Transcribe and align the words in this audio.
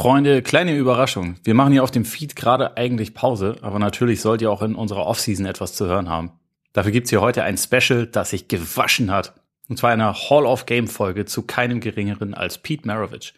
Freunde, 0.00 0.40
kleine 0.40 0.74
Überraschung. 0.74 1.36
Wir 1.44 1.52
machen 1.52 1.74
hier 1.74 1.84
auf 1.84 1.90
dem 1.90 2.06
Feed 2.06 2.34
gerade 2.34 2.78
eigentlich 2.78 3.12
Pause, 3.12 3.56
aber 3.60 3.78
natürlich 3.78 4.22
sollt 4.22 4.40
ihr 4.40 4.50
auch 4.50 4.62
in 4.62 4.74
unserer 4.74 5.04
Offseason 5.04 5.44
etwas 5.44 5.74
zu 5.74 5.84
hören 5.84 6.08
haben. 6.08 6.32
Dafür 6.72 6.90
gibt's 6.90 7.10
hier 7.10 7.20
heute 7.20 7.42
ein 7.42 7.58
Special, 7.58 8.06
das 8.06 8.30
sich 8.30 8.48
gewaschen 8.48 9.10
hat. 9.10 9.34
Und 9.68 9.76
zwar 9.76 9.90
eine 9.90 10.14
Hall 10.14 10.46
of 10.46 10.64
Game 10.64 10.88
Folge 10.88 11.26
zu 11.26 11.42
keinem 11.42 11.80
geringeren 11.80 12.32
als 12.32 12.56
Pete 12.56 12.86
Maravich. 12.86 13.34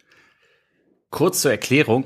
Kurz 1.09 1.41
zur 1.41 1.51
Erklärung, 1.51 2.05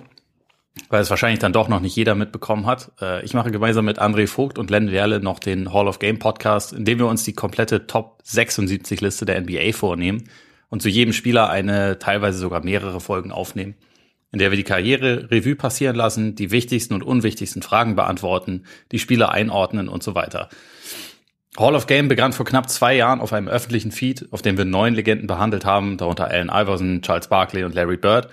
weil 0.90 1.04
es 1.04 1.12
wahrscheinlich 1.12 1.38
dann 1.38 1.54
doch 1.54 1.68
noch 1.68 1.80
nicht 1.80 1.96
jeder 1.96 2.16
mitbekommen 2.16 2.66
hat. 2.66 2.92
Äh, 3.00 3.24
ich 3.24 3.36
mache 3.36 3.52
gemeinsam 3.52 3.86
mit 3.86 4.02
André 4.02 4.26
Vogt 4.26 4.58
und 4.58 4.72
Len 4.72 4.90
Werle 4.90 5.20
noch 5.20 5.38
den 5.38 5.72
Hall 5.72 5.88
of 5.88 6.00
Game 6.00 6.18
Podcast, 6.18 6.74
in 6.74 6.84
dem 6.84 6.98
wir 6.98 7.06
uns 7.06 7.24
die 7.24 7.34
komplette 7.34 7.86
Top 7.86 8.22
76 8.24 9.02
Liste 9.02 9.28
der 9.28 9.40
NBA 9.40 9.74
vornehmen 9.74 10.32
und 10.70 10.82
zu 10.82 10.90
jedem 10.90 11.14
Spieler 11.14 11.48
eine, 11.52 12.00
teilweise 12.00 12.40
sogar 12.40 12.64
mehrere 12.64 13.00
Folgen 13.00 13.32
aufnehmen, 13.32 13.76
in 14.38 14.40
der 14.40 14.52
wir 14.52 14.56
die 14.56 14.64
Karriere 14.64 15.32
Revue 15.32 15.56
passieren 15.56 15.96
lassen, 15.96 16.36
die 16.36 16.52
wichtigsten 16.52 16.94
und 16.94 17.02
unwichtigsten 17.02 17.64
Fragen 17.64 17.96
beantworten, 17.96 18.66
die 18.92 19.00
Spieler 19.00 19.32
einordnen 19.32 19.90
und 19.90 20.04
so 20.04 20.14
weiter. 20.14 20.50
Hall 21.58 21.74
of 21.74 21.88
Game 21.88 22.08
begann 22.08 22.34
vor 22.34 22.46
knapp 22.46 22.70
zwei 22.70 22.96
Jahren 22.96 23.20
auf 23.20 23.34
einem 23.34 23.48
öffentlichen 23.48 23.92
Feed, 23.92 24.28
auf 24.30 24.44
dem 24.44 24.56
wir 24.56 24.66
neun 24.66 24.94
Legenden 24.94 25.26
behandelt 25.26 25.66
haben, 25.66 25.98
darunter 25.98 26.28
Allen 26.28 26.50
Iverson, 26.50 27.02
Charles 27.02 27.30
Barkley 27.30 27.64
und 27.64 27.74
Larry 27.74 27.98
Bird. 27.98 28.28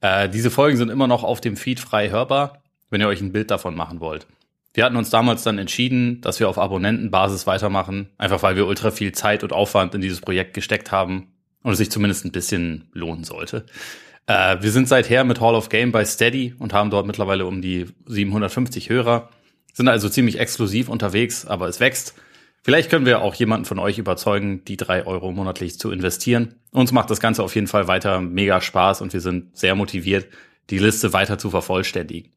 Äh, 0.00 0.28
diese 0.28 0.50
Folgen 0.50 0.78
sind 0.78 0.88
immer 0.88 1.06
noch 1.06 1.22
auf 1.22 1.40
dem 1.40 1.56
Feed 1.56 1.78
frei 1.78 2.10
hörbar, 2.10 2.64
wenn 2.90 3.00
ihr 3.00 3.06
euch 3.06 3.20
ein 3.20 3.30
Bild 3.30 3.52
davon 3.52 3.76
machen 3.76 4.00
wollt. 4.00 4.26
Wir 4.74 4.84
hatten 4.84 4.96
uns 4.96 5.10
damals 5.10 5.44
dann 5.44 5.58
entschieden, 5.58 6.20
dass 6.22 6.40
wir 6.40 6.48
auf 6.48 6.58
Abonnentenbasis 6.58 7.46
weitermachen, 7.46 8.08
einfach 8.18 8.42
weil 8.42 8.56
wir 8.56 8.66
ultra 8.66 8.90
viel 8.90 9.12
Zeit 9.12 9.44
und 9.44 9.52
Aufwand 9.52 9.94
in 9.94 10.00
dieses 10.00 10.20
Projekt 10.20 10.54
gesteckt 10.54 10.90
haben 10.90 11.28
und 11.62 11.70
es 11.70 11.78
sich 11.78 11.92
zumindest 11.92 12.24
ein 12.24 12.32
bisschen 12.32 12.90
lohnen 12.92 13.22
sollte. 13.22 13.64
Äh, 14.26 14.56
wir 14.60 14.70
sind 14.70 14.88
seither 14.88 15.24
mit 15.24 15.40
Hall 15.40 15.54
of 15.54 15.68
Game 15.68 15.92
bei 15.92 16.04
Steady 16.04 16.54
und 16.58 16.72
haben 16.72 16.90
dort 16.90 17.06
mittlerweile 17.06 17.46
um 17.46 17.62
die 17.62 17.86
750 18.06 18.90
Hörer, 18.90 19.30
sind 19.72 19.88
also 19.88 20.08
ziemlich 20.08 20.38
exklusiv 20.38 20.88
unterwegs, 20.88 21.46
aber 21.46 21.68
es 21.68 21.80
wächst. 21.80 22.14
Vielleicht 22.62 22.90
können 22.90 23.06
wir 23.06 23.20
auch 23.22 23.34
jemanden 23.34 23.64
von 23.64 23.78
euch 23.78 23.98
überzeugen, 23.98 24.64
die 24.64 24.76
drei 24.76 25.06
Euro 25.06 25.30
monatlich 25.30 25.78
zu 25.78 25.92
investieren. 25.92 26.56
Uns 26.72 26.90
macht 26.90 27.10
das 27.10 27.20
Ganze 27.20 27.44
auf 27.44 27.54
jeden 27.54 27.68
Fall 27.68 27.86
weiter 27.86 28.20
mega 28.20 28.60
Spaß 28.60 29.02
und 29.02 29.12
wir 29.12 29.20
sind 29.20 29.56
sehr 29.56 29.76
motiviert, 29.76 30.26
die 30.70 30.78
Liste 30.78 31.12
weiter 31.12 31.38
zu 31.38 31.50
vervollständigen. 31.50 32.32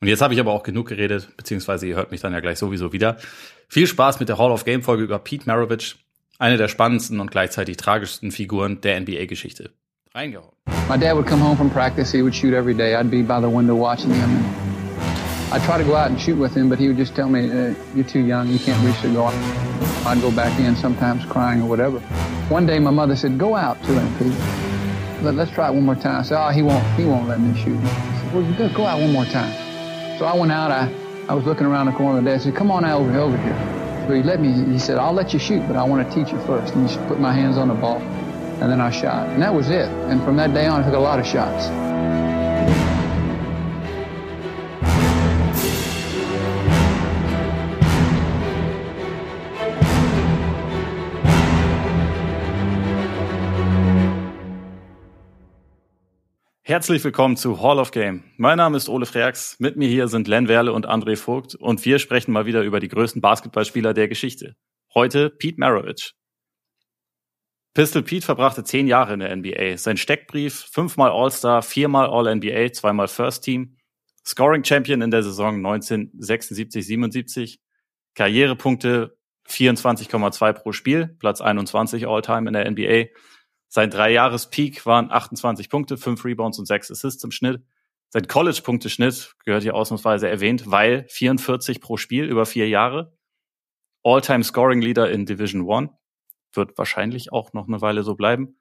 Und 0.00 0.08
jetzt 0.08 0.22
habe 0.22 0.32
ich 0.32 0.40
aber 0.40 0.52
auch 0.52 0.62
genug 0.62 0.88
geredet, 0.88 1.28
beziehungsweise 1.36 1.86
ihr 1.86 1.96
hört 1.96 2.10
mich 2.10 2.22
dann 2.22 2.32
ja 2.32 2.40
gleich 2.40 2.58
sowieso 2.58 2.94
wieder. 2.94 3.18
Viel 3.68 3.86
Spaß 3.86 4.18
mit 4.18 4.30
der 4.30 4.38
Hall 4.38 4.50
of 4.50 4.64
Game 4.64 4.82
Folge 4.82 5.02
über 5.02 5.18
Pete 5.18 5.46
Maravich, 5.46 5.96
eine 6.38 6.56
der 6.56 6.68
spannendsten 6.68 7.20
und 7.20 7.30
gleichzeitig 7.30 7.76
tragischsten 7.76 8.30
Figuren 8.30 8.80
der 8.80 8.98
NBA-Geschichte. 8.98 9.72
Reingehauen. 10.14 10.50
My 10.88 10.96
dad 10.96 11.12
would 11.12 11.26
come 11.26 11.38
home 11.38 11.56
from 11.56 11.70
practice. 11.70 12.10
He 12.10 12.20
would 12.20 12.34
shoot 12.34 12.52
every 12.52 12.74
day. 12.74 12.96
I'd 12.96 13.12
be 13.12 13.22
by 13.22 13.38
the 13.38 13.48
window 13.48 13.76
watching 13.76 14.10
him. 14.10 14.44
I'd 15.52 15.62
try 15.62 15.78
to 15.78 15.84
go 15.84 15.94
out 15.94 16.10
and 16.10 16.20
shoot 16.20 16.36
with 16.36 16.52
him, 16.52 16.68
but 16.68 16.80
he 16.80 16.88
would 16.88 16.96
just 16.96 17.14
tell 17.14 17.28
me, 17.28 17.48
uh, 17.48 17.74
"You're 17.94 18.04
too 18.04 18.20
young. 18.20 18.48
You 18.48 18.58
can't 18.58 18.84
reach 18.84 19.00
the 19.02 19.08
goal." 19.10 19.30
I'd 20.04 20.20
go 20.20 20.32
back 20.32 20.58
in, 20.58 20.74
sometimes 20.74 21.24
crying 21.26 21.62
or 21.62 21.68
whatever. 21.68 22.00
One 22.48 22.66
day, 22.66 22.80
my 22.80 22.90
mother 22.90 23.14
said, 23.14 23.38
"Go 23.38 23.54
out 23.54 23.80
to 23.84 23.92
him, 23.92 24.08
Pete. 24.18 25.22
Let, 25.22 25.38
us 25.38 25.50
try 25.50 25.68
it 25.68 25.74
one 25.74 25.84
more 25.84 25.94
time." 25.94 26.20
I 26.20 26.22
said, 26.22 26.44
"Oh, 26.44 26.50
he 26.50 26.62
won't. 26.62 26.84
He 26.98 27.04
won't 27.04 27.28
let 27.28 27.38
me 27.40 27.54
shoot." 27.62 27.78
Said, 27.80 28.34
"Well, 28.34 28.74
go 28.74 28.86
out 28.86 29.00
one 29.00 29.12
more 29.12 29.26
time." 29.26 29.54
So 30.18 30.24
I 30.24 30.34
went 30.36 30.50
out. 30.50 30.72
I, 30.72 30.92
I 31.28 31.34
was 31.34 31.44
looking 31.44 31.66
around 31.66 31.86
the 31.86 31.92
corner 31.92 32.18
of 32.18 32.24
the. 32.24 32.34
I 32.34 32.38
said, 32.38 32.56
"Come 32.56 32.72
on 32.72 32.84
out 32.84 33.00
over, 33.02 33.16
over 33.16 33.36
here." 33.36 34.04
So 34.08 34.14
he 34.14 34.24
let 34.24 34.40
me. 34.40 34.50
He 34.72 34.78
said, 34.80 34.98
"I'll 34.98 35.12
let 35.12 35.32
you 35.32 35.38
shoot, 35.38 35.62
but 35.68 35.76
I 35.76 35.84
want 35.84 36.02
to 36.02 36.12
teach 36.12 36.32
you 36.32 36.40
first. 36.46 36.74
And 36.74 36.90
he 36.90 36.96
put 37.06 37.20
my 37.20 37.32
hands 37.32 37.56
on 37.56 37.68
the 37.68 37.74
ball, 37.74 38.00
and 38.60 38.70
then 38.70 38.80
I 38.80 38.90
shot. 38.90 39.28
And 39.28 39.42
that 39.42 39.54
was 39.54 39.68
it. 39.70 39.88
And 40.10 40.22
from 40.22 40.36
that 40.36 40.52
day 40.52 40.66
on, 40.66 40.82
I 40.82 40.84
took 40.84 40.94
a 40.94 40.98
lot 40.98 41.18
of 41.18 41.26
shots. 41.26 41.70
Herzlich 56.62 57.02
willkommen 57.02 57.36
zu 57.36 57.60
Hall 57.60 57.80
of 57.80 57.90
Game. 57.90 58.22
Mein 58.36 58.58
Name 58.58 58.76
ist 58.76 58.88
Ole 58.88 59.04
Freaks. 59.04 59.56
Mit 59.58 59.76
mir 59.76 59.88
hier 59.88 60.06
sind 60.06 60.28
Len 60.28 60.46
Werle 60.46 60.72
und 60.72 60.88
André 60.88 61.16
Vogt 61.16 61.56
und 61.56 61.84
wir 61.84 61.98
sprechen 61.98 62.30
mal 62.30 62.46
wieder 62.46 62.62
über 62.62 62.78
die 62.78 62.86
größten 62.86 63.20
Basketballspieler 63.20 63.92
der 63.92 64.06
Geschichte. 64.06 64.54
Heute 64.94 65.30
Pete 65.30 65.58
Maravich. 65.58 66.14
Pistol 67.74 68.02
Pete 68.02 68.24
verbrachte 68.24 68.64
zehn 68.64 68.86
Jahre 68.86 69.14
in 69.14 69.20
der 69.20 69.34
NBA. 69.34 69.76
Sein 69.76 69.96
Steckbrief, 69.96 70.66
fünfmal 70.70 71.10
All-Star, 71.10 71.62
viermal 71.62 72.06
All-NBA, 72.08 72.72
zweimal 72.72 73.08
First 73.08 73.44
Team, 73.44 73.76
Scoring 74.26 74.64
Champion 74.64 75.02
in 75.02 75.10
der 75.10 75.22
Saison 75.22 75.64
1976-77, 75.64 77.58
Karrierepunkte 78.14 79.16
24,2 79.48 80.52
pro 80.52 80.72
Spiel, 80.72 81.16
Platz 81.18 81.40
21 81.40 82.06
All-Time 82.08 82.48
in 82.48 82.52
der 82.54 82.70
NBA, 82.70 83.06
sein 83.72 83.88
Dreijahres-Peak 83.88 84.84
waren 84.84 85.12
28 85.12 85.70
Punkte, 85.70 85.96
5 85.96 86.24
Rebounds 86.24 86.58
und 86.58 86.66
6 86.66 86.90
Assists 86.90 87.22
im 87.22 87.30
Schnitt. 87.30 87.62
Sein 88.08 88.26
College-Punkteschnitt 88.26 89.36
gehört 89.44 89.62
hier 89.62 89.76
ausnahmsweise 89.76 90.28
erwähnt, 90.28 90.68
weil 90.68 91.06
44 91.08 91.80
pro 91.80 91.96
Spiel 91.96 92.24
über 92.24 92.46
vier 92.46 92.68
Jahre. 92.68 93.16
All-Time 94.02 94.42
Scoring 94.42 94.82
Leader 94.82 95.08
in 95.08 95.24
Division 95.24 95.62
One. 95.62 95.90
Wird 96.52 96.76
wahrscheinlich 96.78 97.32
auch 97.32 97.52
noch 97.52 97.68
eine 97.68 97.80
Weile 97.80 98.02
so 98.02 98.14
bleiben. 98.14 98.56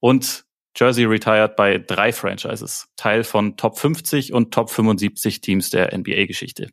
Und 0.00 0.44
Jersey 0.76 1.04
retired 1.04 1.56
bei 1.56 1.78
drei 1.78 2.12
Franchises. 2.12 2.88
Teil 2.96 3.24
von 3.24 3.56
Top 3.56 3.78
50 3.78 4.32
und 4.32 4.52
Top 4.54 4.70
75 4.70 5.40
Teams 5.40 5.70
der 5.70 5.96
NBA-Geschichte. 5.96 6.70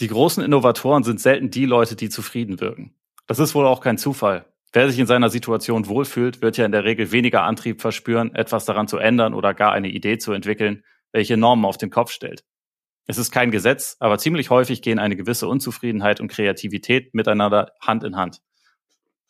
Die 0.00 0.08
großen 0.08 0.42
Innovatoren 0.42 1.04
sind 1.04 1.20
selten 1.20 1.50
die 1.50 1.66
Leute, 1.66 1.96
die 1.96 2.08
zufrieden 2.08 2.60
wirken. 2.60 2.94
Das 3.26 3.38
ist 3.38 3.54
wohl 3.54 3.66
auch 3.66 3.80
kein 3.80 3.98
Zufall. 3.98 4.46
Wer 4.72 4.90
sich 4.90 4.98
in 4.98 5.06
seiner 5.06 5.30
Situation 5.30 5.86
wohlfühlt, 5.86 6.42
wird 6.42 6.56
ja 6.56 6.66
in 6.66 6.72
der 6.72 6.82
Regel 6.84 7.12
weniger 7.12 7.44
Antrieb 7.44 7.80
verspüren, 7.80 8.34
etwas 8.34 8.64
daran 8.64 8.88
zu 8.88 8.98
ändern 8.98 9.32
oder 9.32 9.54
gar 9.54 9.72
eine 9.72 9.88
Idee 9.88 10.18
zu 10.18 10.32
entwickeln, 10.32 10.82
welche 11.12 11.36
Normen 11.36 11.64
auf 11.64 11.78
den 11.78 11.90
Kopf 11.90 12.10
stellt. 12.10 12.44
Es 13.06 13.18
ist 13.18 13.30
kein 13.30 13.50
Gesetz, 13.50 13.96
aber 14.00 14.18
ziemlich 14.18 14.50
häufig 14.50 14.80
gehen 14.80 14.98
eine 14.98 15.16
gewisse 15.16 15.46
Unzufriedenheit 15.46 16.20
und 16.20 16.28
Kreativität 16.28 17.14
miteinander 17.14 17.72
Hand 17.80 18.02
in 18.02 18.16
Hand. 18.16 18.40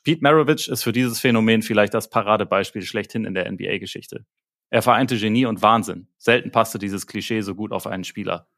Pete 0.04 0.22
Maravich 0.22 0.68
ist 0.68 0.82
für 0.82 0.92
dieses 0.92 1.18
Phänomen 1.18 1.62
vielleicht 1.62 1.94
das 1.94 2.10
Paradebeispiel 2.10 2.82
schlechthin 2.82 3.24
in 3.24 3.34
der 3.34 3.50
NBA-Geschichte. 3.50 4.26
Er 4.70 4.82
vereinte 4.82 5.18
Genie 5.18 5.46
und 5.46 5.62
Wahnsinn. 5.62 6.08
Selten 6.18 6.50
passte 6.50 6.78
dieses 6.78 7.06
Klischee 7.06 7.40
so 7.40 7.54
gut 7.54 7.72
auf 7.72 7.86
einen 7.86 8.04
Spieler. 8.04 8.48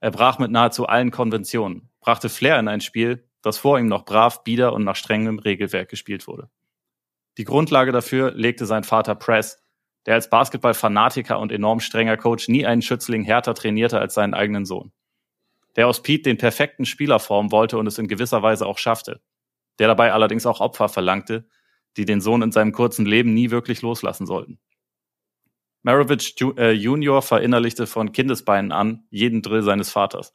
Er 0.00 0.10
brach 0.10 0.38
mit 0.38 0.50
nahezu 0.50 0.86
allen 0.86 1.10
Konventionen, 1.10 1.90
brachte 2.00 2.28
Flair 2.28 2.58
in 2.58 2.68
ein 2.68 2.80
Spiel, 2.80 3.28
das 3.42 3.58
vor 3.58 3.78
ihm 3.78 3.86
noch 3.86 4.04
brav, 4.04 4.44
bieder 4.44 4.72
und 4.72 4.84
nach 4.84 4.96
strengem 4.96 5.38
Regelwerk 5.38 5.88
gespielt 5.88 6.26
wurde. 6.26 6.50
Die 7.38 7.44
Grundlage 7.44 7.92
dafür 7.92 8.32
legte 8.32 8.66
sein 8.66 8.84
Vater 8.84 9.14
Press, 9.14 9.63
der 10.06 10.14
als 10.14 10.30
Basketball-Fanatiker 10.30 11.38
und 11.38 11.52
enorm 11.52 11.80
strenger 11.80 12.16
Coach 12.16 12.48
nie 12.48 12.66
einen 12.66 12.82
Schützling 12.82 13.24
härter 13.24 13.54
trainierte 13.54 13.98
als 13.98 14.14
seinen 14.14 14.34
eigenen 14.34 14.64
Sohn. 14.64 14.92
Der 15.76 15.88
aus 15.88 16.02
Pete 16.02 16.24
den 16.24 16.38
perfekten 16.38 16.86
Spieler 16.86 17.18
formen 17.18 17.50
wollte 17.50 17.78
und 17.78 17.86
es 17.86 17.98
in 17.98 18.08
gewisser 18.08 18.42
Weise 18.42 18.66
auch 18.66 18.78
schaffte. 18.78 19.20
Der 19.78 19.88
dabei 19.88 20.12
allerdings 20.12 20.46
auch 20.46 20.60
Opfer 20.60 20.88
verlangte, 20.88 21.48
die 21.96 22.04
den 22.04 22.20
Sohn 22.20 22.42
in 22.42 22.52
seinem 22.52 22.72
kurzen 22.72 23.06
Leben 23.06 23.34
nie 23.34 23.50
wirklich 23.50 23.82
loslassen 23.82 24.26
sollten. 24.26 24.60
Maravich 25.82 26.36
äh, 26.56 26.72
Junior 26.72 27.22
verinnerlichte 27.22 27.86
von 27.86 28.12
Kindesbeinen 28.12 28.72
an 28.72 29.06
jeden 29.10 29.42
Drill 29.42 29.62
seines 29.62 29.90
Vaters 29.90 30.32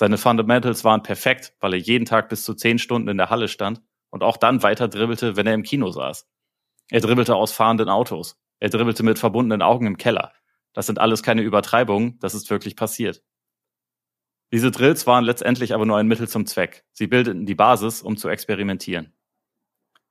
seine 0.00 0.16
Fundamentals 0.16 0.82
waren 0.82 1.02
perfekt, 1.02 1.52
weil 1.60 1.74
er 1.74 1.78
jeden 1.78 2.06
Tag 2.06 2.30
bis 2.30 2.42
zu 2.42 2.54
zehn 2.54 2.78
Stunden 2.78 3.08
in 3.08 3.18
der 3.18 3.28
Halle 3.28 3.48
stand 3.48 3.82
und 4.08 4.22
auch 4.22 4.38
dann 4.38 4.62
weiter 4.62 4.88
dribbelte, 4.88 5.36
wenn 5.36 5.46
er 5.46 5.52
im 5.52 5.62
Kino 5.62 5.90
saß. 5.90 6.26
Er 6.90 7.00
dribbelte 7.02 7.36
aus 7.36 7.52
fahrenden 7.52 7.90
Autos. 7.90 8.40
Er 8.60 8.68
dribbelte 8.68 9.02
mit 9.02 9.18
verbundenen 9.18 9.62
Augen 9.62 9.86
im 9.86 9.96
Keller. 9.96 10.32
Das 10.72 10.86
sind 10.86 10.98
alles 10.98 11.22
keine 11.22 11.42
Übertreibungen, 11.42 12.18
das 12.20 12.34
ist 12.34 12.50
wirklich 12.50 12.76
passiert. 12.76 13.22
Diese 14.52 14.70
Drills 14.70 15.06
waren 15.06 15.24
letztendlich 15.24 15.74
aber 15.74 15.86
nur 15.86 15.96
ein 15.96 16.08
Mittel 16.08 16.28
zum 16.28 16.46
Zweck. 16.46 16.84
Sie 16.92 17.06
bildeten 17.06 17.46
die 17.46 17.54
Basis, 17.54 18.02
um 18.02 18.16
zu 18.16 18.28
experimentieren. 18.28 19.12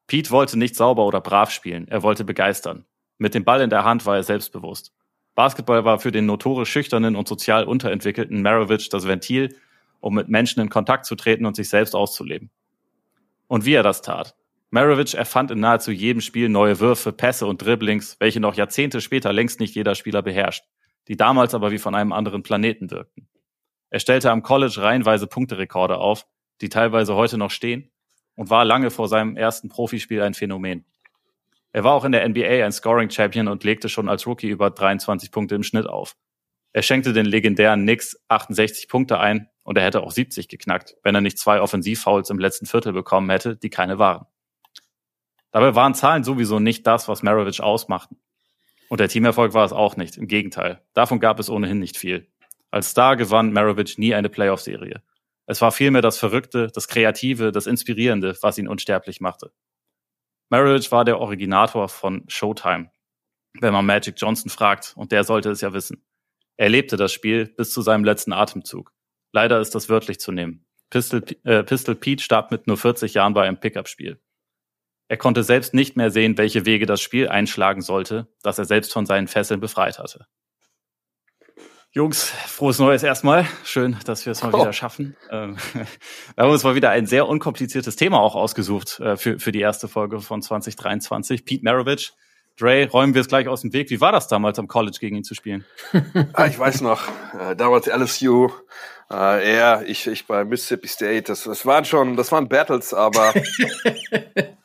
Pete 0.07 0.31
wollte 0.31 0.57
nicht 0.57 0.75
sauber 0.75 1.06
oder 1.06 1.22
brav 1.22 1.51
spielen, 1.51 1.88
er 1.88 2.04
wollte 2.04 2.24
begeistern. 2.24 2.86
Mit 3.18 3.36
dem 3.36 3.44
Ball 3.46 3.62
in 3.62 3.69
der 3.69 3.84
Hand 3.84 4.06
war 4.06 4.16
er 4.16 4.24
selbstbewusst. 4.24 4.94
Basketball 5.36 5.86
war 5.86 6.00
für 6.00 6.12
den 6.12 6.25
notorisch 6.25 6.72
schüchternen 6.72 7.16
und 7.16 7.28
sozial 7.28 7.66
unterentwickelten 7.66 8.42
Maravich 8.42 8.90
das 8.90 9.07
Ventil, 9.07 9.56
um 10.00 10.16
mit 10.16 10.30
Menschen 10.30 10.62
in 10.62 10.69
Kontakt 10.69 11.06
zu 11.06 11.16
treten 11.16 11.45
und 11.45 11.56
sich 11.56 11.69
selbst 11.69 11.95
auszuleben. 11.95 12.50
Und 13.48 13.66
wie 13.66 13.74
er 13.74 13.84
das 13.84 14.02
tat. 14.02 14.36
Maravich 14.71 15.16
erfand 15.16 15.50
in 15.50 15.60
nahezu 15.60 15.92
jedem 15.92 16.21
Spiel 16.21 16.48
neue 16.48 16.80
Würfe, 16.80 17.12
Pässe 17.12 17.48
und 17.48 17.63
Dribblings, 17.63 18.18
welche 18.19 18.39
noch 18.39 18.54
Jahrzehnte 18.54 19.01
später 19.01 19.33
längst 19.33 19.60
nicht 19.60 19.74
jeder 19.74 19.95
Spieler 19.95 20.21
beherrscht, 20.21 20.63
die 21.07 21.18
damals 21.18 21.56
aber 21.56 21.71
wie 21.71 21.80
von 21.80 21.95
einem 21.95 22.12
anderen 22.12 22.44
Planeten 22.44 22.92
wirkten. 22.92 23.27
Er 23.89 24.00
stellte 24.00 24.30
am 24.30 24.44
College 24.44 24.80
reihenweise 24.80 25.25
Punkterekorde 25.25 25.98
auf, 25.98 26.27
die 26.62 26.69
teilweise 26.69 27.16
heute 27.16 27.39
noch 27.39 27.50
stehen, 27.50 27.89
und 28.36 28.51
war 28.51 28.63
lange 28.63 28.92
vor 28.92 29.07
seinem 29.07 29.36
ersten 29.36 29.69
Profispiel 29.69 30.21
ein 30.21 30.36
Phänomen. 30.36 30.86
Er 31.71 31.83
war 31.83 31.94
auch 31.94 32.06
in 32.06 32.12
der 32.12 32.27
NBA 32.27 32.63
ein 32.63 32.71
Scoring 32.71 33.10
Champion 33.10 33.48
und 33.48 33.63
legte 33.63 33.89
schon 33.89 34.07
als 34.07 34.27
Rookie 34.27 34.50
über 34.50 34.69
23 34.69 35.31
Punkte 35.31 35.56
im 35.56 35.63
Schnitt 35.63 35.88
auf. 35.88 36.16
Er 36.74 36.83
schenkte 36.83 37.13
den 37.13 37.25
legendären 37.25 37.81
Knicks 37.81 38.21
68 38.27 38.88
Punkte 38.88 39.19
ein 39.19 39.50
und 39.63 39.77
er 39.80 39.83
hätte 39.83 40.01
auch 40.01 40.12
70 40.12 40.48
geknackt, 40.48 40.95
wenn 41.01 41.16
er 41.16 41.21
nicht 41.21 41.39
zwei 41.39 41.60
Offensivfouls 41.60 42.30
im 42.30 42.38
letzten 42.38 42.68
Viertel 42.68 42.94
bekommen 42.94 43.30
hätte, 43.31 43.56
die 43.56 43.71
keine 43.71 43.98
waren. 43.98 44.27
Dabei 45.51 45.75
waren 45.75 45.96
Zahlen 45.96 46.24
sowieso 46.24 46.60
nicht 46.60 46.86
das, 46.86 47.07
was 47.07 47.24
Maravich 47.24 47.62
ausmachten. 47.62 48.18
Und 48.90 49.00
der 49.00 49.10
Teamerfolg 49.10 49.54
war 49.54 49.66
es 49.66 49.74
auch 49.74 49.98
nicht, 49.98 50.18
im 50.18 50.28
Gegenteil. 50.28 50.81
Davon 50.94 51.19
gab 51.19 51.40
es 51.40 51.50
ohnehin 51.50 51.80
nicht 51.80 51.98
viel. 51.98 52.28
Als 52.72 52.92
Star 52.92 53.16
gewann 53.16 53.54
Maravich 53.54 53.98
nie 53.98 54.13
eine 54.13 54.30
Playoff-Serie. 54.30 55.01
Es 55.46 55.62
war 55.62 55.72
vielmehr 55.72 56.04
das 56.04 56.18
Verrückte, 56.18 56.68
das 56.68 56.88
Kreative, 56.88 57.51
das 57.51 57.66
Inspirierende, 57.66 58.38
was 58.42 58.57
ihn 58.57 58.68
unsterblich 58.68 59.22
machte. 59.22 59.51
Maravich 60.50 60.92
war 60.92 61.06
der 61.06 61.19
Originator 61.19 61.90
von 61.90 62.24
Showtime, 62.28 62.92
wenn 63.60 63.74
man 63.74 63.86
Magic 63.86 64.16
Johnson 64.18 64.50
fragt, 64.50 64.94
und 64.95 65.12
der 65.12 65.24
sollte 65.24 65.50
es 65.50 65.62
ja 65.62 65.74
wissen. 65.74 66.04
Er 66.57 66.69
lebte 66.69 66.98
das 66.98 67.13
Spiel 67.13 67.48
bis 67.48 67.72
zu 67.72 67.81
seinem 67.81 68.04
letzten 68.04 68.34
Atemzug. 68.34 68.92
Leider 69.31 69.60
ist 69.60 69.74
das 69.75 69.90
wörtlich 69.90 70.19
zu 70.19 70.31
nehmen. 70.31 70.66
Pistol, 70.90 71.24
äh, 71.44 71.63
Pistol 71.63 71.95
Pete 71.95 72.24
starb 72.24 72.52
mit 72.52 72.68
nur 72.68 72.78
40 72.78 73.13
Jahren 73.13 73.34
bei 73.34 73.48
einem 73.48 73.60
Pickup-Spiel. 73.60 74.19
Er 75.10 75.18
konnte 75.18 75.44
selbst 75.44 75.74
nicht 75.74 75.98
mehr 75.98 76.12
sehen, 76.12 76.38
welche 76.38 76.68
Wege 76.68 76.86
das 76.86 77.02
Spiel 77.02 77.28
einschlagen 77.28 77.82
sollte, 77.82 78.28
das 78.44 78.60
er 78.60 78.66
selbst 78.66 78.94
von 78.94 79.08
seinen 79.08 79.28
Fesseln 79.28 79.60
befreit 79.60 79.98
hatte. 79.98 80.28
Jungs, 81.92 82.26
frohes 82.26 82.78
Neues 82.78 83.02
erstmal. 83.02 83.48
Schön, 83.64 83.98
dass 84.06 84.28
wir 84.28 84.32
es 84.32 84.44
mal 84.44 84.54
oh. 84.54 84.62
wieder 84.62 84.72
schaffen. 84.72 85.18
Ähm, 85.32 85.58
wir 85.74 86.44
haben 86.44 86.52
uns 86.52 86.64
mal 86.64 86.76
wieder 86.76 86.92
ein 86.92 87.08
sehr 87.08 87.28
unkompliziertes 87.28 87.96
Thema 87.96 88.20
auch 88.20 88.36
ausgesucht 88.36 89.00
äh, 89.00 89.18
für, 89.18 89.40
für 89.40 89.52
die 89.52 89.62
erste 89.62 89.88
Folge 89.88 90.20
von 90.20 90.44
2023. 90.44 91.44
Pete 91.44 91.64
Maravich. 91.64 92.14
Dre, 92.60 92.88
räumen 92.92 93.16
wir 93.16 93.22
es 93.22 93.28
gleich 93.28 93.48
aus 93.48 93.62
dem 93.62 93.74
Weg. 93.74 93.90
Wie 93.90 94.02
war 94.02 94.12
das 94.12 94.28
damals 94.28 94.60
am 94.60 94.68
College 94.68 94.98
gegen 95.00 95.16
ihn 95.16 95.24
zu 95.24 95.34
spielen? 95.34 95.66
ah, 96.34 96.46
ich 96.46 96.60
weiß 96.60 96.82
noch, 96.82 97.02
äh, 97.40 97.56
damals 97.56 97.88
LSU, 97.88 98.52
äh, 99.10 99.56
er, 99.56 99.88
ich, 99.88 100.06
ich 100.06 100.28
bei 100.28 100.46
Mississippi 100.46 100.88
State. 100.88 101.24
Das, 101.24 101.46
das 101.46 101.66
waren 101.66 101.86
schon, 101.86 102.16
das 102.16 102.32
waren 102.32 102.48
Battles, 102.48 102.94
aber 102.94 103.34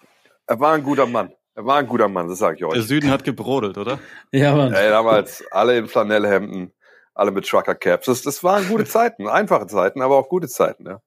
Er 0.46 0.60
war 0.60 0.74
ein 0.74 0.82
guter 0.82 1.06
Mann. 1.06 1.32
Er 1.54 1.64
war 1.64 1.76
ein 1.78 1.86
guter 1.86 2.08
Mann, 2.08 2.28
das 2.28 2.38
sage 2.38 2.56
ich 2.56 2.64
euch. 2.64 2.74
Der 2.74 2.82
Süden 2.82 3.10
hat 3.10 3.24
gebrodelt, 3.24 3.78
oder? 3.78 4.00
Ja, 4.32 4.54
Mann. 4.56 4.72
Ey, 4.72 4.90
damals 4.90 5.44
alle 5.52 5.78
in 5.78 5.86
Flanellhemden, 5.86 6.72
alle 7.14 7.30
mit 7.30 7.46
Trucker 7.46 7.76
Caps. 7.76 8.06
Das, 8.06 8.22
das 8.22 8.42
waren 8.42 8.66
gute 8.68 8.84
Zeiten, 8.84 9.28
einfache 9.28 9.66
Zeiten, 9.68 10.02
aber 10.02 10.16
auch 10.16 10.28
gute 10.28 10.48
Zeiten, 10.48 10.86
ja. 10.86 11.00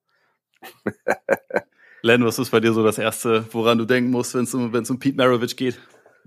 Len, 2.02 2.24
was 2.26 2.40
ist 2.40 2.52
bei 2.52 2.60
dir 2.60 2.72
so 2.74 2.84
das 2.84 2.98
Erste, 2.98 3.46
woran 3.52 3.78
du 3.78 3.86
denken 3.86 4.12
musst, 4.12 4.34
wenn 4.36 4.44
es 4.44 4.54
um, 4.54 4.72
wenn's 4.72 4.90
um 4.90 5.00
Pete 5.00 5.18
Maravich 5.18 5.58
geht? 5.58 5.80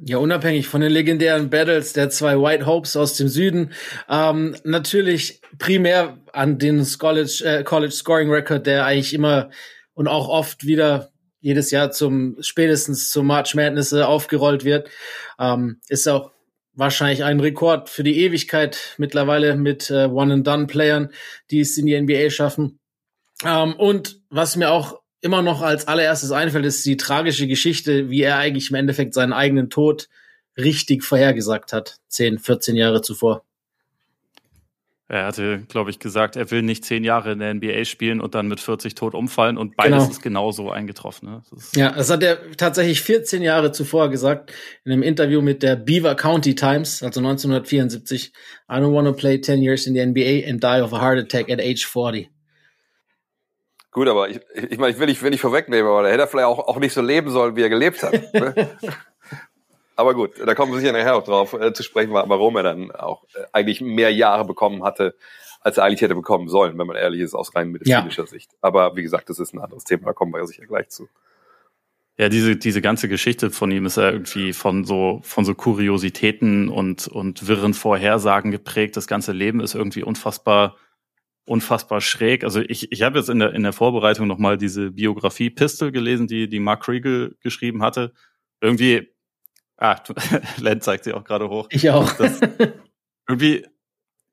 Ja, 0.03 0.19
unabhängig 0.19 0.67
von 0.69 0.81
den 0.81 0.93
legendären 0.93 1.51
Battles 1.51 1.93
der 1.93 2.11
zwei 2.11 2.39
White 2.39 2.67
Hopes 2.67 2.97
aus 2.97 3.17
dem 3.17 3.29
Süden, 3.29 3.73
ähm, 4.09 4.57
natürlich 4.65 5.43
primär 5.59 6.19
an 6.33 6.59
den 6.59 6.87
College, 6.99 7.43
äh, 7.45 7.65
College 7.65 7.93
Scoring 7.93 8.31
Record, 8.31 8.67
der 8.67 8.85
eigentlich 8.87 9.15
immer 9.15 9.51
und 9.95 10.09
auch 10.09 10.29
oft 10.29 10.67
wieder 10.67 11.11
jedes 11.41 11.71
Jahr 11.71 11.91
zum 11.91 12.37
spätestens 12.41 13.11
zum 13.11 13.27
March 13.27 13.55
Madness 13.55 13.93
äh, 13.93 14.03
aufgerollt 14.03 14.65
wird. 14.65 14.89
Ähm, 15.39 15.81
ist 15.89 16.09
auch 16.09 16.33
wahrscheinlich 16.75 17.25
ein 17.25 17.41
Rekord 17.41 17.89
für 17.89 18.03
die 18.03 18.19
Ewigkeit 18.21 18.95
mittlerweile 18.99 19.57
mit 19.57 19.91
äh, 19.91 20.07
One-and-Done-Playern, 20.07 21.11
die 21.51 21.61
es 21.61 21.77
in 21.77 21.87
die 21.87 22.01
NBA 22.01 22.31
schaffen. 22.31 22.79
Ähm, 23.45 23.75
und 23.75 24.21
was 24.31 24.57
mir 24.57 24.71
auch 24.71 25.01
immer 25.21 25.43
noch 25.43 25.63
als 25.63 25.87
allererstes 25.89 26.33
einfällt, 26.33 26.65
ist 26.65 26.85
die 26.87 26.97
tragische 26.97 27.47
Geschichte, 27.47 28.11
wie 28.11 28.23
er 28.23 28.37
eigentlich 28.37 28.71
im 28.71 28.77
Endeffekt 28.77 29.15
seinen 29.15 29.33
eigenen 29.33 29.71
Tod 29.71 30.09
richtig 30.57 31.05
vorhergesagt 31.05 31.73
hat, 31.73 31.99
10, 32.09 32.39
14 32.39 32.77
Jahre 32.77 33.03
zuvor. 33.03 33.45
Er 35.11 35.27
hatte, 35.27 35.65
glaube 35.69 35.91
ich, 35.91 35.99
gesagt, 35.99 36.37
er 36.37 36.53
will 36.53 36.63
nicht 36.63 36.85
zehn 36.85 37.03
Jahre 37.03 37.33
in 37.33 37.41
der 37.41 37.53
NBA 37.53 37.85
spielen 37.85 38.21
und 38.21 38.37
dann 38.37 38.47
mit 38.47 38.61
40 38.61 38.95
tot 38.95 39.15
umfallen 39.15 39.59
und 39.59 39.77
beides 39.77 39.99
genau. 39.99 40.11
ist 40.11 40.23
genauso 40.23 40.71
eingetroffen. 40.71 41.29
Ne? 41.29 41.43
Das 41.51 41.73
ja, 41.75 41.91
das 41.91 42.11
hat 42.11 42.23
er 42.23 42.39
tatsächlich 42.53 43.01
14 43.01 43.43
Jahre 43.43 43.73
zuvor 43.73 44.09
gesagt 44.09 44.53
in 44.85 44.93
einem 44.93 45.03
Interview 45.03 45.43
mit 45.43 45.65
der 45.65 45.75
Beaver 45.75 46.15
County 46.15 46.55
Times, 46.55 47.03
also 47.03 47.19
1974. 47.19 48.33
I 48.71 48.75
don't 48.75 48.95
want 48.95 49.09
to 49.09 49.13
play 49.13 49.41
10 49.41 49.61
years 49.61 49.89
in 49.89 49.95
the 49.95 50.07
NBA 50.07 50.49
and 50.49 50.63
die 50.63 50.81
of 50.81 50.93
a 50.93 51.01
heart 51.01 51.19
attack 51.19 51.51
at 51.51 51.59
age 51.59 51.85
40. 51.87 52.31
Gut, 53.91 54.07
aber 54.07 54.29
ich, 54.29 54.39
ich 54.55 54.79
meine, 54.79 54.93
ich 54.93 55.01
will 55.01 55.07
nicht, 55.07 55.21
will 55.25 55.31
nicht 55.31 55.41
vorwegnehmen, 55.41 55.91
aber 55.91 56.05
der 56.05 56.13
hätte 56.13 56.29
vielleicht 56.29 56.47
auch, 56.47 56.61
auch 56.61 56.79
nicht 56.79 56.93
so 56.93 57.03
leben 57.03 57.31
sollen, 57.31 57.57
wie 57.57 57.63
er 57.63 57.69
gelebt 57.69 58.05
hat. 58.05 58.13
Ne? 58.33 58.55
Aber 60.01 60.15
gut, 60.15 60.33
da 60.43 60.55
kommen 60.55 60.73
wir 60.73 60.81
sicher 60.81 60.93
nachher 60.93 61.15
auch 61.15 61.25
drauf 61.25 61.53
äh, 61.53 61.75
zu 61.75 61.83
sprechen, 61.83 62.11
warum 62.11 62.57
er 62.57 62.63
dann 62.63 62.91
auch 62.91 63.25
äh, 63.35 63.43
eigentlich 63.53 63.83
mehr 63.83 64.11
Jahre 64.11 64.47
bekommen 64.47 64.83
hatte, 64.83 65.15
als 65.61 65.77
er 65.77 65.85
eigentlich 65.85 66.01
hätte 66.01 66.15
bekommen 66.15 66.49
sollen, 66.49 66.79
wenn 66.79 66.87
man 66.87 66.97
ehrlich 66.97 67.21
ist, 67.21 67.35
aus 67.35 67.55
rein 67.55 67.69
medizinischer 67.69 68.23
ja. 68.23 68.27
Sicht. 68.27 68.51
Aber 68.63 68.97
wie 68.97 69.03
gesagt, 69.03 69.29
das 69.29 69.39
ist 69.39 69.53
ein 69.53 69.59
anderes 69.59 69.85
Thema, 69.85 70.07
da 70.07 70.13
kommen 70.15 70.33
wir 70.33 70.39
ja 70.39 70.47
sicher 70.47 70.65
gleich 70.65 70.89
zu. 70.89 71.07
Ja, 72.17 72.31
diese, 72.31 72.57
diese 72.57 72.81
ganze 72.81 73.11
Geschichte 73.11 73.51
von 73.51 73.71
ihm 73.71 73.85
ist 73.85 73.99
ja 73.99 74.11
irgendwie 74.11 74.55
von 74.55 74.87
so, 74.87 75.21
von 75.23 75.45
so 75.45 75.55
Kuriositäten 75.55 76.71
und, 76.71 77.07
und 77.07 77.47
wirren 77.47 77.75
Vorhersagen 77.75 78.51
geprägt. 78.53 78.97
Das 78.97 79.07
ganze 79.07 79.33
Leben 79.33 79.61
ist 79.61 79.75
irgendwie 79.75 80.03
unfassbar, 80.03 80.77
unfassbar 81.45 82.01
schräg. 82.01 82.43
Also 82.43 82.61
ich, 82.61 82.91
ich 82.91 83.03
habe 83.03 83.19
jetzt 83.19 83.29
in 83.29 83.41
der, 83.41 83.53
in 83.53 83.65
der 83.65 83.75
Vorbereitung 83.75 84.27
nochmal 84.27 84.57
diese 84.57 84.93
Biografie 84.93 85.51
Pistol 85.51 85.93
gelesen, 85.93 86.27
die, 86.27 86.49
die 86.49 86.61
Mark 86.61 86.85
Kriegel 86.85 87.37
geschrieben 87.43 87.83
hatte. 87.83 88.15
Irgendwie 88.63 89.11
Ah, 89.81 89.97
Len 90.59 90.81
zeigt 90.83 91.05
sie 91.05 91.15
auch 91.15 91.25
gerade 91.25 91.49
hoch. 91.49 91.67
Ich 91.71 91.89
auch. 91.91 92.13
Das, 92.13 92.39
irgendwie, 93.27 93.67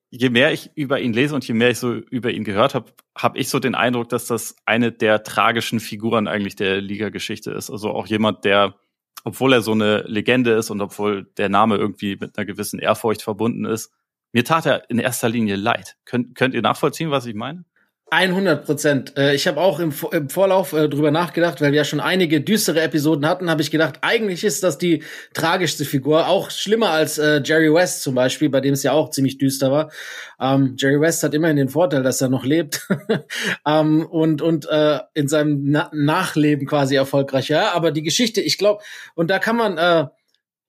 je 0.09 0.29
mehr 0.29 0.51
ich 0.51 0.71
über 0.75 0.99
ihn 0.99 1.13
lese 1.13 1.33
und 1.35 1.47
je 1.47 1.53
mehr 1.53 1.69
ich 1.71 1.79
so 1.79 1.93
über 1.93 2.31
ihn 2.31 2.43
gehört 2.43 2.75
habe, 2.75 2.91
habe 3.17 3.39
ich 3.39 3.49
so 3.49 3.59
den 3.59 3.73
Eindruck, 3.73 4.09
dass 4.09 4.27
das 4.27 4.57
eine 4.65 4.91
der 4.91 5.23
tragischen 5.23 5.79
Figuren 5.79 6.27
eigentlich 6.27 6.57
der 6.57 6.81
Liga-Geschichte 6.81 7.51
ist. 7.51 7.69
Also 7.69 7.91
auch 7.91 8.07
jemand, 8.07 8.43
der, 8.43 8.75
obwohl 9.23 9.53
er 9.53 9.61
so 9.61 9.71
eine 9.71 10.01
Legende 10.01 10.51
ist 10.51 10.69
und 10.69 10.81
obwohl 10.81 11.23
der 11.37 11.47
Name 11.47 11.77
irgendwie 11.77 12.17
mit 12.19 12.37
einer 12.37 12.45
gewissen 12.45 12.79
Ehrfurcht 12.79 13.21
verbunden 13.21 13.63
ist, 13.63 13.91
mir 14.33 14.43
tat 14.43 14.65
er 14.65 14.89
in 14.89 14.99
erster 14.99 15.29
Linie 15.29 15.55
leid. 15.55 15.95
Könnt, 16.03 16.35
könnt 16.35 16.53
ihr 16.53 16.61
nachvollziehen, 16.61 17.09
was 17.09 17.25
ich 17.25 17.35
meine? 17.35 17.63
100 18.09 18.65
Prozent. 18.65 19.17
Äh, 19.17 19.35
ich 19.35 19.47
habe 19.47 19.59
auch 19.59 19.79
im, 19.79 19.93
im 20.11 20.29
Vorlauf 20.29 20.71
äh, 20.71 20.87
drüber 20.87 21.11
nachgedacht, 21.11 21.59
weil 21.59 21.71
wir 21.71 21.77
ja 21.77 21.83
schon 21.83 21.99
einige 21.99 22.39
düstere 22.39 22.81
Episoden 22.81 23.27
hatten, 23.27 23.49
habe 23.49 23.61
ich 23.61 23.69
gedacht, 23.69 23.99
eigentlich 24.01 24.45
ist 24.45 24.63
das 24.63 24.77
die 24.77 25.03
tragischste 25.33 25.83
Figur, 25.83 26.27
auch 26.27 26.49
schlimmer 26.49 26.91
als 26.91 27.17
äh, 27.17 27.41
Jerry 27.43 27.73
West 27.73 28.03
zum 28.03 28.15
Beispiel, 28.15 28.49
bei 28.49 28.61
dem 28.61 28.73
es 28.73 28.83
ja 28.83 28.93
auch 28.93 29.09
ziemlich 29.09 29.37
düster 29.37 29.71
war. 29.71 29.91
Ähm, 30.39 30.75
Jerry 30.77 31.01
West 31.01 31.23
hat 31.23 31.33
immerhin 31.33 31.57
den 31.57 31.69
Vorteil, 31.69 32.01
dass 32.01 32.21
er 32.21 32.29
noch 32.29 32.45
lebt 32.45 32.87
ähm, 33.65 34.05
und 34.05 34.41
und 34.41 34.69
äh, 34.69 34.99
in 35.13 35.27
seinem 35.27 35.63
Na 35.65 35.89
Nachleben 35.91 36.65
quasi 36.65 36.95
erfolgreich. 36.95 37.49
Ja, 37.49 37.73
aber 37.73 37.91
die 37.91 38.03
Geschichte, 38.03 38.39
ich 38.39 38.57
glaube, 38.57 38.83
und 39.15 39.29
da 39.29 39.39
kann 39.39 39.57
man 39.57 39.77
äh, 39.77 40.07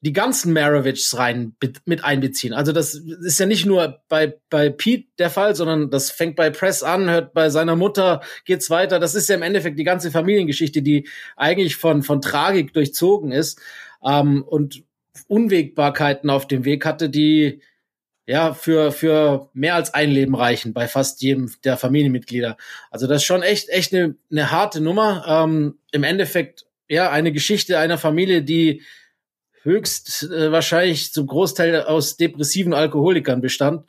die 0.00 0.12
ganzen 0.12 0.52
Maravichs 0.52 1.17
rein 1.19 1.57
mit 1.85 2.05
einbeziehen. 2.05 2.52
Also 2.52 2.71
das 2.71 2.95
ist 2.95 3.40
ja 3.40 3.47
nicht 3.47 3.67
nur 3.67 4.00
bei, 4.09 4.35
bei 4.49 4.71
Pete 4.71 5.09
der 5.19 5.28
Fall, 5.28 5.57
sondern 5.57 5.90
das 5.90 6.11
fängt 6.11 6.37
bei 6.37 6.50
Press 6.50 6.85
an, 6.85 7.11
hört 7.11 7.35
bei 7.35 7.50
seiner 7.50 7.75
Mutter, 7.75 8.21
geht's 8.45 8.71
weiter. 8.71 9.00
Das 9.00 9.17
ist 9.17 9.28
ja 9.28 9.35
im 9.35 9.43
Endeffekt 9.43 9.78
die 9.78 9.85
ganze 9.85 10.12
Familiengeschichte, 10.12 10.83
die 10.83 11.09
eigentlich 11.37 11.76
von, 11.76 12.05
von 12.05 12.21
Tragik 12.21 12.73
durchzogen 12.75 13.33
ist 13.33 13.61
ähm, 14.05 14.45
und 14.45 14.85
Unwägbarkeiten 15.26 16.31
auf 16.31 16.47
dem 16.47 16.64
Weg 16.64 16.87
hatte, 16.87 17.11
die 17.11 17.61
ja 18.25 18.55
für, 18.55 18.93
für 18.93 19.49
mehr 19.52 19.75
als 19.75 19.95
ein 19.95 20.11
Leben 20.11 20.37
reichen 20.37 20.75
bei 20.75 20.87
fast 20.87 21.23
jedem 21.23 21.50
der 21.64 21.76
Familienmitglieder. 21.76 22.57
Also 22.90 23.09
das 23.09 23.23
ist 23.23 23.25
schon 23.25 23.43
echt, 23.43 23.69
echt 23.71 23.93
eine, 23.93 24.14
eine 24.31 24.52
harte 24.52 24.81
Nummer. 24.81 25.25
Ähm, 25.26 25.78
Im 25.90 26.05
Endeffekt 26.05 26.67
ja 26.88 27.11
eine 27.11 27.33
Geschichte 27.33 27.78
einer 27.78 27.99
Familie, 27.99 28.43
die 28.43 28.83
höchst 29.62 30.24
äh, 30.24 30.52
wahrscheinlich 30.52 31.12
zum 31.12 31.26
Großteil 31.26 31.82
aus 31.82 32.16
depressiven 32.16 32.74
Alkoholikern 32.74 33.40
bestand. 33.40 33.84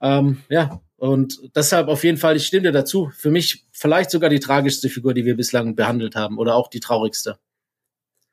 Ähm, 0.00 0.42
ja, 0.48 0.80
und 0.96 1.38
deshalb 1.54 1.88
auf 1.88 2.04
jeden 2.04 2.18
Fall, 2.18 2.36
ich 2.36 2.46
stimme 2.46 2.62
dir 2.62 2.72
dazu. 2.72 3.10
Für 3.16 3.30
mich 3.30 3.66
vielleicht 3.72 4.10
sogar 4.10 4.30
die 4.30 4.40
tragischste 4.40 4.88
Figur, 4.88 5.14
die 5.14 5.24
wir 5.24 5.36
bislang 5.36 5.76
behandelt 5.76 6.16
haben 6.16 6.38
oder 6.38 6.54
auch 6.54 6.68
die 6.68 6.80
traurigste. 6.80 7.38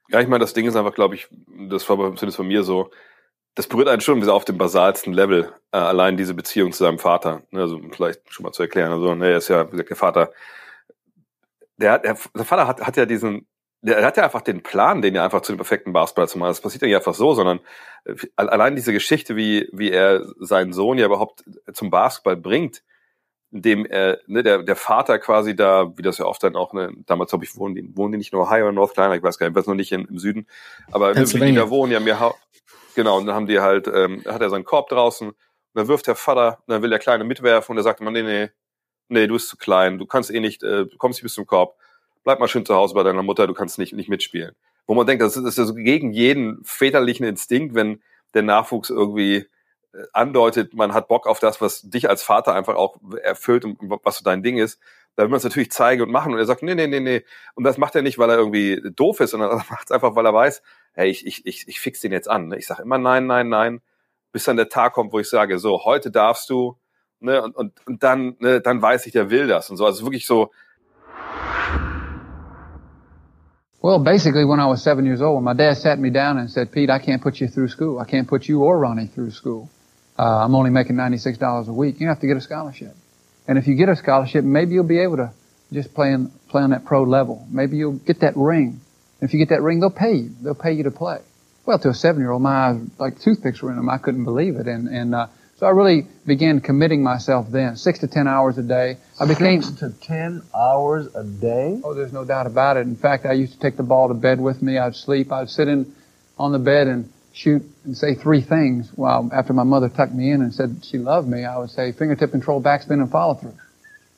Ja, 0.10 0.20
ich 0.22 0.28
meine, 0.28 0.42
das 0.42 0.54
Ding 0.54 0.68
ist 0.68 0.76
einfach, 0.76 0.94
glaube 0.94 1.16
ich, 1.16 1.28
das 1.70 1.88
war 1.90 1.98
zumindest 1.98 2.38
von 2.38 2.48
mir 2.48 2.64
so, 2.64 2.92
das 3.56 3.68
berührt 3.68 3.88
einen 3.88 4.02
schon 4.02 4.28
auf 4.30 4.46
dem 4.46 4.58
basalsten 4.58 5.14
Level, 5.14 5.54
äh, 5.72 5.78
allein 5.78 6.18
diese 6.18 6.34
Beziehung 6.34 6.72
zu 6.74 6.84
seinem 6.84 7.00
Vater. 7.00 7.44
Ne, 7.52 7.62
also 7.62 7.80
vielleicht 7.92 8.22
schon 8.32 8.44
mal 8.44 8.52
zu 8.52 8.64
erklären. 8.64 8.92
Also, 8.92 9.16
ne, 9.16 9.32
er 9.32 9.38
ist 9.38 9.48
ja, 9.48 9.68
wie 9.68 9.72
gesagt, 9.72 9.90
der 9.90 9.98
Vater, 9.98 10.34
der, 11.78 12.00
der, 12.00 12.18
der 12.36 12.46
Vater 12.46 12.68
hat, 12.68 12.82
hat 12.82 12.98
ja 12.98 13.06
diesen 13.06 13.48
der 13.86 14.06
hat 14.06 14.18
ja 14.18 14.24
einfach 14.24 14.42
den 14.42 14.64
Plan, 14.64 15.02
den 15.02 15.14
ja 15.16 15.24
einfach 15.24 15.42
zu 15.42 15.52
dem 15.52 15.58
perfekten 15.58 15.94
Basketball 15.94 16.28
zu 16.28 16.40
machen. 16.40 16.50
Das 16.50 16.62
passiert 16.62 16.82
ja 16.82 16.88
nicht 16.88 16.98
einfach 16.98 17.14
so, 17.14 17.34
sondern 17.34 17.60
äh, 18.06 18.16
allein 18.36 18.76
diese 18.76 18.94
Geschichte, 18.94 19.36
wie, 19.36 19.70
wie 19.72 19.92
er 19.92 20.26
seinen 20.40 20.74
Sohn 20.74 20.98
ja 20.98 21.06
überhaupt 21.06 21.44
zum 21.72 21.92
Basketball 21.92 22.36
bringt, 22.36 22.84
in 23.52 23.62
dem 23.62 23.86
äh, 23.86 24.18
ne, 24.26 24.42
der, 24.44 24.64
der 24.64 24.76
Vater 24.76 25.20
quasi 25.20 25.56
da, 25.56 25.96
wie 25.98 26.02
das 26.02 26.18
ja 26.18 26.26
oft 26.26 26.44
dann 26.44 26.56
auch, 26.56 26.74
ne, 26.74 26.94
damals 27.06 27.30
glaube 27.30 27.46
ich, 27.46 27.56
wohnen 27.56 27.76
die, 27.76 27.96
wohnen 27.96 28.14
die 28.14 28.18
nicht 28.18 28.34
in 28.34 28.40
Ohio 28.40 28.66
oder 28.66 28.72
North 28.72 28.96
Carolina, 28.96 29.18
ich 29.18 29.24
weiß 29.24 29.38
gar 29.38 29.48
nicht, 29.48 29.56
ich 29.56 29.60
weiß 29.60 29.68
noch 29.68 29.76
nicht 29.76 29.92
in, 29.92 30.06
im 30.06 30.18
Süden, 30.18 30.48
aber 30.92 31.14
ne, 31.14 31.22
wie 31.34 31.40
die 31.40 31.54
da 31.54 31.70
wohnen, 31.70 31.92
ja 31.92 32.00
mir 32.00 32.34
genau, 32.96 33.18
und 33.18 33.28
dann 33.28 33.36
haben 33.36 33.48
die 33.48 33.60
halt, 33.60 33.88
ähm, 33.88 34.24
hat 34.26 34.42
er 34.42 34.50
seinen 34.50 34.66
Korb 34.66 34.90
draußen, 34.90 35.30
und 35.30 35.36
dann 35.74 35.88
wirft 35.88 36.08
der 36.08 36.16
Vater, 36.16 36.64
dann 36.68 36.82
will 36.82 36.90
der 36.90 37.00
Kleine 37.00 37.24
mitwerfen 37.24 37.74
und 37.74 37.78
er 37.78 37.84
sagt 37.84 38.02
immer, 38.02 38.12
nee, 38.12 38.24
nee, 38.24 38.50
nee, 39.10 39.28
du 39.28 39.34
bist 39.34 39.48
zu 39.48 39.58
klein, 39.58 40.00
du 40.00 40.06
kannst 40.06 40.32
eh 40.32 40.40
nicht, 40.40 40.64
äh, 40.64 40.86
du 40.86 40.98
kommst 40.98 41.18
nicht 41.18 41.24
bis 41.24 41.36
zum 41.36 41.46
Korb, 41.46 41.78
bleib 42.26 42.40
mal 42.40 42.50
schön 42.50 42.66
zu 42.66 42.76
Hause 42.76 42.94
bei 42.94 43.04
deiner 43.04 43.24
Mutter, 43.24 43.48
du 43.48 43.54
kannst 43.54 43.80
nicht, 43.80 43.94
nicht 43.94 44.10
mitspielen. 44.10 44.54
Wo 44.88 44.94
man 44.94 45.08
denkt, 45.08 45.24
das 45.24 45.38
ist, 45.38 45.46
das 45.46 45.58
ist 45.58 45.68
so 45.68 45.74
gegen 45.74 46.12
jeden 46.12 46.62
väterlichen 46.66 47.26
Instinkt, 47.26 47.74
wenn 47.74 48.02
der 48.34 48.42
Nachwuchs 48.42 48.90
irgendwie 48.90 49.48
äh, 49.94 50.04
andeutet, 50.12 50.74
man 50.74 50.94
hat 50.94 51.08
Bock 51.08 51.28
auf 51.28 51.40
das, 51.40 51.62
was 51.62 51.84
dich 51.84 52.10
als 52.10 52.24
Vater 52.24 52.54
einfach 52.54 52.76
auch 52.76 52.98
erfüllt 53.24 53.64
und 53.64 53.78
was 54.04 54.18
so 54.18 54.24
dein 54.24 54.44
Ding 54.44 54.58
ist, 54.58 54.80
da 55.16 55.24
will 55.24 55.30
man 55.30 55.38
es 55.38 55.44
natürlich 55.44 55.72
zeigen 55.72 56.02
und 56.02 56.12
machen. 56.12 56.34
Und 56.34 56.40
er 56.40 56.46
sagt, 56.46 56.62
nee, 56.62 56.76
nee, 56.76 56.88
nee, 56.88 57.00
nee. 57.00 57.24
Und 57.54 57.64
das 57.64 57.78
macht 57.78 57.96
er 57.96 58.02
nicht, 58.02 58.18
weil 58.18 58.30
er 58.30 58.38
irgendwie 58.38 58.82
doof 58.96 59.22
ist, 59.22 59.32
sondern 59.32 59.50
er 59.52 59.58
macht 59.58 59.86
es 59.86 59.92
einfach, 59.92 60.16
weil 60.16 60.26
er 60.26 60.34
weiß, 60.34 60.62
hey, 60.94 61.10
ich, 61.10 61.26
ich, 61.26 61.46
ich, 61.46 61.68
ich 61.68 61.80
fix 61.80 62.02
den 62.02 62.12
jetzt 62.12 62.30
an. 62.30 62.50
Ne? 62.50 62.58
Ich 62.58 62.68
sage 62.68 62.82
immer 62.82 62.98
nein, 62.98 63.28
nein, 63.28 63.50
nein, 63.50 63.82
bis 64.32 64.44
dann 64.44 64.58
der 64.58 64.70
Tag 64.70 64.94
kommt, 64.94 65.14
wo 65.14 65.20
ich 65.20 65.30
sage, 65.30 65.60
so, 65.60 65.86
heute 65.86 66.12
darfst 66.12 66.50
du, 66.50 66.78
ne, 67.20 67.42
und, 67.42 67.56
und, 67.56 67.74
und 67.86 68.04
dann, 68.04 68.36
ne, 68.40 68.62
dann 68.62 68.82
weiß 68.82 69.06
ich, 69.06 69.14
der 69.14 69.30
will 69.30 69.48
das 69.48 69.70
und 69.70 69.78
so. 69.78 69.86
Also 69.86 70.06
wirklich 70.06 70.26
so. 70.26 70.52
Well, 73.82 74.00
basically, 74.04 74.46
when 74.46 74.60
I 74.60 74.66
was 74.66 74.84
seven 74.84 75.06
years 75.06 75.22
old, 75.22 75.44
my 75.44 75.54
dad 75.54 75.78
sat 75.78 76.00
me 76.00 76.10
down 76.10 76.38
and 76.38 76.50
said, 76.50 76.72
Pete, 76.72 76.90
I 76.90 77.00
can't 77.00 77.22
put 77.22 77.40
you 77.40 77.48
through 77.48 77.68
school. 77.68 78.00
I 78.00 78.06
can't 78.06 78.28
put 78.28 78.48
you 78.48 78.64
or 78.64 78.80
Ronnie 78.80 79.08
through 79.08 79.32
school. 79.32 79.70
Uh, 80.18 80.44
I'm 80.44 80.56
only 80.56 80.72
making 80.72 80.96
$96 80.96 81.68
a 81.68 81.74
week. 81.74 82.00
You 82.00 82.08
have 82.08 82.22
to 82.22 82.28
get 82.28 82.38
a 82.38 82.42
scholarship. 82.42 82.96
And 83.48 83.58
if 83.58 83.68
you 83.68 83.76
get 83.76 83.90
a 83.90 83.96
scholarship, 83.96 84.44
maybe 84.44 84.74
you'll 84.74 84.86
be 84.88 85.00
able 85.00 85.18
to 85.18 85.32
just 85.72 85.94
play, 85.94 86.14
in, 86.14 86.32
play 86.50 86.64
on 86.64 86.72
that 86.72 86.86
pro 86.86 87.04
level. 87.04 87.46
Maybe 87.52 87.78
you'll 87.78 88.00
get 88.00 88.22
that 88.22 88.36
ring. 88.36 88.80
And 89.22 89.30
if 89.30 89.34
you 89.34 89.40
get 89.40 89.50
that 89.50 89.62
ring, 89.62 89.80
they'll 89.80 89.92
pay 89.92 90.16
you. 90.16 90.32
They'll 90.42 90.56
pay 90.56 90.74
you 90.74 90.84
to 90.84 90.92
play. 90.92 91.20
Well, 91.66 91.78
to 91.80 91.90
a 91.90 91.94
seven-year-old, 91.94 92.42
my 92.42 92.70
eyes 92.70 92.82
like 93.00 93.20
toothpicks 93.20 93.62
were 93.62 93.72
in 93.72 93.76
them. 93.76 93.90
I 93.90 93.98
couldn't 93.98 94.24
believe 94.24 94.56
it. 94.56 94.68
And, 94.68 94.88
and, 94.88 95.16
uh, 95.16 95.28
so 95.58 95.66
I 95.66 95.70
really 95.70 96.08
began 96.26 96.60
committing 96.60 97.02
myself 97.02 97.48
then, 97.50 97.78
six 97.78 98.00
to 98.00 98.08
ten 98.08 98.28
hours 98.28 98.58
a 98.58 98.64
day. 98.64 98.98
I 99.20 99.26
became 99.26 99.62
six 99.62 99.80
to 99.80 99.90
ten 99.90 100.42
hours 100.54 101.14
a 101.16 101.24
day. 101.24 101.80
Oh, 101.84 101.94
there's 101.94 102.14
no 102.14 102.26
doubt 102.26 102.48
about 102.48 102.78
it. 102.78 102.82
In 102.82 102.96
fact, 102.96 103.26
I 103.26 103.34
used 103.34 103.54
to 103.54 103.60
take 103.60 103.78
the 103.78 103.84
ball 103.84 104.10
to 104.10 104.14
bed 104.14 104.40
with 104.40 104.62
me. 104.62 104.78
I'd 104.78 104.96
sleep. 104.96 105.32
I'd 105.32 105.50
sit 105.50 105.68
in 105.68 105.96
on 106.38 106.52
the 106.52 106.60
bed 106.60 106.88
and 106.88 107.10
shoot 107.36 107.64
and 107.84 107.98
say 107.98 108.16
three 108.16 108.42
things 108.42 108.90
while 108.96 109.30
after 109.34 109.54
my 109.54 109.64
mother 109.64 109.90
tucked 109.90 110.14
me 110.14 110.32
in 110.32 110.42
and 110.42 110.54
said 110.54 110.84
she 110.84 110.98
loved 110.98 111.28
me, 111.28 111.44
I 111.44 111.58
would 111.58 111.70
say 111.70 111.92
fingertip 111.92 112.32
control, 112.32 112.62
backspin, 112.62 113.02
and 113.02 113.12
follow 113.12 113.36
through. 113.36 113.56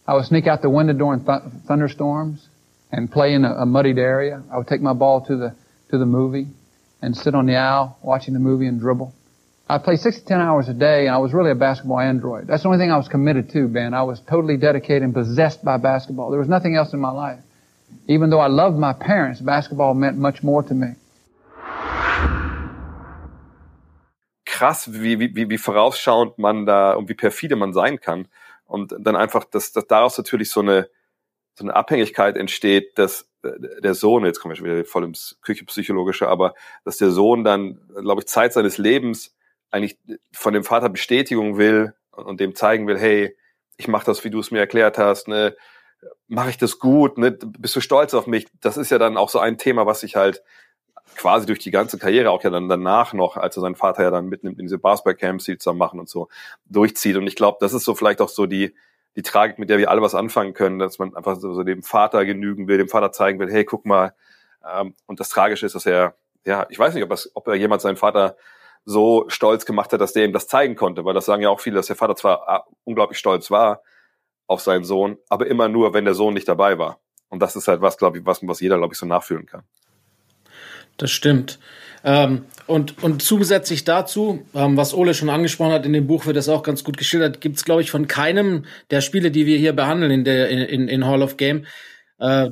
I 0.08 0.13
would 0.13 0.25
sneak 0.25 0.48
out 0.48 0.62
the 0.62 0.70
window 0.70 0.94
during 0.94 1.25
th- 1.25 1.41
thunderstorms 1.67 2.48
and 2.91 3.12
play 3.12 3.34
in 3.34 3.44
a, 3.44 3.53
a, 3.56 3.65
muddied 3.65 3.98
area. 3.98 4.41
I 4.51 4.58
would 4.58 4.67
take 4.67 4.82
my 4.82 4.94
ball 4.94 5.25
to 5.25 5.36
the 5.36 5.56
to 5.89 5.98
the 5.98 6.06
movie 6.06 6.48
and 7.01 7.15
sit 7.15 7.34
on 7.36 7.46
the 7.46 7.56
aisle 7.56 7.98
watching 8.01 8.34
the 8.34 8.39
movie 8.39 8.67
and 8.67 8.79
dribble. 8.79 9.13
I 9.69 9.77
played 9.79 10.00
six 10.00 10.19
to 10.19 10.25
ten 10.25 10.39
hours 10.39 10.69
a 10.69 10.74
day, 10.74 11.07
and 11.07 11.15
I 11.15 11.17
was 11.17 11.33
really 11.33 11.51
a 11.51 11.55
basketball 11.55 12.00
android. 12.00 12.47
That's 12.47 12.63
the 12.63 12.69
only 12.69 12.79
thing 12.79 12.91
I 12.91 12.97
was 12.97 13.09
committed 13.09 13.50
to, 13.51 13.67
Ben. 13.67 13.93
I 13.93 14.03
was 14.03 14.21
totally 14.21 14.57
dedicated 14.57 15.03
and 15.03 15.13
possessed 15.13 15.63
by 15.63 15.77
basketball. 15.77 16.29
There 16.29 16.39
was 16.39 16.47
nothing 16.47 16.75
else 16.75 16.93
in 16.93 17.01
my 17.01 17.12
life. 17.12 17.39
Even 18.07 18.29
though 18.29 18.39
I 18.39 18.47
loved 18.47 18.77
my 18.77 18.93
parents, 18.93 19.41
basketball 19.41 19.93
meant 19.93 20.17
much 20.17 20.41
more 20.43 20.63
to 20.63 20.74
me. 20.74 20.95
krass, 24.57 24.91
wie, 24.91 25.19
wie, 25.19 25.50
wie 25.50 25.57
vorausschauend 25.59 26.39
man 26.39 26.65
da 26.65 26.93
und 26.93 27.09
wie 27.09 27.13
perfide 27.13 27.55
man 27.55 27.74
sein 27.74 28.00
kann. 28.00 28.27
Und 28.65 28.95
dann 28.97 29.15
einfach, 29.15 29.45
dass, 29.45 29.71
dass 29.71 29.86
daraus 29.86 30.17
natürlich 30.17 30.50
so 30.50 30.62
eine, 30.62 30.89
so 31.53 31.63
eine 31.63 31.75
Abhängigkeit 31.75 32.36
entsteht, 32.36 32.97
dass 32.97 33.29
äh, 33.43 33.81
der 33.81 33.93
Sohn, 33.93 34.25
jetzt 34.25 34.39
kommen 34.39 34.51
wir 34.51 34.55
schon 34.55 34.65
wieder 34.65 34.83
voll 34.83 35.03
ins 35.03 35.38
Küchepsychologische, 35.43 36.27
aber 36.27 36.55
dass 36.86 36.97
der 36.97 37.12
Sohn 37.12 37.43
dann, 37.43 37.79
glaube 38.01 38.21
ich, 38.21 38.27
Zeit 38.27 38.53
seines 38.53 38.79
Lebens 38.79 39.37
eigentlich 39.71 39.97
von 40.33 40.53
dem 40.53 40.63
Vater 40.63 40.89
Bestätigung 40.89 41.57
will 41.57 41.93
und, 42.12 42.39
dem 42.39 42.55
zeigen 42.55 42.88
will, 42.88 42.97
hey, 42.97 43.36
ich 43.77 43.88
mache 43.88 44.05
das, 44.05 44.24
wie 44.24 44.29
du 44.29 44.39
es 44.39 44.51
mir 44.51 44.59
erklärt 44.59 44.97
hast, 44.97 45.27
ne, 45.27 45.55
mache 46.27 46.50
ich 46.50 46.57
das 46.57 46.79
gut, 46.79 47.17
ne, 47.17 47.31
bist 47.31 47.75
du 47.75 47.81
stolz 47.81 48.13
auf 48.13 48.27
mich? 48.27 48.47
Das 48.62 48.77
ist 48.77 48.89
ja 48.89 48.97
dann 48.97 49.17
auch 49.17 49.29
so 49.29 49.39
ein 49.39 49.57
Thema, 49.57 49.86
was 49.86 50.01
sich 50.01 50.15
halt 50.15 50.43
quasi 51.15 51.45
durch 51.45 51.59
die 51.59 51.71
ganze 51.71 51.97
Karriere, 51.97 52.29
auch 52.29 52.43
ja 52.43 52.50
dann 52.50 52.69
danach 52.69 53.13
noch, 53.13 53.38
als 53.38 53.57
er 53.57 53.62
seinen 53.62 53.75
Vater 53.75 54.03
ja 54.03 54.12
dann 54.12 54.27
mitnimmt 54.27 54.59
in 54.59 54.65
diese 54.65 54.77
Basketball-Camps, 54.77 55.45
die 55.45 55.57
zusammen 55.57 55.79
machen 55.79 56.00
und 56.00 56.09
so, 56.09 56.27
durchzieht. 56.65 57.15
Und 57.15 57.27
ich 57.27 57.36
glaube, 57.36 57.57
das 57.59 57.74
ist 57.74 57.86
so 57.86 57.95
vielleicht 57.95 58.21
auch 58.21 58.29
so 58.29 58.45
die, 58.45 58.75
die 59.15 59.24
Tragik, 59.24 59.57
mit 59.57 59.69
der 59.69 59.79
wir 59.79 59.89
alle 59.89 60.01
was 60.01 60.15
anfangen 60.15 60.53
können, 60.53 60.79
dass 60.79 61.00
man 61.00 61.15
einfach 61.15 61.36
so, 61.38 61.53
so 61.53 61.63
dem 61.63 61.81
Vater 61.81 62.24
genügen 62.24 62.67
will, 62.67 62.77
dem 62.77 62.89
Vater 62.89 63.12
zeigen 63.12 63.39
will, 63.39 63.51
hey, 63.51 63.65
guck 63.65 63.86
mal. 63.86 64.13
Ähm, 64.63 64.93
und 65.07 65.19
das 65.19 65.29
Tragische 65.29 65.65
ist, 65.65 65.75
dass 65.75 65.88
er, 65.88 66.15
ja, 66.45 66.67
ich 66.69 66.77
weiß 66.77 66.93
nicht, 66.93 67.03
ob, 67.03 67.09
das, 67.09 67.31
ob 67.33 67.47
er 67.47 67.55
jemals 67.55 67.83
seinen 67.83 67.97
Vater 67.97 68.38
so 68.89 69.25
stolz 69.27 69.65
gemacht 69.65 69.91
hat, 69.91 70.00
dass 70.00 70.13
der 70.13 70.24
ihm 70.24 70.32
das 70.32 70.48
zeigen 70.48 70.77
konnte, 70.77 71.03
weil 71.03 71.13
das 71.13 71.25
sagen 71.25 71.44
ja 71.44 71.50
auch 71.50 71.60
viele, 71.60 71.75
dass 71.75 71.88
der 71.88 71.98
Vater 71.98 72.15
zwar 72.15 72.48
ah, 72.48 72.63
unglaublich 72.86 73.20
stolz 73.20 73.51
war 73.51 73.82
auf 74.48 74.62
seinen 74.62 74.86
Sohn, 74.86 75.17
aber 75.27 75.48
immer 75.48 75.67
nur, 75.67 75.94
wenn 75.94 76.06
der 76.06 76.13
Sohn 76.13 76.34
nicht 76.34 76.48
dabei 76.48 76.79
war. 76.79 77.01
Und 77.27 77.41
das 77.41 77.58
ist 77.58 77.67
halt 77.67 77.82
was, 77.82 77.98
glaube 77.98 78.17
ich, 78.17 78.25
was, 78.25 78.39
was 78.44 78.62
jeder, 78.62 78.77
glaube 78.77 78.94
ich, 78.94 78.98
so 78.98 79.06
nachfühlen 79.06 79.46
kann. 79.46 79.63
Das 80.96 81.12
stimmt. 81.12 81.60
Ähm, 82.06 82.46
und, 82.65 83.03
und 83.03 83.22
zusätzlich 83.22 83.84
dazu, 83.84 84.46
ähm, 84.56 84.77
was 84.77 84.94
Ole 84.94 85.13
schon 85.13 85.29
angesprochen 85.29 85.74
hat, 85.74 85.86
in 85.86 85.91
dem 85.91 86.08
Buch 86.08 86.25
wird 86.25 86.38
das 86.38 86.48
auch 86.48 86.63
ganz 86.63 86.86
gut 86.86 86.96
geschildert, 86.96 87.41
gibt 87.41 87.58
es, 87.58 87.65
glaube 87.65 87.82
ich, 87.82 87.91
von 87.91 88.08
keinem 88.08 88.63
der 88.89 89.01
Spiele, 89.01 89.32
die 89.32 89.46
wir 89.46 89.58
hier 89.58 89.74
behandeln 89.74 90.12
in, 90.12 90.24
der, 90.24 90.48
in, 90.48 90.88
in 90.88 91.06
Hall 91.06 91.24
of 91.24 91.36
Game, 91.36 91.65
äh, 92.20 92.51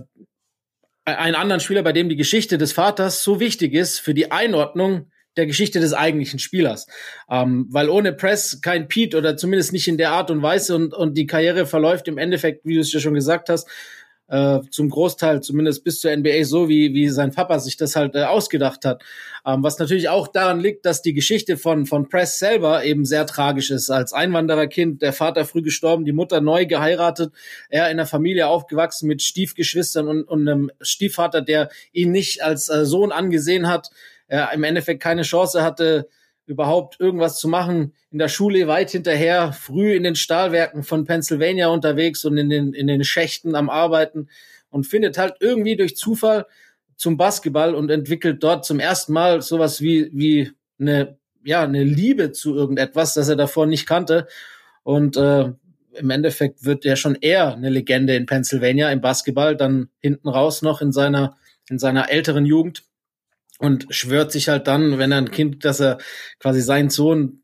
einen 1.06 1.36
anderen 1.36 1.62
Spieler, 1.62 1.84
bei 1.84 1.94
dem 1.94 2.10
die 2.10 2.18
Geschichte 2.18 2.58
des 2.58 2.74
Vaters 2.74 3.24
so 3.24 3.40
wichtig 3.40 3.74
ist 3.74 4.00
für 4.00 4.14
die 4.14 4.32
Einordnung 4.32 5.12
der 5.38 5.46
Geschichte 5.46 5.80
des 5.80 5.94
eigentlichen 5.94 6.40
Spielers. 6.40 6.88
Ähm, 7.30 7.68
weil 7.70 7.90
ohne 7.90 8.14
Press 8.14 8.62
kein 8.62 8.88
Pete 8.88 9.18
oder 9.18 9.38
zumindest 9.38 9.74
nicht 9.74 9.88
in 9.88 9.98
der 9.98 10.12
Art 10.12 10.32
und 10.32 10.42
Weise 10.42 10.76
und, 10.76 10.94
und 10.94 11.18
die 11.18 11.28
Karriere 11.28 11.66
verläuft 11.66 12.08
im 12.08 12.18
Endeffekt, 12.18 12.66
wie 12.66 12.76
du 12.76 12.82
es 12.82 12.94
ja 12.94 13.00
schon 13.00 13.14
gesagt 13.14 13.50
hast, 13.50 13.68
äh, 14.28 14.62
zum 14.72 14.90
Großteil, 14.90 15.42
zumindest 15.42 15.84
bis 15.84 16.00
zur 16.00 16.16
NBA, 16.16 16.44
so 16.46 16.68
wie, 16.68 16.94
wie 16.94 17.10
sein 17.10 17.32
Papa 17.32 17.60
sich 17.60 17.78
das 17.78 17.96
halt 17.96 18.16
äh, 18.16 18.24
ausgedacht 18.24 18.84
hat. 18.86 19.04
Ähm, 19.46 19.62
was 19.62 19.78
natürlich 19.78 20.10
auch 20.10 20.28
daran 20.28 20.60
liegt, 20.60 20.86
dass 20.86 21.02
die 21.02 21.14
Geschichte 21.14 21.58
von, 21.58 21.86
von 21.86 22.10
Press 22.10 22.40
selber 22.40 22.84
eben 22.84 23.06
sehr 23.06 23.28
tragisch 23.28 23.70
ist. 23.70 23.92
Als 23.92 24.14
Einwandererkind, 24.14 25.02
der 25.02 25.14
Vater 25.14 25.46
früh 25.46 25.62
gestorben, 25.62 26.06
die 26.06 26.12
Mutter 26.12 26.42
neu 26.42 26.66
geheiratet, 26.66 27.34
er 27.70 27.92
in 27.92 27.98
der 27.98 28.08
Familie 28.08 28.48
aufgewachsen 28.48 29.08
mit 29.08 29.22
Stiefgeschwistern 29.22 30.08
und, 30.08 30.24
und 30.24 30.48
einem 30.48 30.72
Stiefvater, 30.82 31.42
der 31.42 31.70
ihn 31.92 32.12
nicht 32.12 32.44
als 32.44 32.70
äh, 32.70 32.86
Sohn 32.86 33.12
angesehen 33.12 33.68
hat, 33.68 33.92
er 34.28 34.52
im 34.54 34.64
Endeffekt 34.64 35.02
keine 35.02 35.22
Chance 35.24 35.64
hatte, 35.64 36.08
überhaupt 36.46 37.00
irgendwas 37.00 37.40
zu 37.40 37.48
machen. 37.48 37.94
In 38.12 38.20
der 38.20 38.28
Schule 38.28 38.68
weit 38.68 38.92
hinterher, 38.92 39.52
früh 39.54 39.94
in 39.94 40.04
den 40.04 40.16
Stahlwerken 40.16 40.84
von 40.84 41.06
Pennsylvania 41.06 41.68
unterwegs 41.68 42.24
und 42.26 42.38
in 42.38 42.50
den, 42.50 42.74
in 42.74 42.88
den 42.88 43.04
Schächten 43.04 43.56
am 43.56 43.70
Arbeiten 43.70 44.30
und 44.70 44.86
findet 44.86 45.18
halt 45.18 45.36
irgendwie 45.40 45.76
durch 45.76 45.96
Zufall 45.96 46.46
zum 46.98 47.18
Basketball 47.18 47.76
und 47.76 47.90
entwickelt 47.90 48.44
dort 48.44 48.66
zum 48.66 48.80
ersten 48.80 49.14
Mal 49.14 49.42
sowas 49.42 49.82
wie, 49.82 50.10
wie 50.14 50.52
eine, 50.80 51.18
ja, 51.44 51.64
eine 51.64 51.84
Liebe 51.84 52.32
zu 52.32 52.56
irgendetwas, 52.56 53.14
das 53.16 53.28
er 53.28 53.36
davor 53.36 53.66
nicht 53.66 53.86
kannte. 53.86 54.28
Und 54.84 55.18
äh, 55.18 55.52
im 55.94 56.10
Endeffekt 56.10 56.66
wird 56.66 56.86
er 56.86 56.96
schon 56.96 57.16
eher 57.16 57.54
eine 57.54 57.70
Legende 57.70 58.16
in 58.16 58.26
Pennsylvania 58.26 58.92
im 58.92 59.02
Basketball, 59.02 59.56
dann 59.56 59.90
hinten 60.00 60.30
raus 60.30 60.62
noch 60.62 60.82
in 60.82 60.92
seiner, 60.92 61.38
in 61.70 61.80
seiner 61.80 62.12
älteren 62.12 62.46
Jugend 62.46 62.84
und 63.60 63.88
schwört 63.90 64.32
sich 64.32 64.50
halt 64.50 64.68
dann, 64.68 64.98
wenn 64.98 65.12
er 65.12 65.20
ein 65.20 65.32
Kind, 65.32 65.66
dass 65.66 65.80
er 65.80 65.98
quasi 66.40 66.62
seinen 66.62 66.90
Sohn 66.90 67.42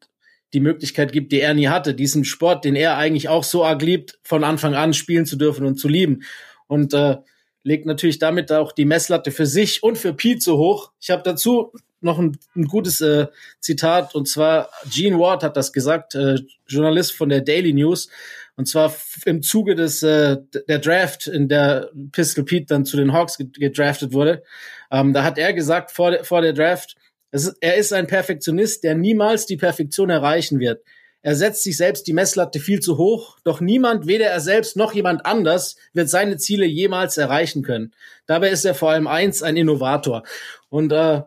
die 0.53 0.60
Möglichkeit 0.60 1.13
gibt, 1.13 1.32
die 1.32 1.39
er 1.39 1.53
nie 1.53 1.70
hatte, 1.70 1.94
diesen 1.94 2.25
Sport, 2.25 2.65
den 2.65 2.75
er 2.75 2.98
eigentlich 2.98 3.30
auch 3.30 3.44
so 3.44 3.63
arg 3.63 3.82
liebt, 3.82 4.20
von 4.24 4.44
Anfang 4.44 4.75
an 4.75 4.94
spielen 4.94 5.25
zu 5.25 5.38
dürfen 5.38 5.65
und 5.65 5.77
zu 5.77 5.88
lieben. 5.88 6.24
Und 6.68 6.94
äh, 6.94 7.18
legt 7.63 7.86
natürlich 7.86 8.20
damit 8.20 8.51
auch 8.51 8.72
die 8.72 8.86
Messlatte 8.86 9.32
für 9.32 9.46
sich 9.46 9.84
und 9.84 9.98
für 9.98 10.13
Pete 10.13 10.41
so 10.41 10.58
hoch. 10.58 10.91
Ich 11.00 11.10
habe 11.10 11.22
dazu 11.24 11.72
noch 12.01 12.18
ein, 12.18 12.38
ein 12.56 12.65
gutes 12.65 13.01
äh, 13.01 13.27
Zitat 13.60 14.15
und 14.15 14.27
zwar 14.27 14.70
Gene 14.89 15.20
Ward 15.20 15.44
hat 15.44 15.56
das 15.56 15.72
gesagt, 15.72 16.15
äh, 16.15 16.39
Journalist 16.68 17.13
von 17.13 17.30
der 17.30 17.41
Daily 17.41 17.74
News. 17.74 18.10
Und 18.58 18.68
zwar 18.68 18.94
im 19.25 19.41
Zuge 19.41 19.75
des 19.75 20.03
äh, 20.03 20.38
der 20.68 20.80
Draft, 20.80 21.27
in 21.27 21.48
der 21.48 21.89
Pistol 22.12 22.44
Pete 22.44 22.65
dann 22.68 22.86
zu 22.86 22.98
den 22.98 23.13
Hawks 23.13 23.38
gedraftet 23.38 24.12
wurde. 24.12 24.44
Ähm, 24.91 25.13
da 25.13 25.24
hat 25.24 25.38
er 25.38 25.53
gesagt 25.53 25.91
vor, 25.91 26.12
der, 26.12 26.24
vor 26.24 26.41
der 26.41 26.53
Draft, 26.53 26.95
ist, 27.31 27.55
er 27.62 27.75
ist 27.75 27.93
ein 27.93 28.07
Perfektionist, 28.07 28.83
der 28.83 28.95
niemals 28.95 29.45
die 29.45 29.57
Perfektion 29.57 30.10
erreichen 30.10 30.60
wird. 30.60 30.83
Er 31.24 31.36
setzt 31.36 31.63
sich 31.63 31.77
selbst 31.77 32.07
die 32.07 32.13
Messlatte 32.13 32.60
viel 32.60 32.79
zu 32.79 32.98
hoch, 32.98 33.38
doch 33.43 33.62
niemand, 33.62 34.07
weder 34.07 34.25
er 34.25 34.39
selbst 34.39 34.75
noch 34.75 34.93
jemand 34.93 35.25
anders, 35.25 35.75
wird 35.93 36.10
seine 36.10 36.38
Ziele 36.38 36.65
jemals 36.65 37.17
erreichen 37.17 37.62
können. 37.62 37.93
Dabei 38.25 38.50
ist 38.50 38.65
er 38.65 38.74
vor 38.74 38.89
allem 38.89 39.07
eins, 39.07 39.43
ein 39.43 39.55
Innovator. 39.55 40.24
Und 40.69 40.91
äh, 40.91 41.21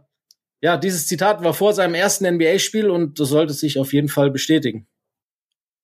ja, 0.61 0.77
dieses 0.77 1.07
Zitat 1.07 1.45
war 1.45 1.55
vor 1.55 1.75
seinem 1.75 1.95
ersten 1.95 2.27
NBA-Spiel 2.27 2.91
und 2.91 3.21
das 3.21 3.29
sollte 3.29 3.53
sich 3.53 3.79
auf 3.79 3.93
jeden 3.93 4.09
Fall 4.09 4.31
bestätigen. 4.31 4.89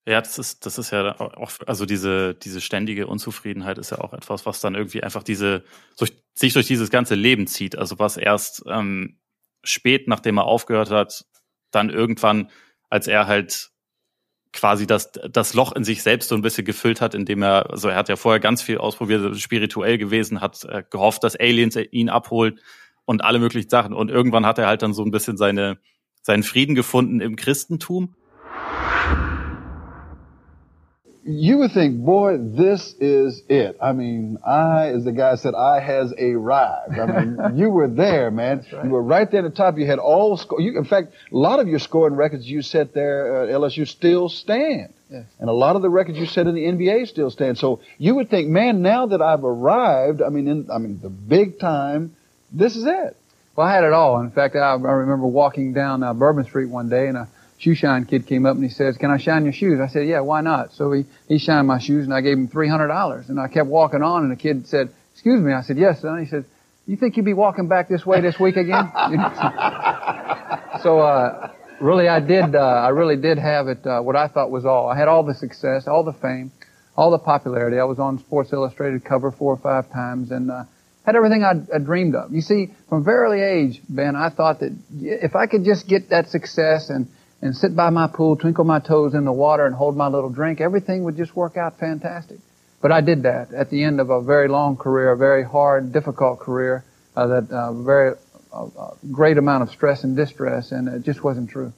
Ja, 0.07 0.21
das 0.21 0.39
ist, 0.39 0.65
das 0.65 0.79
ist 0.79 0.93
ja 0.93 1.21
auch, 1.21 1.53
also 1.67 1.85
diese, 1.85 2.35
diese 2.35 2.61
ständige 2.61 3.07
Unzufriedenheit 3.07 3.79
ist 3.79 3.91
ja 3.91 3.99
auch 3.99 4.15
etwas, 4.15 4.47
was 4.47 4.61
dann 4.61 4.75
irgendwie 4.75 5.03
einfach 5.03 5.23
diese, 5.23 5.63
durch, 5.99 6.13
sich 6.35 6.55
durch 6.55 6.67
dieses 6.67 6.91
ganze 6.91 7.15
Leben 7.15 7.47
zieht. 7.47 7.77
Also 7.77 7.99
was 7.99 8.17
erst 8.17 8.63
ähm, 8.67 9.19
spät, 9.63 10.09
nachdem 10.09 10.39
er 10.39 10.45
aufgehört 10.45 10.91
hat, 10.91 11.27
dann 11.71 11.91
irgendwann, 11.91 12.51
als 12.89 13.09
er 13.09 13.27
halt 13.27 13.71
quasi 14.53 14.87
das, 14.87 15.13
das 15.13 15.55
Loch 15.55 15.73
in 15.73 15.85
sich 15.85 16.03
selbst 16.03 16.29
so 16.29 16.35
ein 16.35 16.43
bisschen 16.43 16.65
gefüllt 16.65 17.01
hat, 17.01 17.15
indem 17.15 17.43
er, 17.43 17.71
also 17.71 17.89
er 17.89 17.97
hat 17.97 18.09
ja 18.09 18.17
vorher 18.17 18.41
ganz 18.41 18.63
viel 18.63 18.79
ausprobiert, 18.79 19.39
spirituell 19.39 19.99
gewesen, 19.99 20.41
hat 20.41 20.65
äh, 20.65 20.83
gehofft, 20.91 21.23
dass 21.25 21.37
Aliens 21.37 21.77
ihn 21.77 22.09
abholt 22.09 22.61
und 23.05 23.23
alle 23.23 23.39
möglichen 23.39 23.71
Sachen. 23.71 23.93
Und 23.93 24.11
irgendwann 24.11 24.47
hat 24.47 24.59
er 24.59 24.67
halt 24.67 24.83
dann 24.83 24.95
so 24.95 25.05
ein 25.05 25.11
bisschen 25.11 25.37
seine, 25.37 25.79
seinen 26.23 26.43
Frieden 26.43 26.75
gefunden 26.75 27.21
im 27.21 27.37
Christentum 27.37 28.17
you 31.25 31.59
would 31.59 31.73
think, 31.73 31.99
boy, 31.99 32.39
this 32.39 32.95
is 32.99 33.43
it. 33.49 33.77
I 33.81 33.93
mean, 33.93 34.39
I, 34.47 34.89
as 34.89 35.05
the 35.05 35.13
guy 35.13 35.35
said, 35.35 35.55
I 35.55 35.81
has 35.81 36.13
arrived. 36.13 36.99
I 36.99 37.25
mean, 37.25 37.39
you 37.59 37.69
were 37.69 37.89
there, 37.89 38.31
man. 38.31 38.65
Right. 38.73 38.85
You 38.85 38.91
were 38.91 39.03
right 39.03 39.31
there 39.31 39.45
at 39.45 39.51
the 39.51 39.57
top. 39.57 39.77
You 39.77 39.87
had 39.87 39.99
all 39.99 40.37
score. 40.39 40.61
You, 40.61 40.79
in 40.79 40.85
fact, 40.85 41.13
a 41.31 41.37
lot 41.37 41.61
of 41.61 41.69
your 41.69 41.79
scoring 41.79 42.15
records 42.15 42.49
you 42.49 42.63
set 42.63 42.95
there 42.95 43.45
at 43.45 43.51
LSU 43.51 43.87
still 43.87 44.29
stand. 44.29 44.95
Yes. 45.11 45.25
And 45.39 45.51
a 45.51 45.53
lot 45.53 45.77
of 45.77 45.83
the 45.83 45.91
records 45.91 46.19
you 46.19 46.27
set 46.27 46.47
in 46.47 46.55
the 46.55 46.65
NBA 46.65 47.09
still 47.09 47.31
stand. 47.31 47.59
So 47.59 47.81
you 47.99 48.15
would 48.15 48.31
think, 48.31 48.49
man, 48.49 48.81
now 48.81 49.07
that 49.07 49.21
I've 49.21 49.45
arrived, 49.45 50.23
I 50.23 50.31
mean, 50.31 50.49
in, 50.49 50.71
I 50.71 50.79
mean, 50.79 51.01
the 51.03 51.11
big 51.11 51.59
time, 51.59 52.17
this 52.51 52.77
is 52.77 52.87
it. 52.87 53.17
Well, 53.57 53.67
I 53.67 53.75
had 53.75 53.85
it 53.85 53.93
all. 53.93 54.21
In 54.21 54.31
fact, 54.31 54.57
I, 54.57 54.71
I 54.71 54.75
remember 54.75 55.27
walking 55.27 55.75
down 55.75 56.03
uh, 56.03 56.15
Bourbon 56.15 56.45
Street 56.45 56.67
one 56.67 56.89
day 56.89 57.09
and 57.09 57.19
I 57.19 57.27
shoe 57.61 57.75
shine 57.75 58.07
kid 58.07 58.27
came 58.27 58.47
up 58.47 58.57
and 58.57 58.65
he 58.65 58.71
says, 58.71 58.97
"Can 58.97 59.11
I 59.11 59.19
shine 59.19 59.45
your 59.45 59.53
shoes?" 59.53 59.81
I 59.81 59.87
said, 59.87 60.07
"Yeah, 60.07 60.21
why 60.21 60.41
not?" 60.41 60.73
So 60.73 60.91
he 60.93 61.05
he 61.29 61.39
shined 61.39 61.69
my 61.69 61.79
shoes 61.79 62.05
and 62.05 62.13
I 62.13 62.23
gave 62.23 62.37
him 62.37 62.49
three 62.49 62.69
hundred 62.69 62.89
dollars. 62.89 63.29
And 63.29 63.39
I 63.39 63.49
kept 63.49 63.69
walking 63.69 64.03
on, 64.03 64.23
and 64.23 64.33
the 64.33 64.37
kid 64.37 64.67
said, 64.67 64.89
"Excuse 65.13 65.41
me." 65.41 65.53
I 65.53 65.61
said, 65.63 65.77
"Yes, 65.77 66.01
son." 66.01 66.19
He 66.19 66.27
said, 66.27 66.47
"You 66.87 66.97
think 66.97 67.17
you'd 67.17 67.27
be 67.27 67.35
walking 67.35 67.69
back 67.69 67.89
this 67.89 68.05
way 68.05 68.21
this 68.21 68.41
week 68.41 68.57
again?" 68.57 68.91
so 70.83 71.01
uh, 71.01 71.53
really, 71.81 72.09
I 72.09 72.21
did. 72.21 72.55
Uh, 72.55 72.59
I 72.59 72.89
really 72.89 73.17
did 73.17 73.39
have 73.39 73.69
it. 73.69 73.87
Uh, 73.87 74.01
what 74.01 74.17
I 74.17 74.29
thought 74.29 74.51
was 74.51 74.65
all. 74.65 74.89
I 74.89 74.97
had 74.97 75.09
all 75.09 75.23
the 75.23 75.35
success, 75.35 75.87
all 75.87 76.03
the 76.03 76.15
fame, 76.15 76.51
all 76.97 77.11
the 77.11 77.19
popularity. 77.19 77.79
I 77.79 77.85
was 77.85 77.99
on 77.99 78.19
Sports 78.21 78.53
Illustrated 78.55 79.05
cover 79.05 79.31
four 79.31 79.53
or 79.53 79.59
five 79.59 79.93
times, 79.93 80.31
and 80.31 80.51
uh, 80.51 80.65
had 81.05 81.15
everything 81.15 81.45
I, 81.45 81.61
I 81.75 81.79
dreamed 81.79 82.15
of. 82.15 82.33
You 82.33 82.41
see, 82.41 82.71
from 82.89 83.05
very 83.05 83.19
early 83.19 83.43
age, 83.43 83.83
Ben, 83.87 84.17
I 84.17 84.31
thought 84.31 84.61
that 84.61 84.75
if 84.99 85.37
I 85.37 85.47
could 85.47 85.65
just 85.65 85.87
get 85.87 86.09
that 86.09 86.31
success 86.31 86.89
and 86.89 87.09
and 87.43 87.57
sit 87.57 87.75
by 87.75 87.91
my 87.91 88.07
pool, 88.07 88.37
twinkle 88.37 88.65
my 88.65 88.81
toes 88.81 89.15
in 89.15 89.25
the 89.25 89.33
water 89.33 89.67
and 89.67 89.75
hold 89.75 89.97
my 89.97 90.09
little 90.09 90.31
drink, 90.31 90.61
everything 90.61 91.05
would 91.05 91.17
just 91.17 91.35
work 91.35 91.57
out 91.57 91.79
fantastic. 91.79 92.39
But 92.83 92.93
I 92.93 93.01
did 93.01 93.23
that 93.23 93.53
at 93.53 93.71
the 93.71 93.83
end 93.83 94.01
of 94.01 94.11
a 94.11 94.21
very 94.21 94.49
long 94.49 94.77
career, 94.77 95.13
a 95.13 95.17
very 95.17 95.45
hard, 95.45 95.93
difficult 95.93 96.41
career, 96.41 96.85
uh, 97.17 97.27
that 97.27 97.51
uh, 97.51 97.73
very 97.73 98.15
uh, 98.53 98.65
uh 98.65 98.95
great 99.13 99.39
amount 99.39 99.63
of 99.63 99.71
stress 99.71 100.05
and 100.05 100.17
distress, 100.17 100.73
and 100.73 100.89
it 100.89 101.05
just 101.05 101.23
wasn't 101.23 101.51
true. 101.51 101.73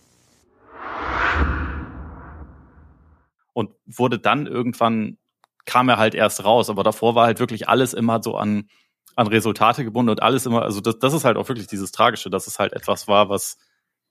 Und 3.53 3.71
wurde 3.87 4.19
dann 4.19 4.47
irgendwann 4.47 5.19
kam 5.65 5.89
er 5.89 5.99
halt 5.99 6.15
erst 6.15 6.45
raus, 6.45 6.71
aber 6.71 6.83
davor 6.83 7.15
war 7.15 7.27
halt 7.27 7.39
wirklich 7.39 7.69
alles 7.69 7.95
immer 7.95 8.23
so 8.23 8.37
an 8.37 8.69
an 9.15 9.27
Resultate 9.27 9.85
gebunden 9.85 10.11
und 10.11 10.23
alles 10.23 10.47
immer, 10.47 10.63
also 10.63 10.81
das, 10.81 10.99
das 10.99 11.13
ist 11.13 11.25
halt 11.25 11.37
auch 11.37 11.49
wirklich 11.49 11.67
dieses 11.67 11.93
Tragische, 11.93 12.31
dass 12.31 12.47
es 12.47 12.59
halt 12.59 12.73
etwas 12.73 13.09
war, 13.09 13.29
was 13.29 13.59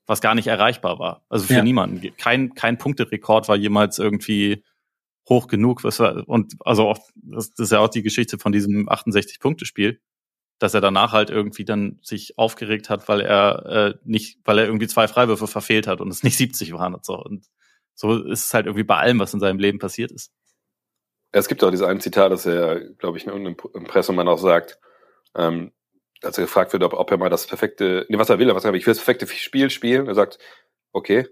was 0.05 0.21
gar 0.21 0.35
nicht 0.35 0.47
erreichbar 0.47 0.99
war. 0.99 1.25
Also 1.29 1.45
für 1.45 1.55
ja. 1.55 1.63
niemanden. 1.63 2.15
Kein, 2.17 2.53
kein 2.53 2.77
Punkterekord 2.77 3.47
war 3.47 3.55
jemals 3.55 3.99
irgendwie 3.99 4.63
hoch 5.29 5.47
genug. 5.47 5.83
Und 6.25 6.55
also 6.61 6.89
auch, 6.89 6.99
das, 7.15 7.53
das 7.53 7.65
ist 7.65 7.71
ja 7.71 7.79
auch 7.79 7.89
die 7.89 8.03
Geschichte 8.03 8.37
von 8.37 8.51
diesem 8.51 8.89
68-Punkte-Spiel, 8.89 9.99
dass 10.59 10.73
er 10.73 10.81
danach 10.81 11.13
halt 11.13 11.29
irgendwie 11.29 11.65
dann 11.65 11.99
sich 12.01 12.37
aufgeregt 12.37 12.89
hat, 12.89 13.07
weil 13.07 13.21
er 13.21 13.65
äh, 13.65 13.93
nicht, 14.03 14.39
weil 14.43 14.59
er 14.59 14.65
irgendwie 14.65 14.87
zwei 14.87 15.07
Freiwürfe 15.07 15.47
verfehlt 15.47 15.87
hat 15.87 16.01
und 16.01 16.09
es 16.09 16.23
nicht 16.23 16.37
70 16.37 16.73
waren 16.73 16.93
und 16.93 17.05
so. 17.05 17.17
Und 17.17 17.47
so 17.93 18.23
ist 18.23 18.45
es 18.45 18.53
halt 18.53 18.65
irgendwie 18.65 18.83
bei 18.83 18.97
allem, 18.97 19.19
was 19.19 19.33
in 19.33 19.39
seinem 19.39 19.59
Leben 19.59 19.79
passiert 19.79 20.11
ist. 20.11 20.31
Es 21.31 21.47
gibt 21.47 21.63
auch 21.63 21.71
dieses 21.71 21.85
eine 21.85 21.99
Zitat, 21.99 22.31
das 22.31 22.45
er, 22.45 22.81
glaube 22.95 23.17
ich, 23.17 23.25
in 23.25 23.31
irgendeinem 23.31 23.55
Impressum 23.73 24.19
auch 24.19 24.37
sagt, 24.37 24.79
ähm, 25.35 25.71
als 26.23 26.37
er 26.37 26.45
gefragt 26.45 26.73
wird, 26.73 26.83
ob, 26.83 26.93
ob 26.93 27.11
er 27.11 27.17
mal 27.17 27.29
das 27.29 27.47
perfekte, 27.47 28.05
nee, 28.09 28.17
was 28.17 28.29
er 28.29 28.39
will, 28.39 28.53
was 28.53 28.65
er 28.65 28.73
will, 28.73 28.79
ich 28.79 28.85
will 28.85 28.93
das 28.93 29.03
perfekte 29.03 29.27
Spiel 29.27 29.69
spielen. 29.69 30.07
Er 30.07 30.15
sagt, 30.15 30.37
okay, 30.91 31.27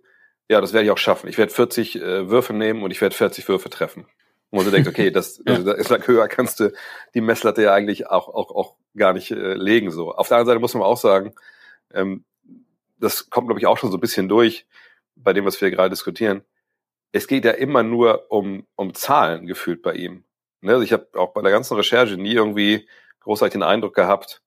ja, 0.49 0.61
das 0.61 0.73
werde 0.73 0.85
ich 0.85 0.91
auch 0.91 0.97
schaffen. 0.97 1.27
Ich 1.29 1.37
werde 1.37 1.53
40 1.53 1.95
äh, 1.95 2.29
Würfe 2.29 2.53
nehmen 2.53 2.81
und 2.83 2.91
ich 2.91 3.01
werde 3.01 3.15
40 3.15 3.47
Würfe 3.47 3.69
treffen. 3.69 4.07
Und 4.49 4.65
du 4.65 4.71
denkst, 4.71 4.89
okay, 4.89 5.11
das, 5.11 5.37
ja. 5.45 5.53
also, 5.53 5.65
da 5.65 5.73
ist 5.73 6.07
höher 6.07 6.27
kannst 6.27 6.59
du 6.59 6.71
die 7.13 7.21
Messlatte 7.21 7.61
ja 7.61 7.73
eigentlich 7.73 8.07
auch, 8.07 8.27
auch, 8.27 8.49
auch 8.51 8.75
gar 8.95 9.13
nicht 9.13 9.31
äh, 9.31 9.53
legen. 9.53 9.91
So. 9.91 10.11
Auf 10.13 10.27
der 10.27 10.37
anderen 10.37 10.55
Seite 10.55 10.59
muss 10.59 10.73
man 10.73 10.83
auch 10.83 10.97
sagen, 10.97 11.35
ähm, 11.93 12.23
das 12.97 13.29
kommt, 13.29 13.47
glaube 13.47 13.59
ich, 13.59 13.67
auch 13.67 13.77
schon 13.77 13.91
so 13.91 13.97
ein 13.97 14.01
bisschen 14.01 14.27
durch 14.27 14.65
bei 15.15 15.33
dem, 15.33 15.45
was 15.45 15.61
wir 15.61 15.69
gerade 15.69 15.89
diskutieren. 15.89 16.43
Es 17.11 17.27
geht 17.27 17.45
ja 17.45 17.51
immer 17.51 17.83
nur 17.83 18.31
um, 18.31 18.65
um 18.75 18.93
Zahlen 18.93 19.45
gefühlt 19.45 19.81
bei 19.81 19.93
ihm. 19.93 20.23
Ne? 20.61 20.73
Also 20.73 20.83
ich 20.83 20.93
habe 20.93 21.07
auch 21.13 21.33
bei 21.33 21.41
der 21.41 21.51
ganzen 21.51 21.75
Recherche 21.75 22.17
nie 22.17 22.33
irgendwie 22.33 22.87
großartig 23.21 23.53
den 23.53 23.63
Eindruck 23.63 23.95
gehabt, 23.95 24.41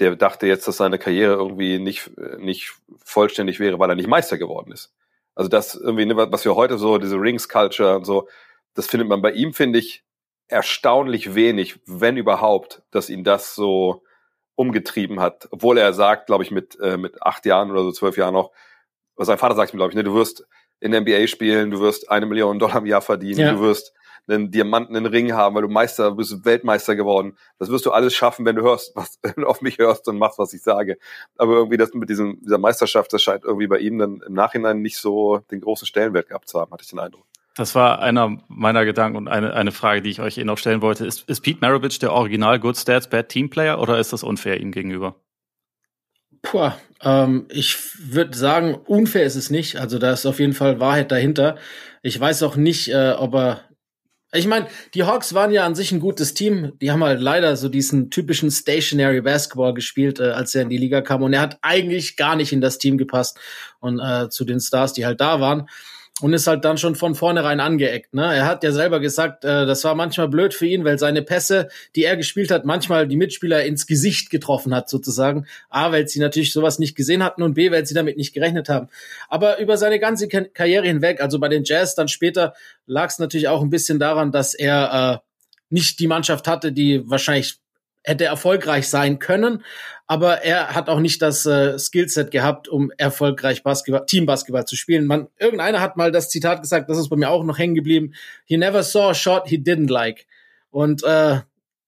der 0.00 0.16
dachte 0.16 0.46
jetzt, 0.46 0.66
dass 0.66 0.78
seine 0.78 0.98
Karriere 0.98 1.34
irgendwie 1.34 1.78
nicht, 1.78 2.10
nicht 2.38 2.72
vollständig 3.04 3.60
wäre, 3.60 3.78
weil 3.78 3.90
er 3.90 3.96
nicht 3.96 4.08
Meister 4.08 4.38
geworden 4.38 4.72
ist. 4.72 4.92
Also 5.34 5.48
das 5.48 5.74
irgendwie, 5.74 6.06
ne, 6.06 6.16
was 6.16 6.44
wir 6.44 6.56
heute 6.56 6.78
so, 6.78 6.98
diese 6.98 7.16
Rings-Culture 7.16 7.96
und 7.96 8.04
so, 8.04 8.28
das 8.74 8.86
findet 8.86 9.08
man 9.08 9.22
bei 9.22 9.32
ihm, 9.32 9.52
finde 9.52 9.78
ich, 9.78 10.04
erstaunlich 10.48 11.34
wenig, 11.34 11.78
wenn 11.86 12.16
überhaupt, 12.16 12.82
dass 12.90 13.10
ihn 13.10 13.24
das 13.24 13.54
so 13.54 14.02
umgetrieben 14.56 15.20
hat. 15.20 15.48
Obwohl 15.50 15.78
er 15.78 15.92
sagt, 15.92 16.26
glaube 16.26 16.42
ich, 16.44 16.50
mit, 16.50 16.78
äh, 16.80 16.96
mit 16.96 17.22
acht 17.22 17.46
Jahren 17.46 17.70
oder 17.70 17.82
so 17.82 17.92
zwölf 17.92 18.16
Jahren 18.16 18.34
noch, 18.34 18.50
was 19.16 19.26
sein 19.26 19.38
Vater 19.38 19.54
sagt 19.54 19.72
ihm, 19.72 19.76
glaube 19.76 19.92
ich, 19.92 19.96
ne, 19.96 20.04
du 20.04 20.14
wirst 20.14 20.46
in 20.80 20.92
der 20.92 21.02
NBA 21.02 21.26
spielen, 21.26 21.70
du 21.70 21.80
wirst 21.80 22.10
eine 22.10 22.26
Million 22.26 22.58
Dollar 22.58 22.78
im 22.78 22.86
Jahr 22.86 23.02
verdienen, 23.02 23.40
ja. 23.40 23.52
du 23.52 23.60
wirst 23.60 23.94
einen 24.28 24.50
diamantenen 24.50 25.06
Ring 25.06 25.32
haben, 25.32 25.54
weil 25.54 25.62
du 25.62 25.68
Meister 25.68 26.12
bist, 26.12 26.44
Weltmeister 26.44 26.96
geworden. 26.96 27.36
Das 27.58 27.70
wirst 27.70 27.86
du 27.86 27.92
alles 27.92 28.14
schaffen, 28.14 28.44
wenn 28.44 28.56
du 28.56 28.62
hörst, 28.62 28.92
was 28.96 29.18
wenn 29.22 29.34
du 29.36 29.46
auf 29.46 29.60
mich 29.60 29.78
hörst 29.78 30.08
und 30.08 30.18
machst, 30.18 30.38
was 30.38 30.52
ich 30.52 30.62
sage. 30.62 30.98
Aber 31.36 31.54
irgendwie 31.54 31.76
das 31.76 31.92
mit 31.94 32.08
diesem, 32.08 32.40
dieser 32.40 32.58
Meisterschaft, 32.58 33.12
das 33.12 33.22
scheint 33.22 33.44
irgendwie 33.44 33.66
bei 33.66 33.78
ihm 33.78 33.98
dann 33.98 34.22
im 34.26 34.34
Nachhinein 34.34 34.82
nicht 34.82 34.98
so 34.98 35.38
den 35.50 35.60
großen 35.60 35.86
Stellenwert 35.86 36.28
gehabt 36.28 36.48
zu 36.48 36.60
haben, 36.60 36.72
hatte 36.72 36.82
ich 36.84 36.90
den 36.90 36.98
Eindruck. 36.98 37.24
Das 37.56 37.74
war 37.74 37.98
einer 37.98 38.38
meiner 38.48 38.84
Gedanken 38.84 39.16
und 39.16 39.28
eine, 39.28 39.52
eine 39.54 39.72
Frage, 39.72 40.02
die 40.02 40.10
ich 40.10 40.20
euch 40.20 40.38
eh 40.38 40.44
noch 40.44 40.58
stellen 40.58 40.82
wollte. 40.82 41.04
Ist, 41.04 41.28
ist 41.28 41.40
Pete 41.40 41.58
Maravich 41.60 41.98
der 41.98 42.12
Original 42.12 42.60
Good 42.60 42.76
Stats 42.76 43.08
Bad 43.08 43.28
Team 43.28 43.50
Player 43.50 43.80
oder 43.80 43.98
ist 43.98 44.12
das 44.12 44.22
unfair 44.22 44.60
ihm 44.60 44.72
gegenüber? 44.72 45.16
Puh, 46.42 46.70
ähm, 47.02 47.46
ich 47.50 47.76
würde 47.98 48.36
sagen, 48.36 48.74
unfair 48.86 49.24
ist 49.24 49.36
es 49.36 49.50
nicht. 49.50 49.76
Also 49.76 49.98
da 49.98 50.12
ist 50.12 50.26
auf 50.26 50.40
jeden 50.40 50.54
Fall 50.54 50.80
Wahrheit 50.80 51.10
dahinter. 51.10 51.56
Ich 52.02 52.18
weiß 52.18 52.42
auch 52.44 52.56
nicht, 52.56 52.88
äh, 52.88 53.12
ob 53.18 53.34
er 53.34 53.60
ich 54.32 54.46
meine, 54.46 54.68
die 54.94 55.02
Hawks 55.02 55.34
waren 55.34 55.50
ja 55.50 55.66
an 55.66 55.74
sich 55.74 55.90
ein 55.90 55.98
gutes 55.98 56.34
Team. 56.34 56.72
Die 56.80 56.90
haben 56.90 57.02
halt 57.02 57.20
leider 57.20 57.56
so 57.56 57.68
diesen 57.68 58.10
typischen 58.10 58.50
Stationary 58.50 59.20
Basketball 59.20 59.74
gespielt, 59.74 60.20
äh, 60.20 60.30
als 60.30 60.54
er 60.54 60.62
in 60.62 60.68
die 60.68 60.78
Liga 60.78 61.00
kam. 61.00 61.22
Und 61.22 61.32
er 61.32 61.40
hat 61.40 61.58
eigentlich 61.62 62.16
gar 62.16 62.36
nicht 62.36 62.52
in 62.52 62.60
das 62.60 62.78
Team 62.78 62.96
gepasst 62.96 63.38
und 63.80 63.98
äh, 63.98 64.28
zu 64.28 64.44
den 64.44 64.60
Stars, 64.60 64.92
die 64.92 65.04
halt 65.04 65.20
da 65.20 65.40
waren 65.40 65.68
und 66.20 66.32
ist 66.34 66.46
halt 66.46 66.64
dann 66.64 66.78
schon 66.78 66.94
von 66.94 67.14
vornherein 67.14 67.60
angeeckt. 67.60 68.14
Ne? 68.14 68.34
Er 68.34 68.46
hat 68.46 68.62
ja 68.62 68.72
selber 68.72 69.00
gesagt, 69.00 69.44
äh, 69.44 69.66
das 69.66 69.84
war 69.84 69.94
manchmal 69.94 70.28
blöd 70.28 70.54
für 70.54 70.66
ihn, 70.66 70.84
weil 70.84 70.98
seine 70.98 71.22
Pässe, 71.22 71.68
die 71.96 72.04
er 72.04 72.16
gespielt 72.16 72.50
hat, 72.50 72.64
manchmal 72.64 73.08
die 73.08 73.16
Mitspieler 73.16 73.64
ins 73.64 73.86
Gesicht 73.86 74.30
getroffen 74.30 74.74
hat, 74.74 74.88
sozusagen. 74.88 75.46
A, 75.70 75.92
weil 75.92 76.08
sie 76.08 76.20
natürlich 76.20 76.52
sowas 76.52 76.78
nicht 76.78 76.94
gesehen 76.94 77.24
hatten 77.24 77.42
und 77.42 77.54
B, 77.54 77.70
weil 77.70 77.86
sie 77.86 77.94
damit 77.94 78.16
nicht 78.16 78.34
gerechnet 78.34 78.68
haben. 78.68 78.88
Aber 79.28 79.58
über 79.58 79.76
seine 79.76 79.98
ganze 79.98 80.28
Karriere 80.28 80.86
hinweg, 80.86 81.20
also 81.20 81.38
bei 81.38 81.48
den 81.48 81.64
Jazz 81.64 81.94
dann 81.94 82.08
später, 82.08 82.54
lag 82.86 83.08
es 83.08 83.18
natürlich 83.18 83.48
auch 83.48 83.62
ein 83.62 83.70
bisschen 83.70 83.98
daran, 83.98 84.32
dass 84.32 84.54
er 84.54 85.22
äh, 85.22 85.26
nicht 85.70 85.98
die 86.00 86.08
Mannschaft 86.08 86.46
hatte, 86.46 86.72
die 86.72 87.08
wahrscheinlich 87.08 87.58
hätte 88.02 88.24
erfolgreich 88.24 88.88
sein 88.88 89.18
können, 89.18 89.62
aber 90.06 90.42
er 90.42 90.74
hat 90.74 90.88
auch 90.88 91.00
nicht 91.00 91.22
das 91.22 91.46
äh, 91.46 91.78
Skillset 91.78 92.30
gehabt, 92.30 92.68
um 92.68 92.90
erfolgreich 92.96 93.62
Basketball, 93.62 94.06
Teambasketball 94.06 94.64
zu 94.64 94.74
spielen. 94.74 95.06
Man, 95.06 95.28
irgendeiner 95.38 95.80
hat 95.80 95.96
mal 95.96 96.10
das 96.10 96.30
Zitat 96.30 96.62
gesagt, 96.62 96.90
das 96.90 96.98
ist 96.98 97.08
bei 97.10 97.16
mir 97.16 97.30
auch 97.30 97.44
noch 97.44 97.58
hängen 97.58 97.74
geblieben. 97.74 98.14
He 98.44 98.56
never 98.56 98.82
saw 98.82 99.10
a 99.10 99.14
shot 99.14 99.46
he 99.46 99.56
didn't 99.56 99.90
like. 99.90 100.26
Und 100.70 101.04
äh, 101.04 101.40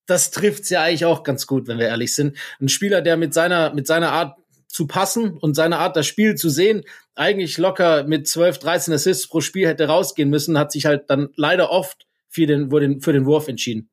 das 0.07 0.31
trifft's 0.31 0.71
ja 0.71 0.83
eigentlich 0.83 1.05
auch 1.05 1.23
ganz 1.23 1.47
gut, 1.47 1.67
wenn 1.67 1.79
wir 1.79 1.87
ehrlich 1.89 2.15
sind. 2.15 2.37
Ein 2.61 2.69
Spieler, 2.69 3.03
der 3.03 3.17
mit 3.17 3.35
seiner 3.35 3.73
mit 3.75 3.87
seiner 3.87 4.13
Art 4.13 4.37
zu 4.69 4.87
passen 4.87 5.37
und 5.37 5.55
seine 5.55 5.79
Art, 5.79 5.97
das 5.97 6.07
Spiel 6.07 6.35
zu 6.35 6.49
sehen, 6.49 6.83
eigentlich 7.15 7.59
locker 7.59 8.05
mit 8.05 8.27
12, 8.27 8.59
13 8.59 8.95
Assists 8.95 9.29
pro 9.29 9.41
Spiel 9.41 9.69
hätte 9.69 9.87
rausgehen 9.87 10.31
müssen, 10.31 10.59
hat 10.59 10.73
sich 10.73 10.87
halt 10.87 11.11
dann 11.11 11.29
leider 11.37 11.71
oft 11.71 12.07
für 12.29 12.47
den, 12.47 12.71
für 13.01 13.13
den 13.13 13.27
Wurf 13.27 13.49
entschieden. 13.49 13.91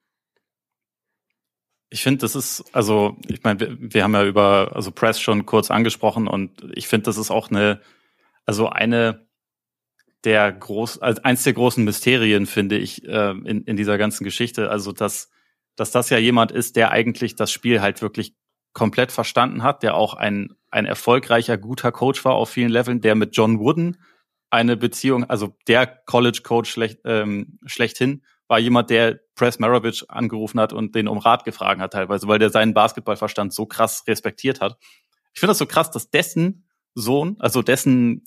Ich 1.89 2.03
finde, 2.03 2.19
das 2.19 2.35
ist, 2.35 2.63
also, 2.73 3.17
ich 3.27 3.43
meine, 3.43 3.59
wir, 3.59 3.77
wir 3.79 4.03
haben 4.03 4.13
ja 4.13 4.23
über 4.23 4.71
also 4.75 4.91
Press 4.91 5.19
schon 5.19 5.45
kurz 5.45 5.71
angesprochen 5.71 6.27
und 6.27 6.51
ich 6.73 6.87
finde, 6.87 7.05
das 7.05 7.17
ist 7.17 7.31
auch 7.31 7.49
eine, 7.49 7.81
also 8.45 8.69
eine 8.69 9.27
der 10.23 10.51
groß, 10.51 10.99
als 10.99 11.23
eins 11.23 11.43
der 11.43 11.53
großen 11.53 11.83
Mysterien, 11.83 12.45
finde 12.45 12.77
ich, 12.77 13.07
äh, 13.07 13.31
in, 13.31 13.63
in 13.63 13.77
dieser 13.77 13.97
ganzen 13.97 14.23
Geschichte. 14.23 14.69
Also, 14.69 14.91
dass, 14.91 15.29
dass 15.75 15.91
das 15.91 16.09
ja 16.09 16.17
jemand 16.17 16.51
ist, 16.51 16.75
der 16.75 16.91
eigentlich 16.91 17.35
das 17.35 17.51
Spiel 17.51 17.81
halt 17.81 18.01
wirklich 18.01 18.35
komplett 18.73 19.11
verstanden 19.11 19.63
hat, 19.63 19.81
der 19.81 19.95
auch 19.95 20.13
ein, 20.13 20.53
ein 20.69 20.85
erfolgreicher, 20.85 21.57
guter 21.57 21.91
Coach 21.91 22.23
war 22.25 22.33
auf 22.33 22.49
vielen 22.49 22.69
Leveln, 22.69 23.01
der 23.01 23.15
mit 23.15 23.35
John 23.35 23.59
Wooden 23.59 23.97
eine 24.49 24.77
Beziehung, 24.77 25.23
also 25.25 25.55
der 25.67 25.87
College 25.87 26.41
Coach 26.43 26.69
schlecht, 26.69 26.99
ähm, 27.05 27.59
schlechthin, 27.65 28.23
war 28.49 28.59
jemand, 28.59 28.89
der 28.89 29.19
Press 29.35 29.59
Maravich 29.59 30.09
angerufen 30.09 30.59
hat 30.59 30.73
und 30.73 30.95
den 30.95 31.07
um 31.07 31.19
Rat 31.19 31.45
gefragt 31.45 31.79
hat 31.79 31.93
teilweise, 31.93 32.27
weil 32.27 32.39
der 32.39 32.49
seinen 32.49 32.73
Basketballverstand 32.73 33.53
so 33.53 33.67
krass 33.67 34.03
respektiert 34.07 34.59
hat. 34.59 34.77
Ich 35.33 35.39
finde 35.39 35.51
das 35.51 35.59
so 35.59 35.67
krass, 35.67 35.91
dass 35.91 36.09
dessen 36.09 36.67
Sohn, 36.95 37.37
also 37.39 37.61
dessen 37.61 38.25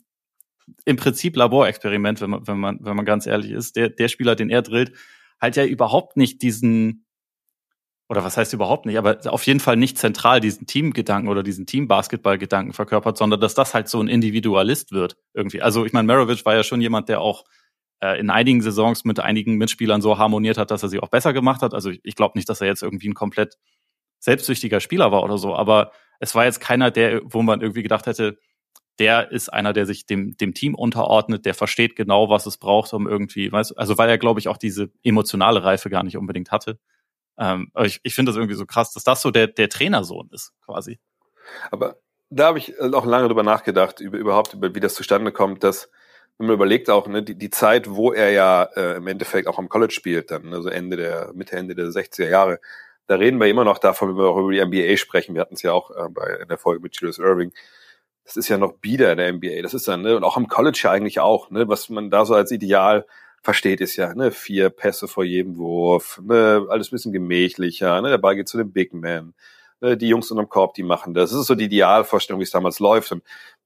im 0.85 0.97
Prinzip 0.97 1.37
Laborexperiment, 1.37 2.21
wenn 2.21 2.31
man, 2.31 2.47
wenn 2.47 2.59
man, 2.59 2.79
wenn 2.81 2.97
man 2.97 3.05
ganz 3.05 3.27
ehrlich 3.27 3.51
ist, 3.51 3.75
der, 3.75 3.89
der 3.89 4.07
Spieler, 4.07 4.37
den 4.37 4.49
er 4.49 4.63
drillt, 4.63 4.93
halt 5.41 5.57
ja 5.57 5.65
überhaupt 5.65 6.17
nicht 6.17 6.41
diesen, 6.41 7.05
oder 8.09 8.23
was 8.23 8.37
heißt 8.37 8.53
überhaupt 8.53 8.87
nicht, 8.87 8.99
aber 8.99 9.19
auf 9.27 9.45
jeden 9.45 9.59
Fall 9.59 9.77
nicht 9.77 9.99
zentral 9.99 10.39
diesen 10.39 10.69
Teamgedanken 10.69 11.29
oder 11.29 11.43
diesen 11.43 11.67
Teambasketballgedanken 11.67 12.75
verkörpert, 12.75 13.19
sondern 13.19 13.41
dass 13.41 13.55
das 13.55 13.75
halt 13.75 13.89
so 13.89 14.01
ein 14.01 14.07
Individualist 14.07 14.93
wird 14.93 15.17
irgendwie. 15.35 15.61
Also 15.61 15.85
ich 15.85 15.93
meine, 15.93 16.07
Maravich 16.07 16.45
war 16.45 16.55
ja 16.55 16.63
schon 16.63 16.81
jemand, 16.81 17.09
der 17.09 17.21
auch 17.21 17.45
äh, 18.03 18.19
in 18.19 18.31
einigen 18.31 18.61
Saisons 18.61 19.05
mit 19.05 19.21
einigen 19.21 19.57
Mitspielern 19.57 20.03
so 20.03 20.19
harmoniert 20.19 20.59
hat, 20.59 20.71
dass 20.71 20.83
er 20.83 20.89
sie 20.89 21.01
auch 21.01 21.09
besser 21.09 21.33
gemacht 21.33 21.63
hat. 21.63 21.73
Also 21.73 21.91
ich, 22.03 22.17
glaube 22.17 22.37
nicht, 22.37 22.49
dass 22.49 22.61
er 22.61 22.67
jetzt 22.67 22.83
irgendwie 22.83 23.09
ein 23.09 23.15
komplett 23.15 23.59
selbstsüchtiger 24.19 24.81
Spieler 24.81 25.13
war 25.13 25.23
oder 25.23 25.39
so, 25.39 25.55
aber 25.55 25.93
es 26.19 26.35
war 26.35 26.45
jetzt 26.45 26.61
keiner, 26.61 26.91
der, 26.91 27.21
wo 27.25 27.43
man 27.43 27.61
irgendwie 27.61 27.83
gedacht 27.83 28.07
hätte, 28.07 28.39
der 28.99 29.31
ist 29.31 29.53
einer, 29.53 29.73
der 29.73 29.87
sich 29.87 30.05
dem, 30.05 30.37
dem 30.37 30.53
Team 30.53 30.75
unterordnet, 30.75 31.47
der 31.47 31.55
versteht 31.55 31.97
genau, 31.97 32.29
was 32.29 32.47
es 32.47 32.59
braucht, 32.59 32.93
um 32.93 33.09
irgendwie, 33.09 33.51
weißt, 33.51 33.79
also 33.79 33.97
weil 33.99 34.09
er, 34.09 34.19
glaube 34.19 34.39
ich, 34.39 34.49
auch 34.49 34.59
diese 34.59 34.91
emotionale 35.03 35.65
Reife 35.65 35.89
gar 35.89 36.03
nicht 36.03 36.17
unbedingt 36.17 36.51
hatte. 36.51 36.79
Ähm, 37.39 37.71
aber 37.73 37.87
ich, 37.87 38.01
ich 38.03 38.15
finde 38.15 38.31
das 38.31 38.37
irgendwie 38.37 38.55
so 38.55 38.67
krass, 38.67 38.93
dass 38.93 39.05
das 39.05 39.23
so 39.23 39.31
der, 39.31 39.47
der 39.47 39.69
Trainersohn 39.69 40.29
ist, 40.33 40.53
quasi. 40.65 41.01
Aber 41.71 41.97
da 42.31 42.47
habe 42.47 42.59
ich 42.59 42.79
auch 42.81 43.07
lange 43.07 43.29
drüber 43.29 43.43
nachgedacht, 43.43 44.01
über 44.01 44.19
überhaupt, 44.19 44.55
über 44.55 44.75
wie 44.75 44.81
das 44.81 44.95
zustande 44.95 45.33
kommt, 45.33 45.65
dass 45.65 45.91
wenn 46.39 46.47
man 46.47 46.55
überlegt 46.55 46.91
auch, 46.91 47.07
ne, 47.07 47.23
die, 47.23 47.37
die 47.37 47.51
Zeit, 47.51 47.91
wo 47.91 48.13
er 48.13 48.31
ja 48.31 48.65
äh, 48.77 48.97
im 48.97 49.07
Endeffekt 49.07 49.49
auch 49.49 49.59
am 49.59 49.69
College 49.69 49.93
spielt, 49.93 50.31
dann, 50.31 50.53
also 50.53 50.69
Ende 50.69 50.97
der, 50.97 51.33
Mitte, 51.35 51.57
Ende 51.57 51.75
der 51.75 51.87
60er 51.87 52.29
Jahre, 52.29 52.61
da 53.07 53.17
reden 53.17 53.39
wir 53.41 53.49
immer 53.49 53.65
noch 53.65 53.79
davon, 53.79 54.11
wenn 54.11 54.17
wir 54.17 54.29
auch 54.29 54.39
über 54.39 54.53
die 54.53 54.65
NBA 54.65 54.97
sprechen. 54.97 55.35
Wir 55.35 55.43
hatten 55.43 55.55
es 55.55 55.63
ja 55.63 55.73
auch 55.73 55.91
äh, 55.91 56.09
bei, 56.09 56.39
in 56.43 56.49
der 56.49 56.59
Folge 56.59 56.83
mit 56.83 56.97
Julius 56.97 57.19
Irving. 57.19 57.53
Das 58.25 58.37
ist 58.37 58.49
ja 58.49 58.59
noch 58.59 58.75
bieder 58.75 59.13
in 59.13 59.19
der 59.19 59.33
NBA. 59.33 59.63
Das 59.63 59.75
ist 59.75 59.89
dann, 59.89 60.03
ne, 60.03 60.17
und 60.17 60.25
auch 60.25 60.37
am 60.37 60.49
College 60.49 60.81
ja 60.85 60.91
eigentlich 60.91 61.21
auch, 61.21 61.51
ne, 61.51 61.69
was 61.69 61.89
man 61.91 62.11
da 62.11 62.25
so 62.25 62.35
als 62.35 62.51
Ideal 62.53 63.07
versteht, 63.43 63.81
ist 63.81 63.97
ja, 63.97 64.15
ne, 64.15 64.31
vier 64.31 64.71
Pässe 64.71 65.09
vor 65.09 65.25
jedem 65.25 65.57
Wurf, 65.57 66.21
ne, 66.23 66.67
alles 66.69 66.89
ein 66.89 66.93
bisschen 66.93 67.13
gemächlicher, 67.13 68.01
ne, 68.01 68.09
der 68.09 68.19
Ball 68.19 68.37
geht 68.37 68.49
zu 68.49 68.57
dem 68.59 68.73
Big 68.73 68.95
Man. 68.95 69.35
Ne, 69.81 69.97
die 69.97 70.09
Jungs 70.09 70.31
unterm 70.31 70.49
Korb, 70.49 70.75
die 70.75 70.85
machen 70.85 71.13
das. 71.13 71.31
Das 71.31 71.41
ist 71.41 71.47
so 71.49 71.57
die 71.57 71.65
Idealvorstellung, 71.65 72.39
wie 72.41 72.45
es 72.45 72.53
damals 72.53 72.79
läuft. 72.79 73.11
Und 73.13 73.23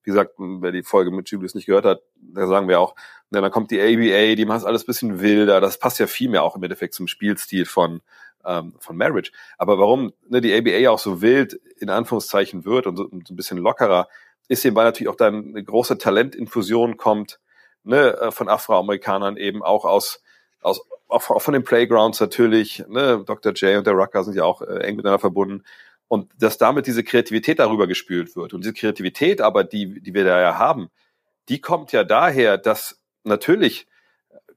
wie 0.07 0.13
gesagt, 0.13 0.35
wer 0.39 0.71
die 0.71 0.85
Folge 0.85 1.11
mit 1.11 1.29
Julius 1.29 1.57
nicht 1.57 1.67
gehört 1.67 1.85
hat, 1.85 2.01
da 2.15 2.47
sagen 2.47 2.69
wir 2.69 2.79
auch, 2.79 2.95
ne, 3.31 3.41
dann 3.41 3.51
kommt 3.51 3.73
die 3.73 3.81
ABA, 3.81 4.37
die 4.37 4.45
macht 4.45 4.65
alles 4.65 4.87
bisschen 4.87 5.21
wilder. 5.21 5.61
Das 5.61 5.81
passt 5.81 5.99
ja 5.99 6.07
viel 6.07 6.31
mehr 6.31 6.45
auch 6.45 6.55
im 6.55 6.63
Endeffekt 6.63 6.95
zum 6.95 7.09
Spielstil 7.09 7.67
von, 7.67 8.03
ähm, 8.45 8.75
von 8.79 8.97
Marriage. 8.97 9.33
Aber 9.59 9.81
warum 9.81 10.13
ne, 10.29 10.41
die 10.41 10.55
ABA 10.55 10.91
auch 10.91 11.01
so 11.01 11.23
wild 11.23 11.55
in 11.81 11.91
Anführungszeichen 11.91 12.65
wird 12.65 12.87
und 12.87 12.97
so, 12.97 13.03
und 13.03 13.27
so 13.27 13.35
ein 13.35 13.37
bisschen 13.37 13.59
lockerer, 13.59 14.09
ist 14.47 14.65
eben, 14.65 14.77
weil 14.77 14.85
natürlich 14.85 15.09
auch 15.09 15.17
dann 15.17 15.49
eine 15.49 15.65
große 15.65 15.99
Talentinfusion 15.99 16.97
kommt 16.97 17.41
ne, 17.83 18.17
äh, 18.17 18.31
von 18.31 18.49
Afroamerikanern 18.49 19.37
eben 19.37 19.65
auch 19.65 19.85
aus, 19.85 20.23
aus 20.61 20.83
auch 21.09 21.43
von 21.43 21.55
den 21.55 21.65
Playgrounds 21.65 22.21
natürlich. 22.21 22.85
Ne, 22.89 23.25
Dr. 23.27 23.53
J 23.55 23.79
und 23.79 23.89
der 23.89 23.95
Rucker 23.95 24.23
sind 24.23 24.37
ja 24.37 24.45
auch 24.45 24.63
äh, 24.63 24.85
eng 24.85 24.97
miteinander 24.97 25.19
verbunden. 25.19 25.65
Und 26.09 26.31
dass 26.39 26.59
damit 26.59 26.87
diese 26.87 27.03
Kreativität 27.03 27.59
darüber 27.59 27.87
gespült 27.87 28.37
wird. 28.37 28.55
Und 28.55 28.63
diese 28.63 28.75
Kreativität 28.75 29.41
aber, 29.41 29.65
die, 29.65 30.01
die 30.01 30.15
wir 30.15 30.25
da 30.25 30.41
ja 30.41 30.59
haben, 30.59 30.89
die 31.49 31.61
kommt 31.61 31.93
ja 31.93 32.05
daher, 32.05 32.59
dass 32.59 33.01
natürlich 33.25 33.87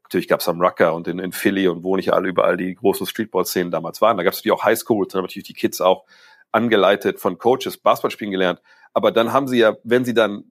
natürlich 0.09 0.27
gab 0.27 0.39
es 0.39 0.49
am 0.49 0.59
Rucker 0.59 0.95
und 0.95 1.07
in, 1.07 1.19
in 1.19 1.31
Philly 1.31 1.67
und 1.67 1.83
wo 1.83 1.95
nicht 1.95 2.11
alle 2.11 2.29
überall 2.29 2.57
die 2.57 2.73
großen 2.73 3.05
Streetball-Szenen 3.05 3.69
damals 3.69 4.01
waren. 4.01 4.17
Da 4.17 4.23
gab 4.23 4.33
es 4.33 4.39
natürlich 4.39 4.59
auch 4.59 4.63
Highschools, 4.63 5.09
dann 5.09 5.19
haben 5.19 5.25
natürlich 5.25 5.47
die 5.47 5.53
Kids 5.53 5.81
auch 5.81 6.05
angeleitet 6.51 7.19
von 7.19 7.37
Coaches 7.37 7.77
Basketball 7.77 8.09
spielen 8.09 8.31
gelernt. 8.31 8.59
Aber 8.93 9.11
dann 9.11 9.33
haben 9.33 9.47
sie 9.47 9.59
ja, 9.59 9.75
wenn 9.83 10.05
sie 10.05 10.15
dann 10.15 10.45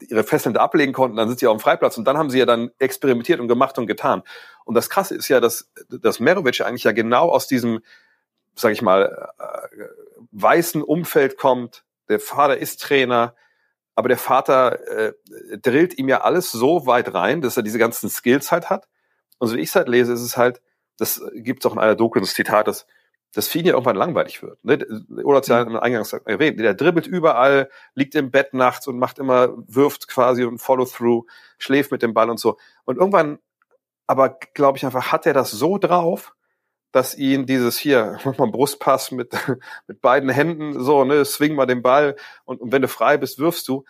ihre 0.00 0.24
Fesseln 0.24 0.56
ablegen 0.56 0.94
konnten, 0.94 1.16
dann 1.16 1.28
sind 1.28 1.40
sie 1.40 1.46
auf 1.46 1.56
dem 1.56 1.60
Freiplatz 1.60 1.98
und 1.98 2.06
dann 2.06 2.16
haben 2.16 2.30
sie 2.30 2.38
ja 2.38 2.46
dann 2.46 2.70
experimentiert 2.78 3.38
und 3.38 3.48
gemacht 3.48 3.78
und 3.78 3.86
getan. 3.86 4.22
Und 4.64 4.74
das 4.74 4.88
Krasse 4.88 5.14
ist 5.14 5.28
ja, 5.28 5.40
dass, 5.40 5.70
dass 5.88 6.20
Merovic 6.20 6.62
eigentlich 6.62 6.84
ja 6.84 6.92
genau 6.92 7.28
aus 7.28 7.46
diesem, 7.46 7.80
sag 8.56 8.72
ich 8.72 8.82
mal, 8.82 9.30
äh, 9.38 9.84
weißen 10.32 10.82
Umfeld 10.82 11.36
kommt. 11.36 11.84
Der 12.08 12.18
Vater 12.18 12.56
ist 12.56 12.82
Trainer, 12.82 13.34
aber 13.94 14.08
der 14.08 14.18
Vater 14.18 14.86
äh, 14.88 15.12
drillt 15.58 15.98
ihm 15.98 16.08
ja 16.08 16.22
alles 16.22 16.50
so 16.50 16.86
weit 16.86 17.14
rein, 17.14 17.40
dass 17.42 17.56
er 17.56 17.62
diese 17.62 17.78
ganzen 17.78 18.10
Skills 18.10 18.50
halt 18.50 18.70
hat. 18.70 18.88
Und 19.38 19.48
so 19.48 19.56
wie 19.56 19.60
ich 19.60 19.68
es 19.68 19.76
halt 19.76 19.88
lese, 19.88 20.12
ist 20.12 20.22
es 20.22 20.36
halt, 20.36 20.60
das 20.98 21.22
gibt 21.34 21.64
es 21.64 21.70
auch 21.70 21.74
in 21.74 21.80
einer 21.80 21.94
Doku, 21.94 22.18
das 22.20 22.34
Zitat, 22.34 22.68
dass 22.68 22.86
das 23.32 23.48
Vieh 23.48 23.62
ja 23.62 23.72
irgendwann 23.72 23.96
langweilig 23.96 24.42
wird. 24.42 24.64
Ne? 24.64 24.78
Oder 25.24 25.38
hat 25.38 25.48
ja 25.48 25.64
mhm. 25.64 25.76
eingangs 25.76 26.12
erwähnt, 26.12 26.58
der 26.58 26.74
dribbelt 26.74 27.06
überall, 27.06 27.68
liegt 27.94 28.14
im 28.14 28.30
Bett 28.30 28.54
nachts 28.54 28.86
und 28.86 28.98
macht 28.98 29.18
immer, 29.18 29.54
wirft 29.66 30.08
quasi 30.08 30.44
und 30.44 30.58
Follow-through, 30.58 31.26
schläft 31.58 31.90
mit 31.90 32.02
dem 32.02 32.14
Ball 32.14 32.30
und 32.30 32.40
so. 32.40 32.56
Und 32.84 32.96
irgendwann, 32.96 33.38
aber 34.06 34.38
glaube 34.54 34.78
ich 34.78 34.86
einfach, 34.86 35.12
hat 35.12 35.26
er 35.26 35.34
das 35.34 35.50
so 35.50 35.76
drauf, 35.78 36.35
dass 36.96 37.14
ihn 37.14 37.44
dieses 37.46 37.78
hier, 37.78 38.18
mach 38.24 38.38
mal 38.38 38.50
Brustpass 38.50 39.12
mit, 39.12 39.34
mit 39.86 40.00
beiden 40.00 40.30
Händen, 40.30 40.80
so, 40.82 41.04
ne, 41.04 41.24
swing 41.24 41.54
mal 41.54 41.66
den 41.66 41.82
Ball 41.82 42.16
und, 42.44 42.60
und 42.60 42.72
wenn 42.72 42.82
du 42.82 42.88
frei 42.88 43.18
bist, 43.18 43.38
wirfst 43.38 43.68
du. 43.68 43.84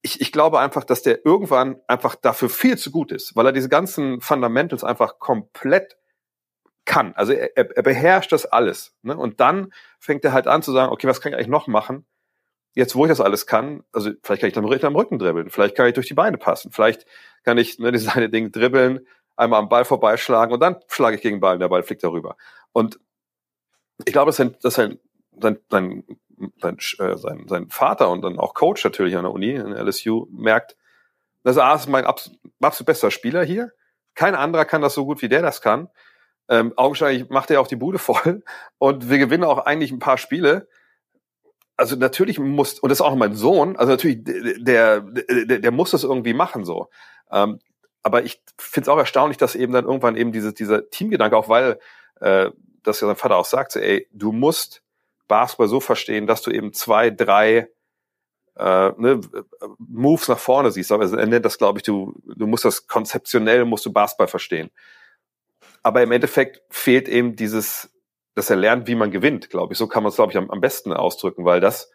Ich, 0.00 0.20
ich 0.20 0.32
glaube 0.32 0.58
einfach, 0.58 0.82
dass 0.82 1.02
der 1.02 1.24
irgendwann 1.24 1.80
einfach 1.86 2.16
dafür 2.16 2.48
viel 2.48 2.76
zu 2.76 2.90
gut 2.90 3.12
ist, 3.12 3.36
weil 3.36 3.46
er 3.46 3.52
diese 3.52 3.68
ganzen 3.68 4.20
Fundamentals 4.20 4.82
einfach 4.82 5.20
komplett 5.20 5.96
kann. 6.84 7.12
Also 7.14 7.32
er, 7.32 7.54
er 7.54 7.82
beherrscht 7.82 8.32
das 8.32 8.46
alles. 8.46 8.96
Ne? 9.02 9.16
Und 9.16 9.38
dann 9.38 9.72
fängt 10.00 10.24
er 10.24 10.32
halt 10.32 10.48
an 10.48 10.62
zu 10.62 10.72
sagen, 10.72 10.90
okay, 10.90 11.06
was 11.06 11.20
kann 11.20 11.30
ich 11.30 11.36
eigentlich 11.36 11.48
noch 11.48 11.68
machen? 11.68 12.06
Jetzt, 12.74 12.96
wo 12.96 13.04
ich 13.04 13.10
das 13.10 13.20
alles 13.20 13.46
kann, 13.46 13.84
also 13.92 14.10
vielleicht 14.22 14.40
kann 14.40 14.48
ich 14.48 14.54
dann 14.54 14.64
am 14.64 14.96
Rücken 14.96 15.18
dribbeln, 15.18 15.50
vielleicht 15.50 15.76
kann 15.76 15.86
ich 15.86 15.92
durch 15.92 16.08
die 16.08 16.14
Beine 16.14 16.38
passen, 16.38 16.72
vielleicht 16.72 17.04
kann 17.44 17.58
ich 17.58 17.78
ne, 17.78 17.92
dieses 17.92 18.08
eine 18.08 18.30
Ding 18.30 18.50
dribbeln, 18.50 19.06
einmal 19.36 19.60
am 19.60 19.68
Ball 19.68 19.84
vorbeischlagen 19.84 20.52
und 20.52 20.60
dann 20.60 20.76
schlage 20.88 21.16
ich 21.16 21.22
gegen 21.22 21.36
den 21.36 21.40
Ball 21.40 21.54
und 21.54 21.60
der 21.60 21.68
Ball 21.68 21.82
fliegt 21.82 22.04
darüber. 22.04 22.36
Und 22.72 22.98
ich 24.04 24.12
glaube, 24.12 24.28
dass 24.28 24.36
sein, 24.36 24.56
sein, 24.60 24.98
sein, 25.40 25.58
sein, 25.70 26.04
sein, 26.60 26.76
äh, 26.98 27.16
sein, 27.16 27.46
sein 27.48 27.70
Vater 27.70 28.10
und 28.10 28.22
dann 28.22 28.38
auch 28.38 28.54
Coach 28.54 28.84
natürlich 28.84 29.16
an 29.16 29.24
der 29.24 29.32
Uni, 29.32 29.50
in 29.50 29.72
LSU, 29.72 30.26
merkt, 30.30 30.76
dass 31.44 31.56
er 31.56 31.74
ist 31.74 31.88
mein 31.88 32.04
absolut 32.04 32.86
bester 32.86 33.10
Spieler 33.10 33.44
hier. 33.44 33.72
Kein 34.14 34.34
anderer 34.34 34.64
kann 34.64 34.82
das 34.82 34.94
so 34.94 35.04
gut, 35.04 35.22
wie 35.22 35.28
der 35.28 35.42
das 35.42 35.60
kann. 35.60 35.88
Ähm, 36.48 36.72
augenscheinlich 36.76 37.28
macht 37.30 37.50
er 37.50 37.60
auch 37.60 37.66
die 37.66 37.76
Bude 37.76 37.98
voll 37.98 38.42
und 38.78 39.08
wir 39.08 39.18
gewinnen 39.18 39.44
auch 39.44 39.58
eigentlich 39.58 39.92
ein 39.92 39.98
paar 39.98 40.18
Spiele. 40.18 40.68
Also 41.76 41.96
natürlich 41.96 42.38
muss, 42.38 42.78
und 42.78 42.90
das 42.90 42.98
ist 42.98 43.06
auch 43.06 43.14
mein 43.16 43.34
Sohn, 43.34 43.76
also 43.76 43.92
natürlich, 43.92 44.18
der, 44.22 45.00
der, 45.00 45.58
der 45.58 45.70
muss 45.70 45.92
das 45.92 46.04
irgendwie 46.04 46.34
machen 46.34 46.64
so. 46.64 46.88
Ähm, 47.30 47.58
aber 48.02 48.24
ich 48.24 48.42
finde 48.58 48.86
es 48.86 48.88
auch 48.88 48.98
erstaunlich, 48.98 49.38
dass 49.38 49.54
eben 49.54 49.72
dann 49.72 49.84
irgendwann 49.84 50.16
eben 50.16 50.32
diese, 50.32 50.52
dieser 50.52 50.90
Teamgedanke, 50.90 51.36
auch 51.36 51.48
weil 51.48 51.78
äh, 52.20 52.50
das 52.82 53.00
ja 53.00 53.06
sein 53.06 53.16
Vater 53.16 53.36
auch 53.36 53.44
sagt, 53.44 53.72
so, 53.72 53.80
ey, 53.80 54.08
du 54.12 54.32
musst 54.32 54.82
Basketball 55.28 55.68
so 55.68 55.80
verstehen, 55.80 56.26
dass 56.26 56.42
du 56.42 56.50
eben 56.50 56.72
zwei, 56.72 57.10
drei 57.10 57.68
äh, 58.56 58.92
ne, 58.96 59.20
Moves 59.78 60.28
nach 60.28 60.38
vorne 60.38 60.70
siehst. 60.70 60.92
Aber 60.92 61.04
er 61.04 61.26
nennt 61.26 61.44
das, 61.44 61.58
glaube 61.58 61.78
ich, 61.78 61.84
du, 61.84 62.14
du 62.24 62.46
musst 62.46 62.64
das 62.64 62.86
konzeptionell, 62.86 63.64
musst 63.64 63.86
du 63.86 63.92
Basketball 63.92 64.28
verstehen. 64.28 64.70
Aber 65.82 66.02
im 66.02 66.12
Endeffekt 66.12 66.62
fehlt 66.70 67.08
eben 67.08 67.36
dieses, 67.36 67.90
dass 68.34 68.50
er 68.50 68.56
lernt, 68.56 68.86
wie 68.88 68.94
man 68.94 69.10
gewinnt, 69.10 69.50
glaube 69.50 69.72
ich. 69.72 69.78
So 69.78 69.86
kann 69.86 70.02
man 70.02 70.10
es, 70.10 70.16
glaube 70.16 70.32
ich, 70.32 70.38
am, 70.38 70.50
am 70.50 70.60
besten 70.60 70.92
ausdrücken, 70.92 71.44
weil 71.44 71.60
das 71.60 71.90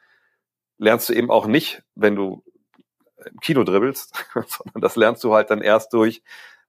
lernst 0.77 1.09
du 1.09 1.13
eben 1.13 1.29
auch 1.29 1.47
nicht, 1.47 1.83
wenn 1.95 2.15
du 2.15 2.43
im 3.31 3.39
Kino 3.39 3.63
dribbelst, 3.63 4.13
sondern 4.33 4.81
das 4.81 4.95
lernst 4.95 5.23
du 5.23 5.33
halt 5.33 5.49
dann 5.49 5.61
erst 5.61 5.93
durch 5.93 6.21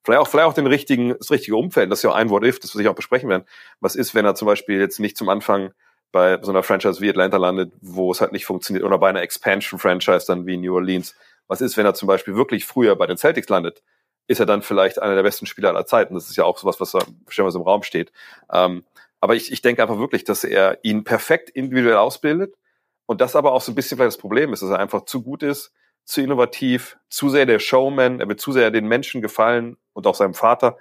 vielleicht 0.05 0.21
auch, 0.21 0.29
vielleicht 0.29 0.49
auch 0.49 0.55
den 0.55 0.67
richtigen, 0.67 1.17
das 1.19 1.31
richtige 1.31 1.57
Umfeld. 1.57 1.91
Das 1.91 1.99
ist 1.99 2.03
ja 2.05 2.11
auch 2.11 2.15
ein 2.15 2.31
Wort 2.31 2.45
if, 2.45 2.59
das 2.59 2.75
wir 2.75 2.79
sich 2.79 2.89
auch 2.89 2.95
besprechen 2.95 3.29
werden. 3.29 3.45
Was 3.81 3.95
ist, 3.95 4.15
wenn 4.15 4.25
er 4.25 4.35
zum 4.35 4.47
Beispiel 4.47 4.81
jetzt 4.81 5.01
nicht 5.01 5.17
zum 5.17 5.29
Anfang 5.29 5.73
bei 6.13 6.39
so 6.43 6.51
einer 6.51 6.63
Franchise 6.63 7.01
wie 7.01 7.11
Atlanta 7.11 7.37
landet, 7.37 7.73
wo 7.81 8.11
es 8.11 8.21
halt 8.21 8.33
nicht 8.33 8.47
funktioniert, 8.47 8.85
oder 8.85 8.99
bei 8.99 9.11
einer 9.11 9.23
Expansion-Franchise 9.23 10.27
dann 10.27 10.47
wie 10.47 10.57
New 10.57 10.75
Orleans? 10.75 11.15
Was 11.47 11.61
ist, 11.61 11.77
wenn 11.77 11.87
er 11.87 11.95
zum 11.95 12.07
Beispiel 12.07 12.35
wirklich 12.35 12.65
früher 12.65 12.97
bei 12.97 13.07
den 13.07 13.19
Celtics 13.19 13.49
landet? 13.49 13.83
Ist 14.27 14.41
er 14.41 14.47
dann 14.47 14.63
vielleicht 14.63 15.01
einer 15.01 15.15
der 15.15 15.23
besten 15.23 15.47
Spieler 15.47 15.71
aller 15.71 15.87
Zeiten? 15.87 16.15
Das 16.15 16.29
ist 16.29 16.37
ja 16.37 16.45
auch 16.45 16.59
sowas, 16.59 16.81
was 16.81 16.93
da 16.93 17.01
stellenweise 17.29 17.59
im 17.59 17.65
Raum 17.65 17.83
steht. 17.83 18.13
Ähm, 18.53 18.85
aber 19.21 19.35
ich, 19.35 19.53
ich 19.53 19.63
denke 19.63 19.83
einfach 19.83 19.99
wirklich, 19.99 20.25
dass 20.25 20.45
er 20.45 20.79
ihn 20.83 21.05
perfekt 21.05 21.51
individuell 21.51 21.97
ausbildet 21.97 22.55
und 23.07 23.21
das 23.21 23.37
aber 23.37 23.53
auch 23.53 23.63
so 23.63 23.73
ein 23.73 23.75
bisschen 23.75 23.97
vielleicht 23.97 24.15
das 24.15 24.21
Problem 24.21 24.53
ist, 24.53 24.63
dass 24.63 24.71
er 24.71 24.79
einfach 24.79 25.05
zu 25.05 25.23
gut 25.23 25.43
ist, 25.43 25.73
zu 26.09 26.23
innovativ, 26.23 26.97
zu 27.11 27.29
sehr 27.29 27.45
der 27.45 27.59
Showman, 27.59 28.21
er 28.21 28.29
wird 28.29 28.41
zu 28.41 28.53
sehr 28.53 28.71
den 28.71 28.87
Menschen 28.87 29.21
gefallen 29.21 29.77
und 29.93 30.07
auch 30.07 30.15
seinem 30.15 30.33
Vater. 30.33 30.79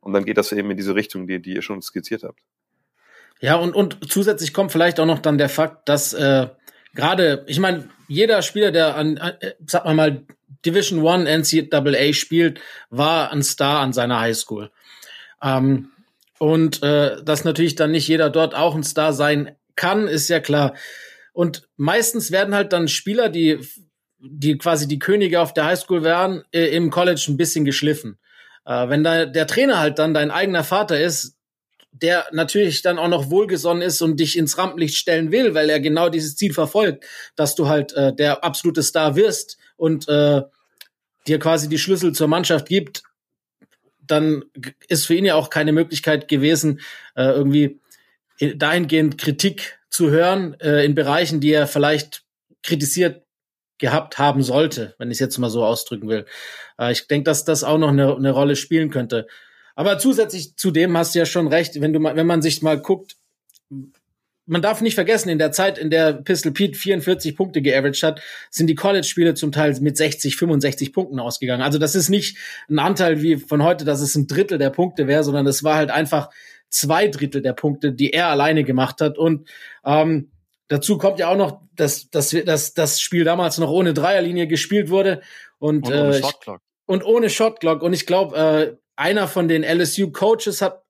Und 0.00 0.12
dann 0.12 0.26
geht 0.26 0.36
das 0.36 0.52
eben 0.52 0.70
in 0.70 0.76
diese 0.76 0.94
Richtung, 0.94 1.26
die, 1.26 1.40
die 1.40 1.54
ihr 1.54 1.62
schon 1.62 1.80
skizziert 1.80 2.22
habt. 2.22 2.38
Ja, 3.40 3.56
und, 3.56 3.74
und 3.74 4.10
zusätzlich 4.10 4.52
kommt 4.52 4.72
vielleicht 4.72 5.00
auch 5.00 5.06
noch 5.06 5.20
dann 5.20 5.38
der 5.38 5.48
Fakt, 5.48 5.88
dass 5.88 6.12
äh, 6.12 6.48
gerade, 6.94 7.44
ich 7.48 7.58
meine, 7.58 7.88
jeder 8.06 8.42
Spieler, 8.42 8.70
der 8.70 8.96
an, 8.96 9.16
äh, 9.16 9.54
sag 9.66 9.86
mal 9.86 9.94
mal, 9.94 10.26
Division 10.64 11.02
One 11.02 11.24
NCAA 11.24 12.12
spielt, 12.12 12.60
war 12.90 13.32
ein 13.32 13.42
Star 13.42 13.80
an 13.80 13.94
seiner 13.94 14.20
Highschool. 14.20 14.70
Ähm, 15.42 15.90
und 16.38 16.82
äh, 16.82 17.22
dass 17.24 17.44
natürlich 17.44 17.76
dann 17.76 17.92
nicht 17.92 18.08
jeder 18.08 18.28
dort 18.28 18.54
auch 18.54 18.74
ein 18.74 18.84
Star 18.84 19.14
sein 19.14 19.56
kann, 19.74 20.06
ist 20.06 20.28
ja 20.28 20.40
klar. 20.40 20.74
Und 21.32 21.66
meistens 21.76 22.30
werden 22.30 22.54
halt 22.54 22.72
dann 22.72 22.88
Spieler, 22.88 23.28
die, 23.30 23.60
die 24.18 24.58
quasi 24.58 24.88
die 24.88 24.98
Könige 24.98 25.40
auf 25.40 25.54
der 25.54 25.66
Highschool 25.66 26.02
wären, 26.02 26.42
äh, 26.52 26.66
im 26.68 26.90
College 26.90 27.24
ein 27.28 27.36
bisschen 27.36 27.64
geschliffen. 27.64 28.18
Äh, 28.64 28.88
wenn 28.88 29.04
da 29.04 29.26
der 29.26 29.46
Trainer 29.46 29.78
halt 29.78 29.98
dann 29.98 30.14
dein 30.14 30.30
eigener 30.30 30.64
Vater 30.64 31.00
ist, 31.00 31.36
der 31.92 32.26
natürlich 32.32 32.82
dann 32.82 32.98
auch 32.98 33.08
noch 33.08 33.30
wohlgesonnen 33.30 33.82
ist 33.82 34.02
und 34.02 34.20
dich 34.20 34.36
ins 34.36 34.58
Rampenlicht 34.58 34.96
stellen 34.96 35.32
will, 35.32 35.54
weil 35.54 35.70
er 35.70 35.80
genau 35.80 36.08
dieses 36.08 36.36
Ziel 36.36 36.52
verfolgt, 36.52 37.04
dass 37.36 37.54
du 37.54 37.68
halt 37.68 37.92
äh, 37.94 38.14
der 38.14 38.44
absolute 38.44 38.82
Star 38.82 39.16
wirst 39.16 39.56
und 39.76 40.08
äh, 40.08 40.42
dir 41.26 41.38
quasi 41.38 41.68
die 41.68 41.78
Schlüssel 41.78 42.12
zur 42.12 42.28
Mannschaft 42.28 42.68
gibt, 42.68 43.02
dann 44.00 44.44
ist 44.88 45.06
für 45.06 45.14
ihn 45.14 45.24
ja 45.24 45.34
auch 45.34 45.50
keine 45.50 45.72
Möglichkeit 45.72 46.28
gewesen, 46.28 46.80
äh, 47.14 47.24
irgendwie 47.24 47.80
dahingehend 48.40 49.18
Kritik 49.18 49.78
zu 49.88 50.10
hören 50.10 50.54
äh, 50.60 50.84
in 50.84 50.94
Bereichen, 50.94 51.40
die 51.40 51.52
er 51.52 51.66
vielleicht 51.66 52.22
kritisiert 52.62 53.25
gehabt 53.78 54.18
haben 54.18 54.42
sollte, 54.42 54.94
wenn 54.98 55.10
ich 55.10 55.16
es 55.16 55.20
jetzt 55.20 55.38
mal 55.38 55.50
so 55.50 55.64
ausdrücken 55.64 56.08
will. 56.08 56.26
Äh, 56.78 56.92
ich 56.92 57.06
denke, 57.06 57.24
dass 57.24 57.44
das 57.44 57.64
auch 57.64 57.78
noch 57.78 57.88
eine, 57.90 58.14
eine 58.14 58.30
Rolle 58.30 58.56
spielen 58.56 58.90
könnte. 58.90 59.26
Aber 59.74 59.98
zusätzlich 59.98 60.56
zu 60.56 60.70
dem 60.70 60.96
hast 60.96 61.14
du 61.14 61.18
ja 61.18 61.26
schon 61.26 61.48
recht, 61.48 61.80
wenn 61.80 61.92
du 61.92 62.00
mal, 62.00 62.16
wenn 62.16 62.26
man 62.26 62.42
sich 62.42 62.62
mal 62.62 62.80
guckt, 62.80 63.16
man 64.46 64.62
darf 64.62 64.80
nicht 64.80 64.94
vergessen, 64.94 65.28
in 65.28 65.38
der 65.38 65.52
Zeit, 65.52 65.76
in 65.76 65.90
der 65.90 66.12
Pistol 66.12 66.52
Pete 66.52 66.78
44 66.78 67.36
Punkte 67.36 67.60
geaveraged 67.60 68.02
hat, 68.04 68.22
sind 68.50 68.68
die 68.68 68.76
College-Spiele 68.76 69.34
zum 69.34 69.52
Teil 69.52 69.76
mit 69.80 69.96
60, 69.96 70.36
65 70.36 70.92
Punkten 70.92 71.18
ausgegangen. 71.18 71.62
Also 71.62 71.78
das 71.78 71.96
ist 71.96 72.08
nicht 72.08 72.38
ein 72.70 72.78
Anteil 72.78 73.22
wie 73.22 73.36
von 73.36 73.62
heute, 73.62 73.84
dass 73.84 74.00
es 74.00 74.14
ein 74.14 74.28
Drittel 74.28 74.58
der 74.58 74.70
Punkte 74.70 75.08
wäre, 75.08 75.24
sondern 75.24 75.46
es 75.46 75.64
war 75.64 75.76
halt 75.76 75.90
einfach 75.90 76.30
zwei 76.70 77.08
Drittel 77.08 77.42
der 77.42 77.54
Punkte, 77.54 77.92
die 77.92 78.12
er 78.12 78.28
alleine 78.28 78.64
gemacht 78.64 79.00
hat. 79.00 79.18
Und 79.18 79.48
ähm, 79.84 80.30
dazu 80.68 80.98
kommt 80.98 81.18
ja 81.18 81.28
auch 81.28 81.36
noch, 81.36 81.60
dass, 81.74 82.10
dass, 82.10 82.30
dass 82.30 82.74
das 82.74 83.00
Spiel 83.00 83.24
damals 83.24 83.58
noch 83.58 83.70
ohne 83.70 83.94
Dreierlinie 83.94 84.46
gespielt 84.46 84.90
wurde. 84.90 85.22
Und, 85.58 85.86
und 85.86 85.94
ohne 85.94 86.16
äh, 86.16 86.20
Shotclock. 86.20 86.60
Und 86.86 87.04
ohne 87.04 87.30
Shotclock. 87.30 87.82
Und 87.82 87.92
ich 87.92 88.06
glaube, 88.06 88.36
äh, 88.36 88.76
einer 88.96 89.28
von 89.28 89.48
den 89.48 89.62
LSU-Coaches 89.62 90.62
hat 90.62 90.82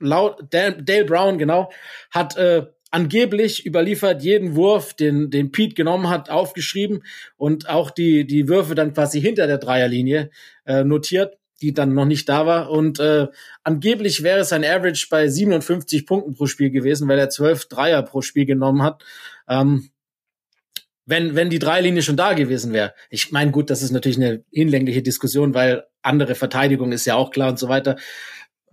laut 0.00 0.42
Dale 0.50 1.04
Brown, 1.04 1.38
genau, 1.38 1.70
hat 2.10 2.36
äh, 2.36 2.66
angeblich 2.90 3.64
überliefert 3.64 4.22
jeden 4.22 4.54
Wurf, 4.54 4.94
den, 4.94 5.30
den 5.30 5.52
Pete 5.52 5.74
genommen 5.74 6.10
hat, 6.10 6.28
aufgeschrieben 6.28 7.04
und 7.36 7.68
auch 7.68 7.90
die, 7.90 8.26
die 8.26 8.48
Würfe 8.48 8.74
dann 8.74 8.92
quasi 8.92 9.20
hinter 9.20 9.46
der 9.46 9.58
Dreierlinie 9.58 10.30
äh, 10.66 10.84
notiert, 10.84 11.38
die 11.62 11.72
dann 11.72 11.94
noch 11.94 12.04
nicht 12.04 12.28
da 12.28 12.44
war. 12.46 12.70
Und 12.70 13.00
äh, 13.00 13.28
angeblich 13.62 14.22
wäre 14.22 14.44
sein 14.44 14.64
Average 14.64 15.06
bei 15.10 15.28
57 15.28 16.06
Punkten 16.06 16.34
pro 16.34 16.46
Spiel 16.46 16.70
gewesen, 16.70 17.08
weil 17.08 17.18
er 17.18 17.30
zwölf 17.30 17.66
Dreier 17.66 18.02
pro 18.02 18.20
Spiel 18.20 18.44
genommen 18.44 18.82
hat. 18.82 19.04
Ähm, 19.48 19.90
wenn, 21.06 21.34
wenn 21.34 21.50
die 21.50 21.58
Dreilinie 21.58 22.02
schon 22.02 22.16
da 22.16 22.32
gewesen 22.32 22.72
wäre. 22.72 22.94
Ich 23.10 23.32
meine, 23.32 23.50
gut, 23.50 23.70
das 23.70 23.82
ist 23.82 23.90
natürlich 23.90 24.18
eine 24.18 24.44
hinlängliche 24.52 25.02
Diskussion, 25.02 25.54
weil 25.54 25.84
andere 26.00 26.34
Verteidigung 26.34 26.92
ist 26.92 27.06
ja 27.06 27.16
auch 27.16 27.30
klar 27.30 27.50
und 27.50 27.58
so 27.58 27.68
weiter. 27.68 27.96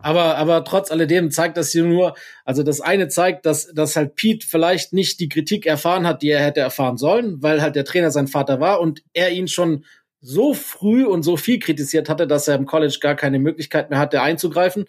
Aber, 0.01 0.37
aber 0.37 0.63
trotz 0.63 0.91
alledem 0.91 1.29
zeigt 1.29 1.57
das 1.57 1.71
hier 1.71 1.83
nur, 1.83 2.15
also 2.45 2.63
das 2.63 2.79
eine 2.79 3.09
zeigt, 3.09 3.45
dass, 3.45 3.67
dass 3.73 3.97
halt 3.97 4.15
Pete 4.15 4.47
vielleicht 4.47 4.93
nicht 4.93 5.19
die 5.19 5.27
Kritik 5.27 5.65
erfahren 5.65 6.07
hat, 6.07 6.21
die 6.21 6.29
er 6.29 6.39
hätte 6.39 6.61
erfahren 6.61 6.95
sollen, 6.95 7.43
weil 7.43 7.61
halt 7.61 7.75
der 7.75 7.83
Trainer 7.83 8.09
sein 8.09 8.27
Vater 8.27 8.61
war 8.61 8.79
und 8.79 9.03
er 9.11 9.31
ihn 9.31 9.49
schon 9.49 9.83
so 10.21 10.53
früh 10.53 11.05
und 11.05 11.23
so 11.23 11.37
viel 11.37 11.59
kritisiert 11.59 12.09
hatte, 12.09 12.27
dass 12.27 12.47
er 12.47 12.55
im 12.55 12.65
College 12.65 12.97
gar 13.01 13.15
keine 13.15 13.39
Möglichkeit 13.39 13.89
mehr 13.89 13.99
hatte 13.99 14.21
einzugreifen. 14.21 14.85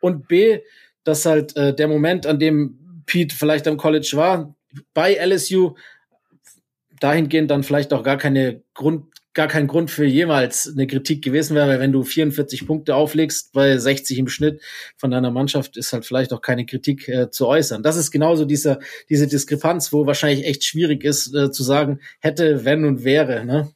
Und 0.00 0.28
B, 0.28 0.60
dass 1.04 1.26
halt 1.26 1.56
äh, 1.56 1.74
der 1.74 1.88
Moment, 1.88 2.26
an 2.26 2.38
dem 2.38 3.02
Pete 3.06 3.34
vielleicht 3.34 3.66
am 3.68 3.76
College 3.76 4.12
war, 4.14 4.54
bei 4.94 5.14
LSU, 5.14 5.74
dahingehend 7.00 7.50
dann 7.50 7.62
vielleicht 7.62 7.92
auch 7.92 8.02
gar 8.02 8.16
keine 8.16 8.62
Grund, 8.74 9.06
gar 9.34 9.48
kein 9.48 9.66
Grund 9.66 9.90
für 9.90 10.04
jemals 10.04 10.70
eine 10.72 10.86
Kritik 10.86 11.24
gewesen 11.24 11.56
wäre, 11.56 11.68
weil 11.68 11.80
wenn 11.80 11.92
du 11.92 12.02
44 12.02 12.66
Punkte 12.66 12.94
auflegst 12.94 13.52
bei 13.52 13.78
60 13.78 14.18
im 14.18 14.28
Schnitt 14.28 14.60
von 14.96 15.10
deiner 15.10 15.30
Mannschaft, 15.30 15.76
ist 15.76 15.92
halt 15.92 16.04
vielleicht 16.04 16.32
auch 16.32 16.42
keine 16.42 16.66
Kritik 16.66 17.08
äh, 17.08 17.30
zu 17.30 17.46
äußern. 17.46 17.82
Das 17.82 17.96
ist 17.96 18.10
genauso 18.10 18.44
diese, 18.44 18.78
diese 19.08 19.26
Diskrepanz, 19.26 19.92
wo 19.92 20.06
wahrscheinlich 20.06 20.46
echt 20.46 20.64
schwierig 20.64 21.02
ist 21.02 21.34
äh, 21.34 21.50
zu 21.50 21.62
sagen, 21.62 22.00
hätte, 22.20 22.64
wenn 22.64 22.84
und 22.84 23.04
wäre. 23.04 23.44
Ne? 23.44 23.72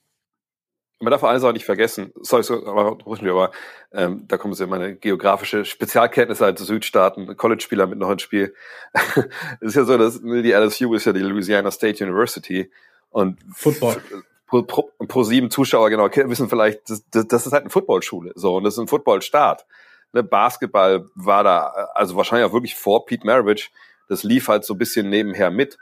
Man 0.98 1.10
darf 1.10 1.24
eines 1.24 1.44
auch 1.44 1.52
nicht 1.52 1.66
vergessen, 1.66 2.10
sorry, 2.22 2.42
aber, 2.66 2.96
aber 3.04 3.50
ähm, 3.92 4.24
da 4.26 4.38
kommt 4.38 4.58
jetzt 4.58 4.68
meine 4.68 4.96
geografische 4.96 5.66
Spezialkenntnisse 5.66 6.44
als 6.44 6.60
Südstaaten, 6.60 7.36
College-Spieler 7.36 7.86
mit 7.86 7.98
noch 7.98 8.08
ein 8.08 8.18
Spiel. 8.18 8.54
es 8.94 9.26
ist 9.60 9.74
ja 9.74 9.84
so, 9.84 9.98
dass 9.98 10.22
die 10.22 10.52
LSU 10.52 10.94
ist 10.94 11.04
ja 11.04 11.12
die 11.12 11.20
Louisiana 11.20 11.70
State 11.70 12.02
University 12.02 12.70
und 13.10 13.38
Football. 13.54 14.00
Pro, 14.46 14.62
pro, 14.62 14.90
pro 15.08 15.22
sieben 15.24 15.50
Zuschauer 15.50 15.90
genau 15.90 16.08
wissen 16.08 16.48
vielleicht, 16.48 16.88
das, 16.88 17.04
das, 17.10 17.26
das 17.26 17.46
ist 17.46 17.52
halt 17.52 17.64
eine 17.64 17.70
Footballschule, 17.70 18.32
so 18.36 18.56
und 18.56 18.64
das 18.64 18.74
ist 18.74 18.80
ein 18.80 18.88
Footballstaat. 18.88 19.66
Ne, 20.12 20.22
Basketball 20.22 21.10
war 21.14 21.44
da, 21.44 21.90
also 21.94 22.16
wahrscheinlich 22.16 22.48
auch 22.48 22.52
wirklich 22.52 22.74
vor 22.74 23.04
Pete 23.06 23.26
Maravich. 23.26 23.70
Das 24.08 24.22
lief 24.22 24.48
halt 24.48 24.64
so 24.64 24.74
ein 24.74 24.78
bisschen 24.78 25.10
nebenher 25.10 25.50
mit. 25.50 25.78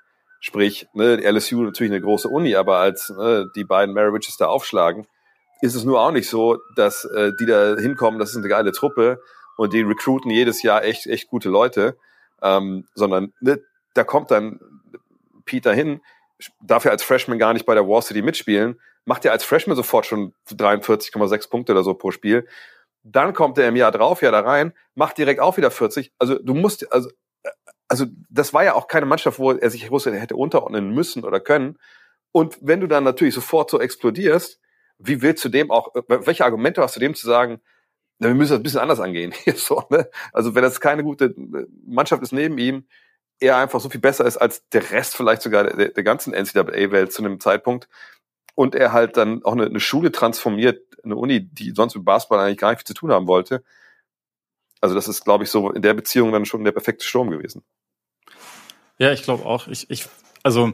Sprich, 0.46 0.86
ne, 0.92 1.16
LSU 1.16 1.62
natürlich 1.62 1.90
eine 1.90 2.02
große 2.02 2.28
Uni, 2.28 2.54
aber 2.54 2.76
als 2.76 3.08
ne, 3.08 3.50
die 3.56 3.64
beiden 3.64 3.94
Maraviches 3.94 4.36
da 4.36 4.44
aufschlagen, 4.44 5.06
ist 5.62 5.74
es 5.74 5.84
nur 5.84 6.02
auch 6.02 6.10
nicht 6.10 6.28
so, 6.28 6.58
dass 6.76 7.06
äh, 7.06 7.32
die 7.40 7.46
da 7.46 7.76
hinkommen, 7.78 8.20
das 8.20 8.32
ist 8.32 8.36
eine 8.36 8.48
geile 8.48 8.70
Truppe 8.72 9.22
und 9.56 9.72
die 9.72 9.80
recruiten 9.80 10.28
jedes 10.28 10.62
Jahr 10.62 10.84
echt, 10.84 11.06
echt 11.06 11.28
gute 11.28 11.48
Leute, 11.48 11.96
ähm, 12.42 12.86
sondern 12.94 13.32
ne, 13.40 13.62
da 13.94 14.04
kommt 14.04 14.30
dann 14.30 14.60
Peter 15.46 15.72
hin, 15.72 16.02
darf 16.60 16.84
ja 16.84 16.90
als 16.90 17.02
Freshman 17.02 17.38
gar 17.38 17.54
nicht 17.54 17.64
bei 17.64 17.72
der 17.72 17.88
War 17.88 18.02
City 18.02 18.20
mitspielen, 18.20 18.78
macht 19.06 19.24
ja 19.24 19.32
als 19.32 19.44
Freshman 19.44 19.76
sofort 19.76 20.04
schon 20.04 20.34
43,6 20.50 21.48
Punkte 21.48 21.72
oder 21.72 21.84
so 21.84 21.94
pro 21.94 22.10
Spiel. 22.10 22.46
Dann 23.02 23.32
kommt 23.32 23.56
er 23.56 23.68
im 23.68 23.76
Jahr 23.76 23.92
drauf 23.92 24.20
ja 24.20 24.30
da 24.30 24.40
rein, 24.40 24.74
macht 24.94 25.16
direkt 25.16 25.40
auch 25.40 25.56
wieder 25.56 25.70
40. 25.70 26.12
Also 26.18 26.38
du 26.38 26.52
musst, 26.52 26.92
also, 26.92 27.08
also 27.88 28.06
das 28.30 28.54
war 28.54 28.64
ja 28.64 28.74
auch 28.74 28.88
keine 28.88 29.06
Mannschaft, 29.06 29.38
wo 29.38 29.52
er 29.52 29.70
sich 29.70 29.90
er 29.90 30.20
hätte 30.20 30.36
unterordnen 30.36 30.90
müssen 30.90 31.24
oder 31.24 31.40
können. 31.40 31.78
Und 32.32 32.58
wenn 32.60 32.80
du 32.80 32.86
dann 32.86 33.04
natürlich 33.04 33.34
sofort 33.34 33.70
so 33.70 33.80
explodierst, 33.80 34.60
wie 34.98 35.22
willst 35.22 35.44
du 35.44 35.48
dem 35.48 35.70
auch, 35.70 35.94
welche 36.08 36.44
Argumente 36.44 36.82
hast 36.82 36.96
du 36.96 37.00
dem 37.00 37.14
zu 37.14 37.26
sagen, 37.26 37.60
na, 38.18 38.28
wir 38.28 38.34
müssen 38.34 38.52
das 38.52 38.60
ein 38.60 38.62
bisschen 38.62 38.80
anders 38.80 39.00
angehen. 39.00 39.34
so, 39.56 39.82
ne? 39.90 40.08
Also 40.32 40.54
wenn 40.54 40.62
das 40.62 40.80
keine 40.80 41.02
gute 41.02 41.34
Mannschaft 41.86 42.22
ist 42.22 42.32
neben 42.32 42.58
ihm, 42.58 42.86
er 43.40 43.56
einfach 43.58 43.80
so 43.80 43.90
viel 43.90 44.00
besser 44.00 44.24
ist 44.24 44.36
als 44.36 44.68
der 44.70 44.90
Rest 44.90 45.16
vielleicht 45.16 45.42
sogar 45.42 45.64
der, 45.64 45.88
der 45.90 46.04
ganzen 46.04 46.32
NCAA-Welt 46.32 47.12
zu 47.12 47.22
einem 47.22 47.40
Zeitpunkt 47.40 47.88
und 48.54 48.74
er 48.74 48.92
halt 48.92 49.16
dann 49.16 49.44
auch 49.44 49.52
eine, 49.52 49.66
eine, 49.66 49.80
Schule 49.80 50.12
transformiert, 50.12 50.80
eine 51.02 51.16
Uni, 51.16 51.40
die 51.40 51.72
sonst 51.74 51.96
mit 51.96 52.04
Basketball 52.04 52.40
eigentlich 52.40 52.58
gar 52.58 52.70
nicht 52.70 52.80
viel 52.80 52.86
zu 52.86 52.94
tun 52.94 53.12
haben 53.12 53.26
wollte. 53.26 53.64
Also 54.84 54.94
das 54.94 55.08
ist, 55.08 55.24
glaube 55.24 55.44
ich, 55.44 55.50
so 55.50 55.70
in 55.70 55.82
der 55.82 55.94
Beziehung 55.94 56.30
dann 56.32 56.44
schon 56.44 56.64
der 56.64 56.72
perfekte 56.72 57.04
Sturm 57.04 57.30
gewesen. 57.30 57.62
Ja, 58.98 59.12
ich 59.12 59.22
glaube 59.22 59.46
auch. 59.46 59.66
Ich, 59.66 59.88
ich, 59.90 60.06
also 60.42 60.72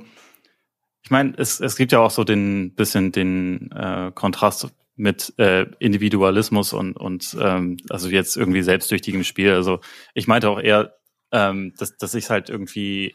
ich 1.03 1.11
meine, 1.11 1.35
es, 1.38 1.61
es 1.61 1.77
gibt 1.77 1.92
ja 1.92 2.01
auch 2.01 2.11
so 2.11 2.25
den 2.25 2.75
bisschen 2.75 3.12
den 3.12 3.70
äh, 3.73 4.11
Kontrast 4.14 4.68
mit 4.96 5.33
äh, 5.38 5.66
Individualismus 5.79 6.73
und 6.73 6.96
und 6.96 7.37
ähm, 7.40 7.79
also 7.88 8.09
jetzt 8.09 8.37
irgendwie 8.37 8.62
selbstsüchtigem 8.62 9.25
Spiel. 9.25 9.53
Also 9.55 9.81
ich 10.12 10.27
meinte 10.27 10.51
auch 10.51 10.61
eher 10.61 11.01
ähm, 11.33 11.75
dass, 11.79 11.96
dass 11.96 12.14
ich 12.14 12.31
halt 12.31 12.51
irgendwie 12.51 13.14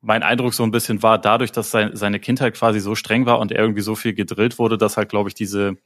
mein 0.00 0.22
Eindruck 0.22 0.54
so 0.54 0.62
ein 0.62 0.70
bisschen 0.70 1.02
war, 1.02 1.18
dadurch, 1.18 1.52
dass 1.52 1.70
sein, 1.70 1.96
seine 1.96 2.20
Kindheit 2.20 2.54
quasi 2.54 2.80
so 2.80 2.94
streng 2.94 3.26
war 3.26 3.38
und 3.38 3.52
er 3.52 3.60
irgendwie 3.60 3.80
so 3.80 3.94
viel 3.94 4.14
gedrillt 4.14 4.58
wurde, 4.58 4.76
dass 4.76 4.96
halt, 4.96 5.08
glaube 5.08 5.30
ich, 5.30 5.34
diese, 5.34 5.76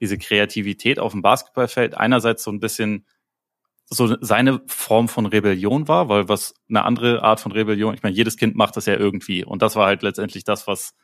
diese 0.00 0.16
Kreativität 0.16 1.00
auf 1.00 1.12
dem 1.12 1.22
Basketballfeld 1.22 1.96
einerseits 1.96 2.44
so 2.44 2.52
ein 2.52 2.60
bisschen 2.60 3.04
so 3.90 4.16
seine 4.20 4.60
Form 4.66 5.08
von 5.08 5.26
Rebellion 5.26 5.88
war, 5.88 6.08
weil 6.08 6.28
was 6.28 6.54
eine 6.68 6.84
andere 6.84 7.22
Art 7.22 7.40
von 7.40 7.52
Rebellion, 7.52 7.94
ich 7.94 8.02
meine, 8.02 8.14
jedes 8.14 8.36
Kind 8.36 8.54
macht 8.54 8.76
das 8.76 8.86
ja 8.86 8.94
irgendwie. 8.96 9.44
Und 9.44 9.62
das 9.62 9.76
war 9.76 9.86
halt 9.86 10.02
letztendlich 10.02 10.44
das, 10.44 10.66
was 10.66 10.94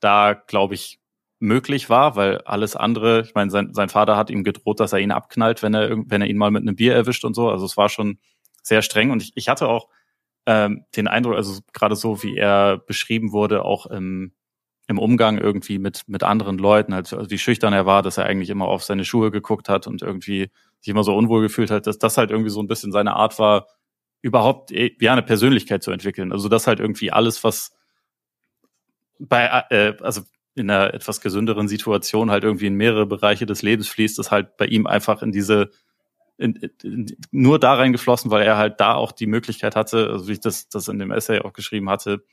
da, 0.00 0.34
glaube 0.34 0.74
ich, 0.74 1.00
möglich 1.38 1.90
war, 1.90 2.16
weil 2.16 2.38
alles 2.42 2.76
andere, 2.76 3.22
ich 3.22 3.34
meine, 3.34 3.50
sein, 3.50 3.72
sein 3.74 3.88
Vater 3.88 4.16
hat 4.16 4.30
ihm 4.30 4.44
gedroht, 4.44 4.80
dass 4.80 4.92
er 4.92 5.00
ihn 5.00 5.12
abknallt, 5.12 5.62
wenn 5.62 5.74
er, 5.74 5.90
wenn 5.90 6.22
er 6.22 6.28
ihn 6.28 6.38
mal 6.38 6.50
mit 6.50 6.62
einem 6.62 6.76
Bier 6.76 6.94
erwischt 6.94 7.24
und 7.24 7.34
so. 7.34 7.50
Also 7.50 7.64
es 7.66 7.76
war 7.76 7.88
schon 7.88 8.18
sehr 8.62 8.82
streng. 8.82 9.10
Und 9.10 9.22
ich, 9.22 9.32
ich 9.34 9.48
hatte 9.48 9.68
auch 9.68 9.88
ähm, 10.46 10.84
den 10.96 11.08
Eindruck, 11.08 11.36
also 11.36 11.60
gerade 11.72 11.96
so, 11.96 12.22
wie 12.22 12.36
er 12.36 12.78
beschrieben 12.78 13.32
wurde, 13.32 13.64
auch 13.64 13.86
im 13.86 14.32
im 14.88 14.98
Umgang 14.98 15.38
irgendwie 15.38 15.78
mit, 15.78 16.02
mit 16.06 16.22
anderen 16.22 16.58
Leuten, 16.58 16.92
also 16.92 17.28
wie 17.28 17.38
schüchtern 17.38 17.72
er 17.72 17.86
war, 17.86 18.02
dass 18.02 18.18
er 18.18 18.26
eigentlich 18.26 18.50
immer 18.50 18.66
auf 18.66 18.84
seine 18.84 19.04
Schuhe 19.04 19.30
geguckt 19.30 19.68
hat 19.68 19.86
und 19.86 20.02
irgendwie 20.02 20.50
sich 20.86 20.92
immer 20.92 21.04
so 21.04 21.16
unwohl 21.16 21.42
gefühlt 21.42 21.70
hat, 21.70 21.86
dass 21.86 21.98
das 21.98 22.16
halt 22.16 22.30
irgendwie 22.30 22.50
so 22.50 22.60
ein 22.60 22.68
bisschen 22.68 22.92
seine 22.92 23.14
Art 23.14 23.38
war, 23.38 23.66
überhaupt 24.22 24.72
eh, 24.72 24.96
ja 25.00 25.12
eine 25.12 25.22
Persönlichkeit 25.22 25.82
zu 25.82 25.90
entwickeln. 25.90 26.32
Also 26.32 26.48
das 26.48 26.66
halt 26.66 26.80
irgendwie 26.80 27.12
alles, 27.12 27.42
was 27.44 27.72
bei, 29.18 29.64
äh, 29.70 29.94
also 30.00 30.22
in 30.54 30.70
einer 30.70 30.94
etwas 30.94 31.20
gesünderen 31.20 31.68
Situation 31.68 32.30
halt 32.30 32.44
irgendwie 32.44 32.66
in 32.66 32.74
mehrere 32.74 33.06
Bereiche 33.06 33.46
des 33.46 33.62
Lebens 33.62 33.88
fließt, 33.88 34.18
ist 34.18 34.30
halt 34.30 34.56
bei 34.56 34.66
ihm 34.66 34.86
einfach 34.86 35.22
in 35.22 35.32
diese 35.32 35.70
in, 36.38 36.54
in, 36.82 37.16
nur 37.30 37.58
da 37.58 37.74
reingeflossen, 37.74 38.30
weil 38.30 38.46
er 38.46 38.56
halt 38.56 38.78
da 38.78 38.94
auch 38.94 39.12
die 39.12 39.26
Möglichkeit 39.26 39.74
hatte, 39.74 40.10
also 40.10 40.28
wie 40.28 40.32
ich 40.32 40.40
das, 40.40 40.68
das 40.68 40.88
in 40.88 40.98
dem 40.98 41.10
Essay 41.10 41.40
auch 41.40 41.52
geschrieben 41.52 41.88
hatte, 41.90 42.24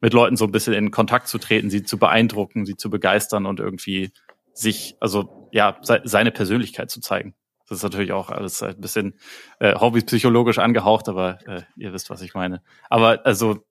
mit 0.00 0.12
Leuten 0.12 0.36
so 0.36 0.44
ein 0.44 0.52
bisschen 0.52 0.74
in 0.74 0.90
Kontakt 0.90 1.28
zu 1.28 1.38
treten, 1.38 1.70
sie 1.70 1.84
zu 1.84 1.96
beeindrucken, 1.96 2.66
sie 2.66 2.76
zu 2.76 2.90
begeistern 2.90 3.46
und 3.46 3.60
irgendwie 3.60 4.10
sich, 4.52 4.96
also 5.00 5.48
ja, 5.52 5.78
se 5.80 6.00
seine 6.04 6.32
Persönlichkeit 6.32 6.90
zu 6.90 7.00
zeigen. 7.00 7.34
Das 7.72 7.78
ist 7.78 7.84
natürlich 7.84 8.12
auch 8.12 8.28
alles 8.28 8.62
ein 8.62 8.78
bisschen 8.78 9.14
äh, 9.58 9.74
hobbypsychologisch 9.74 10.58
angehaucht, 10.58 11.08
aber 11.08 11.38
äh, 11.46 11.62
ihr 11.74 11.94
wisst, 11.94 12.10
was 12.10 12.20
ich 12.20 12.34
meine. 12.34 12.62
Aber 12.90 13.24
also, 13.24 13.64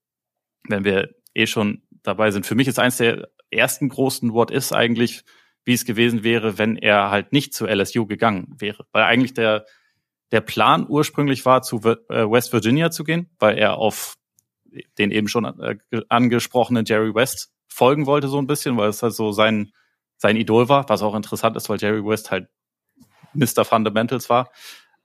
wenn 0.68 0.84
wir 0.84 1.14
eh 1.36 1.46
schon 1.46 1.84
dabei 2.02 2.32
sind, 2.32 2.48
für 2.48 2.56
mich 2.56 2.68
ist 2.68 2.80
eins 2.80 2.98
der 2.98 3.30
ersten 3.52 3.90
großen 3.90 4.34
What-Ifs 4.34 4.72
eigentlich, 4.74 5.22
wie 5.66 5.74
es 5.74 5.86
gewesen 5.86 6.24
wäre, 6.24 6.58
wenn 6.58 6.78
er 6.78 7.12
halt 7.12 7.32
nicht 7.32 7.54
zu 7.54 7.68
LSU 7.68 8.08
gegangen 8.08 8.56
wäre. 8.58 8.88
Weil 8.92 9.04
eigentlich 9.04 9.36
der, 9.36 9.68
der 10.32 10.42
Plan 10.42 10.88
ursprünglich 10.90 11.46
war, 11.46 11.62
zu 11.62 11.78
äh, 11.78 11.96
West 12.10 12.54
Virginia 12.54 12.90
zu 12.90 13.04
gehen, 13.04 13.30
weil 13.38 13.56
er 13.60 13.78
auf 13.78 14.16
den 14.98 15.12
eben 15.12 15.28
schon 15.28 15.46
äh, 15.46 15.78
angesprochenen 16.10 16.86
Jerry 16.86 17.14
West 17.14 17.54
folgen 17.68 18.08
wollte 18.08 18.30
so 18.30 18.40
ein 18.40 18.48
bisschen, 18.48 18.78
weil 18.78 18.90
es 18.90 19.04
halt 19.04 19.14
so 19.14 19.32
sein, 19.32 19.74
sein 20.18 20.38
Idol 20.38 20.70
war, 20.70 20.90
was 20.90 21.04
auch 21.04 21.14
interessant 21.14 21.56
ist, 21.56 21.70
weil 21.70 21.78
Jerry 21.80 22.04
West 22.04 22.32
halt 22.32 22.48
Mr. 23.34 23.66
Fundamentals 23.66 24.30
war. 24.30 24.52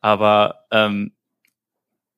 Aber 0.00 0.66
ähm, 0.70 1.16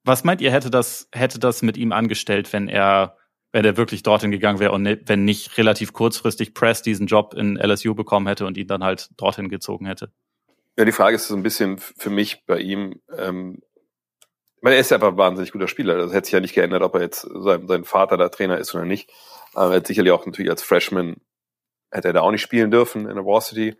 was 0.04 0.24
meint 0.24 0.40
ihr, 0.40 0.50
hätte 0.50 0.70
das, 0.70 1.08
hätte 1.12 1.38
das 1.38 1.62
mit 1.62 1.76
ihm 1.76 1.92
angestellt, 1.92 2.52
wenn 2.52 2.68
er, 2.68 3.16
wenn 3.52 3.64
er 3.64 3.76
wirklich 3.76 4.02
dorthin 4.02 4.30
gegangen 4.30 4.58
wäre 4.58 4.72
und 4.72 4.82
ne, 4.82 5.00
wenn 5.06 5.24
nicht 5.24 5.58
relativ 5.58 5.92
kurzfristig 5.92 6.54
Press 6.54 6.82
diesen 6.82 7.06
Job 7.06 7.34
in 7.34 7.56
LSU 7.56 7.94
bekommen 7.94 8.26
hätte 8.26 8.46
und 8.46 8.56
ihn 8.56 8.66
dann 8.66 8.84
halt 8.84 9.10
dorthin 9.16 9.48
gezogen 9.48 9.86
hätte? 9.86 10.12
Ja, 10.76 10.84
die 10.84 10.92
Frage 10.92 11.16
ist 11.16 11.28
so 11.28 11.36
ein 11.36 11.42
bisschen 11.42 11.78
für 11.78 12.10
mich 12.10 12.46
bei 12.46 12.58
ihm, 12.60 13.00
ähm, 13.16 13.60
weil 14.60 14.74
er 14.74 14.80
ist 14.80 14.90
ja 14.90 14.96
einfach 14.96 15.08
ein 15.08 15.16
wahnsinnig 15.16 15.52
guter 15.52 15.68
Spieler. 15.68 15.96
Das 15.96 16.12
hätte 16.12 16.26
sich 16.26 16.32
ja 16.32 16.40
nicht 16.40 16.54
geändert, 16.54 16.82
ob 16.82 16.94
er 16.94 17.00
jetzt 17.00 17.22
sein, 17.22 17.66
sein 17.66 17.84
Vater 17.84 18.16
da 18.16 18.28
Trainer 18.28 18.58
ist 18.58 18.74
oder 18.74 18.84
nicht. 18.84 19.10
Aber 19.54 19.72
er 19.72 19.76
hat 19.78 19.86
sicherlich 19.86 20.12
auch 20.12 20.24
natürlich 20.26 20.50
als 20.50 20.62
Freshman 20.62 21.16
hätte 21.90 22.08
er 22.08 22.14
da 22.14 22.20
auch 22.20 22.30
nicht 22.30 22.42
spielen 22.42 22.70
dürfen 22.70 23.08
in 23.08 23.14
der 23.14 23.24
Varsity. 23.24 23.76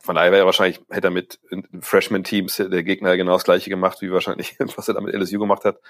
Von 0.00 0.14
daher 0.14 0.30
wäre 0.30 0.42
er 0.42 0.46
wahrscheinlich, 0.46 0.80
hätte 0.90 1.08
er 1.08 1.12
mit 1.12 1.40
Freshman-Teams 1.80 2.56
der 2.56 2.82
Gegner 2.82 3.16
genau 3.16 3.32
das 3.32 3.44
gleiche 3.44 3.70
gemacht, 3.70 4.00
wie 4.00 4.12
wahrscheinlich, 4.12 4.56
was 4.76 4.88
er 4.88 4.94
da 4.94 5.00
mit 5.00 5.14
LSU 5.14 5.38
gemacht 5.38 5.64
hat. 5.64 5.80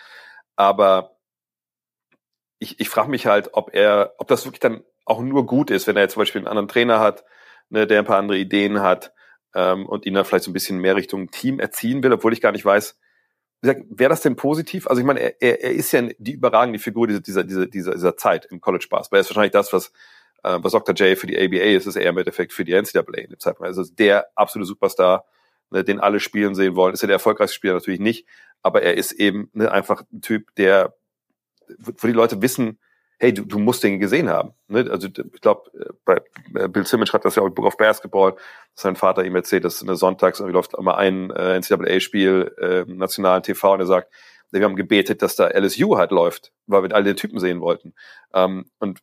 Aber 0.56 1.16
ich, 2.58 2.80
ich 2.80 2.88
frage 2.88 3.10
mich 3.10 3.26
halt, 3.26 3.50
ob 3.52 3.74
er, 3.74 4.14
ob 4.18 4.28
das 4.28 4.44
wirklich 4.44 4.60
dann 4.60 4.82
auch 5.04 5.20
nur 5.20 5.46
gut 5.46 5.70
ist, 5.70 5.86
wenn 5.86 5.96
er 5.96 6.02
jetzt 6.02 6.14
zum 6.14 6.22
Beispiel 6.22 6.40
einen 6.40 6.48
anderen 6.48 6.68
Trainer 6.68 7.00
hat, 7.00 7.24
ne, 7.70 7.86
der 7.86 8.00
ein 8.00 8.04
paar 8.04 8.18
andere 8.18 8.38
Ideen 8.38 8.80
hat 8.82 9.12
ähm, 9.54 9.86
und 9.86 10.06
ihn 10.06 10.14
dann 10.14 10.24
vielleicht 10.24 10.44
so 10.44 10.50
ein 10.50 10.54
bisschen 10.54 10.78
mehr 10.78 10.96
Richtung 10.96 11.30
Team 11.30 11.60
erziehen 11.60 12.02
will, 12.02 12.12
obwohl 12.12 12.32
ich 12.32 12.40
gar 12.40 12.52
nicht 12.52 12.64
weiß, 12.64 12.98
wäre 13.60 14.10
das 14.10 14.20
denn 14.20 14.36
positiv? 14.36 14.86
Also 14.86 15.00
ich 15.00 15.06
meine, 15.06 15.20
er, 15.20 15.62
er 15.62 15.72
ist 15.72 15.92
ja 15.92 16.02
die 16.18 16.32
überragende 16.32 16.78
Figur 16.78 17.06
dieser, 17.06 17.20
dieser, 17.20 17.66
dieser, 17.66 17.94
dieser 17.94 18.16
Zeit 18.16 18.46
im 18.46 18.60
College 18.60 18.86
Basketball. 18.88 19.18
Er 19.18 19.20
ist 19.20 19.30
wahrscheinlich 19.30 19.52
das, 19.52 19.72
was, 19.72 19.92
äh, 20.48 20.58
was 20.62 20.72
Dr. 20.72 20.94
J 20.94 21.18
für 21.18 21.26
die 21.26 21.38
ABA 21.38 21.76
ist, 21.76 21.87
ist 21.87 21.96
er 21.96 22.08
im 22.08 22.18
Endeffekt 22.18 22.52
für 22.52 22.64
die 22.64 22.72
NCAA 22.72 23.18
in 23.18 23.30
dem 23.30 23.38
Zeitpunkt. 23.38 23.68
Also 23.68 23.84
der 23.84 24.28
absolute 24.34 24.66
Superstar, 24.66 25.24
ne, 25.70 25.84
den 25.84 26.00
alle 26.00 26.20
spielen 26.20 26.54
sehen 26.54 26.76
wollen. 26.76 26.94
Ist 26.94 27.02
er 27.02 27.08
der 27.08 27.16
erfolgreichste 27.16 27.54
Spieler 27.54 27.74
natürlich 27.74 28.00
nicht, 28.00 28.26
aber 28.62 28.82
er 28.82 28.94
ist 28.94 29.12
eben 29.12 29.50
ne, 29.52 29.70
einfach 29.70 30.02
ein 30.12 30.20
Typ, 30.22 30.54
der, 30.56 30.94
wo 31.78 32.06
die 32.06 32.12
Leute 32.12 32.40
wissen, 32.40 32.78
hey, 33.20 33.34
du, 33.34 33.44
du 33.44 33.58
musst 33.58 33.82
den 33.82 33.98
gesehen 33.98 34.28
haben. 34.28 34.54
Ne? 34.68 34.88
Also 34.90 35.08
ich 35.08 35.40
glaube, 35.40 35.70
bei 36.04 36.20
äh, 36.54 36.68
Bill 36.68 36.87
Simmons 36.87 37.11
schreibt 37.11 37.24
das 37.24 37.34
ja 37.34 37.42
auch 37.42 37.48
im 37.48 37.54
Book 37.54 37.66
of 37.66 37.76
Basketball, 37.76 38.32
dass 38.32 38.82
sein 38.82 38.96
Vater 38.96 39.24
ihm 39.24 39.34
erzählt, 39.34 39.64
dass 39.64 39.82
eine 39.82 39.96
Sonntags 39.96 40.38
irgendwie 40.38 40.54
läuft 40.54 40.74
immer 40.74 40.96
ein 40.96 41.30
äh, 41.30 41.58
NCAA-Spiel 41.58 42.54
äh, 42.58 42.80
im 42.82 42.96
nationalen 42.96 43.42
TV 43.42 43.74
und 43.74 43.80
er 43.80 43.87
sagt, 43.87 44.12
wir 44.50 44.64
haben 44.64 44.76
gebetet, 44.76 45.20
dass 45.20 45.37
da 45.37 45.48
LSU 45.48 45.98
halt 45.98 46.11
läuft, 46.11 46.52
weil 46.66 46.82
wir 46.82 46.94
alle 46.94 47.04
den 47.04 47.16
Typen 47.16 47.38
sehen 47.38 47.61
wollten. 47.61 47.92
Ähm, 48.32 48.70
und 48.78 49.00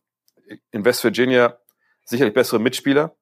in 0.71 0.85
West 0.85 1.03
Virginia 1.03 1.59
sicherlich 2.03 2.33
bessere 2.33 2.59
Mitspieler. 2.59 3.15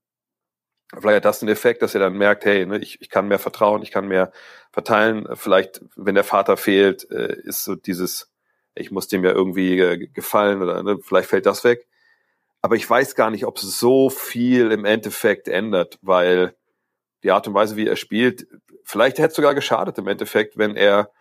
Vielleicht 0.91 1.17
hat 1.17 1.25
das 1.25 1.39
den 1.39 1.49
Effekt, 1.49 1.81
dass 1.81 1.95
er 1.95 2.01
dann 2.01 2.17
merkt, 2.17 2.45
hey, 2.45 2.65
ne, 2.65 2.77
ich, 2.77 3.01
ich 3.01 3.09
kann 3.09 3.27
mehr 3.27 3.39
vertrauen, 3.39 3.81
ich 3.81 3.91
kann 3.91 4.07
mehr 4.07 4.31
verteilen. 4.71 5.27
Vielleicht, 5.33 5.81
wenn 5.95 6.15
der 6.15 6.23
Vater 6.23 6.57
fehlt, 6.57 7.09
äh, 7.09 7.36
ist 7.43 7.63
so 7.63 7.75
dieses 7.75 8.33
ich 8.75 8.91
muss 8.91 9.07
dem 9.07 9.23
ja 9.23 9.31
irgendwie 9.31 9.79
äh, 9.79 10.07
gefallen 10.07 10.62
oder 10.62 10.83
ne, 10.83 10.97
vielleicht 11.01 11.29
fällt 11.29 11.45
das 11.45 11.63
weg. 11.63 11.88
Aber 12.62 12.75
ich 12.75 12.89
weiß 12.89 13.15
gar 13.15 13.29
nicht, 13.29 13.45
ob 13.45 13.57
es 13.57 13.79
so 13.79 14.09
viel 14.09 14.71
im 14.71 14.86
Endeffekt 14.86 15.47
ändert, 15.47 15.99
weil 16.01 16.55
die 17.23 17.31
Art 17.31 17.47
und 17.47 17.53
Weise, 17.53 17.75
wie 17.75 17.88
er 17.88 17.95
spielt, 17.95 18.47
vielleicht 18.83 19.17
hätte 19.17 19.29
es 19.29 19.36
sogar 19.36 19.53
geschadet 19.53 19.97
im 19.97 20.07
Endeffekt, 20.07 20.57
wenn 20.57 20.75
er 20.75 21.12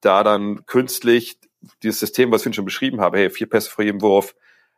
da 0.00 0.24
dann 0.24 0.66
künstlich 0.66 1.38
dieses 1.82 2.00
System, 2.00 2.32
was 2.32 2.44
ich 2.44 2.54
schon 2.54 2.64
beschrieben 2.64 3.00
habe, 3.00 3.18
hey, 3.18 3.30
vier 3.30 3.48
Pässe 3.48 3.70
vor 3.70 3.84
jedem 3.84 4.00
Wurf, 4.00 4.34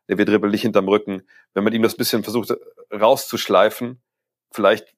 der 0.09 0.19
wird 0.19 0.29
dribbelt 0.29 0.53
nicht 0.53 0.63
hinterm 0.63 0.89
Rücken, 0.89 1.23
wenn 1.55 1.65
man 1.65 1.73
ihm 1.73 1.83
das 1.83 1.97
bisschen 1.97 2.23
versucht 2.23 2.53
rauszuschleifen, 2.93 4.01
vielleicht 4.51 4.95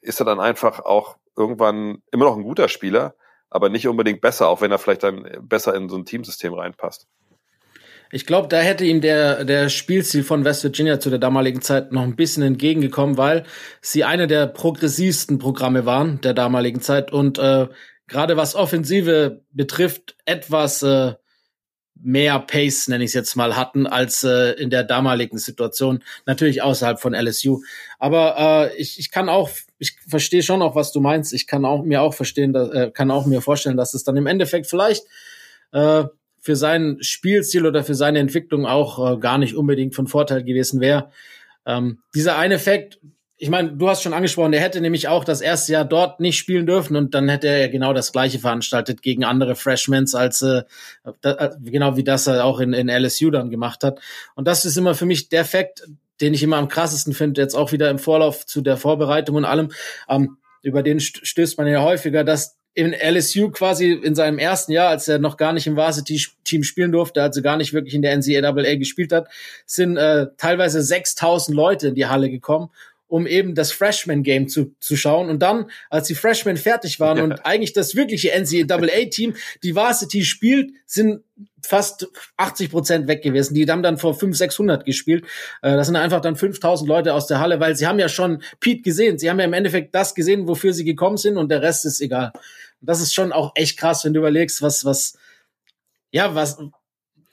ist 0.00 0.20
er 0.20 0.26
dann 0.26 0.40
einfach 0.40 0.80
auch 0.80 1.16
irgendwann 1.36 2.02
immer 2.10 2.24
noch 2.24 2.36
ein 2.36 2.42
guter 2.42 2.68
Spieler, 2.68 3.14
aber 3.50 3.68
nicht 3.68 3.88
unbedingt 3.88 4.20
besser, 4.20 4.48
auch 4.48 4.60
wenn 4.60 4.70
er 4.70 4.78
vielleicht 4.78 5.02
dann 5.02 5.26
besser 5.42 5.74
in 5.74 5.88
so 5.88 5.96
ein 5.96 6.04
Teamsystem 6.04 6.52
reinpasst. 6.54 7.06
Ich 8.14 8.26
glaube, 8.26 8.48
da 8.48 8.58
hätte 8.58 8.84
ihm 8.84 9.00
der, 9.00 9.44
der 9.46 9.70
Spielstil 9.70 10.22
von 10.22 10.44
West 10.44 10.64
Virginia 10.64 11.00
zu 11.00 11.08
der 11.08 11.18
damaligen 11.18 11.62
Zeit 11.62 11.92
noch 11.92 12.02
ein 12.02 12.14
bisschen 12.14 12.42
entgegengekommen, 12.42 13.16
weil 13.16 13.44
sie 13.80 14.04
eine 14.04 14.26
der 14.26 14.46
progressivsten 14.48 15.38
Programme 15.38 15.86
waren 15.86 16.20
der 16.20 16.34
damaligen 16.34 16.82
Zeit 16.82 17.10
und 17.10 17.38
äh, 17.38 17.68
gerade 18.08 18.36
was 18.36 18.54
Offensive 18.54 19.42
betrifft, 19.52 20.14
etwas 20.26 20.82
äh, 20.82 21.14
mehr 22.02 22.38
Pace, 22.40 22.88
nenne 22.88 23.04
ich 23.04 23.10
es 23.10 23.14
jetzt 23.14 23.36
mal, 23.36 23.56
hatten 23.56 23.86
als 23.86 24.24
äh, 24.24 24.52
in 24.52 24.70
der 24.70 24.84
damaligen 24.84 25.38
Situation, 25.38 26.02
natürlich 26.26 26.62
außerhalb 26.62 27.00
von 27.00 27.14
LSU. 27.14 27.62
Aber 27.98 28.70
äh, 28.72 28.76
ich, 28.76 28.98
ich 28.98 29.10
kann 29.10 29.28
auch, 29.28 29.50
ich 29.78 29.96
verstehe 30.08 30.42
schon 30.42 30.62
auch, 30.62 30.74
was 30.74 30.92
du 30.92 31.00
meinst. 31.00 31.32
Ich 31.32 31.46
kann 31.46 31.64
auch 31.64 31.82
mir 31.84 32.02
auch 32.02 32.14
verstehen, 32.14 32.52
dass, 32.52 32.70
äh, 32.70 32.90
kann 32.90 33.10
auch 33.10 33.26
mir 33.26 33.40
vorstellen, 33.40 33.76
dass 33.76 33.94
es 33.94 34.04
dann 34.04 34.16
im 34.16 34.26
Endeffekt 34.26 34.66
vielleicht 34.66 35.04
äh, 35.72 36.04
für 36.40 36.56
seinen 36.56 37.02
Spielstil 37.02 37.66
oder 37.66 37.84
für 37.84 37.94
seine 37.94 38.18
Entwicklung 38.18 38.66
auch 38.66 39.12
äh, 39.12 39.18
gar 39.18 39.38
nicht 39.38 39.54
unbedingt 39.54 39.94
von 39.94 40.08
Vorteil 40.08 40.42
gewesen 40.42 40.80
wäre. 40.80 41.10
Ähm, 41.64 41.98
dieser 42.14 42.36
eine 42.36 42.54
Effekt, 42.54 42.98
ich 43.42 43.50
meine, 43.50 43.72
du 43.72 43.88
hast 43.88 44.04
schon 44.04 44.12
angesprochen, 44.12 44.52
der 44.52 44.60
hätte 44.60 44.80
nämlich 44.80 45.08
auch 45.08 45.24
das 45.24 45.40
erste 45.40 45.72
Jahr 45.72 45.84
dort 45.84 46.20
nicht 46.20 46.38
spielen 46.38 46.64
dürfen 46.64 46.94
und 46.94 47.12
dann 47.12 47.28
hätte 47.28 47.48
er 47.48 47.58
ja 47.58 47.66
genau 47.66 47.92
das 47.92 48.12
gleiche 48.12 48.38
veranstaltet 48.38 49.02
gegen 49.02 49.24
andere 49.24 49.56
Freshmans, 49.56 50.14
als 50.14 50.42
äh, 50.42 50.62
da, 51.22 51.50
genau 51.60 51.96
wie 51.96 52.04
das 52.04 52.28
er 52.28 52.44
auch 52.44 52.60
in, 52.60 52.72
in 52.72 52.88
LSU 52.88 53.32
dann 53.32 53.50
gemacht 53.50 53.82
hat. 53.82 54.00
Und 54.36 54.46
das 54.46 54.64
ist 54.64 54.76
immer 54.76 54.94
für 54.94 55.06
mich 55.06 55.28
der 55.28 55.44
Fakt, 55.44 55.82
den 56.20 56.34
ich 56.34 56.44
immer 56.44 56.56
am 56.56 56.68
krassesten 56.68 57.14
finde, 57.14 57.40
jetzt 57.40 57.56
auch 57.56 57.72
wieder 57.72 57.90
im 57.90 57.98
Vorlauf 57.98 58.46
zu 58.46 58.60
der 58.60 58.76
Vorbereitung 58.76 59.34
und 59.34 59.44
allem. 59.44 59.72
Ähm, 60.08 60.36
über 60.62 60.84
den 60.84 61.00
stößt 61.00 61.58
man 61.58 61.66
ja 61.66 61.82
häufiger, 61.82 62.22
dass 62.22 62.58
in 62.74 62.94
LSU 62.94 63.50
quasi 63.50 63.90
in 63.90 64.14
seinem 64.14 64.38
ersten 64.38 64.70
Jahr, 64.70 64.88
als 64.88 65.08
er 65.08 65.18
noch 65.18 65.36
gar 65.36 65.52
nicht 65.52 65.66
im 65.66 65.76
Varsity-Team 65.76 66.62
spielen 66.62 66.92
durfte, 66.92 67.20
also 67.20 67.42
gar 67.42 67.56
nicht 67.56 67.72
wirklich 67.72 67.94
in 67.94 68.02
der 68.02 68.16
NCAA 68.16 68.76
gespielt 68.76 69.12
hat, 69.12 69.26
sind 69.66 69.96
äh, 69.96 70.28
teilweise 70.38 70.80
6000 70.80 71.56
Leute 71.56 71.88
in 71.88 71.96
die 71.96 72.06
Halle 72.06 72.30
gekommen 72.30 72.70
um 73.12 73.26
eben 73.26 73.54
das 73.54 73.72
Freshman-Game 73.72 74.48
zu, 74.48 74.74
zu 74.80 74.96
schauen. 74.96 75.28
Und 75.28 75.40
dann, 75.40 75.70
als 75.90 76.06
die 76.06 76.14
Freshmen 76.14 76.56
fertig 76.56 76.98
waren 76.98 77.18
ja. 77.18 77.24
und 77.24 77.44
eigentlich 77.44 77.74
das 77.74 77.94
wirkliche 77.94 78.30
NCAA-Team 78.30 79.34
die 79.62 79.76
Varsity 79.76 80.24
spielt, 80.24 80.70
sind 80.86 81.20
fast 81.62 82.08
80 82.38 82.70
Prozent 82.70 83.08
weg 83.08 83.20
gewesen. 83.20 83.52
Die 83.52 83.66
haben 83.70 83.82
dann 83.82 83.98
vor 83.98 84.14
500, 84.14 84.38
600 84.38 84.84
gespielt. 84.86 85.26
Äh, 85.60 85.72
das 85.72 85.88
sind 85.88 85.96
einfach 85.96 86.22
dann 86.22 86.36
5000 86.36 86.88
Leute 86.88 87.12
aus 87.12 87.26
der 87.26 87.38
Halle, 87.38 87.60
weil 87.60 87.76
sie 87.76 87.86
haben 87.86 87.98
ja 87.98 88.08
schon 88.08 88.42
Pete 88.60 88.80
gesehen. 88.80 89.18
Sie 89.18 89.28
haben 89.28 89.38
ja 89.38 89.44
im 89.44 89.52
Endeffekt 89.52 89.94
das 89.94 90.14
gesehen, 90.14 90.48
wofür 90.48 90.72
sie 90.72 90.84
gekommen 90.84 91.18
sind 91.18 91.36
und 91.36 91.50
der 91.50 91.60
Rest 91.60 91.84
ist 91.84 92.00
egal. 92.00 92.32
Und 92.80 92.88
das 92.88 93.02
ist 93.02 93.12
schon 93.12 93.30
auch 93.30 93.52
echt 93.56 93.78
krass, 93.78 94.06
wenn 94.06 94.14
du 94.14 94.20
überlegst, 94.20 94.62
was, 94.62 94.86
was, 94.86 95.18
ja, 96.12 96.34
was, 96.34 96.56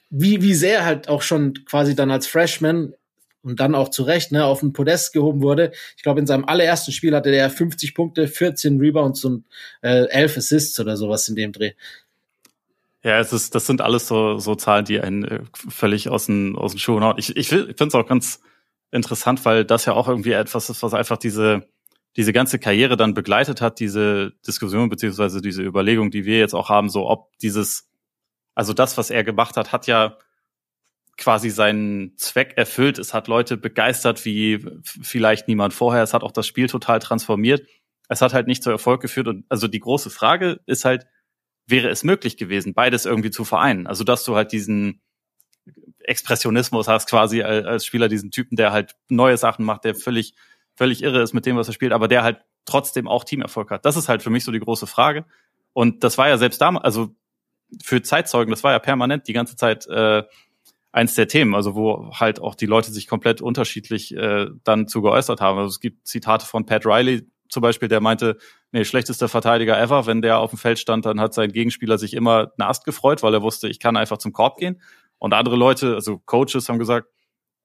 wie, 0.10 0.42
wie 0.42 0.56
sehr 0.56 0.84
halt 0.84 1.08
auch 1.08 1.22
schon 1.22 1.54
quasi 1.64 1.96
dann 1.96 2.12
als 2.12 2.28
Freshman 2.28 2.96
und 3.44 3.60
dann 3.60 3.76
auch 3.76 3.90
zu 3.90 4.04
Recht 4.04 4.32
ne, 4.32 4.46
auf 4.46 4.60
den 4.60 4.74
Podest 4.74 5.14
gehoben 5.14 5.42
wurde. 5.42 5.72
Ich 5.98 6.04
glaube, 6.04 6.20
in 6.20 6.28
seinem 6.28 6.46
allerersten 6.46 6.92
Spiel 6.92 7.16
hatte 7.16 7.30
er 7.30 7.50
50 7.50 7.94
Punkte, 7.96 8.28
14 8.28 8.80
Rebounds 8.80 9.24
und 9.26 9.46
äh, 9.82 10.06
11 10.06 10.38
Assists 10.38 10.80
oder 10.80 10.98
sowas 10.98 11.28
in 11.28 11.36
dem 11.36 11.52
Dreh. 11.52 11.74
Ja, 13.02 13.20
es 13.20 13.32
ist, 13.32 13.56
das 13.56 13.66
sind 13.66 13.82
alles 13.82 14.08
so, 14.08 14.40
so 14.40 14.56
Zahlen, 14.56 14.86
die 14.86 15.00
einen 15.00 15.24
äh, 15.24 15.40
völlig 15.54 16.10
aus 16.10 16.26
den, 16.26 16.56
aus 16.56 16.72
den 16.72 16.80
Schuhen 16.80 17.04
hauen. 17.04 17.16
Ich, 17.18 17.36
ich 17.38 17.48
finde 17.48 17.74
es 17.80 17.96
auch 17.96 18.08
ganz, 18.08 18.42
interessant, 18.92 19.46
weil 19.46 19.66
das 19.66 19.86
ja 19.86 19.94
auch 19.94 20.08
irgendwie 20.08 20.32
etwas 20.32 20.70
ist, 20.70 20.84
was 20.84 20.94
einfach 20.94 21.18
diese, 21.18 21.68
diese 22.16 22.34
ganze 22.34 22.60
Karriere 22.60 22.98
dann 22.98 23.14
begleitet 23.14 23.62
hat, 23.62 23.80
diese 23.80 24.34
Diskussion 24.46 24.90
beziehungsweise 24.90 25.42
diese 25.42 25.64
Überlegung, 25.64 26.12
die 26.12 26.26
wir 26.26 26.40
jetzt 26.40 26.56
auch 26.56 26.70
haben, 26.70 26.90
so 26.90 27.08
ob 27.08 27.38
dieses, 27.40 27.90
also 28.56 28.74
das, 28.74 28.98
was 28.98 29.10
er 29.10 29.24
gemacht 29.24 29.58
hat, 29.58 29.72
hat 29.72 29.88
ja 29.88 30.18
quasi 31.20 31.50
seinen 31.50 32.18
Zweck 32.18 32.54
erfüllt. 32.56 32.98
Es 32.98 33.14
hat 33.14 33.28
Leute 33.28 33.58
begeistert 33.58 34.26
wie 34.26 34.66
vielleicht 34.84 35.48
niemand 35.48 35.74
vorher. 35.74 36.02
Es 36.02 36.14
hat 36.14 36.24
auch 36.24 36.32
das 36.32 36.48
Spiel 36.48 36.68
total 36.68 37.00
transformiert. 37.00 37.68
Es 38.08 38.22
hat 38.22 38.34
halt 38.34 38.48
nicht 38.48 38.64
zu 38.64 38.72
Erfolg 38.72 39.02
geführt. 39.02 39.28
Und 39.28 39.46
also 39.50 39.68
die 39.68 39.82
große 39.82 40.10
Frage 40.10 40.62
ist 40.66 40.86
halt, 40.86 41.06
wäre 41.68 41.90
es 41.90 42.04
möglich 42.04 42.38
gewesen, 42.38 42.74
beides 42.74 43.06
irgendwie 43.06 43.32
zu 43.32 43.46
vereinen? 43.46 43.86
Also 43.86 44.04
dass 44.04 44.24
du 44.24 44.36
halt 44.36 44.52
diesen 44.52 45.02
Expressionismus 46.00 46.88
hast, 46.88 47.10
quasi 47.10 47.44
als 47.44 47.86
Spieler 47.86 48.08
diesen 48.08 48.32
Typen, 48.32 48.56
der 48.56 48.72
halt 48.72 48.96
neue 49.10 49.38
Sachen 49.38 49.66
macht, 49.66 49.84
der 49.84 49.94
völlig, 49.94 50.34
völlig 50.76 51.04
irre 51.04 51.22
ist 51.22 51.34
mit 51.34 51.46
dem, 51.46 51.58
was 51.58 51.68
er 51.68 51.74
spielt, 51.74 51.92
aber 51.92 52.08
der 52.08 52.24
halt 52.24 52.40
trotzdem 52.66 53.08
auch 53.08 53.26
Teamerfolg 53.26 53.70
hat. 53.70 53.86
Das 53.86 53.98
ist 53.98 54.10
halt 54.10 54.24
für 54.24 54.30
mich 54.30 54.46
so 54.46 54.52
die 54.52 54.60
große 54.60 54.88
Frage. 54.88 55.26
Und 55.74 56.04
das 56.04 56.18
war 56.18 56.30
ja 56.30 56.38
selbst 56.38 56.62
damals, 56.62 56.86
also 56.86 57.14
für 57.84 58.02
Zeitzeugen, 58.02 58.52
das 58.52 58.64
war 58.64 58.72
ja 58.72 58.80
permanent 58.80 59.28
die 59.28 59.34
ganze 59.34 59.56
Zeit 59.56 59.86
äh, 59.88 60.24
eins 60.92 61.16
der 61.16 61.28
Themen, 61.28 61.54
also 61.56 61.76
wo 61.76 62.12
halt 62.14 62.42
auch 62.42 62.56
die 62.56 62.66
Leute 62.66 62.92
sich 62.92 63.08
komplett 63.08 63.42
unterschiedlich 63.42 64.16
äh, 64.16 64.48
dann 64.64 64.88
zu 64.88 65.02
geäußert 65.02 65.42
haben. 65.42 65.60
Also 65.60 65.70
es 65.70 65.80
gibt 65.80 66.08
Zitate 66.08 66.46
von 66.46 66.66
Pat 66.66 66.86
Riley 66.86 67.28
zum 67.50 67.62
Beispiel, 67.62 67.88
der 67.88 68.00
meinte, 68.00 68.38
nee, 68.72 68.86
schlechtester 68.86 69.28
Verteidiger 69.28 69.80
ever. 69.80 70.06
Wenn 70.06 70.22
der 70.22 70.40
auf 70.40 70.52
dem 70.52 70.60
Feld 70.60 70.80
stand, 70.80 71.06
dann 71.06 71.20
hat 71.20 71.34
sein 71.34 71.52
Gegenspieler 71.52 71.98
sich 71.98 72.14
immer 72.14 72.52
einen 72.58 72.70
Ast 72.70 72.86
gefreut, 72.86 73.24
weil 73.24 73.34
er 73.34 73.42
wusste, 73.42 73.68
ich 73.68 73.80
kann 73.80 73.98
einfach 73.98 74.18
zum 74.18 74.34
Korb 74.34 74.58
gehen. 74.58 74.82
Und 75.18 75.34
andere 75.34 75.56
Leute, 75.56 75.96
also 75.96 76.20
Coaches 76.20 76.70
haben 76.70 76.80
gesagt, 76.80 77.08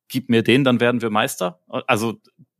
gib 0.09 0.29
mir 0.29 0.43
den, 0.43 0.65
dann 0.65 0.81
werden 0.81 1.03
wir 1.03 1.11
Meister. 1.11 1.61
Also 1.87 2.15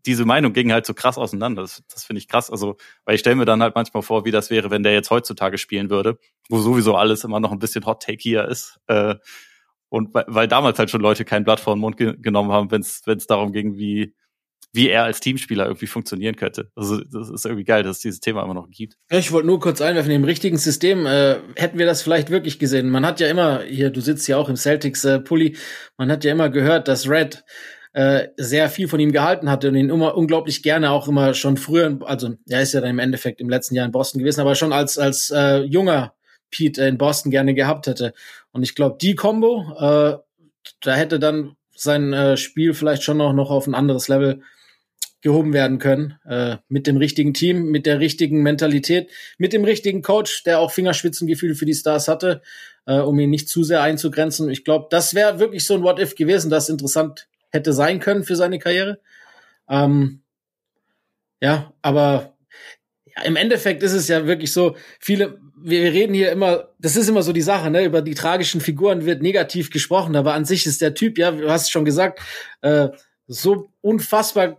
diese 0.07 0.27
Meinung 0.27 0.53
ging 0.53 0.73
halt 0.73 0.87
so 0.87 0.93
krass 0.93 1.17
auseinander. 1.17 1.63
Das, 1.63 1.83
das 1.91 2.05
finde 2.05 2.19
ich 2.19 2.29
krass. 2.29 2.51
Also, 2.51 2.77
weil 3.05 3.15
ich 3.15 3.21
stelle 3.21 3.37
mir 3.37 3.47
dann 3.47 3.63
halt 3.63 3.75
manchmal 3.75 4.03
vor, 4.03 4.25
wie 4.25 4.31
das 4.31 4.51
wäre, 4.51 4.71
wenn 4.71 4.83
der 4.83 4.93
jetzt 4.93 5.11
heutzutage 5.11 5.57
spielen 5.57 5.89
würde, 5.89 6.19
wo 6.51 6.59
sowieso 6.59 6.95
alles 6.95 7.25
immer 7.25 7.41
noch 7.41 7.53
ein 7.53 7.59
bisschen 7.59 7.87
Hot 7.87 8.03
Take 8.03 8.19
hier 8.21 8.47
ist. 8.47 8.79
Äh, 8.87 9.17
und 9.95 10.13
weil, 10.13 10.25
weil 10.27 10.49
damals 10.49 10.77
halt 10.81 10.91
schon 10.91 11.01
Leute 11.01 11.25
kein 11.25 11.45
Blatt 11.45 11.61
vor 11.61 11.77
den 11.77 11.79
Mund 11.79 11.97
ge 11.97 12.17
genommen 12.21 12.51
haben, 12.51 12.69
wenn 12.73 12.81
es 12.81 13.27
darum 13.29 13.53
ging, 13.53 13.77
wie, 13.77 14.13
wie 14.73 14.89
er 14.89 15.05
als 15.05 15.21
Teamspieler 15.21 15.67
irgendwie 15.67 15.87
funktionieren 15.87 16.35
könnte. 16.35 16.73
Also 16.75 16.99
das 16.99 17.31
ist 17.31 17.47
irgendwie 17.47 17.63
geil, 17.63 17.85
dass 17.85 17.99
es 17.99 18.03
dieses 18.03 18.19
Thema 18.19 18.43
immer 18.43 18.55
noch 18.55 18.69
gibt. 18.69 18.97
Ich 19.09 19.31
wollte 19.31 19.47
nur 19.47 19.61
kurz 19.61 19.81
einwerfen, 19.81 20.11
im 20.11 20.25
richtigen 20.25 20.59
System 20.59 21.07
äh, 21.07 21.37
hätten 21.55 21.79
wir 21.79 21.87
das 21.87 22.03
vielleicht 22.03 22.31
wirklich 22.31 22.59
gesehen. 22.59 22.91
Man 22.91 23.07
hat 23.07 23.21
ja 23.21 23.29
immer, 23.29 23.63
hier, 23.63 23.91
du 23.91 24.01
sitzt 24.01 24.27
ja 24.27 24.37
auch 24.37 24.49
im 24.49 24.57
Celtics-Pulli, 24.57 25.53
äh, 25.53 25.57
man 25.97 26.11
hat 26.11 26.25
ja 26.25 26.33
immer 26.33 26.51
gehört, 26.51 26.89
dass 26.89 27.09
Red 27.09 27.45
äh, 27.93 28.27
sehr 28.37 28.71
viel 28.71 28.89
von 28.89 28.99
ihm 28.99 29.13
gehalten 29.13 29.49
hatte 29.49 29.69
und 29.69 29.77
ihn 29.77 29.91
immer 29.91 30.17
unglaublich 30.17 30.65
gerne 30.65 30.91
auch 30.91 31.07
immer 31.07 31.35
schon 31.35 31.57
früher, 31.57 32.01
also 32.01 32.35
er 32.49 32.63
ist 32.63 32.73
ja 32.73 32.81
dann 32.81 32.91
im 32.91 32.99
Endeffekt 32.99 33.41
im 33.41 33.49
letzten 33.49 33.77
Jahr 33.77 33.87
in 33.87 33.93
Boston 33.93 34.19
gewesen, 34.19 34.41
aber 34.41 34.57
schon 34.57 34.73
als 34.73 34.99
als 34.99 35.31
äh, 35.31 35.59
junger 35.59 36.15
Pete 36.55 36.85
in 36.85 36.99
Boston 36.99 37.31
gerne 37.31 37.55
gehabt 37.55 37.87
hätte. 37.87 38.15
Und 38.53 38.63
ich 38.63 38.75
glaube, 38.75 38.97
die 39.01 39.15
Combo, 39.15 39.65
äh, 39.79 40.19
da 40.81 40.95
hätte 40.95 41.19
dann 41.19 41.57
sein 41.75 42.13
äh, 42.13 42.37
Spiel 42.37 42.75
vielleicht 42.75 43.03
schon 43.03 43.17
noch, 43.17 43.33
noch 43.33 43.51
auf 43.51 43.67
ein 43.67 43.75
anderes 43.75 44.09
Level 44.09 44.43
gehoben 45.21 45.53
werden 45.53 45.79
können. 45.79 46.19
Äh, 46.25 46.59
mit 46.69 46.87
dem 46.87 46.97
richtigen 46.97 47.35
Team, 47.35 47.71
mit 47.71 47.87
der 47.87 47.99
richtigen 47.99 48.43
Mentalität, 48.43 49.11
mit 49.39 49.53
dem 49.53 49.65
richtigen 49.65 50.03
Coach, 50.03 50.45
der 50.45 50.61
auch 50.61 50.71
Fingerspitzengefühl 50.71 51.55
für 51.55 51.67
die 51.67 51.75
Stars 51.75 52.07
hatte, 52.07 52.43
äh, 52.87 52.99
um 52.99 53.19
ihn 53.19 53.31
nicht 53.31 53.49
zu 53.49 53.65
sehr 53.65 53.83
einzugrenzen. 53.83 54.51
Ich 54.51 54.65
glaube, 54.65 54.87
das 54.91 55.15
wäre 55.15 55.41
wirklich 55.41 55.67
so 55.67 55.75
ein 55.75 55.83
What-If 55.83 56.15
gewesen, 56.15 56.51
das 56.51 56.69
interessant 56.69 57.27
hätte 57.51 57.73
sein 57.73 58.01
können 58.01 58.23
für 58.23 58.37
seine 58.37 58.59
Karriere. 58.59 59.01
Ähm, 59.69 60.21
ja, 61.41 61.73
aber 61.83 62.37
ja, 63.17 63.25
im 63.25 63.37
Endeffekt 63.37 63.83
ist 63.83 63.93
es 63.93 64.09
ja 64.09 64.27
wirklich 64.27 64.53
so, 64.53 64.77
viele 65.01 65.39
wir 65.67 65.93
reden 65.93 66.13
hier 66.13 66.31
immer, 66.31 66.69
das 66.79 66.95
ist 66.95 67.09
immer 67.09 67.23
so 67.23 67.33
die 67.33 67.41
Sache, 67.41 67.71
ne? 67.71 67.85
Über 67.85 68.03
die 68.03 68.15
tragischen 68.15 68.61
Figuren 68.61 69.07
wird 69.07 69.23
negativ 69.23 69.71
gesprochen, 69.71 70.15
aber 70.15 70.35
an 70.35 70.45
sich 70.45 70.67
ist 70.67 70.83
der 70.83 70.93
Typ, 70.93 71.17
ja, 71.17 71.31
du 71.31 71.51
hast 71.51 71.71
schon 71.71 71.87
gesagt, 71.87 72.21
äh, 72.61 72.89
so 73.27 73.71
unfassbar, 73.81 74.59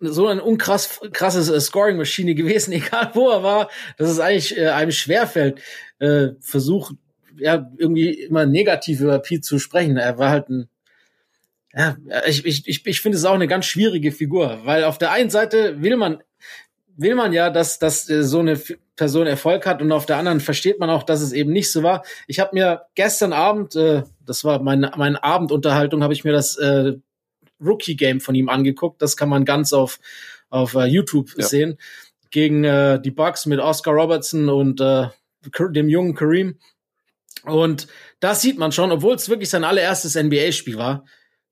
so 0.00 0.28
ein 0.28 0.38
unkrass 0.38 1.00
krasses 1.12 1.48
äh, 1.48 1.60
Scoring-Maschine 1.60 2.36
gewesen, 2.36 2.72
egal 2.72 3.10
wo 3.14 3.28
er 3.28 3.42
war, 3.42 3.70
dass 3.98 4.08
es 4.08 4.20
eigentlich 4.20 4.56
äh, 4.56 4.68
einem 4.68 4.92
schwerfällt, 4.92 5.60
äh, 5.98 6.28
versucht, 6.40 6.94
ja, 7.38 7.68
irgendwie 7.76 8.10
immer 8.10 8.46
negativ 8.46 9.00
über 9.00 9.18
Pete 9.18 9.42
zu 9.42 9.58
sprechen. 9.58 9.96
Er 9.96 10.16
war 10.16 10.30
halt 10.30 10.48
ein 10.48 10.68
ja, 11.74 11.94
ich, 12.26 12.46
ich, 12.46 12.66
ich, 12.66 12.86
ich 12.86 13.00
finde 13.02 13.18
es 13.18 13.24
auch 13.26 13.34
eine 13.34 13.48
ganz 13.48 13.66
schwierige 13.66 14.10
Figur, 14.10 14.60
weil 14.64 14.84
auf 14.84 14.96
der 14.96 15.10
einen 15.10 15.28
Seite 15.28 15.82
will 15.82 15.98
man 15.98 16.22
will 16.96 17.14
man 17.14 17.32
ja, 17.32 17.50
dass, 17.50 17.78
dass 17.78 18.08
äh, 18.08 18.22
so 18.22 18.40
eine 18.40 18.60
Person 18.96 19.26
Erfolg 19.26 19.66
hat 19.66 19.82
und 19.82 19.92
auf 19.92 20.06
der 20.06 20.16
anderen 20.16 20.40
versteht 20.40 20.80
man 20.80 20.90
auch, 20.90 21.02
dass 21.02 21.20
es 21.20 21.32
eben 21.32 21.52
nicht 21.52 21.70
so 21.70 21.82
war. 21.82 22.02
Ich 22.26 22.40
habe 22.40 22.50
mir 22.54 22.86
gestern 22.94 23.32
Abend, 23.32 23.76
äh, 23.76 24.02
das 24.24 24.44
war 24.44 24.62
meine, 24.62 24.92
meine 24.96 25.22
Abendunterhaltung, 25.22 26.02
habe 26.02 26.14
ich 26.14 26.24
mir 26.24 26.32
das 26.32 26.56
äh, 26.56 26.94
Rookie-Game 27.60 28.20
von 28.20 28.34
ihm 28.34 28.48
angeguckt. 28.48 29.02
Das 29.02 29.16
kann 29.16 29.28
man 29.28 29.44
ganz 29.44 29.72
auf, 29.72 29.98
auf 30.48 30.74
uh, 30.74 30.82
YouTube 30.82 31.30
ja. 31.36 31.46
sehen. 31.46 31.78
Gegen 32.30 32.64
äh, 32.64 33.00
die 33.00 33.10
Bucks 33.10 33.46
mit 33.46 33.60
Oscar 33.60 33.92
Robertson 33.92 34.48
und 34.48 34.80
äh, 34.80 35.08
dem 35.70 35.88
jungen 35.88 36.14
Kareem. 36.14 36.58
Und 37.44 37.86
da 38.20 38.34
sieht 38.34 38.58
man 38.58 38.72
schon, 38.72 38.90
obwohl 38.90 39.14
es 39.14 39.28
wirklich 39.28 39.48
sein 39.48 39.64
allererstes 39.64 40.16
NBA-Spiel 40.16 40.76
war, 40.76 41.04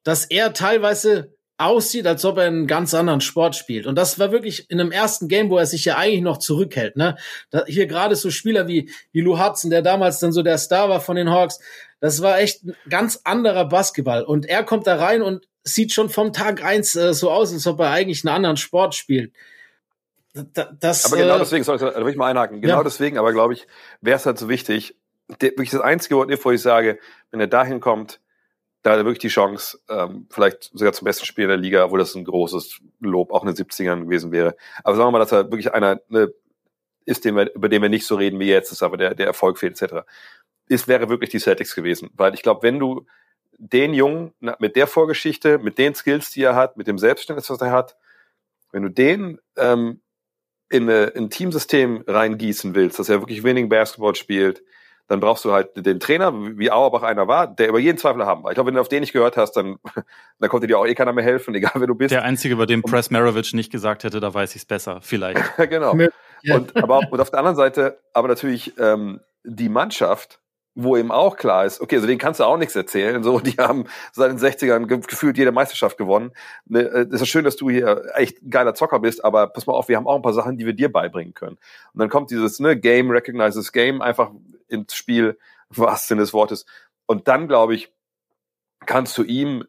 dass 0.02 0.24
er 0.24 0.52
teilweise 0.52 1.33
aussieht, 1.56 2.06
als 2.06 2.24
ob 2.24 2.38
er 2.38 2.46
einen 2.46 2.66
ganz 2.66 2.94
anderen 2.94 3.20
Sport 3.20 3.54
spielt. 3.54 3.86
Und 3.86 3.96
das 3.96 4.18
war 4.18 4.32
wirklich 4.32 4.70
in 4.70 4.80
einem 4.80 4.90
ersten 4.90 5.28
Game, 5.28 5.50
wo 5.50 5.58
er 5.58 5.66
sich 5.66 5.84
ja 5.84 5.96
eigentlich 5.96 6.22
noch 6.22 6.38
zurückhält. 6.38 6.96
Ne? 6.96 7.16
Da, 7.50 7.64
hier 7.66 7.86
gerade 7.86 8.16
so 8.16 8.30
Spieler 8.30 8.66
wie, 8.66 8.90
wie 9.12 9.20
Lou 9.20 9.38
Hudson, 9.38 9.70
der 9.70 9.82
damals 9.82 10.18
dann 10.18 10.32
so 10.32 10.42
der 10.42 10.58
Star 10.58 10.88
war 10.88 11.00
von 11.00 11.16
den 11.16 11.30
Hawks, 11.30 11.60
das 12.00 12.22
war 12.22 12.38
echt 12.38 12.64
ein 12.64 12.74
ganz 12.90 13.20
anderer 13.24 13.66
Basketball. 13.66 14.24
Und 14.24 14.46
er 14.46 14.64
kommt 14.64 14.86
da 14.86 14.96
rein 14.96 15.22
und 15.22 15.46
sieht 15.62 15.92
schon 15.92 16.10
vom 16.10 16.32
Tag 16.32 16.62
eins 16.62 16.94
äh, 16.96 17.14
so 17.14 17.30
aus, 17.30 17.52
als 17.52 17.66
ob 17.66 17.80
er 17.80 17.90
eigentlich 17.90 18.26
einen 18.26 18.34
anderen 18.34 18.56
Sport 18.56 18.94
spielt. 18.94 19.32
Da, 20.34 20.68
das, 20.80 21.06
aber 21.06 21.16
genau 21.16 21.36
äh, 21.36 21.38
deswegen, 21.38 21.62
sorry, 21.62 21.78
da 21.78 22.04
will 22.04 22.10
ich 22.10 22.16
mal 22.16 22.28
einhaken. 22.28 22.60
Genau 22.60 22.78
ja. 22.78 22.82
deswegen, 22.82 23.18
aber 23.18 23.32
glaube 23.32 23.54
ich, 23.54 23.68
wäre 24.00 24.16
es 24.16 24.26
halt 24.26 24.38
so 24.38 24.48
wichtig, 24.48 24.96
der, 25.40 25.50
wirklich 25.50 25.70
das 25.70 25.80
einzige 25.80 26.16
Wort, 26.16 26.44
wo 26.44 26.50
ich 26.50 26.60
sage, 26.60 26.98
wenn 27.30 27.40
er 27.40 27.46
dahin 27.46 27.80
kommt, 27.80 28.20
da 28.84 28.92
hat 28.92 28.98
er 28.98 29.06
wirklich 29.06 29.20
die 29.20 29.28
Chance, 29.28 29.80
ähm, 29.88 30.26
vielleicht 30.30 30.70
sogar 30.74 30.92
zum 30.92 31.06
besten 31.06 31.24
Spieler 31.24 31.48
der 31.48 31.56
Liga, 31.56 31.86
obwohl 31.86 31.98
das 31.98 32.14
ein 32.14 32.24
großes 32.24 32.80
Lob 33.00 33.32
auch 33.32 33.42
in 33.42 33.52
den 33.52 33.56
70ern 33.56 34.02
gewesen 34.02 34.30
wäre. 34.30 34.56
Aber 34.84 34.94
sagen 34.94 35.08
wir 35.08 35.12
mal, 35.12 35.18
dass 35.20 35.32
er 35.32 35.50
wirklich 35.50 35.72
einer 35.72 36.02
ne, 36.08 36.32
ist, 37.06 37.24
den 37.24 37.34
wir, 37.34 37.54
über 37.54 37.70
den 37.70 37.80
wir 37.80 37.88
nicht 37.88 38.06
so 38.06 38.16
reden 38.16 38.38
wie 38.40 38.48
jetzt, 38.48 38.72
ist 38.72 38.82
aber 38.82 38.98
der, 38.98 39.14
der 39.14 39.26
Erfolg 39.26 39.58
fehlt, 39.58 39.80
etc. 39.80 40.06
Ist, 40.68 40.86
wäre 40.86 41.08
wirklich 41.08 41.30
die 41.30 41.38
Celtics 41.38 41.74
gewesen. 41.74 42.10
Weil 42.12 42.34
ich 42.34 42.42
glaube, 42.42 42.62
wenn 42.62 42.78
du 42.78 43.06
den 43.56 43.94
Jungen 43.94 44.34
mit 44.58 44.76
der 44.76 44.86
Vorgeschichte, 44.86 45.58
mit 45.58 45.78
den 45.78 45.94
Skills, 45.94 46.30
die 46.30 46.42
er 46.42 46.54
hat, 46.54 46.76
mit 46.76 46.86
dem 46.86 46.98
Selbstverständnis, 46.98 47.48
was 47.48 47.62
er 47.62 47.72
hat, 47.72 47.96
wenn 48.70 48.82
du 48.82 48.90
den 48.90 49.40
ähm, 49.56 50.02
in, 50.68 50.90
eine, 50.90 51.04
in 51.06 51.24
ein 51.24 51.30
Teamsystem 51.30 52.04
reingießen 52.06 52.74
willst, 52.74 52.98
dass 52.98 53.08
er 53.08 53.22
wirklich 53.22 53.44
Winning 53.44 53.70
Basketball 53.70 54.14
spielt, 54.14 54.62
dann 55.06 55.20
brauchst 55.20 55.44
du 55.44 55.52
halt 55.52 55.70
den 55.76 56.00
Trainer, 56.00 56.32
wie 56.34 56.70
Auerbach 56.70 57.02
einer 57.02 57.28
war, 57.28 57.46
der 57.46 57.68
über 57.68 57.78
jeden 57.78 57.98
Zweifel 57.98 58.24
haben 58.24 58.42
war. 58.42 58.50
Ich 58.50 58.54
glaube, 58.54 58.68
wenn 58.68 58.74
du 58.74 58.80
auf 58.80 58.88
den 58.88 59.00
nicht 59.00 59.12
gehört 59.12 59.36
hast, 59.36 59.52
dann, 59.52 59.76
dann 60.38 60.48
konnte 60.48 60.66
dir 60.66 60.78
auch 60.78 60.86
eh 60.86 60.94
keiner 60.94 61.12
mehr 61.12 61.24
helfen, 61.24 61.54
egal 61.54 61.72
wer 61.74 61.86
du 61.86 61.94
bist. 61.94 62.12
Der 62.12 62.22
Einzige, 62.22 62.54
über 62.54 62.66
den 62.66 62.82
Press 62.82 63.10
Maravich 63.10 63.52
nicht 63.52 63.70
gesagt 63.70 64.04
hätte, 64.04 64.20
da 64.20 64.32
weiß 64.32 64.50
ich 64.50 64.62
es 64.62 64.66
besser, 64.66 65.00
vielleicht. 65.02 65.40
genau. 65.70 65.96
Und, 66.50 66.76
aber, 66.82 67.00
und 67.10 67.20
auf 67.20 67.30
der 67.30 67.38
anderen 67.38 67.56
Seite, 67.56 68.00
aber 68.12 68.28
natürlich 68.28 68.78
ähm, 68.78 69.20
die 69.44 69.68
Mannschaft, 69.68 70.40
wo 70.74 70.96
eben 70.96 71.12
auch 71.12 71.36
klar 71.36 71.64
ist, 71.64 71.80
okay, 71.80 71.96
also 71.96 72.06
denen 72.06 72.18
kannst 72.18 72.40
du 72.40 72.44
auch 72.44 72.56
nichts 72.56 72.74
erzählen. 72.74 73.22
So, 73.22 73.38
die 73.38 73.52
haben 73.52 73.84
seit 74.12 74.30
den 74.30 74.38
60ern 74.38 74.86
gefühlt 74.86 75.38
jede 75.38 75.52
Meisterschaft 75.52 75.96
gewonnen. 75.96 76.32
Ne, 76.66 76.80
äh, 76.80 77.06
es 77.12 77.22
ist 77.22 77.28
schön, 77.28 77.44
dass 77.44 77.56
du 77.56 77.70
hier 77.70 78.04
echt 78.14 78.38
geiler 78.50 78.74
Zocker 78.74 78.98
bist, 78.98 79.24
aber 79.24 79.46
pass 79.48 79.66
mal 79.66 79.74
auf, 79.74 79.88
wir 79.88 79.96
haben 79.96 80.06
auch 80.06 80.16
ein 80.16 80.22
paar 80.22 80.32
Sachen, 80.32 80.58
die 80.58 80.66
wir 80.66 80.72
dir 80.72 80.92
beibringen 80.92 81.34
können. 81.34 81.58
Und 81.92 82.00
dann 82.00 82.08
kommt 82.08 82.30
dieses 82.30 82.58
ne, 82.58 82.76
Game 82.78 83.10
recognizes 83.10 83.72
Game 83.72 84.02
einfach 84.02 84.30
ins 84.68 84.94
Spiel, 84.94 85.38
was 85.68 86.08
Sinn 86.08 86.18
des 86.18 86.32
Wortes. 86.32 86.66
Und 87.06 87.28
dann, 87.28 87.46
glaube 87.46 87.74
ich, 87.74 87.92
kannst 88.86 89.16
du 89.16 89.22
ihm 89.22 89.64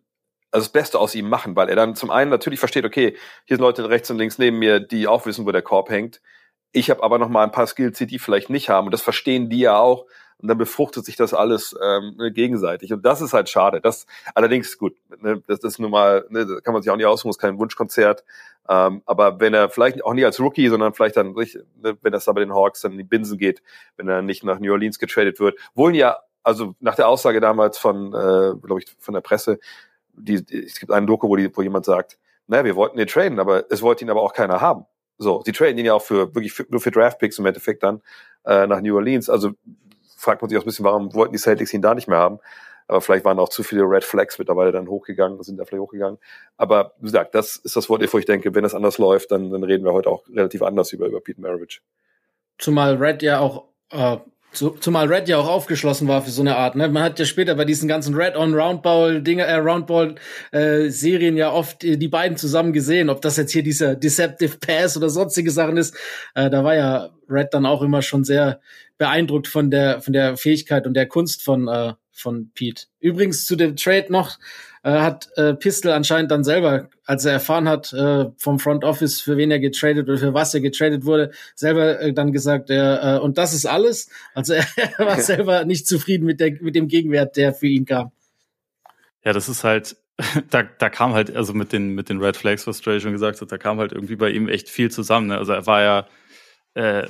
also 0.52 0.66
das 0.66 0.72
Beste 0.72 1.00
aus 1.00 1.14
ihm 1.16 1.28
machen, 1.28 1.56
weil 1.58 1.68
er 1.68 1.76
dann 1.76 1.96
zum 1.96 2.12
einen 2.12 2.32
natürlich 2.32 2.60
versteht, 2.60 2.86
okay, 2.86 3.18
hier 3.44 3.58
sind 3.58 3.62
Leute 3.62 3.90
rechts 3.90 4.10
und 4.10 4.18
links 4.18 4.38
neben 4.38 4.58
mir, 4.58 4.80
die 4.80 5.06
auch 5.06 5.26
wissen, 5.26 5.46
wo 5.46 5.52
der 5.52 5.62
Korb 5.62 5.90
hängt. 5.90 6.22
Ich 6.72 6.90
habe 6.90 7.04
aber 7.04 7.20
noch 7.20 7.28
mal 7.28 7.44
ein 7.44 7.52
paar 7.52 7.68
Skills, 7.68 7.98
die 7.98 8.08
die 8.08 8.20
vielleicht 8.20 8.50
nicht 8.50 8.70
haben. 8.70 8.88
Und 8.88 8.92
das 8.92 9.02
verstehen 9.02 9.50
die 9.50 9.60
ja 9.60 9.78
auch 9.78 10.06
und 10.42 10.50
dann 10.50 10.58
befruchtet 10.58 11.06
sich 11.06 11.16
das 11.16 11.34
alles 11.34 11.76
ähm, 11.82 12.18
gegenseitig. 12.34 12.92
Und 12.94 13.06
das 13.06 13.22
ist 13.22 13.34
halt 13.34 13.50
schade. 13.50 13.82
Das 13.82 14.06
allerdings 14.34 14.78
gut, 14.78 14.96
ne, 15.22 15.42
das, 15.48 15.60
das 15.60 15.74
ist 15.74 15.80
nun 15.80 15.92
mal, 15.92 16.26
ne, 16.30 16.46
das 16.46 16.64
kann 16.64 16.74
man 16.74 16.84
sich 16.84 16.92
auch 16.92 16.98
nicht 16.98 17.06
aussuchen, 17.06 17.30
ist 17.30 17.40
kein 17.40 17.58
Wunschkonzert. 17.58 18.24
Ähm, 18.68 19.02
aber 19.06 19.40
wenn 19.40 19.54
er 19.54 19.70
vielleicht 19.70 20.04
auch 20.04 20.14
nicht 20.14 20.26
als 20.26 20.40
Rookie, 20.40 20.68
sondern 20.68 20.94
vielleicht 20.94 21.18
dann, 21.18 21.34
ne, 21.34 21.98
wenn 22.02 22.12
das 22.12 22.26
da 22.26 22.34
bei 22.34 22.42
den 22.42 22.54
Hawks 22.54 22.82
dann 22.82 22.94
in 22.94 22.98
die 22.98 23.04
Binsen 23.04 23.38
geht, 23.38 23.62
wenn 23.98 24.08
er 24.08 24.22
nicht 24.22 24.44
nach 24.44 24.60
New 24.60 24.72
Orleans 24.72 25.00
getradet 25.00 25.40
wird, 25.40 25.58
wollen 25.74 25.96
ja, 25.96 26.20
also 26.44 26.76
nach 26.80 26.96
der 26.96 27.08
Aussage 27.08 27.40
damals 27.40 27.78
von, 27.78 28.08
äh, 28.08 28.56
glaube 28.62 28.80
ich, 28.80 28.96
von 29.00 29.14
der 29.14 29.22
Presse, 29.22 29.60
die, 30.14 30.36
es 30.36 30.80
gibt 30.80 30.92
einen 30.92 31.08
Doku, 31.08 31.28
wo, 31.28 31.36
die, 31.36 31.56
wo 31.56 31.62
jemand 31.62 31.86
sagt, 31.86 32.18
naja, 32.48 32.64
wir 32.64 32.76
wollten 32.76 32.98
den 32.98 33.08
traden, 33.08 33.40
aber 33.40 33.66
es 33.72 33.82
wollte 33.82 34.04
ihn 34.04 34.10
aber 34.10 34.22
auch 34.22 34.34
keiner 34.34 34.62
haben. 34.62 34.86
So, 35.18 35.42
die 35.44 35.52
traden 35.52 35.78
ihn 35.78 35.86
ja 35.86 35.94
auch 35.94 36.02
für 36.02 36.36
wirklich 36.36 36.54
für, 36.54 36.66
nur 36.70 36.82
für 36.82 36.92
Draftpicks 36.92 37.40
im 37.40 37.46
Endeffekt 37.46 37.84
dann 37.84 38.02
äh, 38.46 38.68
nach 38.68 38.82
New 38.82 38.96
Orleans. 38.96 39.30
Also 39.30 39.52
fragt 40.16 40.42
man 40.42 40.50
sich 40.50 40.58
auch 40.58 40.64
ein 40.64 40.66
bisschen, 40.66 40.86
warum 40.86 41.14
wollten 41.14 41.34
die 41.34 41.40
Celtics 41.40 41.74
ihn 41.74 41.82
da 41.82 41.94
nicht 41.94 42.08
mehr 42.08 42.18
haben? 42.18 42.40
Aber 42.88 43.02
vielleicht 43.02 43.26
waren 43.26 43.40
auch 43.40 43.50
zu 43.50 43.64
viele 43.64 43.84
Red 43.84 44.04
Flags 44.04 44.38
mittlerweile 44.38 44.72
dann 44.72 44.88
hochgegangen, 44.88 45.42
sind 45.42 45.58
da 45.58 45.66
vielleicht 45.66 45.82
hochgegangen. 45.82 46.20
Aber 46.56 46.94
wie 47.00 47.06
gesagt, 47.06 47.34
das 47.34 47.56
ist 47.56 47.76
das 47.76 47.90
Wort, 47.90 48.14
wo 48.14 48.18
ich 48.20 48.26
denke, 48.26 48.54
wenn 48.54 48.64
das 48.64 48.76
anders 48.76 48.98
läuft, 48.98 49.32
dann, 49.32 49.50
dann 49.50 49.64
reden 49.64 49.84
wir 49.84 49.94
heute 49.94 50.10
auch 50.10 50.28
relativ 50.30 50.62
anders 50.62 50.94
über, 50.94 51.08
über 51.08 51.20
Pete 51.20 51.42
Maravich. 51.42 51.82
Zumal 52.60 52.96
Red 52.96 53.24
ja 53.24 53.40
auch 53.40 53.66
äh, 53.92 54.18
Zumal 54.56 55.08
Red 55.08 55.28
ja 55.28 55.38
auch 55.38 55.48
aufgeschlossen 55.48 56.08
war 56.08 56.22
für 56.22 56.32
so 56.32 56.42
eine 56.42 56.56
Art. 56.56 56.76
Ne? 56.76 56.88
Man 56.90 57.04
hat 57.04 57.20
ja 57.20 57.26
später 57.26 57.56
bei 57.56 57.66
diesen 57.66 57.88
ganzen 57.88 58.16
Red-on-Roundball-Dinger, 58.16 59.46
äh, 59.46 59.56
Roundball-Serien 59.56 61.36
äh, 61.36 61.40
ja 61.40 61.52
oft 61.52 61.84
äh, 61.84 61.98
die 61.98 62.08
beiden 62.08 62.38
zusammen 62.38 62.74
gesehen. 62.74 63.10
Ob 63.10 63.22
das 63.22 63.38
jetzt 63.38 63.52
hier 63.52 63.64
dieser 63.64 63.96
Deceptive 63.96 64.58
Pass 64.58 64.98
oder 64.98 65.10
sonstige 65.10 65.52
Sachen 65.52 65.78
ist, 65.78 65.96
äh, 66.34 66.50
da 66.50 66.64
war 66.64 66.76
ja 66.76 67.10
Red 67.30 67.54
dann 67.54 67.66
auch 67.66 67.82
immer 67.82 68.02
schon 68.02 68.24
sehr 68.24 68.60
beeindruckt 68.98 69.48
von 69.48 69.72
der 69.72 70.02
von 70.02 70.14
der 70.14 70.38
Fähigkeit 70.38 70.88
und 70.88 70.94
der 70.94 71.08
Kunst 71.08 71.44
von 71.44 71.68
äh, 71.68 71.94
von 72.12 72.52
Pete. 72.54 72.86
Übrigens 73.00 73.46
zu 73.46 73.56
dem 73.56 73.76
Trade 73.76 74.08
noch 74.10 74.38
äh, 74.86 75.00
hat 75.00 75.30
äh, 75.36 75.56
Pistol 75.56 75.92
anscheinend 75.92 76.30
dann 76.30 76.44
selber, 76.44 76.90
als 77.06 77.26
er 77.26 77.34
erfahren 77.34 77.68
hat 77.68 77.92
äh, 77.92 78.28
vom 78.38 78.60
Front 78.60 78.84
Office, 78.84 79.20
für 79.20 79.36
wen 79.36 79.50
er 79.50 79.60
getradet 79.60 80.08
oder 80.08 80.20
für 80.20 80.34
was 80.36 80.54
er 80.54 80.62
getradet 80.62 81.06
wurde, 81.06 81.32
selber 81.56 82.00
äh, 82.00 82.14
dann 82.14 82.32
gesagt, 82.32 82.70
er, 82.70 83.16
äh, 83.16 83.20
und 83.20 83.40
das 83.40 83.54
ist 83.54 83.66
alles. 83.66 84.10
Also 84.36 84.54
er, 84.54 84.66
er 84.98 85.06
war 85.06 85.20
selber 85.20 85.66
nicht 85.66 85.88
zufrieden 85.88 86.26
mit 86.26 86.40
der 86.40 86.52
mit 86.62 86.76
dem 86.76 86.88
Gegenwert, 86.88 87.36
der 87.36 87.54
für 87.54 87.68
ihn 87.68 87.86
kam. 87.86 88.12
Ja, 89.24 89.34
das 89.34 89.50
ist 89.50 89.64
halt 89.64 89.98
da, 90.52 90.62
da 90.64 90.90
kam 90.90 91.14
halt, 91.14 91.36
also 91.36 91.54
mit 91.54 91.74
den, 91.74 91.96
mit 91.96 92.10
den 92.10 92.22
Red 92.22 92.38
Flags, 92.38 92.68
was 92.68 92.80
Trey 92.80 93.00
schon 93.00 93.12
gesagt 93.12 93.42
hat, 93.42 93.52
da 93.52 93.58
kam 93.58 93.80
halt 93.80 93.92
irgendwie 93.92 94.16
bei 94.16 94.30
ihm 94.30 94.48
echt 94.48 94.70
viel 94.70 94.92
zusammen. 94.92 95.28
Ne? 95.28 95.38
Also 95.38 95.52
er 95.52 95.66
war 95.66 95.82
ja 95.82 96.08
äh, 96.76 97.08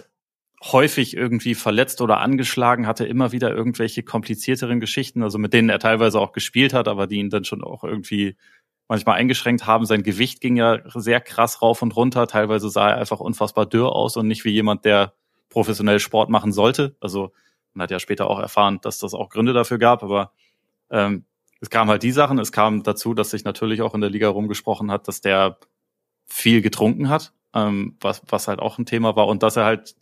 häufig 0.64 1.16
irgendwie 1.16 1.56
verletzt 1.56 2.02
oder 2.02 2.20
angeschlagen, 2.20 2.88
hatte 2.88 3.06
immer 3.06 3.32
wieder 3.32 3.54
irgendwelche 3.54 4.04
komplizierteren 4.04 4.80
Geschichten, 4.80 5.22
also 5.22 5.38
mit 5.38 5.54
denen 5.54 5.70
er 5.70 5.80
teilweise 5.80 6.20
auch 6.20 6.32
gespielt 6.32 6.74
hat, 6.74 6.88
aber 6.88 7.08
die 7.08 7.18
ihn 7.18 7.30
dann 7.30 7.44
schon 7.44 7.64
auch 7.64 7.84
irgendwie 7.84 8.36
manchmal 8.88 9.18
eingeschränkt 9.18 9.66
haben. 9.66 9.86
Sein 9.86 10.04
Gewicht 10.04 10.42
ging 10.42 10.58
ja 10.58 10.80
sehr 10.94 11.22
krass 11.22 11.62
rauf 11.62 11.82
und 11.82 11.96
runter. 11.96 12.28
Teilweise 12.28 12.70
sah 12.70 12.90
er 12.90 12.98
einfach 12.98 13.20
unfassbar 13.20 13.66
dürr 13.66 13.94
aus 13.94 14.18
und 14.18 14.28
nicht 14.28 14.46
wie 14.46 14.52
jemand, 14.52 14.86
der 14.86 15.14
professionell 15.50 16.00
Sport 16.00 16.30
machen 16.30 16.52
sollte. 16.52 16.96
Also 17.00 17.32
man 17.74 17.84
hat 17.84 17.92
ja 17.92 18.00
später 18.00 18.30
auch 18.30 18.40
erfahren, 18.40 18.80
dass 18.82 19.00
das 19.00 19.14
auch 19.14 19.30
Gründe 19.30 19.54
dafür 19.54 19.78
gab, 19.78 20.04
aber 20.04 20.32
ähm, 20.90 21.26
es 21.62 21.70
kam 21.70 21.90
halt 21.90 22.04
die 22.04 22.12
Sachen. 22.12 22.40
Es 22.40 22.52
kam 22.52 22.84
dazu, 22.84 23.14
dass 23.14 23.32
sich 23.32 23.44
natürlich 23.44 23.82
auch 23.82 23.96
in 23.96 24.02
der 24.02 24.10
Liga 24.10 24.30
rumgesprochen 24.30 24.92
hat, 24.92 25.08
dass 25.08 25.22
der 25.22 25.58
viel 26.28 26.62
getrunken 26.62 27.10
hat, 27.10 27.34
ähm, 27.54 27.98
was, 28.02 28.22
was 28.28 28.48
halt 28.48 28.60
auch 28.60 28.78
ein 28.78 28.86
Thema 28.86 29.16
war 29.16 29.28
und 29.28 29.44
dass 29.44 29.56
er 29.56 29.66
halt 29.66 29.96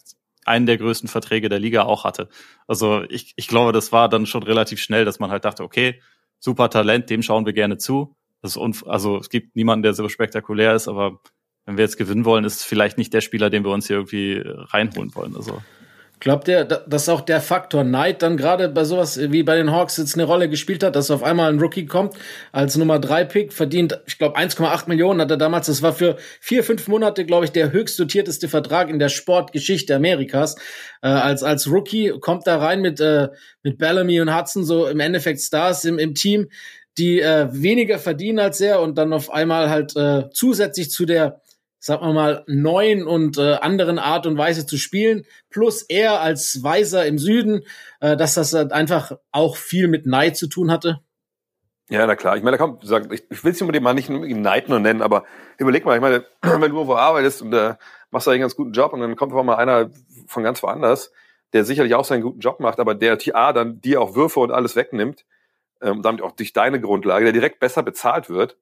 einen 0.46 0.66
der 0.66 0.78
größten 0.78 1.10
Verträge 1.10 1.50
der 1.50 1.60
Liga 1.60 1.84
auch 1.84 2.04
hatte. 2.04 2.30
Also 2.68 3.04
ich, 3.10 3.34
ich 3.36 3.48
glaube, 3.48 3.72
das 3.72 3.92
war 3.92 4.10
dann 4.10 4.26
schon 4.26 4.44
relativ 4.44 4.82
schnell, 4.82 5.06
dass 5.06 5.20
man 5.20 5.32
halt 5.32 5.46
dachte, 5.46 5.64
okay, 5.64 6.02
super 6.40 6.70
Talent, 6.70 7.10
dem 7.10 7.24
schauen 7.24 7.46
wir 7.46 7.54
gerne 7.54 7.78
zu. 7.78 8.16
Das 8.42 8.58
ist 8.58 8.84
also 8.86 9.18
es 9.18 9.30
gibt 9.30 9.56
niemanden, 9.56 9.84
der 9.84 9.94
so 9.94 10.10
spektakulär 10.10 10.76
ist, 10.76 10.88
aber 10.88 11.22
wenn 11.66 11.78
wir 11.78 11.86
jetzt 11.86 11.98
gewinnen 11.98 12.26
wollen, 12.26 12.44
ist 12.44 12.58
es 12.58 12.64
vielleicht 12.64 12.98
nicht 12.98 13.14
der 13.14 13.22
Spieler, 13.22 13.50
den 13.50 13.64
wir 13.64 13.72
uns 13.72 13.88
hier 13.88 13.96
irgendwie 13.98 14.42
reinholen 14.46 15.16
wollen. 15.16 15.36
Also 15.36 15.62
Glaubt 16.24 16.48
ihr, 16.48 16.64
dass 16.64 17.10
auch 17.10 17.20
der 17.20 17.42
Faktor 17.42 17.84
Neid 17.84 18.22
dann 18.22 18.38
gerade 18.38 18.70
bei 18.70 18.86
sowas 18.86 19.20
wie 19.20 19.44
bei 19.44 19.58
den 19.58 19.74
Hawks 19.74 19.98
jetzt 19.98 20.14
eine 20.14 20.24
Rolle 20.24 20.48
gespielt 20.48 20.82
hat, 20.82 20.96
dass 20.96 21.12
auf 21.12 21.22
einmal 21.22 21.52
ein 21.52 21.60
Rookie 21.60 21.86
kommt 21.86 22.16
als 22.54 22.78
Nummer 22.78 22.98
3 22.98 23.26
Pick, 23.26 23.52
verdient, 23.52 24.00
ich 24.06 24.20
glaube, 24.20 24.38
1,8 24.40 24.88
Millionen 24.88 25.20
hat 25.20 25.32
er 25.32 25.36
damals. 25.36 25.68
Das 25.68 25.82
war 25.82 25.92
für 25.92 26.16
vier, 26.40 26.64
fünf 26.64 26.88
Monate, 26.88 27.26
glaube 27.26 27.44
ich, 27.44 27.52
der 27.52 27.74
höchst 27.74 28.00
dotierteste 28.00 28.48
Vertrag 28.48 28.90
in 28.90 29.00
der 29.00 29.10
Sportgeschichte 29.10 29.98
Amerikas. 29.98 30.56
Äh, 31.02 31.10
als, 31.10 31.44
als 31.44 31.70
Rookie 31.70 32.14
kommt 32.22 32.48
da 32.48 32.58
rein 32.58 32.80
mit, 32.80 33.02
äh, 33.02 33.28
mit 33.62 33.78
Bellamy 33.78 34.22
und 34.22 34.34
Hudson, 34.34 34.64
so 34.64 34.88
im 34.88 35.02
Endeffekt 35.02 35.42
Stars 35.42 35.84
im, 35.84 36.00
im 36.00 36.16
Team, 36.16 36.48
die 36.98 37.20
äh, 37.20 37.50
weniger 37.52 38.00
verdienen 38.00 38.40
als 38.40 38.62
er 38.62 38.80
und 38.80 38.98
dann 38.98 39.12
auf 39.12 39.30
einmal 39.30 39.70
halt 39.70 39.94
äh, 39.98 40.30
zusätzlich 40.32 40.90
zu 40.90 41.06
der 41.06 41.42
sagen 41.84 42.02
wir 42.02 42.14
mal, 42.14 42.46
neuen 42.48 43.06
und 43.06 43.38
äh, 43.38 43.56
anderen 43.56 44.00
Art 44.00 44.26
und 44.26 44.38
Weise 44.38 44.66
zu 44.66 44.78
spielen, 44.78 45.26
plus 45.50 45.82
er 45.82 46.22
als 46.22 46.64
Weiser 46.64 47.06
im 47.06 47.20
Süden, 47.20 47.66
äh, 48.00 48.16
dass 48.16 48.36
das 48.36 48.54
halt 48.54 48.72
einfach 48.72 49.12
auch 49.34 49.58
viel 49.58 49.90
mit 49.90 50.06
Neid 50.06 50.38
zu 50.38 50.48
tun 50.48 50.72
hatte? 50.72 51.02
Ja, 51.90 52.08
na 52.08 52.16
klar. 52.16 52.38
Ich 52.38 52.44
meine, 52.44 52.58
da 52.58 52.64
kommt, 52.64 52.88
sag, 52.88 53.12
ich, 53.12 53.30
ich 53.30 53.44
will 53.44 53.52
es 53.52 53.60
unbedingt 53.60 53.84
mal 53.84 53.94
nicht 53.94 54.10
Neid 54.10 54.70
nur 54.70 54.80
nennen, 54.80 55.02
aber 55.02 55.26
überleg 55.58 55.84
mal, 55.84 55.96
ich 55.96 56.02
meine, 56.02 56.24
wenn 56.42 56.72
du 56.72 56.88
wo 56.88 56.96
arbeitest 56.96 57.42
und 57.42 57.54
äh, 57.54 57.76
machst 58.12 58.28
da 58.28 58.32
einen 58.32 58.40
ganz 58.40 58.56
guten 58.56 58.72
Job 58.72 58.94
und 58.94 59.02
dann 59.02 59.18
kommt 59.18 59.34
einfach 59.34 59.44
mal 59.44 59.58
einer 59.58 59.90
von 60.28 60.42
ganz 60.42 60.64
woanders, 60.64 61.12
der 61.52 61.66
sicherlich 61.66 61.96
auch 61.96 62.06
seinen 62.06 62.22
guten 62.22 62.40
Job 62.40 62.62
macht, 62.62 62.80
aber 62.80 62.96
der 62.96 63.18
TA 63.18 63.52
dann 63.52 63.82
dir 63.82 64.02
auch 64.02 64.16
Würfe 64.16 64.40
und 64.40 64.52
alles 64.52 64.78
wegnimmt, 64.78 65.26
ähm, 65.82 66.02
damit 66.02 66.22
auch 66.22 66.32
durch 66.32 66.54
deine 66.54 66.80
Grundlage, 66.80 67.26
der 67.26 67.34
direkt 67.34 67.60
besser 67.60 67.84
bezahlt 67.84 68.30
wird, 68.30 68.56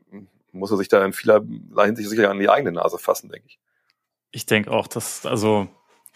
muss 0.53 0.71
er 0.71 0.77
sich 0.77 0.89
da 0.89 1.05
in 1.05 1.13
vieler 1.13 1.43
Hinsicht 1.85 2.09
sicher 2.09 2.31
an 2.31 2.39
die 2.39 2.51
eigene 2.51 2.73
Nase 2.73 2.99
fassen, 2.99 3.31
denke 3.31 3.47
ich. 3.49 3.59
Ich 4.31 4.47
denke 4.47 4.71
auch, 4.71 4.87
dass, 4.87 5.27
also 5.27 5.69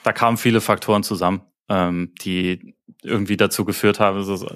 da 0.02 0.12
kamen 0.12 0.36
viele 0.36 0.60
Faktoren 0.60 1.02
zusammen, 1.02 1.42
ähm, 1.68 2.14
die 2.20 2.76
irgendwie 3.02 3.36
dazu 3.36 3.64
geführt 3.64 4.00
haben. 4.00 4.18
Also, 4.18 4.46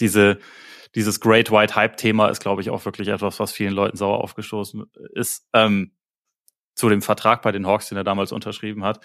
diese, 0.00 0.38
dieses 0.94 1.20
Great 1.20 1.50
White 1.50 1.74
Hype-Thema 1.74 2.28
ist, 2.28 2.40
glaube 2.40 2.62
ich, 2.62 2.70
auch 2.70 2.84
wirklich 2.84 3.08
etwas, 3.08 3.40
was 3.40 3.52
vielen 3.52 3.72
Leuten 3.72 3.96
sauer 3.96 4.22
aufgestoßen 4.22 4.84
ist. 5.12 5.46
Ähm, 5.52 5.92
zu 6.74 6.88
dem 6.88 7.02
Vertrag 7.02 7.42
bei 7.42 7.52
den 7.52 7.66
Hawks, 7.66 7.88
den 7.88 7.98
er 7.98 8.04
damals 8.04 8.32
unterschrieben 8.32 8.84
hat. 8.84 9.00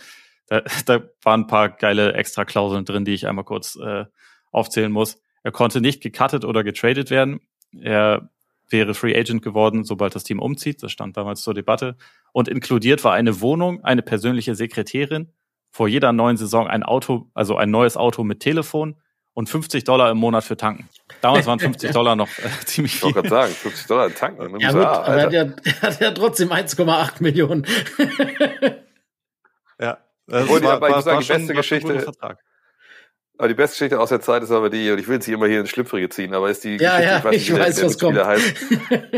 Da, 0.47 0.61
da 0.85 1.01
waren 1.23 1.41
ein 1.41 1.47
paar 1.47 1.69
geile 1.69 2.13
Extra-Klauseln 2.13 2.85
drin, 2.85 3.05
die 3.05 3.13
ich 3.13 3.27
einmal 3.27 3.45
kurz 3.45 3.75
äh, 3.75 4.05
aufzählen 4.51 4.91
muss. 4.91 5.21
Er 5.43 5.51
konnte 5.51 5.81
nicht 5.81 6.01
gecuttet 6.01 6.45
oder 6.45 6.63
getradet 6.63 7.09
werden. 7.09 7.39
Er 7.71 8.29
wäre 8.69 8.93
Free 8.93 9.17
Agent 9.17 9.41
geworden, 9.41 9.83
sobald 9.83 10.15
das 10.15 10.23
Team 10.23 10.39
umzieht. 10.39 10.83
Das 10.83 10.91
stand 10.91 11.17
damals 11.17 11.41
zur 11.41 11.53
Debatte. 11.53 11.97
Und 12.31 12.47
inkludiert 12.47 13.03
war 13.03 13.13
eine 13.13 13.41
Wohnung, 13.41 13.83
eine 13.83 14.01
persönliche 14.01 14.55
Sekretärin, 14.55 15.31
vor 15.71 15.87
jeder 15.87 16.13
neuen 16.13 16.37
Saison 16.37 16.67
ein 16.67 16.83
Auto, 16.83 17.29
also 17.33 17.55
ein 17.57 17.71
neues 17.71 17.97
Auto 17.97 18.23
mit 18.23 18.39
Telefon 18.39 18.95
und 19.33 19.47
50 19.49 19.83
Dollar 19.83 20.11
im 20.11 20.17
Monat 20.17 20.43
für 20.43 20.57
Tanken. 20.57 20.89
Damals 21.21 21.45
waren 21.45 21.59
50 21.59 21.91
Dollar 21.91 22.15
noch 22.15 22.27
äh, 22.39 22.49
ziemlich 22.65 22.93
viel. 22.93 23.09
Ich 23.09 23.15
wollte 23.15 23.29
gerade 23.29 23.47
sagen, 23.47 23.53
50 23.53 23.87
Dollar 23.87 24.13
tanken. 24.13 24.59
Ja, 24.59 24.71
gut, 24.71 24.81
aber 24.81 25.15
er 25.15 25.23
hat 25.23 25.33
ja, 25.33 25.41
er 25.41 25.81
hat 25.81 26.01
ja 26.01 26.11
trotzdem 26.11 26.51
1,8 26.51 27.21
Millionen. 27.23 27.65
ja. 29.79 29.97
Das 30.27 30.47
war, 30.47 30.61
war, 30.61 30.81
war, 30.81 30.81
war, 30.81 31.05
war 31.05 31.21
schon, 31.21 31.37
die 31.37 31.47
beste 31.47 31.53
Geschichte. 31.53 32.11
Aber 33.39 33.47
die 33.47 33.53
beste 33.53 33.75
Geschichte 33.75 33.97
aus 33.97 34.09
der 34.09 34.19
Zeit 34.19 34.43
ist 34.43 34.51
aber 34.51 34.69
die, 34.69 34.91
und 34.91 34.99
ich 34.99 35.07
will 35.07 35.21
sie 35.21 35.31
immer 35.31 35.47
hier 35.47 35.61
ins 35.61 35.69
Schlüpfrige 35.69 36.09
ziehen, 36.09 36.33
aber 36.33 36.49
ist 36.49 36.65
die 36.65 36.75
ja, 36.75 36.97
Geschichte, 36.97 37.09
ja, 37.09 37.17
ich, 37.19 37.23
nicht, 37.31 37.49
ich 37.49 37.57
weiß, 37.57 37.75
der, 37.77 37.85
was 37.85 37.97
kommt. 37.97 38.21
Heißt, 38.21 38.53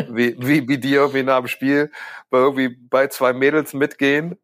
wie, 0.09 0.35
wie, 0.37 0.67
wie 0.67 0.77
die 0.77 0.93
irgendwie 0.93 1.23
nach 1.23 1.39
dem 1.39 1.47
Spiel 1.47 1.89
bei 2.29 2.37
irgendwie 2.37 2.69
bei 2.69 3.07
zwei 3.07 3.33
Mädels 3.33 3.73
mitgehen. 3.73 4.37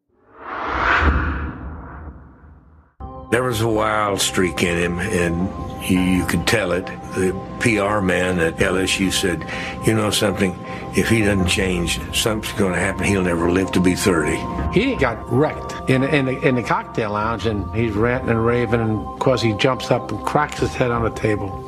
There 3.30 3.44
was 3.44 3.62
a 3.62 3.68
wild 3.68 4.20
streak 4.20 4.64
in 4.64 4.76
him, 4.76 4.98
and 4.98 5.48
you, 5.82 6.00
you 6.00 6.26
could 6.26 6.46
tell 6.46 6.72
it. 6.72 6.86
The 7.14 7.32
PR 7.60 8.00
man 8.00 8.38
at 8.38 8.56
LSU 8.56 9.12
said, 9.12 9.46
you 9.86 9.94
know 9.94 10.10
something, 10.10 10.58
if 10.96 11.08
he 11.08 11.20
doesn't 11.20 11.48
change, 11.48 11.98
something's 12.14 12.58
going 12.58 12.74
to 12.74 12.78
happen. 12.78 13.04
He'll 13.04 13.22
never 13.22 13.50
live 13.50 13.72
to 13.72 13.80
be 13.80 13.94
30. 13.94 14.36
He 14.72 14.96
got 14.96 15.30
wrecked 15.32 15.90
in, 15.90 16.04
in, 16.04 16.26
the, 16.26 16.40
in 16.46 16.54
the 16.54 16.62
cocktail 16.62 17.12
lounge, 17.12 17.46
and 17.46 17.72
he's 17.74 17.92
ranting 17.92 18.30
and 18.30 18.44
raving, 18.44 18.80
and 18.80 19.06
of 19.06 19.18
course 19.18 19.42
he 19.42 19.52
jumps 19.54 19.90
up 19.90 20.10
and 20.10 20.24
cracks 20.24 20.60
his 20.60 20.74
head 20.74 20.90
on 20.90 21.02
the 21.04 21.10
table 21.10 21.64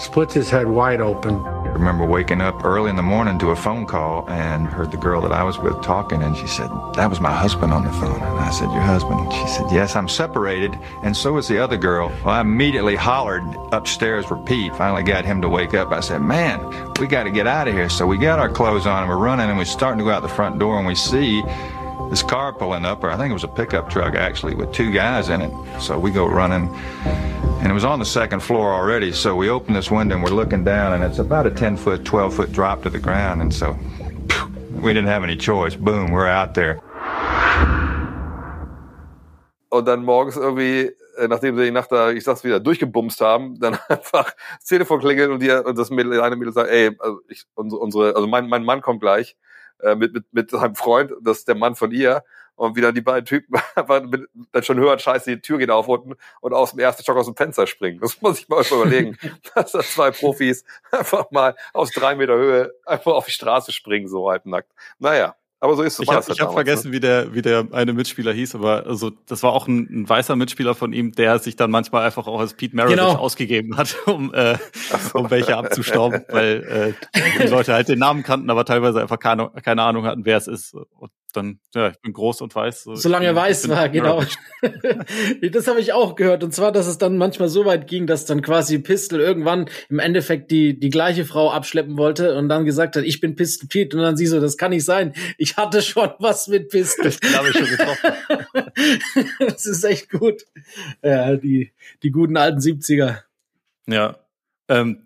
splits 0.00 0.34
his 0.34 0.50
head 0.50 0.66
wide 0.66 1.00
open. 1.00 1.42
I 1.70 1.74
remember 1.74 2.04
waking 2.04 2.40
up 2.40 2.64
early 2.64 2.90
in 2.90 2.96
the 2.96 3.02
morning 3.02 3.38
to 3.38 3.50
a 3.50 3.56
phone 3.56 3.86
call 3.86 4.28
and 4.28 4.66
heard 4.66 4.90
the 4.90 4.96
girl 4.96 5.20
that 5.20 5.30
I 5.30 5.44
was 5.44 5.56
with 5.56 5.80
talking, 5.84 6.20
and 6.20 6.36
she 6.36 6.48
said, 6.48 6.68
That 6.94 7.08
was 7.08 7.20
my 7.20 7.32
husband 7.32 7.72
on 7.72 7.84
the 7.84 7.92
phone. 7.92 8.20
And 8.20 8.40
I 8.40 8.50
said, 8.50 8.72
Your 8.72 8.80
husband? 8.80 9.32
She 9.32 9.46
said, 9.46 9.66
Yes, 9.70 9.94
I'm 9.94 10.08
separated, 10.08 10.76
and 11.04 11.16
so 11.16 11.36
is 11.36 11.46
the 11.46 11.62
other 11.62 11.76
girl. 11.76 12.08
Well, 12.24 12.34
I 12.34 12.40
immediately 12.40 12.96
hollered 12.96 13.44
upstairs 13.70 14.26
for 14.26 14.36
Pete, 14.36 14.74
finally 14.74 15.04
got 15.04 15.24
him 15.24 15.40
to 15.42 15.48
wake 15.48 15.72
up. 15.72 15.92
I 15.92 16.00
said, 16.00 16.22
Man, 16.22 16.58
we 16.98 17.06
got 17.06 17.22
to 17.22 17.30
get 17.30 17.46
out 17.46 17.68
of 17.68 17.74
here. 17.74 17.88
So 17.88 18.04
we 18.04 18.18
got 18.18 18.40
our 18.40 18.50
clothes 18.50 18.84
on 18.84 19.04
and 19.04 19.08
we're 19.08 19.16
running, 19.16 19.48
and 19.48 19.56
we're 19.56 19.64
starting 19.64 20.00
to 20.00 20.04
go 20.04 20.10
out 20.10 20.22
the 20.22 20.28
front 20.28 20.58
door, 20.58 20.76
and 20.76 20.88
we 20.88 20.96
see 20.96 21.40
this 22.10 22.24
car 22.24 22.52
pulling 22.52 22.84
up, 22.84 23.04
or 23.04 23.12
I 23.12 23.16
think 23.16 23.30
it 23.30 23.34
was 23.34 23.44
a 23.44 23.48
pickup 23.48 23.88
truck 23.88 24.16
actually, 24.16 24.56
with 24.56 24.72
two 24.72 24.90
guys 24.90 25.28
in 25.28 25.40
it. 25.40 25.80
So 25.80 26.00
we 26.00 26.10
go 26.10 26.26
running, 26.26 26.68
and 27.60 27.70
it 27.70 27.74
was 27.74 27.84
on 27.84 27.98
the 27.98 28.06
second 28.06 28.40
floor 28.40 28.72
already. 28.72 29.12
So 29.12 29.36
we 29.36 29.50
open 29.50 29.74
this 29.74 29.90
window 29.90 30.16
and 30.16 30.24
we're 30.24 30.34
looking 30.34 30.64
down, 30.64 30.94
and 30.94 31.04
it's 31.04 31.18
about 31.18 31.46
a 31.46 31.50
10 31.50 31.76
foot, 31.76 32.04
12 32.04 32.34
foot 32.34 32.52
drop 32.52 32.82
to 32.84 32.90
the 32.90 32.98
ground. 32.98 33.42
And 33.42 33.52
so 33.52 33.76
we 34.72 34.94
didn't 34.94 35.08
have 35.08 35.22
any 35.22 35.36
choice. 35.36 35.76
Boom, 35.76 36.10
we're 36.10 36.26
out 36.26 36.54
there. 36.54 36.80
Und 39.68 39.86
dann 39.86 40.04
morgens 40.04 40.36
irgendwie, 40.36 40.90
äh, 41.16 41.28
nachdem 41.28 41.56
sie 41.56 41.64
die 41.64 41.70
Nacht 41.70 41.92
da, 41.92 42.10
ich 42.10 42.24
sag's 42.24 42.42
wieder, 42.42 42.58
durchgebumst 42.58 43.20
haben, 43.20 43.60
dann 43.60 43.78
einfach 43.88 44.32
das 44.58 44.64
Telefon 44.66 44.98
klingelt 44.98 45.30
und, 45.30 45.40
die, 45.40 45.50
und 45.50 45.78
das 45.78 45.90
Mädel, 45.90 46.20
eine 46.20 46.36
Mädel 46.36 46.52
sagt, 46.52 46.70
ey, 46.70 46.96
also 46.98 47.20
ich, 47.28 47.44
unsere, 47.54 48.16
also 48.16 48.26
mein, 48.26 48.48
mein 48.48 48.64
Mann 48.64 48.80
kommt 48.80 49.00
gleich 49.00 49.36
äh, 49.80 49.94
mit, 49.94 50.12
mit, 50.12 50.24
mit 50.32 50.50
seinem 50.50 50.74
Freund, 50.74 51.12
das 51.22 51.38
ist 51.38 51.48
der 51.48 51.54
Mann 51.54 51.76
von 51.76 51.92
ihr. 51.92 52.24
Und 52.60 52.76
wieder 52.76 52.92
die 52.92 53.00
beiden 53.00 53.24
Typen 53.24 53.58
dann 54.52 54.62
schon 54.62 54.78
hören, 54.78 54.98
scheiße, 54.98 55.34
die 55.34 55.40
Tür 55.40 55.56
geht 55.56 55.70
auf 55.70 55.88
unten 55.88 56.16
und 56.42 56.52
aus 56.52 56.72
dem 56.72 56.80
ersten 56.80 57.02
Stock 57.02 57.16
aus 57.16 57.24
dem 57.24 57.34
Fenster 57.34 57.66
springen. 57.66 58.00
Das 58.00 58.20
muss 58.20 58.38
ich 58.38 58.50
mal 58.50 58.62
überlegen, 58.70 59.16
dass 59.54 59.72
da 59.72 59.80
zwei 59.80 60.10
Profis 60.10 60.62
einfach 60.92 61.30
mal 61.30 61.56
aus 61.72 61.90
drei 61.90 62.14
Meter 62.16 62.34
Höhe 62.34 62.74
einfach 62.84 63.12
auf 63.12 63.24
die 63.24 63.30
Straße 63.30 63.72
springen, 63.72 64.08
so 64.08 64.28
halbnackt. 64.28 64.70
Naja, 64.98 65.36
aber 65.58 65.74
so 65.74 65.82
ist 65.82 65.94
es. 65.94 66.00
Ich 66.00 66.10
habe 66.10 66.22
hab 66.22 66.52
vergessen, 66.52 66.88
ne? 66.88 66.96
wie 66.96 67.00
der 67.00 67.34
wie 67.34 67.40
der 67.40 67.68
eine 67.72 67.94
Mitspieler 67.94 68.34
hieß, 68.34 68.54
aber 68.54 68.84
also 68.86 69.10
das 69.26 69.42
war 69.42 69.54
auch 69.54 69.66
ein, 69.66 69.88
ein, 69.90 70.06
weißer 70.06 70.36
Mitspieler 70.36 70.74
von 70.74 70.92
ihm, 70.92 71.12
der 71.12 71.38
sich 71.38 71.56
dann 71.56 71.70
manchmal 71.70 72.04
einfach 72.04 72.26
auch 72.26 72.40
als 72.40 72.52
Pete 72.52 72.76
Maravich 72.76 72.98
genau. 72.98 73.14
ausgegeben 73.14 73.78
hat, 73.78 73.96
um 74.06 74.34
äh, 74.34 74.58
so. 75.12 75.20
um 75.20 75.30
welche 75.30 75.56
abzustauben, 75.56 76.26
weil 76.28 76.94
äh, 77.14 77.22
die 77.42 77.46
Leute 77.48 77.72
halt 77.72 77.88
den 77.88 78.00
Namen 78.00 78.22
kannten, 78.22 78.50
aber 78.50 78.66
teilweise 78.66 79.00
einfach 79.00 79.18
keine, 79.18 79.50
keine 79.62 79.82
Ahnung 79.82 80.04
hatten, 80.04 80.26
wer 80.26 80.36
es 80.36 80.46
ist. 80.46 80.74
Und 80.74 81.10
dann, 81.32 81.60
ja, 81.74 81.88
ich 81.88 82.00
bin 82.00 82.12
groß 82.12 82.40
und 82.40 82.54
weiß. 82.54 82.84
So 82.84 82.94
Solange 82.94 83.26
er 83.26 83.34
weiß 83.34 83.68
war, 83.68 83.88
genau. 83.90 84.22
das 85.50 85.66
habe 85.66 85.80
ich 85.80 85.92
auch 85.92 86.14
gehört. 86.14 86.44
Und 86.44 86.54
zwar, 86.54 86.72
dass 86.72 86.86
es 86.86 86.98
dann 86.98 87.16
manchmal 87.16 87.48
so 87.48 87.64
weit 87.64 87.86
ging, 87.86 88.06
dass 88.06 88.24
dann 88.26 88.42
quasi 88.42 88.78
Pistol 88.78 89.20
irgendwann 89.20 89.66
im 89.88 89.98
Endeffekt 89.98 90.50
die, 90.50 90.78
die 90.78 90.90
gleiche 90.90 91.24
Frau 91.24 91.50
abschleppen 91.50 91.96
wollte 91.96 92.36
und 92.36 92.48
dann 92.48 92.64
gesagt 92.64 92.96
hat, 92.96 93.04
ich 93.04 93.20
bin 93.20 93.36
Pistol 93.36 93.68
Pete. 93.68 93.96
Und 93.96 94.02
dann 94.02 94.16
sie 94.16 94.26
so, 94.26 94.40
das 94.40 94.56
kann 94.56 94.70
nicht 94.70 94.84
sein. 94.84 95.14
Ich 95.38 95.56
hatte 95.56 95.82
schon 95.82 96.10
was 96.18 96.48
mit 96.48 96.68
Pistol. 96.68 97.04
Das 97.04 97.36
habe 97.36 97.48
ich 97.48 97.56
schon 97.56 97.68
getroffen. 97.68 98.12
das 99.40 99.66
ist 99.66 99.84
echt 99.84 100.10
gut. 100.10 100.44
Ja, 101.02 101.36
die, 101.36 101.72
die 102.02 102.10
guten 102.10 102.36
alten 102.36 102.60
70er. 102.60 103.22
Ja. 103.86 104.16
Ähm, 104.68 105.02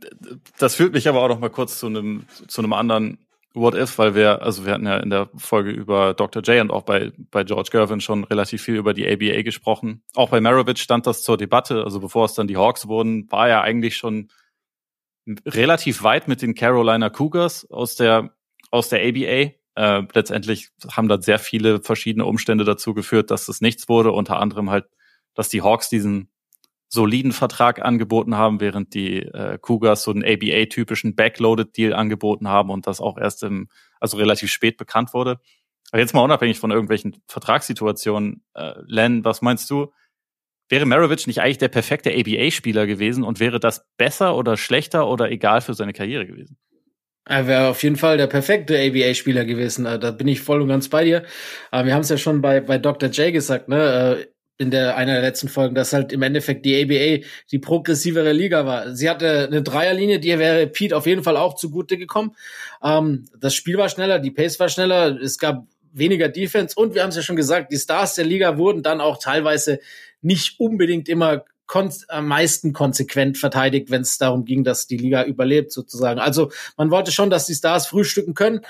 das 0.59 0.75
führt 0.75 0.93
mich 0.93 1.09
aber 1.09 1.23
auch 1.23 1.29
noch 1.29 1.41
mal 1.41 1.49
kurz 1.49 1.79
zu 1.79 1.87
einem, 1.87 2.27
zu 2.49 2.61
einem 2.61 2.75
anderen 2.75 3.24
What 3.57 3.77
If, 3.77 3.99
weil 3.99 4.17
wir, 4.17 4.43
also 4.43 4.67
wir 4.67 4.73
hatten 4.73 4.87
ja 4.87 4.97
in 4.97 5.11
der 5.11 5.31
Folge 5.37 5.71
über 5.71 6.13
Dr. 6.13 6.43
J 6.43 6.61
und 6.61 6.73
auch 6.73 6.83
bei, 6.83 7.13
bei 7.31 7.45
George 7.45 7.69
Gervin 7.71 8.01
schon 8.01 8.25
relativ 8.25 8.63
viel 8.63 8.75
über 8.75 8.95
die 8.95 9.07
ABA 9.09 9.43
gesprochen. 9.43 10.03
Auch 10.15 10.31
bei 10.31 10.41
Maravich 10.41 10.83
stand 10.83 11.07
das 11.07 11.23
zur 11.23 11.37
Debatte, 11.37 11.85
also 11.85 12.01
bevor 12.01 12.25
es 12.25 12.35
dann 12.35 12.49
die 12.49 12.57
Hawks 12.57 12.89
wurden, 12.89 13.31
war 13.31 13.49
er 13.49 13.63
eigentlich 13.63 13.97
schon 13.97 14.29
relativ 15.47 16.03
weit 16.03 16.27
mit 16.27 16.43
den 16.43 16.55
Carolina 16.57 17.11
Cougars 17.11 17.71
aus 17.71 17.95
der, 17.95 18.35
aus 18.73 18.89
der 18.89 19.07
ABA. 19.07 19.53
Äh, 19.77 20.03
letztendlich 20.13 20.71
haben 20.91 21.09
da 21.09 21.23
sehr 21.23 21.39
viele 21.39 21.81
verschiedene 21.81 22.25
Umstände 22.25 22.65
dazu 22.65 22.93
geführt, 22.93 23.31
dass 23.31 23.49
es 23.49 23.61
nichts 23.61 23.89
wurde, 23.89 24.11
unter 24.11 24.41
anderem 24.41 24.71
halt, 24.71 24.87
dass 25.35 25.49
die 25.49 25.63
Hawks 25.63 25.89
diesen 25.89 26.29
soliden 26.95 27.33
Vertrag 27.33 27.83
angeboten 27.83 28.37
haben, 28.37 28.61
während 28.61 28.95
die 28.95 29.19
äh, 29.19 29.59
Cougars 29.61 30.05
so 30.05 30.13
einen 30.13 30.25
ABA-typischen 30.25 31.15
Backloaded-Deal 31.15 31.93
angeboten 31.93 32.49
haben 32.49 32.71
und 32.71 32.87
das 32.87 33.01
auch 33.01 33.19
erst 33.19 33.43
im, 33.43 33.69
also 34.01 34.17
relativ 34.17 34.51
spät 34.51 34.79
bekannt 34.79 35.13
wurde. 35.13 35.41
Aber 35.91 36.01
jetzt 36.01 36.15
mal 36.15 36.23
unabhängig 36.23 36.59
von 36.59 36.71
irgendwelchen 36.71 37.17
Vertragssituationen, 37.29 38.43
äh, 38.55 38.73
Len, 38.87 39.25
was 39.25 39.43
meinst 39.43 39.69
du? 39.69 39.93
Wäre 40.69 40.87
Maravich 40.87 41.27
nicht 41.27 41.41
eigentlich 41.41 41.59
der 41.59 41.69
perfekte 41.69 42.11
ABA-Spieler 42.11 42.87
gewesen 42.87 43.23
und 43.23 43.39
wäre 43.39 43.61
das 43.61 43.87
besser 43.99 44.37
oder 44.37 44.57
schlechter 44.57 45.09
oder 45.09 45.31
egal 45.31 45.61
für 45.61 45.75
seine 45.75 45.93
Karriere 45.93 46.27
gewesen? 46.27 46.57
Er 47.27 47.47
wäre 47.47 47.69
auf 47.69 47.83
jeden 47.83 47.97
Fall 47.97 48.19
der 48.19 48.27
perfekte 48.27 48.79
ABA-Spieler 48.79 49.45
gewesen. 49.45 49.85
Da 49.85 50.11
bin 50.11 50.29
ich 50.29 50.41
voll 50.41 50.61
und 50.61 50.69
ganz 50.69 50.89
bei 50.89 51.05
dir. 51.05 51.25
Aber 51.71 51.87
wir 51.87 51.95
haben 51.95 52.03
es 52.03 52.11
ja 52.11 52.19
schon 52.19 52.41
bei, 52.41 52.61
bei 52.61 52.79
Dr. 52.79 53.09
J 53.09 53.33
gesagt, 53.33 53.69
ne? 53.69 54.27
In 54.57 54.71
der 54.71 54.97
einer 54.97 55.15
der 55.15 55.23
letzten 55.23 55.49
Folgen, 55.49 55.75
dass 55.75 55.93
halt 55.93 56.13
im 56.13 56.23
Endeffekt 56.23 56.65
die 56.65 56.81
ABA 56.81 57.27
die 57.51 57.59
progressivere 57.59 58.33
Liga 58.33 58.65
war. 58.65 58.95
Sie 58.95 59.11
hatte 59.11 59.49
eine 59.49 59.63
Dreierlinie, 59.63 60.21
die 60.21 60.39
wäre 60.39 60.69
Pete 60.69 60.97
auf 60.97 61.07
jeden 61.07 61.25
Fall 61.25 61.37
auch 61.37 61.57
zugute 61.57 61.99
gekommen. 61.99 62.37
Ähm, 62.83 63.27
das 63.37 63.55
Spiel 63.55 63.77
war 63.79 63.89
schneller, 63.89 64.21
die 64.21 64.31
Pace 64.31 64.61
war 64.61 64.69
schneller, 64.69 65.21
es 65.21 65.39
gab 65.39 65.67
weniger 65.93 66.29
Defense 66.29 66.75
und 66.79 66.95
wir 66.95 67.03
haben 67.03 67.11
es 67.11 67.17
ja 67.17 67.23
schon 67.23 67.37
gesagt, 67.37 67.73
die 67.73 67.79
Stars 67.79 68.15
der 68.15 68.25
Liga 68.25 68.57
wurden 68.57 68.83
dann 68.83 69.01
auch 69.01 69.19
teilweise 69.19 69.81
nicht 70.23 70.61
unbedingt 70.61 71.09
immer 71.09 71.45
am 72.09 72.29
meisten 72.29 72.73
konsequent 72.73 73.39
verteidigt, 73.39 73.91
wenn 73.91 74.03
es 74.03 74.19
darum 74.19 74.45
ging, 74.45 74.65
dass 74.65 74.87
die 74.87 74.97
Liga 74.97 75.25
überlebt 75.25 75.73
sozusagen. 75.73 76.21
Also 76.21 76.51
man 76.77 76.91
wollte 76.91 77.11
schon, 77.11 77.31
dass 77.31 77.47
die 77.47 77.55
Stars 77.55 77.87
frühstücken 77.87 78.35
können. 78.35 78.61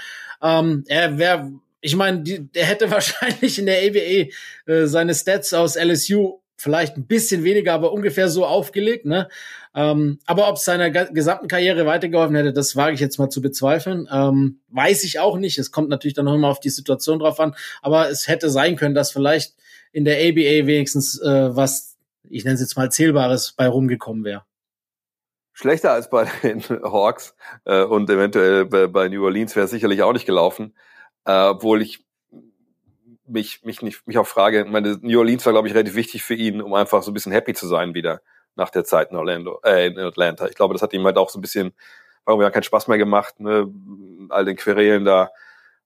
Ähm, 0.41 0.85
er 0.87 1.19
wäre 1.19 1.53
ich 1.85 1.97
meine, 1.97 2.23
der 2.23 2.65
hätte 2.65 2.91
wahrscheinlich 2.91 3.59
in 3.59 3.67
der 3.67 3.79
ABA 3.87 4.31
äh, 4.73 4.87
seine 4.87 5.15
Stats 5.15 5.53
aus 5.53 5.77
LSU 5.77 6.41
vielleicht 6.57 6.97
ein 6.97 7.07
bisschen 7.07 7.45
weniger, 7.45 7.75
aber 7.75 7.93
ungefähr 7.93 8.29
so 8.31 8.47
aufgelegt. 8.47 9.05
Ne? 9.05 9.29
Ähm, 9.75 10.19
aber 10.25 10.49
ob 10.49 10.57
es 10.57 10.65
seiner 10.65 10.91
gesamten 10.91 11.47
Karriere 11.47 11.85
weitergeholfen 11.85 12.37
hätte, 12.37 12.55
das 12.55 12.75
wage 12.75 12.95
ich 12.95 13.01
jetzt 13.01 13.19
mal 13.19 13.29
zu 13.29 13.43
bezweifeln. 13.43 14.09
Ähm, 14.11 14.61
weiß 14.69 15.05
ich 15.05 15.19
auch 15.19 15.37
nicht. 15.37 15.59
Es 15.59 15.73
kommt 15.73 15.91
natürlich 15.91 16.15
dann 16.15 16.25
noch 16.25 16.35
immer 16.35 16.49
auf 16.49 16.61
die 16.61 16.71
Situation 16.71 17.19
drauf 17.19 17.39
an. 17.39 17.55
Aber 17.83 18.09
es 18.09 18.29
hätte 18.29 18.49
sein 18.49 18.77
können, 18.77 18.95
dass 18.95 19.11
vielleicht 19.11 19.55
in 19.93 20.07
der 20.07 20.17
ABA 20.17 20.67
wenigstens 20.67 21.21
äh, 21.21 21.55
was, 21.55 21.99
ich 22.31 22.45
nenne 22.45 22.55
es 22.55 22.61
jetzt 22.61 22.79
mal 22.79 22.91
Zählbares, 22.91 23.53
bei 23.53 23.69
rumgekommen 23.69 24.25
wäre. 24.25 24.45
Schlechter 25.53 25.93
als 25.93 26.09
bei 26.09 26.31
den 26.43 26.63
Hawks 26.83 27.35
äh, 27.67 27.83
und 27.83 28.09
eventuell 28.09 28.65
bei, 28.65 28.87
bei 28.87 29.09
New 29.09 29.23
Orleans 29.23 29.55
wäre 29.55 29.69
sicherlich 29.69 30.03
auch 30.03 30.15
nicht 30.15 30.25
gelaufen 30.25 30.73
äh, 31.25 31.49
obwohl 31.49 31.83
ich 31.83 32.05
mich, 33.27 33.65
mich, 33.65 33.83
nicht, 33.83 34.07
mich 34.07 34.19
auch 34.19 34.27
frage, 34.27 34.65
meine 34.67 34.99
New 35.01 35.19
Orleans 35.19 35.45
war, 35.47 35.53
glaube 35.53 35.69
ich, 35.69 35.75
relativ 35.75 35.95
wichtig 35.95 36.23
für 36.23 36.35
ihn, 36.35 36.61
um 36.61 36.75
einfach 36.75 37.03
so 37.03 37.11
ein 37.11 37.15
bisschen 37.15 37.33
happy 37.33 37.55
zu 37.55 37.67
sein 37.67 37.95
wieder 37.95 38.21
nach 38.55 38.71
der 38.71 38.85
Zeit 38.85 39.11
in 39.11 39.17
Orlando, 39.17 39.61
äh, 39.65 39.87
in 39.89 39.99
Atlanta. 39.99 40.47
Ich 40.47 40.55
glaube, 40.55 40.75
das 40.75 40.83
hat 40.83 40.93
ihm 40.93 41.05
halt 41.05 41.17
auch 41.17 41.31
so 41.31 41.39
ein 41.39 41.43
bisschen, 41.43 41.75
warum 42.25 42.41
ja 42.43 42.51
keinen 42.51 42.63
Spaß 42.63 42.89
mehr 42.89 42.99
gemacht, 42.99 43.41
ne, 43.41 43.71
all 44.29 44.45
den 44.45 44.57
Querelen 44.57 45.05
da. 45.05 45.31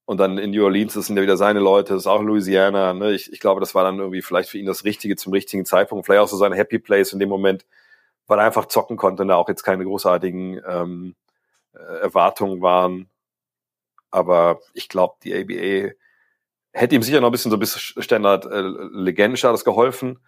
Und 0.05 0.19
dann 0.19 0.39
in 0.39 0.51
New 0.51 0.65
Orleans, 0.65 0.95
das 0.95 1.07
sind 1.07 1.17
ja 1.17 1.23
wieder 1.23 1.37
seine 1.37 1.61
Leute, 1.61 1.95
das 1.95 2.03
ist 2.03 2.07
auch 2.07 2.23
Louisiana, 2.23 2.95
ne. 2.95 3.13
Ich, 3.13 3.33
ich 3.33 3.41
glaube, 3.41 3.61
das 3.61 3.75
war 3.75 3.85
dann 3.85 3.99
irgendwie 3.99 4.23
vielleicht 4.23 4.51
für 4.51 4.59
ihn 4.59 4.67
das 4.67 4.85
Richtige 4.85 5.17
zum 5.17 5.33
richtigen 5.33 5.65
Zeitpunkt, 5.65 6.07
vielleicht 6.07 6.23
auch 6.23 6.29
so 6.29 6.37
seine 6.37 6.57
Happy 6.57 6.79
Place 6.79 7.13
in 7.13 7.19
dem 7.19 7.29
Moment, 7.29 7.67
weil 8.27 8.39
er 8.39 8.47
einfach 8.47 8.67
zocken 8.67 8.97
konnte 8.97 9.23
und 9.23 9.29
da 9.29 9.37
auch 9.37 9.49
jetzt 9.49 9.63
keine 9.63 9.85
großartigen 9.85 10.61
ähm, 10.67 11.15
äh, 11.75 12.01
Erwartungen 12.01 12.63
waren 12.63 13.09
aber 14.11 14.61
ich 14.75 14.89
glaube, 14.89 15.17
die 15.23 15.35
ABA 15.35 15.93
hätte 16.73 16.95
ihm 16.95 17.03
sicher 17.03 17.21
noch 17.21 17.29
ein 17.29 17.33
bisschen 17.33 17.51
so 17.51 17.57
ein 17.57 17.61
bisschen 17.61 18.03
Standard 18.03 18.47
äh, 18.47 18.61
Legendenstatus 18.61 19.65
geholfen. 19.65 20.19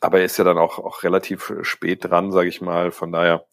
Aber 0.00 0.18
er 0.18 0.24
ist 0.24 0.36
ja 0.36 0.44
dann 0.44 0.58
auch, 0.58 0.78
auch 0.78 1.02
relativ 1.04 1.52
spät 1.62 2.04
dran, 2.04 2.32
sage 2.32 2.48
ich 2.48 2.60
mal. 2.60 2.90
Von 2.90 3.12
daher, 3.12 3.46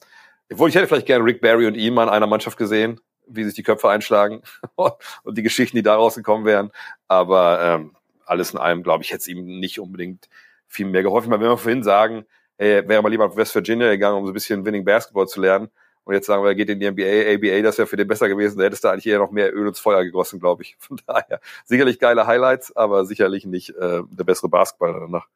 obwohl 0.52 0.70
ich 0.70 0.76
hätte 0.76 0.88
vielleicht 0.88 1.06
gerne 1.06 1.24
Rick 1.24 1.42
Barry 1.42 1.68
und 1.68 1.76
ihn 1.76 1.94
mal 1.94 2.04
in 2.04 2.10
einer 2.10 2.28
Mannschaft 2.28 2.58
gesehen, 2.58 3.00
wie 3.28 3.44
sich 3.44 3.54
die 3.54 3.64
Köpfe 3.64 3.90
einschlagen 3.90 4.42
und 4.76 5.38
die 5.38 5.44
Geschichten, 5.44 5.78
die 5.78 5.84
daraus 5.84 6.16
gekommen 6.16 6.46
wären. 6.46 6.72
Aber 7.08 7.62
ähm, 7.62 7.96
alles 8.26 8.52
in 8.52 8.60
allem, 8.60 8.84
glaube 8.84 9.04
ich, 9.04 9.12
hätte 9.12 9.20
es 9.20 9.28
ihm 9.28 9.60
nicht 9.60 9.80
unbedingt 9.80 10.28
viel 10.68 10.88
mehr 10.88 11.04
geholfen. 11.04 11.32
Weil 11.32 11.40
wenn 11.40 11.50
wir 11.50 11.58
vorhin 11.58 11.84
sagen, 11.84 12.26
hey, 12.58 12.88
wäre 12.88 13.02
mal 13.02 13.10
lieber 13.10 13.28
nach 13.28 13.36
West 13.36 13.56
Virginia 13.56 13.90
gegangen, 13.90 14.18
um 14.18 14.26
so 14.26 14.32
ein 14.32 14.34
bisschen 14.34 14.66
Winning 14.66 14.86
Basketball 14.86 15.28
zu 15.28 15.42
lernen. 15.42 15.70
Und 16.10 16.16
jetzt 16.16 16.26
sagen 16.26 16.42
wir, 16.42 16.48
er 16.48 16.56
geht 16.56 16.72
in 16.72 16.80
die 16.80 16.90
NBA, 16.90 17.36
ABA, 17.36 17.62
das 17.62 17.78
wäre 17.78 17.86
für 17.86 17.96
den 17.96 18.08
besser 18.08 18.28
gewesen. 18.28 18.58
Da 18.58 18.64
hättest 18.64 18.84
du 18.84 18.88
eigentlich 18.88 19.06
eher 19.06 19.20
noch 19.20 19.30
mehr 19.30 19.56
Öl 19.56 19.68
ins 19.68 19.80
Feuer 19.80 20.04
gegossen, 20.04 20.40
glaube 20.40 20.64
ich. 20.64 20.76
Von 20.80 21.00
daher 21.06 21.40
sicherlich 21.66 22.00
geile 22.00 22.26
Highlights, 22.26 22.76
aber 22.76 23.06
sicherlich 23.06 23.46
nicht 23.46 23.70
äh, 23.76 24.02
der 24.10 24.24
bessere 24.24 24.50
Basketballer 24.50 25.02
danach. 25.02 25.28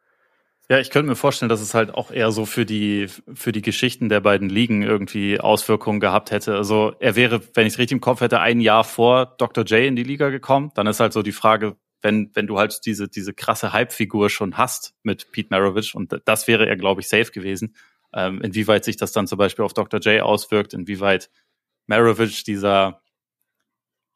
Ja, 0.69 0.79
ich 0.79 0.89
könnte 0.89 1.09
mir 1.09 1.15
vorstellen, 1.15 1.49
dass 1.49 1.61
es 1.61 1.75
halt 1.75 1.93
auch 1.93 2.09
eher 2.09 2.31
so 2.31 2.47
für 2.47 2.65
die, 2.65 3.05
für 3.35 3.51
die 3.51 3.61
Geschichten 3.61 4.09
der 4.09 4.19
beiden 4.19 4.49
Ligen 4.49 4.81
irgendwie 4.81 5.39
Auswirkungen 5.39 5.99
gehabt 5.99 6.31
hätte. 6.31 6.55
Also 6.55 6.95
er 6.99 7.15
wäre, 7.15 7.39
wenn 7.53 7.67
ich 7.67 7.73
es 7.73 7.77
richtig 7.77 7.97
im 7.97 8.01
Kopf 8.01 8.21
hätte, 8.21 8.39
ein 8.39 8.59
Jahr 8.59 8.83
vor 8.83 9.35
Dr. 9.37 9.65
J 9.65 9.81
in 9.81 9.95
die 9.95 10.01
Liga 10.01 10.29
gekommen. 10.31 10.71
Dann 10.73 10.87
ist 10.87 10.99
halt 10.99 11.13
so 11.13 11.21
die 11.21 11.33
Frage, 11.33 11.75
wenn, 12.01 12.31
wenn 12.33 12.47
du 12.47 12.57
halt 12.57 12.83
diese, 12.87 13.07
diese 13.07 13.35
krasse 13.35 13.73
Hype-Figur 13.73 14.31
schon 14.31 14.57
hast 14.57 14.95
mit 15.03 15.31
Pete 15.31 15.49
Maravich 15.51 15.93
und 15.93 16.19
das 16.25 16.47
wäre 16.47 16.67
er, 16.67 16.77
glaube 16.77 17.01
ich, 17.01 17.09
safe 17.09 17.31
gewesen. 17.31 17.75
Ähm, 18.13 18.41
inwieweit 18.41 18.85
sich 18.85 18.97
das 18.97 19.11
dann 19.11 19.27
zum 19.27 19.37
Beispiel 19.37 19.65
auf 19.65 19.73
Dr. 19.73 19.99
J 19.99 20.21
auswirkt, 20.21 20.73
inwieweit 20.73 21.29
Maravich 21.87 22.43
dieser, 22.43 23.01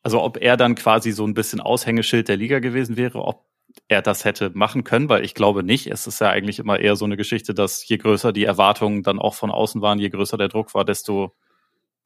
also 0.04 0.22
ob 0.22 0.38
er 0.38 0.58
dann 0.58 0.76
quasi 0.76 1.12
so 1.12 1.26
ein 1.26 1.34
bisschen 1.34 1.60
Aushängeschild 1.60 2.28
der 2.28 2.38
Liga 2.38 2.60
gewesen 2.60 2.98
wäre, 2.98 3.24
ob 3.24 3.48
er 3.88 4.02
das 4.02 4.26
hätte 4.26 4.52
machen 4.54 4.84
können, 4.84 5.10
weil 5.10 5.24
ich 5.24 5.34
glaube 5.34 5.64
nicht. 5.64 5.88
Es 5.88 6.08
ist 6.08 6.22
ja 6.22 6.30
eigentlich 6.30 6.60
immer 6.60 6.80
eher 6.80 6.95
so 6.95 7.06
eine 7.06 7.18
Geschichte, 7.18 7.54
dass 7.54 7.88
je 7.88 7.98
größer 7.98 8.32
die 8.32 8.45
Erwartungen 8.45 9.04
dann 9.04 9.20
auch 9.20 9.36
von 9.36 9.52
außen 9.52 9.82
waren, 9.82 10.00
je 10.00 10.10
größer 10.10 10.38
der 10.38 10.48
Druck 10.48 10.74
war, 10.74 10.86
desto, 10.86 11.36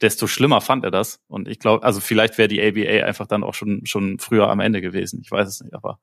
desto 0.02 0.28
schlimmer 0.28 0.62
fand 0.62 0.84
er 0.84 0.92
das. 0.92 1.22
Und 1.28 1.48
ich 1.48 1.60
glaube, 1.60 1.84
also 1.86 2.00
vielleicht 2.00 2.38
wäre 2.38 2.48
die 2.48 2.62
ABA 2.62 3.06
einfach 3.06 3.28
dann 3.28 3.44
auch 3.44 3.54
schon, 3.54 3.86
schon 3.86 4.20
früher 4.20 4.50
am 4.50 4.60
Ende 4.60 4.82
gewesen. 4.82 5.22
Ich 5.24 5.32
weiß 5.32 5.48
es 5.48 5.62
nicht, 5.62 5.74
aber 5.74 6.00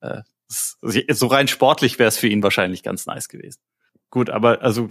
äh, 0.00 0.22
so 0.48 1.26
rein 1.26 1.48
sportlich 1.48 1.98
wäre 1.98 2.08
es 2.08 2.18
für 2.18 2.28
ihn 2.28 2.42
wahrscheinlich 2.42 2.82
ganz 2.82 3.06
nice 3.06 3.28
gewesen. 3.28 3.60
Gut, 4.10 4.30
aber 4.30 4.62
also 4.62 4.90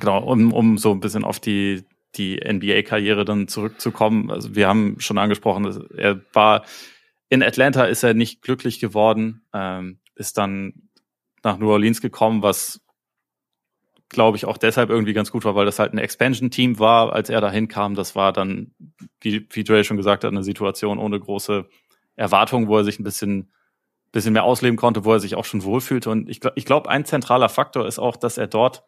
genau, 0.00 0.22
um, 0.22 0.52
um 0.52 0.78
so 0.78 0.92
ein 0.92 1.00
bisschen 1.00 1.24
auf 1.24 1.40
die, 1.40 1.84
die 2.14 2.36
NBA-Karriere 2.36 3.24
dann 3.24 3.48
zurückzukommen. 3.48 4.30
Also 4.30 4.54
wir 4.54 4.68
haben 4.68 4.96
schon 5.00 5.18
angesprochen, 5.18 5.86
er 5.96 6.20
war 6.32 6.64
in 7.28 7.42
Atlanta 7.42 7.84
ist 7.84 8.02
er 8.02 8.14
nicht 8.14 8.42
glücklich 8.42 8.78
geworden, 8.78 9.42
ähm, 9.52 9.98
ist 10.14 10.38
dann 10.38 10.88
nach 11.42 11.58
New 11.58 11.70
Orleans 11.70 12.00
gekommen, 12.00 12.42
was 12.42 12.80
glaube 14.08 14.36
ich 14.36 14.44
auch 14.44 14.56
deshalb 14.56 14.90
irgendwie 14.90 15.12
ganz 15.12 15.32
gut 15.32 15.44
war, 15.44 15.54
weil 15.56 15.66
das 15.66 15.78
halt 15.78 15.92
ein 15.92 15.98
Expansion-Team 15.98 16.78
war, 16.78 17.12
als 17.12 17.28
er 17.28 17.40
dahin 17.40 17.66
kam. 17.68 17.94
Das 17.94 18.14
war 18.14 18.32
dann, 18.32 18.72
wie, 19.20 19.46
wie 19.50 19.64
Dre 19.64 19.82
schon 19.82 19.96
gesagt 19.96 20.22
hat, 20.22 20.30
eine 20.30 20.44
Situation 20.44 20.98
ohne 20.98 21.18
große 21.18 21.68
Erwartungen, 22.14 22.68
wo 22.68 22.78
er 22.78 22.84
sich 22.84 23.00
ein 23.00 23.04
bisschen, 23.04 23.52
bisschen 24.12 24.32
mehr 24.32 24.44
ausleben 24.44 24.76
konnte, 24.76 25.04
wo 25.04 25.12
er 25.12 25.20
sich 25.20 25.34
auch 25.34 25.44
schon 25.44 25.64
wohlfühlte. 25.64 26.08
Und 26.10 26.28
ich, 26.28 26.40
ich 26.54 26.64
glaube, 26.64 26.88
ein 26.88 27.04
zentraler 27.04 27.48
Faktor 27.48 27.86
ist 27.86 27.98
auch, 27.98 28.16
dass 28.16 28.38
er 28.38 28.46
dort 28.46 28.84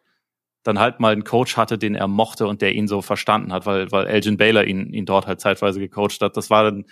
dann 0.63 0.79
halt 0.79 0.99
mal 0.99 1.13
einen 1.13 1.23
Coach 1.23 1.57
hatte, 1.57 1.77
den 1.77 1.95
er 1.95 2.07
mochte 2.07 2.47
und 2.47 2.61
der 2.61 2.73
ihn 2.73 2.87
so 2.87 3.01
verstanden 3.01 3.53
hat, 3.53 3.65
weil, 3.65 3.91
weil 3.91 4.07
Elgin 4.07 4.37
Baylor 4.37 4.65
ihn, 4.65 4.91
ihn 4.93 5.05
dort 5.05 5.27
halt 5.27 5.39
zeitweise 5.39 5.79
gecoacht 5.79 6.21
hat. 6.21 6.35
Das 6.35 6.49
war 6.49 6.63
dann 6.63 6.85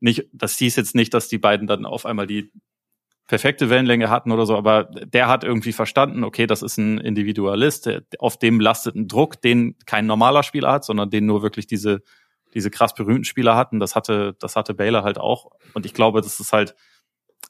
nicht, 0.00 0.26
das 0.32 0.58
hieß 0.58 0.76
jetzt 0.76 0.94
nicht, 0.94 1.14
dass 1.14 1.28
die 1.28 1.38
beiden 1.38 1.66
dann 1.66 1.86
auf 1.86 2.06
einmal 2.06 2.26
die 2.26 2.50
perfekte 3.26 3.70
Wellenlänge 3.70 4.10
hatten 4.10 4.32
oder 4.32 4.44
so, 4.44 4.56
aber 4.56 4.84
der 4.84 5.28
hat 5.28 5.44
irgendwie 5.44 5.72
verstanden, 5.72 6.24
okay, 6.24 6.46
das 6.46 6.62
ist 6.62 6.76
ein 6.76 6.98
Individualist, 6.98 7.88
auf 8.18 8.36
dem 8.38 8.60
lastet 8.60 8.96
ein 8.96 9.08
Druck, 9.08 9.40
den 9.40 9.76
kein 9.86 10.06
normaler 10.06 10.42
Spieler 10.42 10.72
hat, 10.72 10.84
sondern 10.84 11.08
den 11.08 11.24
nur 11.24 11.42
wirklich 11.42 11.66
diese, 11.66 12.02
diese 12.52 12.70
krass 12.70 12.94
berühmten 12.94 13.24
Spieler 13.24 13.56
hatten. 13.56 13.80
Das 13.80 13.96
hatte, 13.96 14.36
das 14.40 14.56
hatte 14.56 14.74
Baylor 14.74 15.04
halt 15.04 15.18
auch. 15.18 15.50
Und 15.72 15.86
ich 15.86 15.94
glaube, 15.94 16.20
das 16.20 16.38
ist 16.38 16.52
halt, 16.52 16.74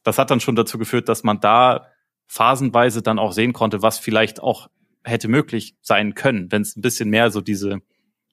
das 0.05 0.19
hat 0.19 0.31
dann 0.31 0.41
schon 0.41 0.55
dazu 0.55 0.79
geführt, 0.79 1.09
dass 1.09 1.25
man 1.25 1.41
da 1.41 1.89
phasenweise 2.27 3.03
dann 3.03 3.19
auch 3.19 3.33
sehen 3.33 3.53
konnte, 3.53 3.83
was 3.83 3.99
vielleicht 3.99 4.41
auch 4.41 4.69
hätte 5.05 5.28
möglich 5.28 5.76
sein 5.80 6.14
können, 6.14 6.50
wenn 6.50 6.62
es 6.62 6.76
ein 6.76 6.82
bisschen 6.82 7.11
mehr 7.11 7.30
so 7.30 7.40
diese, 7.40 7.80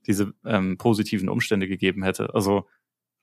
diese 0.07 0.33
ähm, 0.45 0.77
positiven 0.77 1.29
Umstände 1.29 1.67
gegeben 1.67 2.03
hätte. 2.03 2.33
Also 2.33 2.67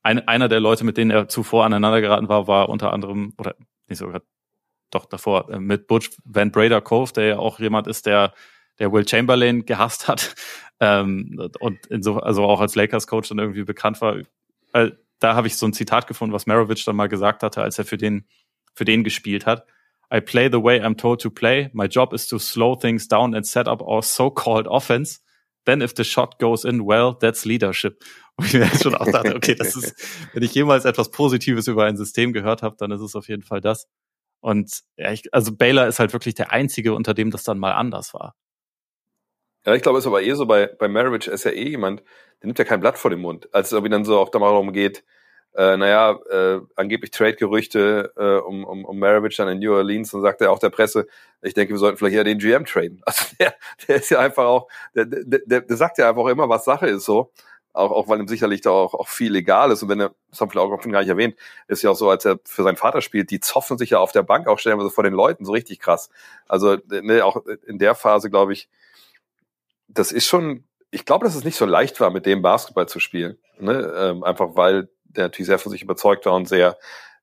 ein, 0.03 0.27
einer 0.29 0.49
der 0.49 0.61
Leute, 0.61 0.85
mit 0.85 0.97
denen 0.97 1.11
er 1.11 1.29
zuvor 1.29 1.65
aneinander 1.65 2.01
geraten 2.01 2.29
war, 2.29 2.47
war 2.47 2.69
unter 2.69 2.93
anderem, 2.93 3.35
oder 3.39 3.57
nicht 3.89 3.99
sogar, 3.99 4.23
doch 4.91 5.07
davor, 5.07 5.51
äh, 5.51 5.59
mit 5.59 5.87
Butch 5.87 6.11
Van 6.25 6.53
Brader 6.53 6.81
Cove, 6.81 7.13
der 7.13 7.27
ja 7.27 7.39
auch 7.39 7.59
jemand 7.59 7.87
ist, 7.87 8.07
der, 8.07 8.33
der 8.79 8.93
Will 8.93 9.07
Chamberlain 9.07 9.67
gehasst 9.67 10.09
hat 10.09 10.35
ähm, 10.81 11.51
und 11.61 11.87
inso, 11.87 12.19
also 12.19 12.45
auch 12.45 12.61
als 12.61 12.75
Lakers-Coach 12.75 13.29
dann 13.29 13.39
irgendwie 13.39 13.65
bekannt 13.65 14.01
war. 14.01 14.17
Weil 14.73 14.99
da 15.19 15.35
habe 15.35 15.49
ich 15.49 15.57
so 15.57 15.67
ein 15.67 15.73
Zitat 15.73 16.07
gefunden, 16.07 16.33
was 16.33 16.47
Marovich 16.47 16.85
dann 16.85 16.97
mal 16.97 17.09
gesagt 17.09 17.43
hatte, 17.43 17.63
als 17.63 17.79
er 17.79 17.85
für 17.85 17.97
den, 17.97 18.27
für 18.75 18.85
den 18.85 19.03
gespielt 19.05 19.47
hat. 19.47 19.67
I 20.11 20.21
play 20.21 20.49
the 20.49 20.61
way 20.61 20.81
I'm 20.81 20.97
told 20.97 21.21
to 21.21 21.31
play. 21.31 21.71
My 21.73 21.87
job 21.87 22.13
is 22.13 22.27
to 22.29 22.39
slow 22.39 22.75
things 22.75 23.09
down 23.09 23.35
and 23.35 23.47
set 23.47 23.69
up 23.69 23.83
our 23.83 24.03
so-called 24.03 24.67
offense. 24.71 25.21
Then 25.67 25.83
if 25.83 25.95
the 25.95 26.05
shot 26.05 26.39
goes 26.39 26.65
in, 26.65 26.85
well, 26.85 27.15
that's 27.21 27.45
leadership. 27.45 28.03
Und 28.39 28.47
ich 28.47 28.55
mir 28.55 28.67
jetzt 28.67 28.85
schon 28.85 28.95
auch 28.95 29.11
dachte, 29.11 29.35
okay, 29.35 29.55
das 29.57 29.75
ist, 29.75 29.95
wenn 30.33 30.45
ich 30.45 30.55
jemals 30.55 30.85
etwas 30.85 31.11
Positives 31.11 31.67
über 31.67 31.85
ein 31.85 31.97
System 31.97 32.33
gehört 32.33 32.63
habe, 32.63 32.77
dann 32.79 32.93
ist 32.93 33.01
es 33.01 33.17
auf 33.17 33.29
jeden 33.29 33.43
Fall 33.43 33.61
das. 33.61 33.89
Und 34.41 34.83
ja, 34.97 35.11
ich, 35.11 35.35
also 35.35 35.55
Baylor 35.55 35.89
ist 35.89 35.99
halt 35.99 36.13
wirklich 36.13 36.37
der 36.37 36.53
einzige, 36.53 36.95
unter 36.95 37.15
dem 37.15 37.33
das 37.33 37.43
dann 37.43 37.59
mal 37.59 37.73
anders 37.73 38.15
war. 38.15 38.37
Ja, 39.67 39.75
ich 39.75 39.83
glaube, 39.83 39.99
es 39.99 40.05
ist 40.05 40.07
aber 40.07 40.23
eh 40.23 40.33
so 40.35 40.47
bei, 40.47 40.69
bei 40.79 40.89
Marriage 40.89 41.29
ist 41.31 41.45
ja 41.45 41.51
eh 41.51 41.69
jemand, 41.69 42.01
der 42.41 42.47
nimmt 42.47 42.59
ja 42.59 42.65
kein 42.65 42.81
Blatt 42.81 42.97
vor 42.97 43.11
den 43.11 43.21
Mund. 43.21 43.53
Als 43.53 43.69
es 43.69 43.73
irgendwie 43.73 43.91
dann 43.91 44.05
so 44.05 44.19
auch 44.19 44.31
darum 44.31 44.73
geht, 44.73 45.05
äh, 45.55 45.77
naja, 45.77 46.19
äh, 46.31 46.61
angeblich 46.77 47.11
Trade-Gerüchte 47.11 48.13
äh, 48.17 48.47
um, 48.47 48.65
um, 48.65 48.85
um 48.85 48.99
Maravich 48.99 49.37
dann 49.37 49.49
in 49.49 49.59
New 49.59 49.75
Orleans 49.75 50.13
und 50.15 50.23
sagt 50.23 50.41
er 50.41 50.53
auch 50.53 50.59
der 50.59 50.71
Presse, 50.71 51.07
ich 51.43 51.55
denke, 51.55 51.75
wir 51.75 51.79
sollten 51.79 51.99
vielleicht 51.99 52.17
eher 52.17 52.25
den 52.25 52.39
GM 52.39 52.65
traden. 52.65 53.03
Also 53.07 53.27
der, 53.39 53.55
der 53.87 53.97
ist 53.97 54.11
ja 54.11 54.21
einfach 54.21 54.45
auch, 54.45 54.69
der, 54.95 55.07
der, 55.07 55.61
der, 55.63 55.77
sagt 55.77 55.99
ja 55.99 56.09
einfach 56.09 56.23
auch 56.23 56.29
immer, 56.29 56.49
was 56.49 56.65
Sache 56.65 56.87
ist 56.87 57.05
so. 57.05 57.33
Auch, 57.73 57.91
auch 57.91 58.09
weil 58.09 58.19
ihm 58.19 58.29
sicherlich 58.29 58.61
da 58.61 58.71
auch, 58.71 58.95
auch 58.95 59.09
viel 59.09 59.37
egal 59.37 59.71
ist. 59.71 59.83
Und 59.83 59.89
wenn 59.89 60.01
er, 60.01 60.15
das 60.31 60.41
haben 60.41 60.51
vielleicht 60.51 60.67
auch 60.67 60.83
gar 60.83 61.01
nicht 61.01 61.09
erwähnt, 61.09 61.37
ist 61.69 61.83
ja 61.83 61.91
auch 61.91 61.97
so, 61.97 62.11
als 62.11 62.25
er 62.25 62.39
für 62.45 62.63
seinen 62.63 62.77
Vater 62.77 63.03
spielt, 63.03 63.31
die 63.31 63.41
zoffen 63.41 63.79
sich 63.79 63.91
ja 63.91 63.99
auf 63.99 64.13
der 64.13 64.23
Bank 64.23 64.49
auch 64.49 64.59
stellenweise 64.59 64.91
vor 64.91 65.05
den 65.05 65.13
Leuten, 65.13 65.45
so 65.45 65.53
richtig 65.53 65.79
krass. 65.79 66.09
Also 66.49 66.77
ne, 66.89 67.25
auch 67.25 67.45
in 67.67 67.79
der 67.79 67.95
Phase, 67.95 68.31
glaube 68.31 68.53
ich, 68.53 68.69
das 69.87 70.13
ist 70.13 70.27
schon, 70.27 70.65
ich 70.91 71.05
glaube, 71.05 71.25
dass 71.25 71.35
es 71.35 71.45
nicht 71.45 71.57
so 71.57 71.67
leicht 71.67 72.01
war, 72.01 72.11
mit 72.11 72.27
dem 72.27 72.43
Basketball 72.43 72.89
zu 72.89 73.01
spielen. 73.01 73.39
Ne? 73.59 73.93
Ähm, 73.97 74.25
einfach 74.25 74.51
weil 74.55 74.89
der 75.09 75.25
natürlich 75.25 75.47
sehr 75.49 75.59
von 75.59 75.73
sich 75.73 75.83
überzeugt 75.83 76.27
war 76.27 76.35
und 76.35 76.49
sehr 76.49 76.77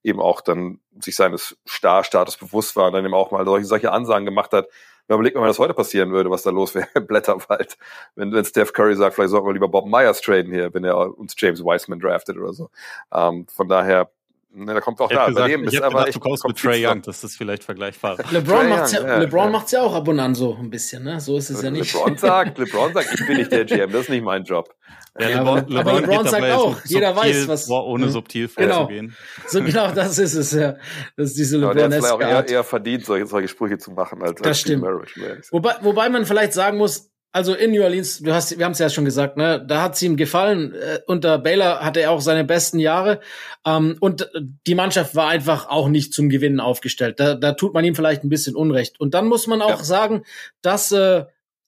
eben 0.03 0.21
auch 0.21 0.41
dann 0.41 0.79
sich 0.99 1.15
seines 1.15 1.57
Star-Status 1.67 2.37
bewusst 2.37 2.75
war 2.75 2.87
und 2.87 2.93
dann 2.93 3.03
eben 3.05 3.13
auch 3.13 3.31
mal 3.31 3.43
solche, 3.45 3.65
solche 3.65 3.91
Ansagen 3.91 4.25
gemacht 4.25 4.51
hat. 4.51 4.67
Man 5.07 5.17
überlegt, 5.17 5.35
wenn 5.35 5.43
das 5.43 5.59
heute 5.59 5.73
passieren 5.73 6.11
würde, 6.11 6.29
was 6.29 6.43
da 6.43 6.51
los 6.51 6.75
wäre 6.75 6.87
im 6.95 7.07
Blätterwald. 7.07 7.77
Wenn, 8.15 8.31
wenn 8.31 8.45
Steph 8.45 8.73
Curry 8.73 8.95
sagt, 8.95 9.15
vielleicht 9.15 9.31
sollten 9.31 9.47
wir 9.47 9.53
lieber 9.53 9.67
Bob 9.67 9.87
Myers 9.87 10.21
traden 10.21 10.51
hier, 10.51 10.73
wenn 10.73 10.83
er 10.83 11.17
uns 11.17 11.35
James 11.37 11.63
Wiseman 11.63 11.99
draftet 11.99 12.37
oder 12.37 12.53
so. 12.53 12.69
Ähm, 13.13 13.47
von 13.47 13.67
daher, 13.67 14.11
Ne, 14.57 14.73
da 14.73 14.79
kommt 14.79 15.01
auch 15.01 15.09
da. 15.09 15.27
Gesagt, 15.27 15.53
Bei 15.53 15.69
ich 15.69 15.83
aber 15.83 15.99
gedacht, 15.99 16.15
du 16.15 16.19
kommst 16.21 16.47
mit 16.47 16.57
Trey 16.57 16.87
Young, 16.87 17.01
das 17.01 17.21
ist 17.25 17.35
vielleicht 17.35 17.65
vergleichbar. 17.65 18.17
LeBron 18.31 18.69
macht's 18.69 18.93
ja, 18.93 19.05
ja, 19.05 19.17
LeBron 19.17 19.45
ja. 19.45 19.49
macht's 19.49 19.71
ja 19.71 19.81
auch 19.81 19.93
ab 19.93 20.07
und 20.07 20.17
an 20.17 20.33
so 20.33 20.55
ein 20.55 20.69
bisschen, 20.69 21.03
ne? 21.03 21.19
So 21.19 21.37
ist 21.37 21.49
es 21.49 21.61
ja 21.61 21.69
nicht. 21.69 21.93
LeBron 21.93 22.17
sagt, 22.17 22.57
LeBron 22.57 22.93
sagt, 22.93 23.09
ich 23.13 23.27
bin 23.27 23.35
nicht 23.35 23.51
der 23.51 23.65
GM, 23.65 23.91
das 23.91 24.03
ist 24.03 24.09
nicht 24.09 24.23
mein 24.23 24.45
Job. 24.45 24.73
Ja, 25.19 25.29
ja 25.29 25.37
LeBron, 25.39 25.57
LeBron, 25.67 25.77
aber 25.77 26.01
LeBron 26.01 26.27
sagt 26.27 26.51
auch, 26.51 26.77
jeder 26.85 27.13
subtil, 27.13 27.31
weiß, 27.33 27.47
was. 27.49 27.69
Ohne 27.69 28.09
subtil 28.09 28.49
genau. 28.55 28.75
vorzugehen. 28.75 29.13
So 29.47 29.61
genau, 29.61 29.91
das 29.91 30.19
ist 30.19 30.35
es 30.35 30.53
ja. 30.53 30.75
Das 31.17 31.31
ist 31.31 31.37
diese 31.37 31.57
LeBron. 31.57 31.91
Ja, 31.91 32.13
auch 32.13 32.21
eher, 32.21 32.47
eher 32.47 32.63
verdient, 32.63 33.05
solche, 33.05 33.25
solche 33.25 33.49
Sprüche 33.49 33.77
zu 33.77 33.91
machen 33.91 34.21
als, 34.23 34.39
das 34.39 34.47
als 34.47 34.59
stimmt. 34.61 34.83
Marriage. 34.83 35.41
Wobei, 35.51 35.75
wobei 35.81 36.07
man 36.07 36.25
vielleicht 36.25 36.53
sagen 36.53 36.77
muss, 36.77 37.11
also 37.35 37.53
in 37.53 37.71
New 37.71 37.83
Orleans, 37.83 38.19
du 38.19 38.33
hast, 38.33 38.57
wir 38.57 38.63
haben 38.63 38.71
es 38.71 38.79
ja 38.79 38.89
schon 38.89 39.03
gesagt, 39.03 39.35
ne, 39.35 39.61
da 39.67 39.81
hat 39.81 39.95
es 39.95 40.01
ihm 40.01 40.15
gefallen. 40.15 40.73
Äh, 40.73 40.99
unter 41.05 41.37
Baylor 41.37 41.81
hatte 41.81 41.99
er 41.99 42.11
auch 42.11 42.21
seine 42.21 42.45
besten 42.45 42.79
Jahre 42.79 43.19
ähm, 43.65 43.97
und 43.99 44.31
die 44.65 44.73
Mannschaft 44.73 45.15
war 45.15 45.27
einfach 45.27 45.67
auch 45.67 45.89
nicht 45.89 46.13
zum 46.13 46.29
Gewinnen 46.29 46.61
aufgestellt. 46.61 47.19
Da, 47.19 47.35
da 47.35 47.51
tut 47.51 47.73
man 47.73 47.83
ihm 47.83 47.93
vielleicht 47.93 48.23
ein 48.23 48.29
bisschen 48.29 48.55
Unrecht. 48.55 49.01
Und 49.01 49.13
dann 49.13 49.27
muss 49.27 49.47
man 49.47 49.61
auch 49.61 49.79
ja. 49.79 49.83
sagen, 49.83 50.23
dass 50.61 50.93
äh, 50.93 51.25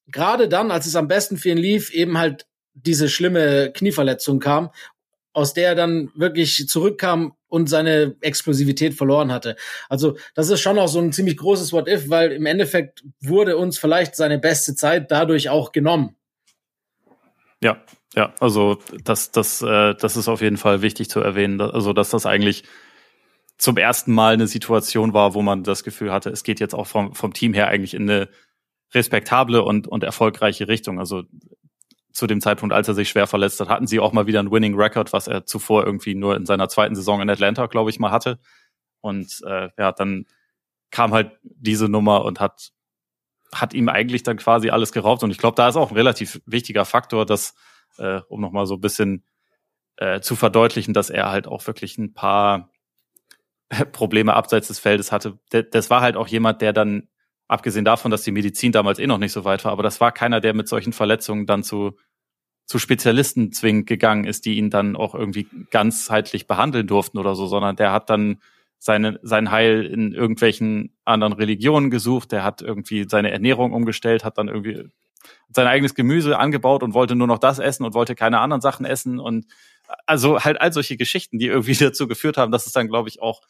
gerade 0.08 0.48
dann, 0.48 0.72
als 0.72 0.86
es 0.86 0.96
am 0.96 1.10
besten 1.10 1.36
für 1.36 1.50
ihn 1.50 1.58
lief, 1.58 1.92
eben 1.92 2.18
halt 2.18 2.48
diese 2.74 3.10
schlimme 3.10 3.74
Knieverletzung 3.74 4.40
kam 4.40 4.70
aus 5.38 5.54
der 5.54 5.70
er 5.70 5.76
dann 5.76 6.10
wirklich 6.16 6.68
zurückkam 6.68 7.34
und 7.48 7.70
seine 7.70 8.16
Explosivität 8.22 8.96
verloren 8.96 9.32
hatte. 9.32 9.56
Also 9.88 10.18
das 10.34 10.50
ist 10.50 10.62
schon 10.62 10.80
auch 10.80 10.88
so 10.88 10.98
ein 10.98 11.14
ziemlich 11.14 11.38
großes 11.38 11.72
What 11.74 11.88
If, 11.88 12.10
weil 12.10 12.32
im 12.32 12.48
Endeffekt 12.48 13.04
wurde 13.22 13.56
uns 13.56 13.78
vielleicht 13.78 14.16
seine 14.16 14.40
beste 14.40 14.74
Zeit 14.74 15.12
dadurch 15.12 15.50
auch 15.50 15.72
genommen. 15.72 16.16
Ja, 17.62 17.84
ja, 18.16 18.34
also 18.40 18.80
das, 19.04 19.30
das, 19.30 19.62
äh, 19.62 19.94
das 19.94 20.18
ist 20.18 20.28
auf 20.28 20.42
jeden 20.42 20.58
Fall 20.58 20.82
wichtig 20.82 21.08
zu 21.08 21.20
erwähnen. 21.20 21.62
Also 21.62 21.94
dass 21.94 22.10
das 22.10 22.26
eigentlich 22.26 22.64
zum 23.60 23.78
ersten 23.78 24.14
Mal 24.14 24.34
eine 24.34 24.48
Situation 24.48 25.14
war, 25.14 25.36
wo 25.36 25.44
man 25.44 25.64
das 25.64 25.84
Gefühl 25.84 26.12
hatte, 26.12 26.32
es 26.32 26.44
geht 26.44 26.60
jetzt 26.60 26.74
auch 26.74 26.88
vom, 26.88 27.14
vom 27.14 27.32
Team 27.32 27.54
her 27.54 27.68
eigentlich 27.68 27.94
in 27.94 28.10
eine 28.10 28.28
respektable 28.92 29.62
und, 29.62 29.88
und 29.88 30.04
erfolgreiche 30.04 30.68
Richtung. 30.68 30.98
Also 30.98 31.26
zu 32.18 32.26
dem 32.26 32.42
Zeitpunkt, 32.42 32.74
als 32.74 32.88
er 32.88 32.96
sich 32.96 33.10
schwer 33.10 33.28
verletzt 33.28 33.60
hat, 33.60 33.70
hatten 33.70 33.86
sie 33.86 34.00
auch 34.00 34.12
mal 34.12 34.26
wieder 34.26 34.40
einen 34.40 34.50
Winning 34.50 34.74
Record, 34.74 35.14
was 35.14 35.28
er 35.28 35.46
zuvor 35.46 35.86
irgendwie 35.86 36.16
nur 36.16 36.36
in 36.36 36.48
seiner 36.48 36.68
zweiten 36.68 36.96
Saison 36.96 37.22
in 37.22 37.30
Atlanta, 37.30 37.68
glaube 37.68 37.92
ich, 37.92 38.00
mal 38.00 38.10
hatte. 38.10 38.40
Und 39.02 39.40
äh, 39.46 39.70
ja, 39.78 39.92
dann 39.92 40.26
kam 40.90 41.14
halt 41.14 41.38
diese 41.44 41.88
Nummer 41.88 42.26
und 42.26 42.40
hat 42.40 42.72
hat 43.54 43.76
ihm 43.76 43.88
eigentlich 43.88 44.24
dann 44.24 44.38
quasi 44.38 44.72
alles 44.72 44.92
geraubt. 44.92 45.22
Und 45.22 45.30
ich 45.30 45.38
glaube, 45.38 45.56
da 45.56 45.70
ist 45.70 45.76
auch 45.76 45.92
ein 45.92 45.96
relativ 45.96 46.42
wichtiger 46.48 46.86
Faktor, 46.86 47.26
dass, 47.26 47.54
äh, 47.98 48.22
um 48.30 48.42
nochmal 48.42 48.66
so 48.66 48.74
ein 48.74 48.82
bisschen 48.82 49.24
äh, 49.98 50.20
zu 50.20 50.36
verdeutlichen, 50.36 50.96
dass 50.96 51.12
er 51.12 51.30
halt 51.30 51.48
auch 51.48 51.66
wirklich 51.68 52.00
ein 52.00 52.16
paar 52.16 52.72
Probleme 53.92 54.34
abseits 54.34 54.70
des 54.70 54.80
Feldes 54.80 55.12
hatte. 55.12 55.38
Das 55.52 55.92
war 55.92 56.02
halt 56.02 56.18
auch 56.18 56.28
jemand, 56.28 56.64
der 56.64 56.74
dann, 56.74 57.10
abgesehen 57.48 57.86
davon, 57.86 58.12
dass 58.12 58.24
die 58.24 58.32
Medizin 58.32 58.72
damals 58.72 59.00
eh 59.00 59.08
noch 59.08 59.20
nicht 59.20 59.32
so 59.32 59.46
weit 59.46 59.64
war, 59.64 59.72
aber 59.72 59.84
das 59.84 60.02
war 60.02 60.12
keiner, 60.12 60.42
der 60.42 60.54
mit 60.54 60.68
solchen 60.68 60.94
Verletzungen 60.94 61.46
dann 61.46 61.64
zu, 61.64 61.98
zu 62.68 62.80
Spezialisten 62.80 63.54
zwingend 63.54 63.88
gegangen 63.88 64.26
ist, 64.26 64.46
die 64.46 64.58
ihn 64.58 64.70
dann 64.70 64.96
auch 64.96 65.16
irgendwie 65.16 65.48
ganzheitlich 65.72 66.48
behandeln 66.48 66.86
durften 66.86 67.18
oder 67.18 67.34
so, 67.34 67.48
sondern 67.48 67.78
der 67.78 67.94
hat 67.94 68.10
dann 68.10 68.42
seine, 68.78 69.20
sein 69.24 69.52
Heil 69.52 69.86
in 69.86 70.14
irgendwelchen 70.14 70.94
anderen 71.06 71.34
Religionen 71.34 71.90
gesucht, 71.90 72.32
der 72.34 72.44
hat 72.44 72.62
irgendwie 72.62 73.06
seine 73.10 73.32
Ernährung 73.32 73.72
umgestellt, 73.74 74.24
hat 74.24 74.38
dann 74.38 74.50
irgendwie 74.50 74.90
sein 75.50 75.66
eigenes 75.66 75.96
Gemüse 75.96 76.38
angebaut 76.38 76.84
und 76.84 76.94
wollte 76.94 77.16
nur 77.16 77.28
noch 77.28 77.40
das 77.40 77.60
essen 77.60 77.86
und 77.86 77.94
wollte 77.94 78.16
keine 78.16 78.40
anderen 78.40 78.62
Sachen 78.62 78.86
essen 78.86 79.20
und 79.20 79.48
also 80.06 80.44
halt 80.44 80.60
all 80.60 80.74
solche 80.74 80.98
Geschichten, 80.98 81.40
die 81.40 81.48
irgendwie 81.48 81.74
dazu 81.80 82.08
geführt 82.08 82.38
haben, 82.38 82.52
dass 82.52 82.68
es 82.68 82.74
dann, 82.74 82.90
glaube 82.90 83.08
ich, 83.08 83.22
auch 83.22 83.42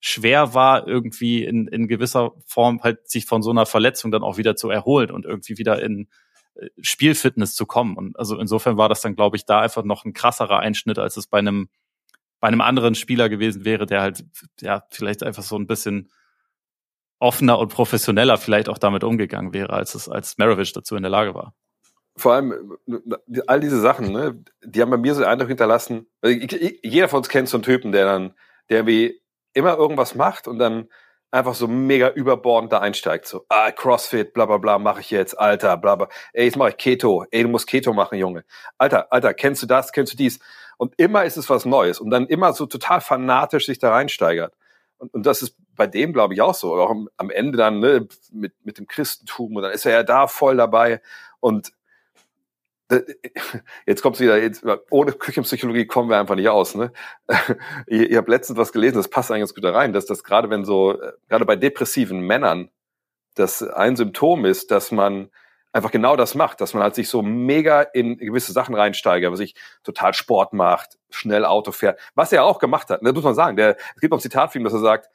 schwer 0.00 0.54
war, 0.54 0.86
irgendwie 0.86 1.44
in, 1.44 1.66
in 1.66 1.88
gewisser 1.88 2.32
Form 2.46 2.82
halt 2.82 3.08
sich 3.10 3.26
von 3.26 3.42
so 3.42 3.50
einer 3.50 3.66
Verletzung 3.66 4.12
dann 4.12 4.22
auch 4.22 4.36
wieder 4.36 4.54
zu 4.54 4.70
erholen 4.70 5.10
und 5.10 5.24
irgendwie 5.24 5.58
wieder 5.58 5.82
in 5.82 6.08
Spielfitness 6.80 7.54
zu 7.54 7.66
kommen. 7.66 7.96
Und 7.96 8.18
also 8.18 8.38
insofern 8.38 8.76
war 8.76 8.88
das 8.88 9.00
dann, 9.00 9.16
glaube 9.16 9.36
ich, 9.36 9.44
da 9.44 9.60
einfach 9.60 9.84
noch 9.84 10.04
ein 10.04 10.12
krasserer 10.12 10.58
Einschnitt, 10.58 10.98
als 10.98 11.16
es 11.16 11.26
bei 11.26 11.38
einem 11.38 11.68
bei 12.40 12.48
einem 12.48 12.60
anderen 12.60 12.94
Spieler 12.94 13.30
gewesen 13.30 13.64
wäre, 13.64 13.86
der 13.86 14.02
halt 14.02 14.24
ja 14.60 14.84
vielleicht 14.90 15.22
einfach 15.22 15.42
so 15.42 15.56
ein 15.56 15.66
bisschen 15.66 16.10
offener 17.18 17.58
und 17.58 17.72
professioneller 17.72 18.36
vielleicht 18.36 18.68
auch 18.68 18.76
damit 18.76 19.02
umgegangen 19.02 19.54
wäre, 19.54 19.72
als 19.72 19.94
es 19.94 20.10
als 20.10 20.36
Maravich 20.36 20.74
dazu 20.74 20.94
in 20.94 21.02
der 21.02 21.10
Lage 21.10 21.34
war. 21.34 21.54
Vor 22.16 22.34
allem 22.34 22.76
all 23.46 23.60
diese 23.60 23.80
Sachen, 23.80 24.12
ne, 24.12 24.44
die 24.62 24.82
haben 24.82 24.90
bei 24.90 24.98
mir 24.98 25.14
so 25.14 25.22
einen 25.22 25.32
Eindruck 25.32 25.48
hinterlassen. 25.48 26.06
Jeder 26.22 27.08
von 27.08 27.18
uns 27.18 27.30
kennt 27.30 27.48
so 27.48 27.56
einen 27.56 27.64
Typen, 27.64 27.92
der 27.92 28.04
dann, 28.04 28.34
der 28.68 28.86
wie 28.86 29.22
immer 29.54 29.78
irgendwas 29.78 30.14
macht 30.14 30.46
und 30.46 30.58
dann 30.58 30.88
einfach 31.34 31.54
so 31.54 31.66
mega 31.66 32.10
überbordend 32.10 32.72
da 32.72 32.78
einsteigt. 32.78 33.26
So, 33.26 33.44
ah, 33.48 33.72
CrossFit, 33.72 34.32
bla 34.32 34.46
bla 34.46 34.58
bla, 34.58 34.78
mache 34.78 35.00
ich 35.00 35.10
jetzt, 35.10 35.36
Alter, 35.38 35.76
bla 35.76 35.96
bla. 35.96 36.08
Ey, 36.32 36.44
jetzt 36.44 36.56
mache 36.56 36.70
ich 36.70 36.76
Keto. 36.76 37.26
Ey, 37.30 37.42
du 37.42 37.48
musst 37.48 37.66
Keto 37.66 37.92
machen, 37.92 38.18
Junge. 38.18 38.44
Alter, 38.78 39.12
Alter, 39.12 39.34
kennst 39.34 39.62
du 39.62 39.66
das, 39.66 39.92
kennst 39.92 40.12
du 40.12 40.16
dies? 40.16 40.38
Und 40.78 40.94
immer 40.96 41.24
ist 41.24 41.36
es 41.36 41.50
was 41.50 41.64
Neues 41.64 41.98
und 41.98 42.10
dann 42.10 42.26
immer 42.28 42.52
so 42.52 42.66
total 42.66 43.00
fanatisch 43.00 43.66
sich 43.66 43.80
da 43.80 43.90
reinsteigert. 43.90 44.54
Und, 44.98 45.12
und 45.12 45.26
das 45.26 45.42
ist 45.42 45.56
bei 45.74 45.88
dem, 45.88 46.12
glaube 46.12 46.34
ich, 46.34 46.40
auch 46.40 46.54
so. 46.54 46.74
Auch 46.76 46.90
am, 46.90 47.08
am 47.16 47.30
Ende 47.30 47.58
dann 47.58 47.80
ne, 47.80 48.06
mit, 48.30 48.52
mit 48.62 48.78
dem 48.78 48.86
Christentum 48.86 49.56
und 49.56 49.62
dann 49.62 49.72
ist 49.72 49.86
er 49.86 49.92
ja 49.92 50.02
da 50.04 50.28
voll 50.28 50.56
dabei. 50.56 51.00
Und 51.40 51.72
jetzt 53.86 54.02
kommt's 54.02 54.20
wieder, 54.20 54.40
jetzt, 54.40 54.64
ohne 54.90 55.12
Küchenpsychologie 55.12 55.86
kommen 55.86 56.10
wir 56.10 56.18
einfach 56.18 56.34
nicht 56.34 56.48
aus. 56.48 56.74
Ne? 56.74 56.92
ihr, 57.86 58.10
ihr 58.10 58.18
habt 58.18 58.28
letztens 58.28 58.58
was 58.58 58.72
gelesen, 58.72 58.96
das 58.96 59.08
passt 59.08 59.30
eigentlich 59.30 59.42
ganz 59.42 59.54
gut 59.54 59.64
da 59.64 59.72
rein, 59.72 59.92
dass 59.92 60.06
das 60.06 60.24
gerade 60.24 60.50
wenn 60.50 60.64
so, 60.64 60.98
gerade 61.28 61.44
bei 61.44 61.56
depressiven 61.56 62.20
Männern, 62.20 62.70
das 63.34 63.62
ein 63.62 63.96
Symptom 63.96 64.44
ist, 64.44 64.70
dass 64.70 64.92
man 64.92 65.30
einfach 65.72 65.90
genau 65.90 66.14
das 66.14 66.36
macht, 66.36 66.60
dass 66.60 66.72
man 66.72 66.84
halt 66.84 66.94
sich 66.94 67.08
so 67.08 67.20
mega 67.20 67.82
in 67.82 68.16
gewisse 68.16 68.52
Sachen 68.52 68.76
reinsteigert, 68.76 69.32
was 69.32 69.38
sich 69.38 69.56
total 69.82 70.14
Sport 70.14 70.52
macht, 70.52 70.98
schnell 71.10 71.44
Auto 71.44 71.72
fährt, 71.72 71.98
was 72.14 72.32
er 72.32 72.44
auch 72.44 72.60
gemacht 72.60 72.90
hat. 72.90 73.02
Ne, 73.02 73.08
das 73.08 73.16
muss 73.16 73.24
man 73.24 73.34
sagen. 73.34 73.56
Der, 73.56 73.76
es 73.94 74.00
gibt 74.00 74.12
noch 74.12 74.18
ein 74.18 74.22
Zitat 74.22 74.52
für 74.52 74.58
ihn, 74.58 74.64
dass 74.64 74.72
er 74.72 74.78
sagt, 74.78 75.10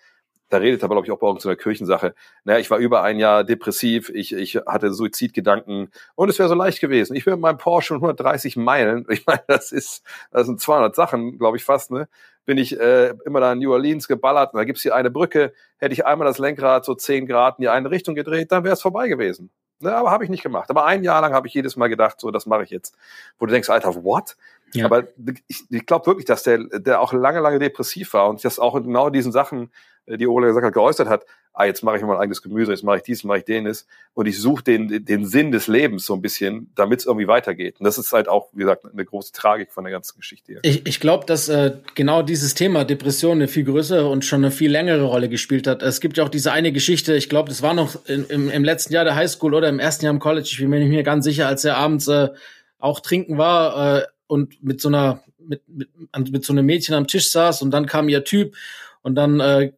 da 0.50 0.58
redet 0.58 0.82
er, 0.82 0.90
glaube 0.90 1.06
ich, 1.06 1.12
auch 1.12 1.20
bei 1.20 1.28
irgendeiner 1.28 1.56
Kirchensache. 1.56 2.16
Naja, 2.44 2.60
ich 2.60 2.70
war 2.70 2.80
über 2.80 3.04
ein 3.04 3.20
Jahr 3.20 3.44
depressiv, 3.44 4.10
ich, 4.10 4.34
ich 4.34 4.56
hatte 4.66 4.94
Suizidgedanken 4.94 5.92
und 6.16 6.30
es 6.30 6.40
wäre 6.40 6.50
so 6.50 6.56
leicht 6.56 6.82
gewesen. 6.82 7.16
Ich 7.16 7.26
bin 7.26 7.36
mit 7.36 7.42
meinem 7.42 7.58
Porsche 7.58 7.96
130 7.96 8.58
Meilen, 8.58 9.06
ich 9.10 9.26
meine, 9.26 9.44
das 9.48 9.72
ist, 9.72 10.04
das 10.32 10.48
sind 10.48 10.60
200 10.60 10.96
Sachen, 10.96 11.38
glaube 11.38 11.58
ich 11.58 11.64
fast, 11.64 11.92
ne? 11.92 12.08
Bin 12.46 12.58
ich 12.58 12.80
äh, 12.80 13.14
immer 13.26 13.42
da 13.42 13.54
in 13.54 13.60
New 13.60 13.72
Orleans 13.72 14.08
geballert 14.08 14.54
und 14.54 14.58
da 14.58 14.64
gibt's 14.64 14.82
hier 14.82 14.96
eine 14.96 15.12
Brücke, 15.12 15.54
hätte 15.78 15.94
ich 15.94 16.06
einmal 16.06 16.28
das 16.28 16.40
Lenkrad 16.40 16.84
so 16.84 16.96
10 16.96 17.28
Grad 17.28 17.60
in 17.60 17.64
die 17.64 17.70
eine 17.70 17.92
Richtung 17.92 18.16
gedreht, 18.16 18.52
dann 18.52 18.64
wäre 18.64 18.74
es 18.74 18.82
vorbei 18.82 19.08
gewesen. 19.08 19.52
Ne, 19.82 19.96
aber 19.96 20.12
habe 20.12 20.26
ich 20.26 20.30
nicht 20.30 20.44
gemacht. 20.44 20.70
Aber 20.70 20.86
ein 20.86 21.04
Jahr 21.06 21.22
lang 21.22 21.34
habe 21.34 21.48
ich 21.48 21.54
jedes 21.54 21.78
Mal 21.78 21.88
gedacht, 21.88 22.20
so, 22.20 22.32
das 22.32 22.46
mache 22.46 22.64
ich 22.64 22.70
jetzt. 22.70 22.98
Wo 23.38 23.46
du 23.46 23.54
denkst, 23.54 23.70
Alter, 23.70 24.04
what? 24.04 24.36
Ja. 24.74 24.86
Aber 24.86 25.04
ich, 25.48 25.64
ich 25.70 25.86
glaube 25.86 26.06
wirklich, 26.06 26.26
dass 26.26 26.44
der, 26.44 26.58
der 26.58 27.00
auch 27.00 27.14
lange, 27.14 27.40
lange 27.40 27.60
depressiv 27.60 28.14
war 28.14 28.30
und 28.30 28.44
das 28.44 28.60
auch 28.60 28.76
in 28.76 28.84
genau 28.84 29.10
diesen 29.10 29.32
Sachen, 29.32 29.72
die 30.18 30.28
Ola 30.28 30.48
gesagt 30.48 30.66
hat, 30.66 30.74
geäußert 30.74 31.08
hat, 31.08 31.26
ah, 31.54 31.66
jetzt 31.66 31.84
mache 31.84 31.98
ich 31.98 32.04
mein 32.04 32.18
eigenes 32.18 32.42
Gemüse, 32.42 32.72
jetzt 32.72 32.84
mache 32.84 32.98
ich 32.98 33.04
dies, 33.04 33.24
mache 33.24 33.40
ich 33.40 33.48
jenes. 33.48 33.86
Und 34.14 34.28
ich 34.28 34.40
suche 34.40 34.64
den, 34.64 35.04
den 35.06 35.26
Sinn 35.26 35.52
des 35.52 35.68
Lebens 35.68 36.06
so 36.06 36.14
ein 36.14 36.22
bisschen, 36.22 36.72
damit 36.76 37.00
es 37.00 37.06
irgendwie 37.06 37.28
weitergeht. 37.28 37.80
Und 37.80 37.86
das 37.86 37.98
ist 37.98 38.14
halt 38.14 38.28
auch, 38.28 38.50
wie 38.54 38.62
gesagt, 38.62 38.86
eine 38.86 39.04
große 39.04 39.34
Tragik 39.34 39.72
von 39.72 39.84
der 39.84 39.92
ganzen 39.92 40.18
Geschichte 40.18 40.54
hier. 40.54 40.60
Ich, 40.64 40.86
ich 40.88 41.00
glaube, 41.00 41.26
dass 41.26 41.50
äh, 41.50 41.74
genau 41.96 42.22
dieses 42.22 42.54
Thema 42.54 42.86
Depression 42.86 43.34
eine 43.34 43.48
viel 43.48 43.66
größere 43.66 44.08
und 44.08 44.26
schon 44.26 44.44
eine 44.44 44.52
viel 44.52 44.72
längere 44.72 45.04
Rolle 45.04 45.30
gespielt 45.30 45.68
hat. 45.68 45.84
Es 45.84 46.00
gibt 46.00 46.18
ja 46.18 46.24
auch 46.24 46.30
diese 46.30 46.52
eine 46.52 46.72
Geschichte, 46.72 47.16
ich 47.16 47.30
glaube, 47.30 47.50
das 47.50 47.62
war 47.62 47.74
noch 47.74 48.06
in, 48.06 48.26
im, 48.26 48.50
im 48.50 48.64
letzten 48.64 48.94
Jahr 48.94 49.04
der 49.04 49.16
Highschool 49.16 49.54
oder 49.54 49.70
im 49.70 49.80
ersten 49.80 50.06
Jahr 50.06 50.14
im 50.14 50.20
College, 50.20 50.48
ich 50.52 50.60
bin 50.60 50.70
mir 50.70 50.80
nicht 50.80 50.90
mehr 50.90 51.04
ganz 51.04 51.26
sicher, 51.26 51.48
als 51.48 51.66
er 51.66 51.78
abends 51.78 52.08
äh, 52.08 52.30
auch 52.78 53.02
trinken 53.02 53.38
war 53.38 53.98
äh, 53.98 54.06
und 54.28 54.64
mit 54.64 54.80
so 54.82 54.88
einer 54.88 55.24
mit, 55.38 55.62
mit, 55.68 55.90
mit 56.32 56.46
so 56.46 56.54
einem 56.54 56.66
Mädchen 56.66 56.96
am 56.96 57.08
Tisch 57.08 57.32
saß 57.32 57.62
und 57.64 57.72
dann 57.72 57.86
kam 57.86 58.08
ihr 58.08 58.24
Typ 58.24 58.56
und 59.02 59.16
dann 59.16 59.40
äh, 59.40 59.72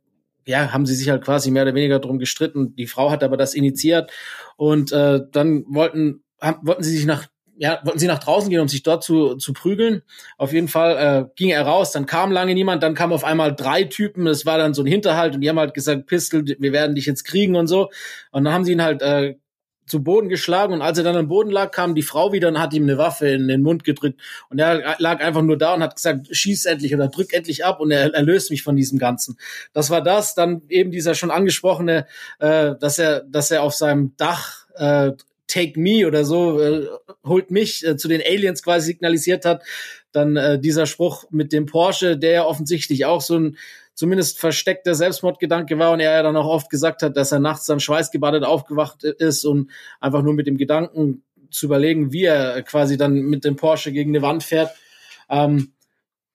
ja, 0.45 0.73
haben 0.73 0.85
sie 0.85 0.95
sich 0.95 1.09
halt 1.09 1.23
quasi 1.23 1.51
mehr 1.51 1.63
oder 1.63 1.75
weniger 1.75 1.99
drum 1.99 2.19
gestritten. 2.19 2.75
Die 2.75 2.87
Frau 2.87 3.11
hat 3.11 3.23
aber 3.23 3.37
das 3.37 3.53
initiiert 3.53 4.11
und 4.57 4.91
äh, 4.91 5.21
dann 5.31 5.65
wollten 5.67 6.23
haben, 6.39 6.65
wollten 6.65 6.83
sie 6.83 6.95
sich 6.95 7.05
nach 7.05 7.27
ja, 7.57 7.79
wollten 7.83 7.99
sie 7.99 8.07
nach 8.07 8.17
draußen 8.17 8.49
gehen, 8.49 8.59
um 8.59 8.67
sich 8.67 8.81
dort 8.81 9.03
zu, 9.03 9.35
zu 9.35 9.53
prügeln. 9.53 10.01
Auf 10.39 10.51
jeden 10.51 10.67
Fall 10.67 10.97
äh, 10.97 11.29
ging 11.35 11.49
er 11.49 11.61
raus, 11.61 11.91
dann 11.91 12.07
kam 12.07 12.31
lange 12.31 12.55
niemand, 12.55 12.81
dann 12.81 12.95
kam 12.95 13.13
auf 13.13 13.23
einmal 13.23 13.55
drei 13.55 13.83
Typen, 13.83 14.25
das 14.25 14.47
war 14.47 14.57
dann 14.57 14.73
so 14.73 14.81
ein 14.81 14.87
Hinterhalt 14.87 15.35
und 15.35 15.41
die 15.41 15.49
haben 15.49 15.59
halt 15.59 15.75
gesagt, 15.75 16.07
Pistol, 16.07 16.43
wir 16.43 16.71
werden 16.71 16.95
dich 16.95 17.05
jetzt 17.05 17.23
kriegen 17.23 17.55
und 17.55 17.67
so. 17.67 17.91
Und 18.31 18.45
dann 18.45 18.53
haben 18.53 18.65
sie 18.65 18.71
ihn 18.71 18.81
halt 18.81 19.03
äh, 19.03 19.35
zu 19.86 20.03
Boden 20.03 20.29
geschlagen 20.29 20.73
und 20.73 20.82
als 20.82 20.97
er 20.97 21.03
dann 21.03 21.15
am 21.15 21.27
Boden 21.27 21.51
lag, 21.51 21.71
kam 21.71 21.95
die 21.95 22.01
Frau 22.01 22.32
wieder 22.32 22.47
und 22.47 22.59
hat 22.59 22.73
ihm 22.73 22.84
eine 22.84 22.97
Waffe 22.97 23.27
in 23.27 23.47
den 23.47 23.61
Mund 23.61 23.84
gedrückt 23.84 24.19
und 24.49 24.59
er 24.59 24.95
lag 24.99 25.21
einfach 25.21 25.41
nur 25.41 25.57
da 25.57 25.73
und 25.73 25.84
hat 25.84 25.95
gesagt, 25.95 26.27
schieß 26.32 26.65
endlich 26.65 26.93
oder 26.95 27.07
drück 27.07 27.34
endlich 27.34 27.65
ab 27.65 27.79
und 27.79 27.91
er 27.91 28.13
erlöst 28.13 28.51
mich 28.51 28.63
von 28.63 28.75
diesem 28.75 28.99
Ganzen. 28.99 29.38
Das 29.73 29.89
war 29.89 30.01
das, 30.01 30.36
dann 30.36 30.61
eben 30.69 30.91
dieser 30.91 31.15
schon 31.15 31.32
angesprochene, 31.32 32.07
äh, 32.39 32.75
dass 32.79 32.99
er, 32.99 33.21
dass 33.21 33.51
er 33.51 33.63
auf 33.63 33.73
seinem 33.73 34.15
Dach 34.17 34.67
äh, 34.75 35.11
Take 35.51 35.77
Me 35.77 36.07
oder 36.07 36.23
so, 36.23 36.61
äh, 36.61 36.88
holt 37.25 37.51
mich 37.51 37.86
äh, 37.86 37.97
zu 37.97 38.07
den 38.07 38.21
Aliens 38.21 38.63
quasi 38.63 38.86
signalisiert 38.86 39.43
hat. 39.43 39.63
Dann 40.13 40.38
äh, 40.38 40.59
dieser 40.59 40.86
Spruch 40.86 41.25
mit 41.29 41.51
dem 41.51 41.65
Porsche, 41.65 42.17
der 42.17 42.32
ja 42.32 42.45
offensichtlich 42.45 43.05
auch 43.05 43.21
so 43.21 43.38
ein 43.38 43.57
zumindest 43.93 44.39
versteckter 44.39 44.95
Selbstmordgedanke 44.95 45.77
war 45.77 45.91
und 45.91 45.99
er 45.99 46.11
ja 46.13 46.23
dann 46.23 46.35
auch 46.35 46.47
oft 46.47 46.69
gesagt 46.69 47.03
hat, 47.03 47.17
dass 47.17 47.31
er 47.31 47.39
nachts 47.39 47.65
dann 47.65 47.79
schweißgebadet 47.79 48.43
aufgewacht 48.43 49.03
ist 49.03 49.45
und 49.45 49.71
einfach 49.99 50.21
nur 50.21 50.33
mit 50.33 50.47
dem 50.47 50.57
Gedanken 50.57 51.23
zu 51.49 51.65
überlegen, 51.65 52.11
wie 52.11 52.23
er 52.23 52.61
quasi 52.63 52.97
dann 52.97 53.13
mit 53.13 53.43
dem 53.43 53.55
Porsche 53.55 53.91
gegen 53.91 54.11
eine 54.11 54.21
Wand 54.21 54.43
fährt. 54.43 54.71
Ähm, 55.29 55.73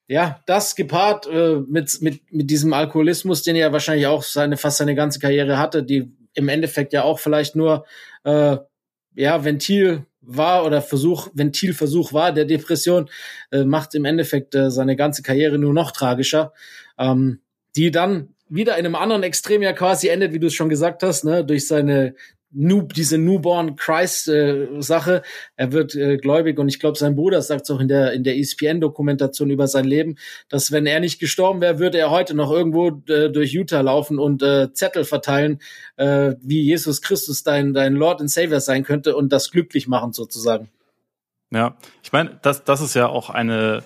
ja, 0.08 0.40
das 0.46 0.76
gepaart 0.76 1.26
äh, 1.26 1.56
mit, 1.66 2.00
mit, 2.00 2.32
mit 2.32 2.50
diesem 2.50 2.72
Alkoholismus, 2.72 3.42
den 3.42 3.56
er 3.56 3.72
wahrscheinlich 3.72 4.06
auch 4.06 4.22
seine, 4.22 4.56
fast 4.56 4.76
seine 4.78 4.94
ganze 4.94 5.18
Karriere 5.18 5.58
hatte, 5.58 5.82
die 5.82 6.12
im 6.34 6.48
Endeffekt 6.48 6.92
ja 6.92 7.02
auch 7.02 7.18
vielleicht 7.18 7.56
nur 7.56 7.86
äh, 8.24 8.58
ja, 9.14 9.44
Ventil 9.44 10.06
war 10.20 10.64
oder 10.64 10.82
Versuch, 10.82 11.28
Ventilversuch 11.34 12.12
war 12.12 12.32
der 12.32 12.44
Depression, 12.44 13.08
äh, 13.50 13.64
macht 13.64 13.94
im 13.94 14.04
Endeffekt 14.04 14.54
äh, 14.54 14.70
seine 14.70 14.96
ganze 14.96 15.22
Karriere 15.22 15.58
nur 15.58 15.72
noch 15.72 15.90
tragischer. 15.92 16.52
Ähm, 16.98 17.40
die 17.76 17.90
dann 17.90 18.34
wieder 18.48 18.78
in 18.78 18.86
einem 18.86 18.94
anderen 18.94 19.22
Extrem 19.22 19.62
ja 19.62 19.72
quasi 19.72 20.08
endet, 20.08 20.32
wie 20.32 20.38
du 20.38 20.46
es 20.46 20.54
schon 20.54 20.68
gesagt 20.68 21.02
hast, 21.02 21.24
ne, 21.24 21.44
durch 21.44 21.66
seine 21.66 22.14
Noob, 22.52 22.94
diese 22.94 23.18
Newborn 23.18 23.76
Christ 23.76 24.28
äh, 24.28 24.68
Sache. 24.78 25.22
Er 25.56 25.72
wird 25.72 25.94
äh, 25.94 26.16
gläubig 26.16 26.58
und 26.58 26.68
ich 26.68 26.78
glaube, 26.78 26.96
sein 26.96 27.16
Bruder 27.16 27.42
sagt 27.42 27.62
es 27.62 27.70
auch 27.70 27.80
in 27.80 27.88
der 27.88 28.12
in 28.12 28.24
der 28.24 28.38
ESPN 28.38 28.80
Dokumentation 28.80 29.50
über 29.50 29.66
sein 29.66 29.84
Leben, 29.84 30.16
dass 30.48 30.72
wenn 30.72 30.86
er 30.86 31.00
nicht 31.00 31.18
gestorben 31.18 31.60
wäre, 31.60 31.78
würde 31.78 31.98
er 31.98 32.10
heute 32.10 32.34
noch 32.34 32.50
irgendwo 32.50 33.02
äh, 33.12 33.30
durch 33.30 33.52
Utah 33.52 33.82
laufen 33.82 34.18
und 34.18 34.42
äh, 34.42 34.72
Zettel 34.72 35.04
verteilen, 35.04 35.60
äh, 35.96 36.34
wie 36.40 36.62
Jesus 36.62 37.02
Christus 37.02 37.42
dein 37.42 37.74
dein 37.74 37.94
Lord 37.94 38.20
and 38.20 38.30
Savior 38.30 38.60
sein 38.60 38.84
könnte 38.84 39.16
und 39.16 39.32
das 39.32 39.50
glücklich 39.50 39.86
machen 39.86 40.12
sozusagen. 40.12 40.70
Ja, 41.50 41.76
ich 42.02 42.12
meine, 42.12 42.38
das 42.42 42.64
das 42.64 42.80
ist 42.80 42.94
ja 42.94 43.08
auch 43.08 43.28
eine 43.28 43.82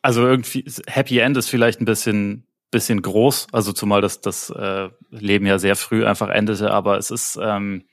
also 0.00 0.26
irgendwie 0.26 0.64
Happy 0.86 1.18
End 1.18 1.36
ist 1.36 1.50
vielleicht 1.50 1.82
ein 1.82 1.86
bisschen 1.86 2.47
bisschen 2.70 3.02
groß, 3.02 3.48
also 3.52 3.72
zumal 3.72 4.00
das, 4.00 4.20
das 4.20 4.50
äh, 4.50 4.90
Leben 5.10 5.46
ja 5.46 5.58
sehr 5.58 5.76
früh 5.76 6.04
einfach 6.04 6.28
endete, 6.28 6.70
aber 6.70 6.98
es 6.98 7.10
ist 7.10 7.38
ähm, 7.42 7.84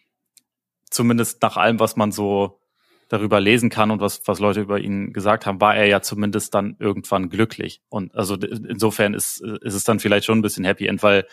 zumindest 0.90 1.42
nach 1.42 1.58
allem, 1.58 1.80
was 1.80 1.96
man 1.96 2.12
so 2.12 2.60
darüber 3.08 3.40
lesen 3.40 3.70
kann 3.70 3.92
und 3.92 4.02
was, 4.02 4.22
was 4.26 4.40
Leute 4.40 4.62
über 4.62 4.80
ihn 4.80 5.14
gesagt 5.14 5.46
haben, 5.46 5.62
war 5.62 5.76
er 5.76 5.86
ja 5.86 6.02
zumindest 6.02 6.56
dann 6.56 6.76
irgendwann 6.80 7.30
glücklich. 7.30 7.82
Und 7.90 8.16
also 8.16 8.36
insofern 8.36 9.14
ist, 9.14 9.42
ist 9.42 9.76
es 9.76 9.84
dann 9.84 10.00
vielleicht 10.00 10.26
schon 10.26 10.40
ein 10.40 10.42
bisschen 10.42 10.66
Happy 10.66 10.88
End, 10.88 11.04
weil 11.04 11.28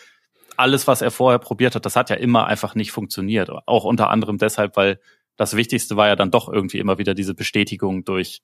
alles, 0.55 0.87
was 0.87 1.01
er 1.01 1.09
vorher 1.09 1.39
probiert 1.39 1.73
hat, 1.73 1.85
das 1.85 1.95
hat 1.95 2.11
ja 2.11 2.15
immer 2.15 2.45
einfach 2.45 2.75
nicht 2.75 2.91
funktioniert. 2.91 3.49
Auch 3.49 3.85
unter 3.85 4.09
anderem 4.11 4.37
deshalb, 4.37 4.77
weil 4.77 4.99
das 5.35 5.55
Wichtigste 5.55 5.97
war 5.97 6.07
ja 6.07 6.15
dann 6.15 6.29
doch 6.29 6.47
irgendwie 6.47 6.77
immer 6.77 6.99
wieder 6.99 7.15
diese 7.15 7.33
Bestätigung 7.33 8.05
durch, 8.05 8.43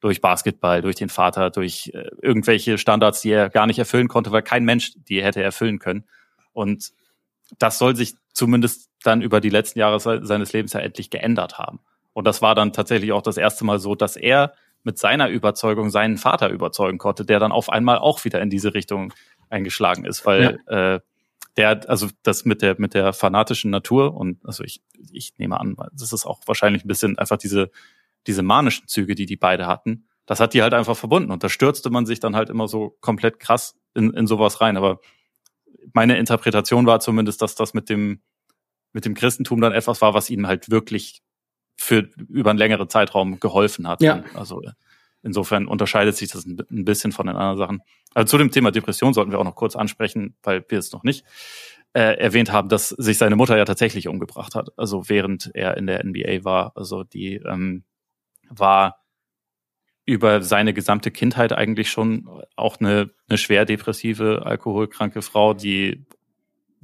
durch 0.00 0.20
Basketball, 0.20 0.82
durch 0.82 0.96
den 0.96 1.08
Vater, 1.08 1.50
durch 1.50 1.90
äh, 1.94 2.10
irgendwelche 2.22 2.78
Standards, 2.78 3.20
die 3.20 3.30
er 3.30 3.50
gar 3.50 3.66
nicht 3.66 3.78
erfüllen 3.78 4.08
konnte, 4.08 4.30
weil 4.32 4.42
kein 4.42 4.64
Mensch 4.64 4.92
die 5.08 5.22
hätte 5.22 5.42
erfüllen 5.42 5.78
können. 5.78 6.04
Und 6.52 6.92
das 7.58 7.78
soll 7.78 7.96
sich 7.96 8.14
zumindest 8.32 8.90
dann 9.02 9.22
über 9.22 9.40
die 9.40 9.50
letzten 9.50 9.78
Jahre 9.78 10.00
seines 10.00 10.52
Lebens 10.52 10.72
ja 10.72 10.80
endlich 10.80 11.10
geändert 11.10 11.58
haben. 11.58 11.80
Und 12.12 12.26
das 12.26 12.42
war 12.42 12.54
dann 12.54 12.72
tatsächlich 12.72 13.12
auch 13.12 13.22
das 13.22 13.36
erste 13.36 13.64
Mal 13.64 13.78
so, 13.78 13.94
dass 13.94 14.16
er 14.16 14.52
mit 14.82 14.98
seiner 14.98 15.28
Überzeugung 15.28 15.90
seinen 15.90 16.18
Vater 16.18 16.48
überzeugen 16.50 16.98
konnte, 16.98 17.24
der 17.24 17.40
dann 17.40 17.52
auf 17.52 17.70
einmal 17.70 17.98
auch 17.98 18.24
wieder 18.24 18.40
in 18.40 18.50
diese 18.50 18.74
Richtung 18.74 19.12
eingeschlagen 19.50 20.04
ist, 20.04 20.24
weil 20.26 20.58
ja. 20.68 20.94
äh, 20.94 21.00
der, 21.56 21.88
also 21.88 22.08
das 22.22 22.44
mit 22.44 22.62
der 22.62 22.76
mit 22.78 22.94
der 22.94 23.12
fanatischen 23.12 23.70
Natur 23.70 24.14
und 24.14 24.44
also 24.46 24.62
ich 24.62 24.80
ich 25.10 25.32
nehme 25.38 25.58
an, 25.58 25.76
das 25.92 26.12
ist 26.12 26.24
auch 26.24 26.40
wahrscheinlich 26.46 26.84
ein 26.84 26.88
bisschen 26.88 27.18
einfach 27.18 27.36
diese 27.36 27.70
diese 28.26 28.42
manischen 28.42 28.88
Züge, 28.88 29.14
die 29.14 29.26
die 29.26 29.36
beide 29.36 29.66
hatten. 29.66 30.08
Das 30.26 30.40
hat 30.40 30.52
die 30.52 30.62
halt 30.62 30.74
einfach 30.74 30.96
verbunden 30.96 31.30
und 31.30 31.42
da 31.42 31.48
stürzte 31.48 31.90
man 31.90 32.04
sich 32.04 32.20
dann 32.20 32.36
halt 32.36 32.50
immer 32.50 32.68
so 32.68 32.96
komplett 33.00 33.40
krass 33.40 33.76
in, 33.94 34.12
in 34.12 34.26
sowas 34.26 34.60
rein. 34.60 34.76
Aber 34.76 35.00
meine 35.94 36.18
Interpretation 36.18 36.86
war 36.86 37.00
zumindest, 37.00 37.40
dass 37.40 37.54
das 37.54 37.74
mit 37.74 37.88
dem 37.88 38.20
mit 38.92 39.04
dem 39.04 39.14
Christentum 39.14 39.60
dann 39.60 39.72
etwas 39.72 40.00
war, 40.00 40.14
was 40.14 40.30
ihnen 40.30 40.46
halt 40.46 40.70
wirklich 40.70 41.22
für 41.76 42.08
über 42.28 42.50
einen 42.50 42.58
längeren 42.58 42.88
Zeitraum 42.88 43.38
geholfen 43.38 43.86
hat. 43.86 44.02
Ja. 44.02 44.24
Also 44.34 44.62
insofern 45.22 45.66
unterscheidet 45.66 46.16
sich 46.16 46.30
das 46.30 46.46
ein 46.46 46.84
bisschen 46.84 47.12
von 47.12 47.26
den 47.26 47.36
anderen 47.36 47.58
Sachen. 47.58 47.82
Also 48.14 48.32
zu 48.32 48.38
dem 48.38 48.50
Thema 48.50 48.70
Depression 48.70 49.14
sollten 49.14 49.30
wir 49.30 49.38
auch 49.38 49.44
noch 49.44 49.54
kurz 49.54 49.76
ansprechen, 49.76 50.36
weil 50.42 50.64
wir 50.68 50.78
es 50.78 50.92
noch 50.92 51.04
nicht 51.04 51.24
äh, 51.92 52.18
erwähnt 52.18 52.52
haben, 52.52 52.68
dass 52.68 52.88
sich 52.88 53.18
seine 53.18 53.36
Mutter 53.36 53.56
ja 53.56 53.64
tatsächlich 53.64 54.08
umgebracht 54.08 54.54
hat. 54.54 54.70
Also 54.76 55.08
während 55.08 55.50
er 55.54 55.76
in 55.76 55.86
der 55.86 56.04
NBA 56.04 56.44
war. 56.44 56.72
Also 56.76 57.04
die 57.04 57.36
ähm, 57.36 57.84
war 58.50 59.04
über 60.04 60.40
seine 60.42 60.72
gesamte 60.72 61.10
Kindheit 61.10 61.52
eigentlich 61.52 61.90
schon 61.90 62.42
auch 62.56 62.80
eine, 62.80 63.10
eine 63.28 63.38
schwer 63.38 63.66
depressive, 63.66 64.46
alkoholkranke 64.46 65.20
Frau, 65.20 65.52
die 65.52 66.06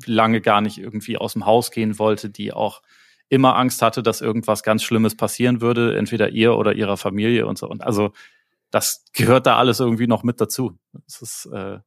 lange 0.04 0.40
gar 0.40 0.60
nicht 0.60 0.78
irgendwie 0.78 1.16
aus 1.16 1.32
dem 1.32 1.46
Haus 1.46 1.70
gehen 1.70 1.98
wollte, 1.98 2.28
die 2.28 2.52
auch 2.52 2.82
immer 3.28 3.56
Angst 3.56 3.80
hatte, 3.80 4.02
dass 4.02 4.20
irgendwas 4.20 4.62
ganz 4.62 4.82
Schlimmes 4.82 5.16
passieren 5.16 5.60
würde, 5.60 5.96
entweder 5.96 6.30
ihr 6.30 6.56
oder 6.56 6.74
ihrer 6.74 6.96
Familie 6.96 7.46
und 7.46 7.56
so. 7.56 7.66
Und 7.68 7.82
also 7.82 8.12
das 8.70 9.04
gehört 9.12 9.46
da 9.46 9.56
alles 9.56 9.80
irgendwie 9.80 10.06
noch 10.06 10.22
mit 10.22 10.40
dazu. 10.40 10.78
Es 11.06 11.22
ist, 11.22 11.46
äh, 11.46 11.78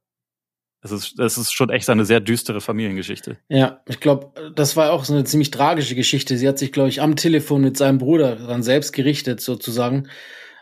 es 0.82 0.92
ist, 0.92 1.18
es 1.18 1.38
ist 1.38 1.52
schon 1.52 1.70
echt 1.70 1.90
eine 1.90 2.04
sehr 2.04 2.20
düstere 2.20 2.60
Familiengeschichte. 2.60 3.38
Ja, 3.48 3.80
ich 3.88 3.98
glaube, 3.98 4.52
das 4.54 4.76
war 4.76 4.92
auch 4.92 5.04
so 5.04 5.12
eine 5.12 5.24
ziemlich 5.24 5.50
tragische 5.50 5.96
Geschichte. 5.96 6.38
Sie 6.38 6.46
hat 6.46 6.58
sich, 6.58 6.72
glaube 6.72 6.88
ich, 6.88 7.00
am 7.00 7.16
Telefon 7.16 7.62
mit 7.62 7.76
seinem 7.76 7.98
Bruder 7.98 8.36
dann 8.36 8.62
selbst 8.62 8.92
gerichtet, 8.92 9.40
sozusagen. 9.40 10.08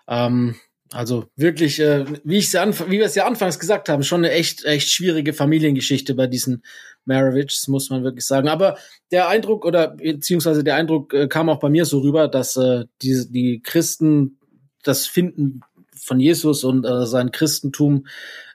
Ähm, 0.08 0.56
also 0.92 1.26
wirklich, 1.36 1.80
äh, 1.80 2.06
wie 2.24 2.38
ich 2.38 2.52
wie 2.52 2.98
wir 2.98 3.04
es 3.04 3.14
ja 3.14 3.26
anfangs 3.26 3.58
gesagt 3.58 3.88
haben, 3.88 4.02
schon 4.02 4.24
eine 4.24 4.32
echt, 4.32 4.64
echt 4.64 4.88
schwierige 4.88 5.34
Familiengeschichte 5.34 6.14
bei 6.14 6.26
diesen 6.26 6.62
Maravich, 7.04 7.64
muss 7.68 7.90
man 7.90 8.02
wirklich 8.02 8.24
sagen. 8.24 8.48
Aber 8.48 8.78
der 9.10 9.28
Eindruck 9.28 9.66
oder 9.66 9.88
beziehungsweise 9.88 10.64
der 10.64 10.76
Eindruck 10.76 11.12
äh, 11.12 11.28
kam 11.28 11.50
auch 11.50 11.60
bei 11.60 11.68
mir 11.68 11.84
so 11.84 11.98
rüber, 11.98 12.28
dass 12.28 12.56
äh, 12.56 12.84
die, 13.02 13.26
die 13.28 13.60
Christen 13.62 14.38
das 14.82 15.06
Finden 15.06 15.60
von 16.06 16.20
Jesus 16.20 16.64
und 16.64 16.84
äh, 16.84 17.06
sein 17.06 17.32
Christentum, 17.32 18.06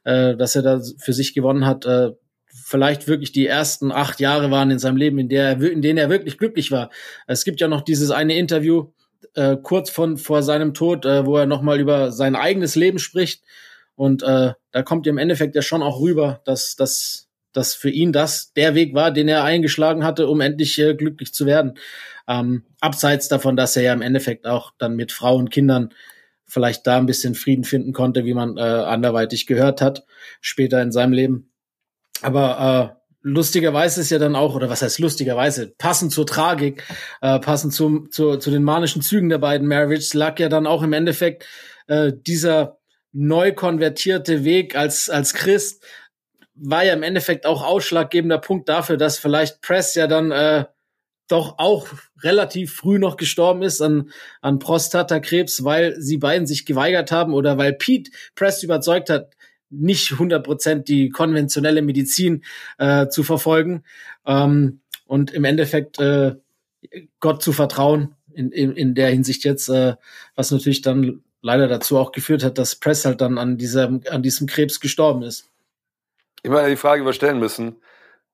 äh, 0.04 0.36
dass 0.36 0.56
er 0.56 0.62
da 0.62 0.82
für 0.97 1.14
sich 1.14 1.34
gewonnen 1.34 1.66
hat, 1.66 1.86
äh, 1.86 2.12
vielleicht 2.47 3.08
wirklich 3.08 3.32
die 3.32 3.47
ersten 3.47 3.91
acht 3.91 4.20
Jahre 4.20 4.52
waren 4.52 4.72
in 4.72 4.80
seinem 4.80 4.97
Leben, 4.97 5.20
in, 5.20 5.30
der 5.30 5.43
er, 5.43 5.62
in 5.62 5.82
denen 5.82 5.97
er 5.97 6.10
wirklich 6.10 6.38
glücklich 6.38 6.72
war. 6.72 6.89
Es 7.28 7.43
gibt 7.43 7.60
ja 7.60 7.68
noch 7.68 7.82
dieses 7.82 8.12
eine 8.12 8.36
Interview 8.38 8.91
äh, 9.36 9.58
kurz 9.62 9.89
von 9.89 10.18
vor 10.18 10.43
seinem 10.43 10.74
Tod, 10.74 11.06
äh, 11.06 11.26
wo 11.26 11.38
er 11.38 11.45
nochmal 11.45 11.80
über 11.80 12.12
sein 12.12 12.36
eigenes 12.36 12.76
Leben 12.76 12.99
spricht. 12.99 13.43
Und 13.95 14.24
äh, 14.24 14.54
da 14.72 14.84
kommt 14.84 15.08
im 15.08 15.18
Endeffekt 15.18 15.56
ja 15.56 15.62
schon 15.62 15.84
auch 15.84 15.99
rüber, 15.99 16.41
dass, 16.45 16.76
dass 16.76 17.28
dass 17.54 17.74
für 17.74 17.89
ihn 17.89 18.14
das 18.14 18.54
der 18.54 18.76
Weg 18.76 18.93
war, 18.93 19.12
den 19.12 19.28
er 19.28 19.43
eingeschlagen 19.43 20.04
hatte, 20.04 20.28
um 20.28 20.41
endlich 20.41 20.80
äh, 20.80 20.95
glücklich 20.95 21.34
zu 21.34 21.45
werden. 21.45 21.78
Ähm, 22.28 22.64
abseits 22.80 23.28
davon, 23.28 23.56
dass 23.56 23.76
er 23.76 23.84
ja 23.84 23.93
im 23.93 24.02
Endeffekt 24.02 24.47
auch 24.47 24.72
dann 24.78 24.95
mit 24.95 25.12
Frau 25.12 25.36
und 25.36 25.52
Kindern 25.52 25.93
vielleicht 26.52 26.86
da 26.86 26.97
ein 26.97 27.06
bisschen 27.06 27.34
Frieden 27.34 27.64
finden 27.64 27.93
konnte, 27.93 28.26
wie 28.26 28.34
man 28.34 28.58
äh, 28.58 28.62
anderweitig 28.62 29.47
gehört 29.47 29.82
hat, 29.82 30.06
später 30.41 30.82
in 30.82 30.91
seinem 30.91 31.14
Leben. 31.14 31.54
Aber 32.22 32.93
äh, 32.93 33.02
lustigerweise 33.22 34.02
ist 34.02 34.12
ja 34.12 34.20
dann 34.20 34.36
auch, 34.36 34.54
oder 34.54 34.70
was 34.70 34.82
heißt 34.82 34.99
lustigerweise, 34.99 35.74
passend 35.78 36.12
zur 36.12 36.28
Tragik, 36.28 36.84
äh, 37.22 37.39
passend 37.39 37.74
zum, 37.74 38.12
zu, 38.12 38.36
zu 38.36 38.52
den 38.52 38.64
manischen 38.64 39.02
Zügen 39.02 39.30
der 39.30 39.38
beiden 39.38 39.66
Marriages, 39.66 40.14
lag 40.14 40.39
ja 40.39 40.49
dann 40.49 40.68
auch 40.68 40.84
im 40.84 40.91
Endeffekt 40.91 41.47
äh, 41.88 42.12
dieser 42.14 42.80
neu 43.14 43.54
konvertierte 43.54 44.43
Weg 44.43 44.76
als, 44.76 45.10
als 45.10 45.34
Christ 45.34 45.84
war 46.54 46.84
ja 46.84 46.93
im 46.93 47.04
Endeffekt 47.04 47.45
auch 47.45 47.64
ausschlaggebender 47.64 48.38
Punkt 48.38 48.68
dafür, 48.68 48.97
dass 48.97 49.18
vielleicht 49.18 49.62
Press 49.62 49.95
ja 49.95 50.08
dann 50.08 50.32
äh, 50.32 50.66
doch 51.28 51.59
auch 51.59 51.88
relativ 52.22 52.74
früh 52.74 52.99
noch 52.99 53.17
gestorben 53.17 53.61
ist 53.61 53.82
an, 53.82 54.11
an 54.41 54.59
Prostatakrebs, 54.59 55.63
weil 55.63 55.95
sie 55.99 56.17
beiden 56.17 56.45
sich 56.45 56.65
geweigert 56.65 57.11
haben 57.11 57.34
oder 57.34 57.57
weil 57.57 57.74
Pete 57.74 58.11
Press 58.36 58.63
überzeugt 58.63 59.09
hat, 59.09 59.36
nicht 59.69 60.11
100% 60.11 60.84
die 60.84 61.09
konventionelle 61.09 61.82
Medizin 61.82 62.43
äh, 62.78 63.07
zu 63.07 63.24
verfolgen 63.24 63.84
ähm, 64.26 64.82
und 65.05 65.32
im 65.32 65.45
Endeffekt 65.45 65.99
äh, 65.99 66.36
Gott 67.19 67.41
zu 67.41 67.53
vertrauen 67.53 68.15
in, 68.34 68.51
in, 68.51 68.74
in 68.74 68.95
der 68.95 69.09
Hinsicht 69.09 69.43
jetzt, 69.45 69.69
äh, 69.69 69.95
was 70.36 70.51
natürlich 70.51 70.82
dann 70.82 71.24
leider 71.41 71.67
dazu 71.67 71.97
auch 71.97 72.11
geführt 72.11 72.43
hat, 72.43 72.57
dass 72.57 72.76
Press 72.76 73.05
halt 73.05 73.22
dann 73.22 73.38
an 73.38 73.57
diesem, 73.57 74.01
an 74.09 74.22
diesem 74.22 74.47
Krebs 74.47 74.80
gestorben 74.80 75.24
ist. 75.24 75.49
Ich 76.43 76.49
meine, 76.49 76.69
die 76.69 76.76
Frage, 76.76 77.01
die 77.01 77.05
wir 77.05 77.13
stellen 77.13 77.39
müssen, 77.39 77.76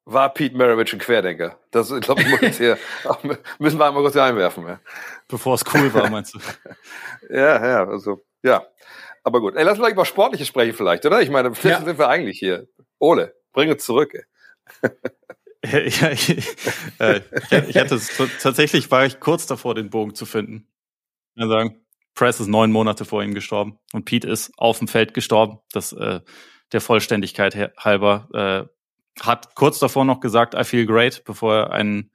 war 0.07 0.33
Pete 0.33 0.55
Maravich 0.55 0.93
ein 0.93 0.99
Querdenker? 0.99 1.59
Das, 1.71 1.91
ich 1.91 1.99
glaube, 1.99 2.23
hier, 2.23 2.77
müssen 3.59 3.77
wir 3.77 3.85
einmal 3.85 4.01
kurz 4.01 4.13
hier 4.13 4.23
einwerfen. 4.23 4.65
Ja. 4.65 4.79
Bevor 5.27 5.55
es 5.55 5.63
cool 5.73 5.93
war, 5.93 6.09
meinst 6.09 6.33
du? 6.33 6.39
ja, 7.29 7.65
ja, 7.65 7.87
also, 7.87 8.25
ja. 8.41 8.65
Aber 9.23 9.41
gut. 9.41 9.55
Ey, 9.55 9.63
lass 9.63 9.73
uns 9.73 9.81
gleich 9.81 9.91
über 9.91 10.05
Sportliches 10.05 10.47
sprechen 10.47 10.73
vielleicht, 10.73 11.05
oder? 11.05 11.21
Ich 11.21 11.29
meine, 11.29 11.51
ja. 11.61 11.83
sind 11.83 11.99
wir 11.99 12.07
eigentlich 12.07 12.39
hier. 12.39 12.67
Ole, 12.99 13.35
bring 13.51 13.69
uns 13.69 13.83
zurück. 13.83 14.13
Ey. 15.61 15.89
ja, 15.89 16.11
ich, 16.11 16.29
äh, 16.99 17.21
ich 17.67 17.75
hätte 17.75 17.99
tatsächlich 18.41 18.89
war 18.89 19.05
ich 19.05 19.19
kurz 19.19 19.45
davor, 19.45 19.75
den 19.75 19.89
Bogen 19.89 20.15
zu 20.15 20.25
finden. 20.25 20.69
Ich 21.35 21.41
kann 21.41 21.49
sagen, 21.49 21.85
Press 22.15 22.39
ist 22.39 22.47
neun 22.47 22.71
Monate 22.71 23.03
vor 23.03 23.21
ihm 23.23 23.33
gestorben 23.33 23.77
und 23.91 24.05
Pete 24.05 24.29
ist 24.29 24.53
auf 24.57 24.79
dem 24.79 24.87
Feld 24.87 25.13
gestorben. 25.13 25.59
Das 25.73 25.91
äh, 25.91 26.21
der 26.71 26.81
Vollständigkeit 26.81 27.55
halber, 27.77 28.29
äh, 28.33 28.76
hat 29.21 29.55
kurz 29.55 29.79
davor 29.79 30.05
noch 30.05 30.19
gesagt, 30.19 30.53
I 30.53 30.63
feel 30.63 30.85
great, 30.85 31.23
bevor 31.25 31.55
er 31.55 31.71
ein, 31.71 32.11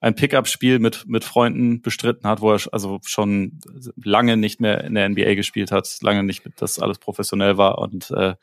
ein 0.00 0.14
Pickup-Spiel 0.14 0.78
mit, 0.78 1.06
mit 1.06 1.24
Freunden 1.24 1.82
bestritten 1.82 2.28
hat, 2.28 2.40
wo 2.40 2.52
er 2.52 2.60
also 2.72 3.00
schon 3.04 3.60
lange 4.02 4.36
nicht 4.36 4.60
mehr 4.60 4.84
in 4.84 4.94
der 4.94 5.08
NBA 5.08 5.34
gespielt 5.34 5.72
hat, 5.72 5.88
lange 6.02 6.22
nicht, 6.22 6.42
dass 6.56 6.78
alles 6.78 6.98
professionell 6.98 7.56
war 7.56 7.78
und 7.78 8.10
äh, 8.10 8.34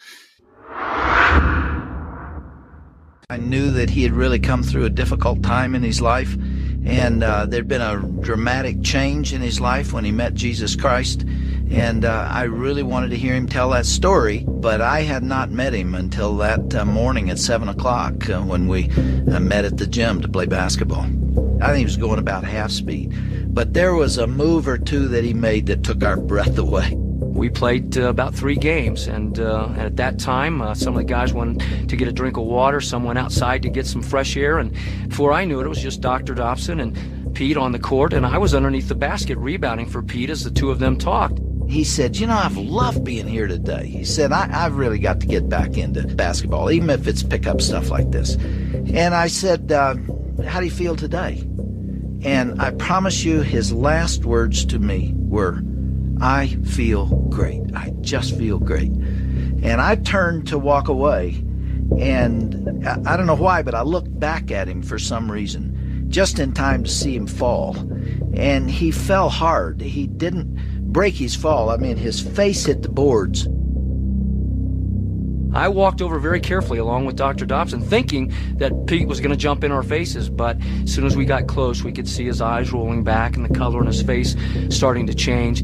I 3.30 3.38
knew 3.38 3.72
that 3.72 3.89
he 3.89 4.04
had 4.04 4.12
really 4.12 4.38
come 4.38 4.62
through 4.62 4.86
a 4.86 4.89
difficult 4.89 5.41
time 5.41 5.74
in 5.74 5.82
his 5.82 6.02
life, 6.02 6.38
and 6.86 7.24
uh, 7.24 7.48
there'd 7.48 7.68
been 7.68 7.82
a 7.82 7.98
dramatic 8.22 8.84
change 8.84 9.34
in 9.34 9.41
his 9.41 9.60
life 9.60 9.91
when 9.91 10.06
he 10.06 10.12
met 10.12 10.36
Jesus 10.36 10.76
Christ. 10.76 11.26
And 11.72 12.05
uh, 12.05 12.28
I 12.30 12.43
really 12.43 12.84
wanted 12.84 13.09
to 13.09 13.18
hear 13.18 13.34
him 13.34 13.47
tell 13.47 13.70
that 13.72 13.86
story, 13.86 14.45
but 14.47 14.82
I 14.82 15.01
had 15.01 15.24
not 15.24 15.49
met 15.49 15.74
him 15.74 15.95
until 15.95 16.38
that 16.38 16.76
uh, 16.76 16.86
morning 16.86 17.30
at 17.30 17.39
7 17.39 17.68
o'clock 17.68 18.30
uh, 18.30 18.41
when 18.41 18.68
we 18.68 18.89
uh, 19.32 19.39
met 19.39 19.66
at 19.66 19.78
the 19.78 19.88
gym 19.88 20.22
to 20.22 20.28
play 20.28 20.45
basketball. 20.45 21.05
I 21.61 21.68
think 21.68 21.80
he 21.80 21.86
was 21.86 21.97
going 21.97 22.20
about 22.20 22.43
half 22.43 22.72
speed. 22.72 23.14
But 23.53 23.74
there 23.74 23.93
was 23.93 24.18
a 24.18 24.28
move 24.28 24.68
or 24.68 24.78
two 24.78 25.07
that 25.09 25.24
he 25.24 25.34
made 25.34 25.68
that 25.68 25.84
took 25.84 26.03
our 26.03 26.18
breath 26.18 26.57
away. 26.57 26.93
We 26.95 27.49
played 27.49 27.97
uh, 27.97 28.09
about 28.09 28.36
three 28.36 28.55
games, 28.55 29.07
and, 29.07 29.39
uh, 29.39 29.68
and 29.70 29.82
at 29.82 29.95
that 29.97 30.20
time, 30.20 30.61
uh, 30.61 30.76
some 30.76 30.93
of 30.93 30.99
the 30.99 31.03
guys 31.03 31.34
went 31.34 31.61
to 31.89 31.95
get 31.95 32.07
a 32.07 32.11
drink 32.11 32.38
of 32.38 32.43
water, 32.43 32.80
some 32.80 33.03
went 33.03 33.18
outside 33.18 33.64
to 33.64 33.70
get 33.70 33.88
some 33.88 34.03
fresh 34.03 34.38
air, 34.38 34.59
and 34.59 34.72
before 35.07 35.34
I 35.34 35.45
knew 35.45 35.59
it, 35.59 35.66
it 35.66 35.70
was 35.70 35.82
just 35.82 36.01
Dr. 36.01 36.36
Dobson 36.36 36.80
and 36.80 37.34
Pete 37.34 37.57
on 37.57 37.72
the 37.72 37.80
court, 37.80 38.14
and 38.14 38.26
I 38.26 38.38
was 38.38 38.53
underneath 38.53 38.88
the 38.88 38.95
basket 38.95 39.38
rebounding 39.39 39.88
for 39.88 40.03
Pete 40.03 40.30
as 40.30 40.43
the 40.43 40.51
two 40.51 40.70
of 40.70 40.80
them 40.80 40.97
talked. 40.97 41.39
He 41.74 41.84
said, 41.84 42.18
You 42.18 42.28
know, 42.28 42.38
I've 42.38 42.56
loved 42.56 43.04
being 43.04 43.28
here 43.28 43.48
today. 43.48 43.88
He 43.88 44.06
said, 44.06 44.32
I, 44.32 44.46
have 44.46 44.76
really 44.76 45.00
got 45.00 45.20
to 45.22 45.26
get 45.26 45.50
back 45.50 45.76
into 45.76 46.04
basketball, 46.04 46.70
even 46.70 46.92
if 46.92 47.08
it's 47.08 47.24
pickup 47.24 47.62
stuff 47.62 47.90
like 47.90 48.12
this. 48.12 48.36
And 48.36 49.16
I 49.16 49.26
said, 49.26 49.72
uh, 49.72 49.96
How 50.46 50.60
do 50.60 50.66
you 50.66 50.72
feel 50.72 50.96
today? 50.96 51.40
And 52.22 52.62
I 52.62 52.70
promise 52.72 53.24
you, 53.24 53.42
his 53.42 53.74
last 53.74 54.24
words 54.24 54.66
to 54.66 54.78
me 54.78 55.14
were, 55.16 55.64
I 56.22 56.50
feel 56.64 57.08
great. 57.30 57.64
I 57.76 57.90
just 58.02 58.38
feel 58.38 58.60
great. 58.60 58.92
And 58.92 59.82
I 59.82 59.96
turned 59.96 60.48
to 60.50 60.60
walk 60.60 60.90
away. 60.90 61.44
And 61.98 62.88
I 63.08 63.18
don't 63.18 63.26
know 63.26 63.34
why, 63.34 63.64
but 63.64 63.74
I 63.74 63.82
looked 63.82 64.20
back 64.20 64.52
at 64.52 64.68
him 64.68 64.84
for 64.84 65.00
some 65.00 65.30
reason, 65.32 66.06
just 66.10 66.38
in 66.38 66.54
time 66.54 66.84
to 66.84 66.90
see 66.90 67.16
him 67.16 67.26
fall. 67.26 67.76
And 68.36 68.70
he 68.70 68.92
fell 68.92 69.30
hard. 69.30 69.82
He 69.82 70.06
didn't 70.06 70.73
break 70.94 71.16
his 71.16 71.36
fall. 71.36 71.70
I 71.70 71.78
mean, 71.78 71.98
his 71.98 72.20
face 72.22 72.66
hit 72.66 72.84
the 72.84 72.89
boards. 72.89 73.48
I 75.56 75.68
walked 75.68 76.02
over 76.02 76.18
very 76.18 76.39
carefully 76.39 76.80
along 76.80 77.06
with 77.06 77.16
Dr. 77.16 77.46
Dobson, 77.46 77.82
thinking 77.82 78.34
that 78.58 78.88
Pete 78.88 79.08
was 79.08 79.20
going 79.20 79.32
to 79.32 79.38
jump 79.38 79.64
in 79.64 79.72
our 79.72 79.84
faces. 79.84 80.30
But 80.30 80.58
as 80.84 80.94
soon 80.94 81.06
as 81.06 81.16
we 81.16 81.26
got 81.26 81.48
close, 81.48 81.84
we 81.84 81.91
could 81.91 82.08
see 82.08 82.26
his 82.26 82.41
eyes 82.41 82.72
rolling 82.72 83.04
back 83.04 83.36
and 83.36 83.46
the 83.46 83.54
color 83.54 83.82
in 83.82 83.88
his 83.88 84.02
face 84.02 84.36
starting 84.70 85.06
to 85.08 85.14
change. 85.14 85.62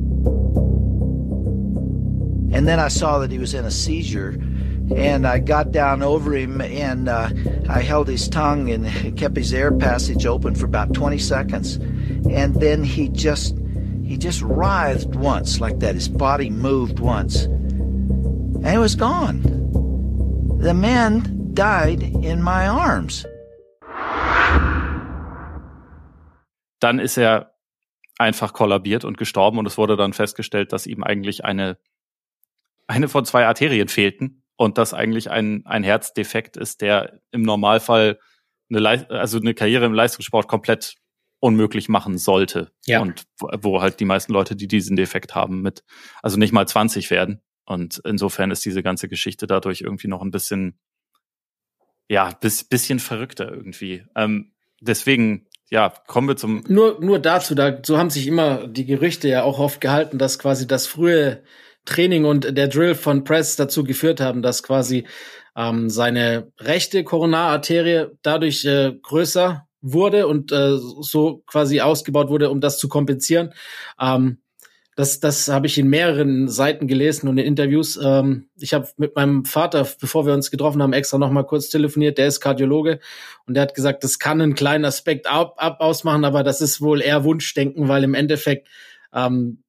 And 2.52 2.68
then 2.68 2.80
I 2.80 2.88
saw 2.88 3.20
that 3.20 3.32
he 3.32 3.40
was 3.40 3.54
in 3.54 3.66
a 3.66 3.72
seizure. 3.72 4.38
And 4.96 5.28
I 5.28 5.38
got 5.38 5.72
down 5.72 6.02
over 6.02 6.34
him 6.34 6.62
and 6.62 7.10
uh, 7.10 7.30
I 7.70 7.82
held 7.82 8.08
his 8.08 8.28
tongue 8.28 8.72
and 8.72 9.16
kept 9.18 9.38
his 9.38 9.54
air 9.54 9.72
passage 9.72 10.26
open 10.26 10.56
for 10.56 10.66
about 10.66 10.94
20 10.94 11.20
seconds. 11.20 11.76
And 12.30 12.56
then 12.56 12.84
he 12.84 13.10
just, 13.10 13.56
he 14.10 14.18
just 14.18 14.42
writhed 14.42 15.16
once 15.16 15.60
like 15.60 15.80
that. 15.82 15.94
His 15.94 16.10
body 16.10 16.50
moved 16.50 17.00
once. 17.00 17.46
And 17.46 18.66
it 18.66 18.80
was 18.80 18.96
gone. 18.96 19.44
The 20.60 20.74
man 20.74 21.54
died 21.54 22.02
in 22.02 22.42
my 22.42 22.68
arms. 22.68 23.26
Dann 26.80 26.98
ist 26.98 27.18
er 27.18 27.54
einfach 28.18 28.54
kollabiert 28.54 29.06
und 29.06 29.18
gestorben 29.18 29.60
und 29.60 29.68
es 29.68 29.78
wurde 29.78 29.96
dann 29.96 30.14
festgestellt, 30.14 30.74
dass 30.74 30.88
ihm 30.88 31.04
eigentlich 31.04 31.46
eine, 31.46 31.78
eine 32.88 33.10
von 33.10 33.26
zwei 33.26 33.46
Arterien 33.46 33.90
fehlten 33.90 34.44
und 34.56 34.78
dass 34.80 34.94
eigentlich 34.94 35.30
ein, 35.30 35.62
ein 35.66 35.84
Herzdefekt 35.84 36.58
ist, 36.58 36.82
der 36.82 37.20
im 37.32 37.44
Normalfall 37.44 38.20
eine, 38.74 39.08
also 39.10 39.38
eine 39.38 39.54
Karriere 39.54 39.86
im 39.86 39.94
Leistungssport 39.94 40.48
komplett 40.48 40.96
unmöglich 41.40 41.90
machen 41.90 42.18
sollte. 42.18 42.72
Ja. 42.86 43.02
Und 43.02 43.24
wo, 43.40 43.82
halt 43.82 44.00
die 44.00 44.06
meisten 44.06 44.34
Leute, 44.34 44.56
die 44.56 44.68
diesen 44.68 44.96
Defekt 44.96 45.36
haben, 45.36 45.62
mit, 45.62 45.84
also 46.22 46.38
nicht 46.38 46.52
mal 46.52 46.68
20 46.68 47.10
werden. 47.12 47.42
Und 47.66 48.02
insofern 48.04 48.52
ist 48.52 48.66
diese 48.66 48.84
ganze 48.84 49.08
Geschichte 49.08 49.48
dadurch 49.48 49.82
irgendwie 49.82 50.08
noch 50.08 50.22
ein 50.22 50.32
bisschen, 50.32 50.80
ja, 52.10 52.32
bis, 52.42 52.64
bisschen 52.64 53.00
verrückter 53.00 53.52
irgendwie. 53.52 54.06
Ähm, 54.16 54.54
deswegen, 54.82 55.48
ja, 55.70 55.94
kommen 56.08 56.28
wir 56.28 56.36
zum. 56.36 56.64
Nur, 56.68 57.00
nur 57.00 57.20
dazu, 57.20 57.54
da, 57.56 57.80
so 57.84 57.98
haben 57.98 58.10
sich 58.10 58.28
immer 58.28 58.68
die 58.68 58.86
Gerüchte 58.86 59.30
ja 59.30 59.44
auch 59.44 59.60
oft 59.60 59.82
gehalten, 59.82 60.18
dass 60.18 60.40
quasi 60.40 60.68
das 60.68 60.88
frühe 60.88 61.44
Training 61.86 62.26
und 62.26 62.58
der 62.58 62.68
Drill 62.68 62.96
von 62.96 63.24
Press 63.24 63.56
dazu 63.56 63.84
geführt 63.84 64.20
haben, 64.20 64.42
dass 64.42 64.64
quasi 64.64 65.08
ähm, 65.56 65.90
seine 65.90 66.52
rechte 66.60 67.04
Koronararterie 67.04 68.08
dadurch 68.22 68.66
äh, 68.66 68.94
größer 69.02 69.69
wurde 69.82 70.28
und 70.28 70.52
äh, 70.52 70.78
so 70.78 71.44
quasi 71.48 71.82
ausgebaut 71.82 72.30
wurde, 72.30 72.50
um 72.50 72.62
das 72.62 72.78
zu 72.78 72.88
kompensieren. 72.88 73.54
Ähm, 74.00 74.40
das, 75.00 75.22
das 75.22 75.48
habe 75.48 75.66
ich 75.66 75.78
in 75.78 75.88
mehreren 75.88 76.50
Seiten 76.50 76.86
gelesen 76.86 77.30
und 77.30 77.38
in 77.38 77.46
Interviews. 77.46 77.98
Ähm, 78.04 78.50
ich 78.60 78.74
habe 78.74 78.90
mit 78.98 79.16
meinem 79.16 79.46
Vater, 79.46 79.88
bevor 80.02 80.26
wir 80.26 80.34
uns 80.34 80.52
getroffen 80.52 80.84
haben, 80.84 80.92
extra 80.92 81.18
noch 81.18 81.32
mal 81.32 81.44
kurz 81.44 81.70
telefoniert. 81.70 82.18
Der 82.18 82.28
ist 82.28 82.42
Kardiologe 82.42 83.00
und 83.46 83.54
der 83.54 83.64
hat 83.64 83.76
gesagt, 83.76 84.04
das 84.04 84.20
kann 84.20 84.42
einen 84.42 84.56
kleinen 84.56 84.84
Aspekt 84.84 85.26
ab, 85.26 85.56
ab 85.56 85.80
ausmachen, 85.80 86.26
aber 86.26 86.44
das 86.44 86.60
ist 86.60 86.82
wohl 86.82 87.02
eher 87.02 87.24
Wunschdenken, 87.24 87.88
weil 87.88 88.04
im 88.04 88.14
Endeffekt 88.14 88.68
ähm, 89.14 89.64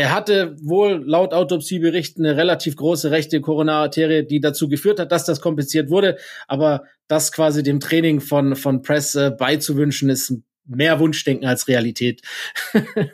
er 0.00 0.14
hatte 0.14 0.56
wohl 0.62 1.02
laut 1.04 1.34
Autopsiebericht 1.34 2.18
eine 2.18 2.36
relativ 2.36 2.76
große 2.76 3.10
rechte 3.10 3.40
Koronararterie, 3.40 4.26
die 4.26 4.40
dazu 4.40 4.68
geführt 4.68 4.98
hat, 4.98 5.12
dass 5.12 5.24
das 5.26 5.40
kompliziert 5.40 5.90
wurde. 5.90 6.16
Aber 6.48 6.84
das 7.06 7.32
quasi 7.32 7.62
dem 7.62 7.80
Training 7.80 8.20
von, 8.20 8.56
von 8.56 8.82
Press 8.82 9.14
äh, 9.14 9.30
beizuwünschen, 9.30 10.08
ist 10.08 10.32
mehr 10.66 10.98
Wunschdenken 11.00 11.46
als 11.46 11.68
Realität. 11.68 12.22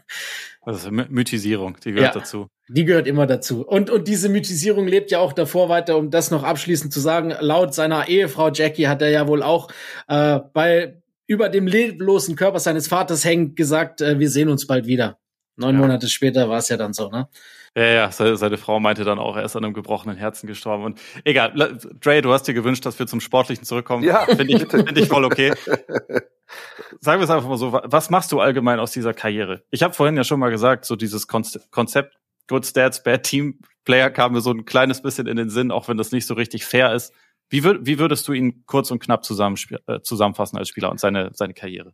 Also 0.67 0.91
Mythisierung, 0.91 1.77
die 1.85 1.93
gehört 1.93 2.17
Ja. 2.17 2.21
dazu. 2.21 2.49
Die 2.69 2.85
gehört 2.85 3.07
immer 3.07 3.29
dazu. 3.29 3.65
Und, 3.65 3.89
und 3.89 4.09
diese 4.09 4.29
Mythisierung 4.29 4.89
lebt 4.89 5.13
ja 5.13 5.21
auch 5.21 5.33
davor 5.33 5.69
weiter, 5.69 5.97
um 5.97 6.11
das 6.11 6.33
noch 6.33 6.43
abschließend 6.43 6.93
zu 6.93 6.99
sagen. 6.99 7.33
Laut 7.39 7.73
seiner 7.73 8.09
Ehefrau 8.09 8.51
Jackie 8.51 8.89
hat 8.89 9.01
er 9.01 9.11
ja 9.11 9.29
wohl 9.29 9.45
auch 9.45 9.69
äh, 10.09 10.41
bei 10.53 11.01
über 11.29 11.51
dem 11.51 11.69
leblosen 11.69 12.35
Körper 12.35 12.59
seines 12.59 12.89
Vaters 12.89 13.25
hängend 13.25 13.55
gesagt, 13.55 14.01
äh, 14.01 14.19
wir 14.19 14.29
sehen 14.29 14.49
uns 14.49 14.67
bald 14.67 14.87
wieder. 14.87 15.21
Neun 15.57 15.75
Ja. 15.75 15.81
Monate 15.81 16.09
später 16.09 16.49
war 16.49 16.59
es 16.59 16.69
ja 16.69 16.77
dann 16.77 16.93
so, 16.93 17.09
ne? 17.11 17.29
Ja, 17.75 17.85
ja, 17.85 18.11
seine, 18.11 18.57
Frau 18.57 18.81
meinte 18.81 19.05
dann 19.05 19.19
auch, 19.19 19.37
er 19.37 19.45
ist 19.45 19.55
an 19.55 19.63
einem 19.65 19.75
gebrochenen 19.75 20.17
Herzen 20.17 20.47
gestorben. 20.47 20.83
Und 20.85 21.01
egal, 21.25 21.53
Dre, 22.01 22.23
du 22.23 22.33
hast 22.33 22.45
dir 22.45 22.55
gewünscht, 22.55 22.87
dass 22.87 22.99
wir 22.99 23.07
zum 23.07 23.21
Sportlichen 23.21 23.65
zurückkommen. 23.65 24.03
Ja, 24.03 24.25
finde 24.25 24.45
ich, 24.55 24.67
finde 24.67 24.99
ich 25.01 25.09
voll 25.09 25.25
okay. 25.27 25.53
Sagen 27.01 27.21
wir 27.21 27.25
es 27.25 27.31
einfach 27.31 27.49
mal 27.49 27.59
so, 27.59 27.73
wa- 27.73 27.83
was 27.85 28.09
machst 28.09 28.33
du 28.33 28.41
allgemein 28.41 28.79
aus 28.81 28.93
dieser 28.93 29.13
Karriere? 29.13 29.63
Ich 29.71 29.83
habe 29.83 29.93
vorhin 29.93 30.17
ja 30.17 30.25
schon 30.25 30.41
mal 30.41 30.51
gesagt, 30.51 30.85
so 30.85 30.97
dieses 30.97 31.29
Konz- 31.29 31.61
Konzept 31.71 32.17
Good 32.49 32.65
Stats, 32.65 33.03
Bad 33.03 33.25
Team 33.25 33.59
Player 33.85 34.11
kam 34.11 34.33
mir 34.33 34.41
so 34.41 34.51
ein 34.53 34.65
kleines 34.65 35.03
bisschen 35.03 35.27
in 35.27 35.37
den 35.37 35.51
Sinn, 35.51 35.71
auch 35.71 35.89
wenn 35.89 35.97
das 35.97 36.13
nicht 36.13 36.27
so 36.27 36.35
richtig 36.35 36.65
fair 36.65 36.95
ist. 36.95 37.13
Wie, 37.51 37.63
würd, 37.63 37.81
wie 37.87 37.99
würdest 37.99 38.27
du 38.27 38.33
ihn 38.33 38.65
kurz 38.67 38.91
und 38.91 39.01
knapp 39.01 39.23
äh, 39.29 40.01
zusammenfassen 40.03 40.57
als 40.59 40.69
Spieler 40.69 40.91
und 40.91 40.99
seine, 40.99 41.31
seine 41.35 41.55
Karriere? 41.55 41.93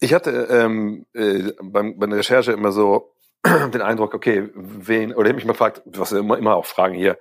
Ich 0.00 0.12
hatte 0.12 0.48
ähm, 0.50 1.06
äh, 1.14 1.52
beim, 1.62 1.98
bei 1.98 2.06
der 2.06 2.18
Recherche 2.18 2.52
immer 2.52 2.72
so 2.72 3.14
den 3.44 3.82
Eindruck, 3.82 4.14
okay, 4.14 4.50
wen, 4.54 5.14
oder 5.14 5.26
ich 5.26 5.30
hab 5.30 5.36
mich 5.36 5.44
mal 5.46 5.52
gefragt, 5.52 5.82
was 5.86 6.12
immer, 6.12 6.36
immer 6.36 6.56
auch 6.56 6.66
fragen 6.66 6.94
hier, 6.94 7.18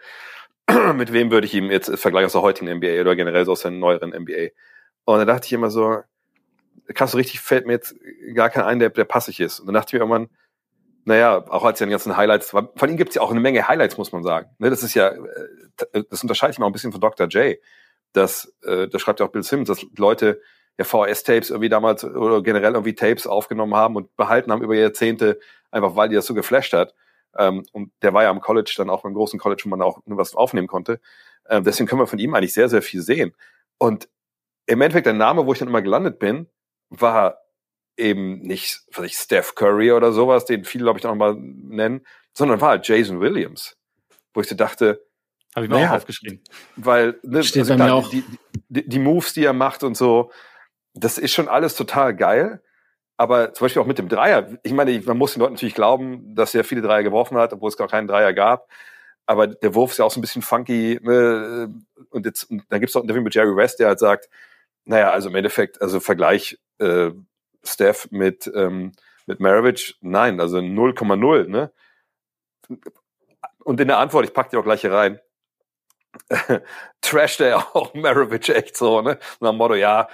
mit 0.96 1.14
wem 1.14 1.32
würde 1.32 1.48
ich 1.48 1.54
ihm 1.54 1.72
jetzt 1.72 1.90
äh, 1.90 1.98
vergleichen 1.98 2.26
aus 2.26 2.34
der 2.34 2.42
heutigen 2.42 2.78
NBA 2.78 3.02
oder 3.02 3.16
generell 3.16 3.46
so 3.46 3.54
aus 3.54 3.62
der 3.62 3.72
neueren 3.72 4.10
NBA? 4.10 4.50
Und 5.06 5.20
da 5.20 5.26
dachte 5.26 5.46
ich 5.46 5.54
immer 5.54 5.70
so, 5.70 6.02
krass, 6.94 7.12
so 7.12 7.18
richtig 7.18 7.40
fällt 7.40 7.66
mir 7.66 7.74
jetzt 7.74 7.96
gar 8.34 8.50
kein 8.50 8.64
ein, 8.64 8.80
der, 8.80 8.90
der 8.90 9.06
passig 9.06 9.40
ist. 9.40 9.60
Und 9.60 9.68
dann 9.68 9.76
dachte 9.76 9.90
ich 9.90 9.94
mir 9.94 10.00
irgendwann, 10.00 10.30
naja, 11.06 11.46
auch 11.50 11.64
als 11.64 11.80
er 11.80 11.88
die 11.88 11.92
ganzen 11.92 12.18
Highlights, 12.18 12.50
von 12.50 12.90
ihm 12.90 12.98
gibt's 12.98 13.16
ja 13.16 13.22
auch 13.22 13.32
eine 13.32 13.40
Menge 13.40 13.68
Highlights, 13.68 13.98
muss 13.98 14.12
man 14.12 14.24
sagen. 14.24 14.50
Ne, 14.58 14.70
das 14.70 14.84
ist 14.84 14.96
ja, 14.96 15.10
äh, 15.10 16.04
das 16.10 16.24
unterscheidet 16.24 16.58
mich 16.58 16.64
auch 16.64 16.70
ein 16.70 16.74
bisschen 16.74 16.92
von 16.92 17.02
Dr. 17.02 17.28
J. 17.28 17.58
Das, 18.14 18.54
äh, 18.64 18.88
das 18.88 19.02
schreibt 19.02 19.20
ja 19.20 19.26
auch 19.26 19.32
Bill 19.32 19.44
Simmons, 19.44 19.68
dass 19.68 19.86
Leute 19.98 20.42
ja 20.78 20.86
VHS-Tapes 20.86 21.50
irgendwie 21.50 21.70
damals 21.70 22.04
oder 22.04 22.42
generell 22.44 22.74
irgendwie 22.74 22.96
Tapes 22.96 23.28
aufgenommen 23.28 23.76
haben 23.76 23.96
und 23.96 24.16
behalten 24.16 24.52
haben 24.52 24.62
über 24.62 24.76
Jahrzehnte, 24.76 25.40
einfach 25.72 25.96
weil 25.96 26.10
die 26.10 26.16
das 26.16 26.26
so 26.26 26.34
geflasht 26.34 26.74
hat. 26.74 26.94
Ähm, 27.38 27.66
und 27.72 27.92
der 28.02 28.14
war 28.14 28.24
ja 28.24 28.30
am 28.30 28.42
College 28.42 28.74
dann 28.78 28.90
auch 28.90 29.04
beim 29.04 29.14
großen 29.14 29.40
College, 29.40 29.64
wo 29.66 29.70
man 29.70 29.82
auch 29.82 30.00
nur 30.06 30.18
was 30.18 30.36
aufnehmen 30.36 30.68
konnte. 30.68 31.00
Ähm, 31.50 31.64
deswegen 31.64 31.88
können 31.88 32.02
wir 32.02 32.08
von 32.08 32.20
ihm 32.20 32.34
eigentlich 32.34 32.54
sehr, 32.54 32.70
sehr 32.70 32.82
viel 32.82 33.02
sehen. 33.02 33.36
Und 33.78 34.10
im 34.66 34.82
Endeffekt 34.82 35.06
der 35.06 35.14
Name, 35.14 35.46
wo 35.46 35.54
ich 35.54 35.60
dann 35.60 35.68
immer 35.68 35.82
gelandet 35.82 36.18
bin, 36.20 36.48
war 36.90 37.40
eben 37.98 38.40
nicht, 38.40 38.82
was 38.92 39.06
ich, 39.06 39.16
Steph 39.16 39.56
Curry 39.56 39.92
oder 39.92 40.12
sowas, 40.12 40.46
den 40.46 40.66
viele, 40.66 40.86
glaube 40.86 41.00
ich, 41.00 41.04
noch 41.04 41.16
mal 41.16 41.36
nennen, 41.36 42.06
sondern 42.34 42.60
war 42.62 42.70
halt 42.70 42.88
Jason 42.88 43.20
Williams. 43.22 43.78
Wo 44.34 44.42
ich 44.42 44.48
so 44.48 44.56
dachte, 44.56 45.06
Habe 45.56 45.66
ich 45.66 45.70
mir 45.72 45.78
Naja. 45.78 45.92
auch 45.92 45.96
aufgeschrieben. 45.96 46.42
weil 46.76 47.18
ne, 47.24 47.44
Steht 47.44 47.68
bei 47.68 47.78
mir 47.78 47.94
auch. 47.94 48.10
Die, 48.10 48.24
die, 48.68 48.88
die 48.88 49.00
Moves, 49.00 49.34
die 49.34 49.46
er 49.46 49.54
macht 49.54 49.84
und 49.84 49.96
so, 49.96 50.32
das 50.96 51.18
ist 51.18 51.34
schon 51.34 51.48
alles 51.48 51.76
total 51.76 52.16
geil. 52.16 52.62
Aber 53.18 53.54
zum 53.54 53.66
Beispiel 53.66 53.82
auch 53.82 53.88
mit 53.88 53.98
dem 53.98 54.10
Dreier. 54.10 54.58
Ich 54.64 54.74
meine, 54.74 55.00
man 55.06 55.18
muss 55.18 55.34
den 55.34 55.40
Leuten 55.40 55.54
natürlich 55.54 55.76
glauben, 55.76 56.36
dass 56.36 56.54
er 56.54 56.66
viele 56.66 56.82
Dreier 56.82 57.04
geworfen 57.04 57.38
hat, 57.38 57.54
obwohl 57.54 57.70
es 57.70 57.78
gar 57.78 57.88
keinen 57.88 58.08
Dreier 58.08 58.34
gab. 58.34 58.68
Aber 59.26 59.48
der 59.48 59.74
Wurf 59.74 59.92
ist 59.92 60.00
ja 60.00 60.06
auch 60.06 60.12
so 60.12 60.20
ein 60.20 60.22
bisschen 60.22 60.42
funky. 60.42 61.00
Ne? 61.02 61.74
Und, 62.10 62.26
jetzt, 62.26 62.50
und 62.52 62.64
dann 62.70 62.80
gibt 62.80 62.90
es 62.90 62.96
auch 62.96 63.02
ein 63.02 63.04
Interview 63.04 63.24
mit 63.24 63.34
Jerry 63.34 63.56
West, 63.56 63.80
der 63.80 63.88
halt 63.88 64.00
sagt, 64.00 64.30
naja, 64.84 65.12
also 65.12 65.30
im 65.30 65.36
Endeffekt, 65.36 65.82
also 65.82 66.00
Vergleich 66.00 66.60
äh, 66.80 67.12
Steph 67.64 68.08
mit, 68.12 68.52
ähm, 68.54 68.92
mit 69.26 69.40
Maravich, 69.40 69.98
nein, 70.02 70.40
also 70.40 70.58
0,0. 70.58 71.48
Ne? 71.48 71.72
Und 73.64 73.80
in 73.80 73.88
der 73.88 73.98
Antwort, 73.98 74.26
ich 74.26 74.34
pack 74.34 74.50
die 74.50 74.58
auch 74.58 74.64
gleich 74.64 74.82
hier 74.82 74.92
rein, 74.92 75.20
trasht 77.02 77.42
er 77.42 77.58
auch 77.76 77.94
Maravich 77.94 78.50
echt 78.50 78.78
so, 78.78 79.02
ne? 79.02 79.18
Nach 79.40 79.52
dem 79.52 79.58
Motto, 79.58 79.76
ja, 79.76 80.08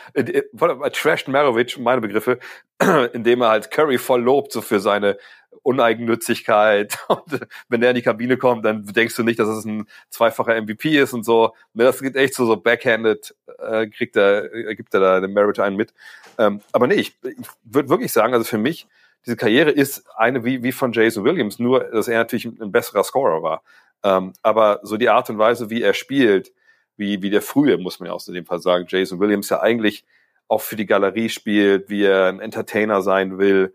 trasht 0.94 1.28
Maravich, 1.28 1.78
meine 1.78 2.02
Begriffe, 2.02 2.40
indem 3.14 3.42
er 3.42 3.50
halt 3.50 3.72
Curry 3.72 3.98
voll 3.98 4.22
lobt, 4.22 4.52
so 4.52 4.62
für 4.62 4.80
seine 4.80 5.18
Uneigennützigkeit. 5.64 6.98
Und 7.08 7.48
wenn 7.70 7.82
der 7.82 7.92
in 7.92 7.96
die 7.96 8.02
Kabine 8.02 8.38
kommt, 8.38 8.66
dann 8.66 8.86
denkst 8.86 9.16
du 9.16 9.24
nicht, 9.24 9.40
dass 9.40 9.50
es 9.50 9.66
ein 9.66 9.88
zweifacher 10.10 10.60
MVP 10.62 10.98
ist 10.98 11.14
und 11.14 11.24
so. 11.24 11.54
Ne, 11.74 11.84
das 11.84 12.02
geht 12.02 12.16
echt 12.16 12.34
so, 12.34 12.46
so 12.46 12.58
backhanded, 12.58 13.36
äh, 13.60 13.88
kriegt 13.88 14.16
er, 14.16 14.54
äh, 14.54 14.76
gibt 14.76 14.94
er 14.94 15.00
da 15.00 15.20
den 15.20 15.34
Maravich 15.34 15.62
einen 15.62 15.76
mit. 15.76 15.94
Ähm, 16.38 16.62
aber 16.72 16.88
nee, 16.88 16.96
ich, 16.96 17.16
ich 17.24 17.48
würde 17.64 17.90
wirklich 17.90 18.12
sagen, 18.12 18.34
also 18.34 18.46
für 18.46 18.58
mich, 18.58 18.88
diese 19.26 19.38
Karriere 19.38 19.70
ist 19.70 20.04
eine 20.16 20.44
wie, 20.44 20.64
wie 20.64 20.72
von 20.72 20.94
Jason 20.94 21.24
Williams, 21.24 21.60
nur 21.60 21.82
dass 21.82 22.08
er 22.08 22.20
natürlich 22.20 22.46
ein 22.46 22.72
besserer 22.72 23.04
Scorer 23.04 23.44
war. 23.44 23.62
Ähm, 24.04 24.34
aber 24.42 24.80
so 24.84 24.98
die 24.98 25.10
Art 25.10 25.30
und 25.30 25.38
Weise, 25.38 25.70
wie 25.70 25.82
er 25.82 25.94
spielt, 25.94 26.52
wie, 26.98 27.22
wie 27.22 27.30
der 27.30 27.42
frühe, 27.42 27.78
muss 27.78 28.00
man 28.00 28.08
ja 28.08 28.14
auch 28.14 28.28
in 28.28 28.34
dem 28.34 28.46
Fall 28.46 28.60
sagen, 28.60 28.86
Jason 28.88 29.20
Williams 29.20 29.50
ja 29.50 29.62
eigentlich 29.62 30.06
auch 30.48 30.62
für 30.62 30.76
die 30.76 30.86
Galerie 30.86 31.30
spielt, 31.30 31.90
wie 31.90 32.04
er 32.04 32.28
ein 32.28 32.40
Entertainer 32.40 33.02
sein 33.02 33.38
will, 33.38 33.74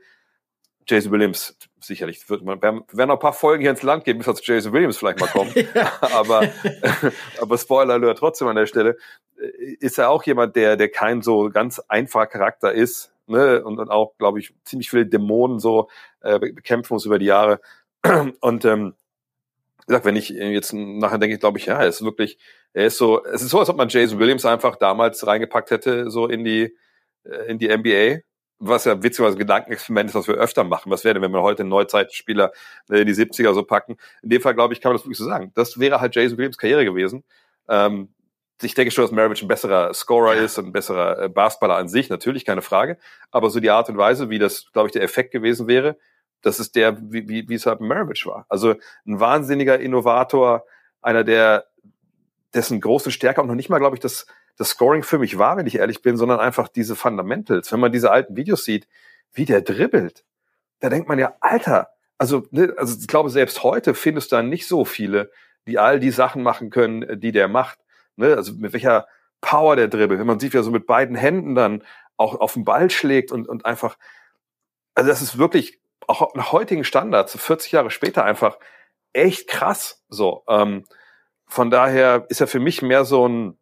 Jason 0.89 1.11
Williams 1.11 1.57
sicherlich 1.81 2.29
wird 2.31 2.43
man, 2.43 2.63
werden, 2.63 2.83
werden 2.93 3.09
noch 3.09 3.17
ein 3.17 3.21
paar 3.21 3.33
Folgen 3.33 3.61
hier 3.61 3.71
ins 3.71 3.83
Land 3.83 4.05
gehen, 4.05 4.19
bis 4.19 4.27
das 4.27 4.45
Jason 4.47 4.73
Williams 4.73 4.97
vielleicht 4.97 5.21
mal 5.21 5.29
kommt. 5.29 5.55
aber, 6.01 6.49
aber 7.41 7.59
Spoiler 7.59 7.95
Alert 7.95 8.19
trotzdem 8.19 8.49
an 8.49 8.57
der 8.57 8.67
Stelle, 8.67 8.97
ist 9.81 9.99
er 9.99 10.11
auch 10.11 10.23
jemand, 10.25 10.57
der, 10.57 10.77
der 10.77 10.89
kein 10.89 11.23
so 11.23 11.51
ganz 11.51 11.81
einfacher 11.89 12.27
Charakter 12.27 12.73
ist, 12.73 13.13
ne, 13.27 13.63
und, 13.65 13.79
und 13.79 13.91
auch, 13.91 14.17
glaube 14.19 14.39
ich, 14.39 14.55
ziemlich 14.65 14.91
viele 14.91 15.07
Dämonen 15.07 15.59
so 15.59 15.89
äh, 16.21 16.39
bekämpfen 16.39 16.95
muss 16.95 17.05
über 17.05 17.19
die 17.19 17.27
Jahre. 17.27 17.61
Und 18.41 18.65
ähm, 18.65 18.95
gesagt, 19.87 20.05
wenn 20.05 20.17
ich 20.17 20.31
jetzt 20.31 20.73
nachher 20.73 21.19
denke, 21.19 21.39
glaube 21.39 21.59
ich, 21.59 21.67
ja, 21.67 21.81
er 21.81 21.89
ist 21.89 22.03
wirklich, 22.03 22.39
er 22.73 22.87
ist 22.87 22.99
so, 22.99 23.25
es 23.25 23.43
ist 23.43 23.51
so, 23.51 23.61
als 23.61 23.69
ob 23.69 23.77
man 23.77 23.89
Jason 23.89 24.19
Williams 24.19 24.45
einfach 24.45 24.77
damals 24.77 25.27
reingepackt 25.27 25.71
hätte, 25.71 26.11
so 26.11 26.27
in 26.27 26.45
die, 26.45 26.77
äh, 27.25 27.51
in 27.51 27.59
die 27.59 27.69
NBA 27.69 28.21
was 28.59 28.85
ja 28.85 29.03
witzigerweise 29.03 29.37
Gedankenexperiment 29.37 30.11
ist, 30.11 30.15
was 30.15 30.29
wir 30.29 30.37
öfter 30.37 30.65
machen. 30.65 30.91
Was 30.91 31.05
wäre 31.05 31.15
denn, 31.15 31.23
wenn 31.23 31.33
wir 31.33 31.43
heute 31.43 31.63
einen 31.63 31.71
Neuzeitspieler 31.71 32.53
äh, 32.91 33.01
in 33.01 33.07
die 33.07 33.15
70er 33.15 33.53
so 33.55 33.63
packen? 33.63 33.97
In 34.23 34.31
dem 34.31 34.41
Fall, 34.41 34.55
glaube 34.55 34.75
ich, 34.75 34.81
kann 34.81 34.91
man 34.91 34.97
das 34.97 35.05
wirklich 35.05 35.19
so 35.19 35.25
sagen. 35.25 35.53
Das 35.55 35.79
wäre 35.79 36.01
halt 36.01 36.15
Jason 36.15 36.39
Williams 36.39 36.57
Karriere 36.57 36.85
gewesen. 36.85 37.25
Ähm, 37.69 38.09
ich 38.63 38.75
denke 38.75 38.91
schon, 38.91 39.05
dass 39.05 39.13
Maravich 39.13 39.43
ein 39.43 39.49
besserer 39.49 39.93
Scorer 39.93 40.35
ist 40.35 40.59
und 40.59 40.67
ein 40.67 40.73
besserer 40.73 41.25
äh, 41.25 41.29
Basketballer 41.29 41.77
an 41.77 41.89
sich, 41.89 42.09
natürlich, 42.09 42.47
keine 42.47 42.63
Frage. 42.63 42.97
Aber 43.31 43.51
so 43.51 43.61
die 43.61 43.71
Art 43.71 43.91
und 43.91 43.99
Weise, 43.99 44.31
wie 44.31 44.39
das, 44.39 44.73
glaube 44.73 44.89
ich, 44.89 44.93
der 44.93 45.03
Effekt 45.03 45.33
gewesen 45.33 45.67
wäre, 45.67 45.99
das 46.47 46.61
ist 46.61 46.77
der, 46.77 46.97
wie, 47.13 47.29
wie, 47.29 47.49
wie 47.49 47.55
es 47.55 47.67
halt 47.67 47.81
Maravich 47.81 48.27
war. 48.27 48.47
Also 48.49 48.75
ein 49.07 49.21
wahnsinniger 49.21 49.79
Innovator, 49.79 50.65
einer 51.03 51.25
der, 51.25 51.67
dessen 52.55 52.81
großen 52.81 53.13
Stärke 53.13 53.43
auch 53.43 53.47
noch 53.47 53.55
nicht 53.55 53.69
mal, 53.69 53.79
glaube 53.79 53.97
ich, 53.97 54.01
das 54.01 54.27
das 54.57 54.71
Scoring 54.71 55.03
für 55.03 55.19
mich 55.19 55.39
war, 55.39 55.57
wenn 55.57 55.67
ich 55.67 55.77
ehrlich 55.77 56.03
bin, 56.03 56.17
sondern 56.17 56.41
einfach 56.41 56.69
diese 56.69 56.97
Fundamentals. 56.97 57.71
Wenn 57.73 57.81
man 57.81 57.93
diese 57.93 58.11
alten 58.11 58.37
Videos 58.37 58.65
sieht, 58.65 58.89
wie 59.33 59.45
der 59.45 59.61
dribbelt, 59.61 60.25
da 60.81 60.89
denkt 60.89 61.09
man 61.09 61.19
ja, 61.19 61.35
Alter, 61.41 61.91
also, 62.19 62.47
ne, 62.51 62.75
also 62.77 62.97
ich 62.99 63.07
glaube, 63.07 63.31
selbst 63.31 63.63
heute 63.63 63.95
findest 63.95 64.33
du 64.33 64.37
da 64.37 64.43
nicht 64.43 64.67
so 64.67 64.85
viele, 64.85 65.31
die 65.67 65.79
all 65.79 66.01
die 66.01 66.11
Sachen 66.11 66.43
machen 66.43 66.71
können, 66.71 67.21
die 67.21 67.33
der 67.33 67.49
macht. 67.49 67.79
Ne? 68.17 68.35
Also 68.35 68.55
mit 68.55 68.73
welcher 68.73 69.07
Power 69.43 69.77
der 69.77 69.89
dribbelt. 69.89 70.19
Wenn 70.19 70.27
man 70.27 70.41
sieht, 70.41 70.55
wie 70.55 70.59
er 70.59 70.63
so 70.63 70.71
mit 70.71 70.87
beiden 70.87 71.17
Händen 71.17 71.55
dann 71.55 71.83
auch 72.17 72.41
auf 72.41 72.55
den 72.55 72.65
Ball 72.65 72.89
schlägt 72.89 73.33
und, 73.33 73.47
und 73.47 73.67
einfach, 73.67 73.99
also 74.95 75.11
das 75.11 75.21
ist 75.21 75.37
wirklich 75.37 75.81
auch 76.09 76.35
nach 76.35 76.53
heutigen 76.53 76.85
Standards, 76.85 77.37
40 77.37 77.73
Jahre 77.73 77.91
später 77.91 78.25
einfach 78.25 78.59
echt 79.13 79.49
krass. 79.49 80.05
So, 80.09 80.45
ähm, 80.49 80.85
von 81.47 81.71
daher 81.71 82.27
ist 82.29 82.41
er 82.41 82.47
für 82.47 82.61
mich 82.61 82.83
mehr 82.83 83.05
so 83.05 83.29
ein, 83.29 83.59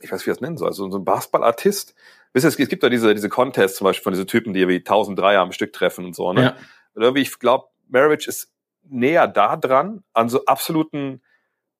ich 0.00 0.10
weiß, 0.10 0.26
wie 0.26 0.30
ich 0.30 0.36
das 0.36 0.40
nennen 0.40 0.56
soll, 0.56 0.68
also 0.68 0.90
so 0.90 0.98
ein 0.98 1.04
Basketballartist. 1.04 1.94
Wisst 2.32 2.46
ihr, 2.46 2.48
es 2.48 2.68
gibt 2.68 2.82
da 2.82 2.88
diese, 2.88 3.14
diese 3.14 3.28
Contests 3.28 3.78
zum 3.78 3.84
Beispiel 3.84 4.04
von 4.04 4.12
diesen 4.12 4.26
Typen, 4.26 4.54
die 4.54 4.66
wie 4.68 4.76
1000 4.76 5.18
Dreier 5.18 5.42
am 5.42 5.52
Stück 5.52 5.72
treffen 5.72 6.04
und 6.04 6.14
so, 6.14 6.32
ne? 6.32 6.42
Ja. 6.42 6.56
Und 6.94 7.02
irgendwie, 7.02 7.22
ich 7.22 7.38
glaube, 7.38 7.68
Maravich 7.88 8.26
ist 8.26 8.52
näher 8.84 9.28
da 9.28 9.56
dran, 9.56 10.02
an 10.12 10.28
so 10.28 10.44
absoluten 10.46 11.22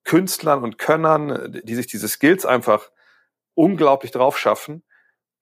Künstlern 0.05 0.63
und 0.63 0.79
Könnern, 0.79 1.61
die 1.65 1.75
sich 1.75 1.87
diese 1.87 2.09
Skills 2.09 2.45
einfach 2.45 2.91
unglaublich 3.55 4.11
drauf 4.11 4.39
schaffen, 4.39 4.83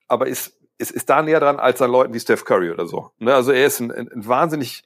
aber 0.07 0.27
ist, 0.27 0.60
ist, 0.81 0.91
ist 0.91 1.09
da 1.11 1.23
näher 1.23 1.41
dran 1.41 1.61
als 1.61 1.83
an 1.83 1.91
Leuten 1.91 2.15
wie 2.15 2.21
Steph 2.21 2.45
Curry 2.45 2.71
oder 2.71 2.87
so. 2.87 3.11
Ne? 3.19 3.35
Also 3.35 3.53
er 3.53 3.67
ist 3.67 3.81
ein, 3.81 3.93
ein, 3.93 4.11
ein 4.11 4.27
wahnsinnig 4.27 4.85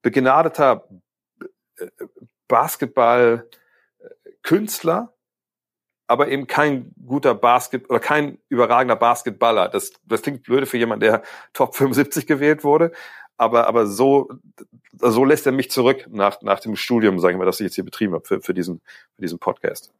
begnadeter 0.00 0.88
Basketball-Künstler, 2.48 5.12
aber 6.06 6.28
eben 6.28 6.46
kein 6.46 6.94
guter 7.06 7.34
Basket 7.34 7.90
oder 7.90 7.98
kein 7.98 8.38
überragender 8.48 8.96
Basketballer. 8.96 9.68
Das, 9.68 9.92
das 10.04 10.22
klingt 10.22 10.44
blöde 10.44 10.66
für 10.66 10.78
jemanden, 10.78 11.00
der 11.00 11.22
Top 11.52 11.74
75 11.74 12.26
gewählt 12.26 12.64
wurde. 12.64 12.92
Aber, 13.36 13.66
aber 13.66 13.86
so, 13.86 14.30
so 14.92 15.24
lässt 15.24 15.46
er 15.46 15.52
mich 15.52 15.70
zurück 15.70 16.06
nach, 16.10 16.42
nach 16.42 16.60
dem 16.60 16.76
Studium, 16.76 17.18
sagen 17.18 17.40
wir, 17.40 17.46
das 17.46 17.58
ich 17.60 17.64
jetzt 17.64 17.74
hier 17.74 17.84
betrieben 17.84 18.14
habe 18.14 18.24
für, 18.24 18.40
für, 18.40 18.54
diesen, 18.54 18.80
für 19.16 19.22
diesen 19.22 19.40
Podcast. 19.40 19.92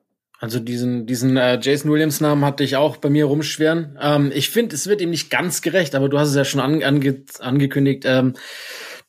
Also 0.43 0.59
diesen, 0.59 1.07
diesen 1.07 1.37
äh, 1.37 1.61
Jason 1.63 1.93
Williams 1.93 2.21
Namen 2.21 2.45
hatte 2.45 2.65
ich 2.65 2.75
auch 2.75 2.97
bei 2.97 3.09
mir 3.09 3.27
rumschweren. 3.27 3.97
Ähm, 4.03 4.33
ich 4.35 4.51
finde, 4.51 4.75
es 4.75 4.89
wird 4.89 5.01
ihm 5.01 5.11
nicht 5.11 5.31
ganz 5.31 5.63
gerecht, 5.63 5.95
aber 5.95 6.09
du 6.09 6.19
hast 6.19 6.31
es 6.31 6.35
ja 6.35 6.45
schon 6.45 6.59
an, 6.59 6.83
ange, 6.83 7.23
angekündigt, 7.39 8.03
ähm, 8.07 8.35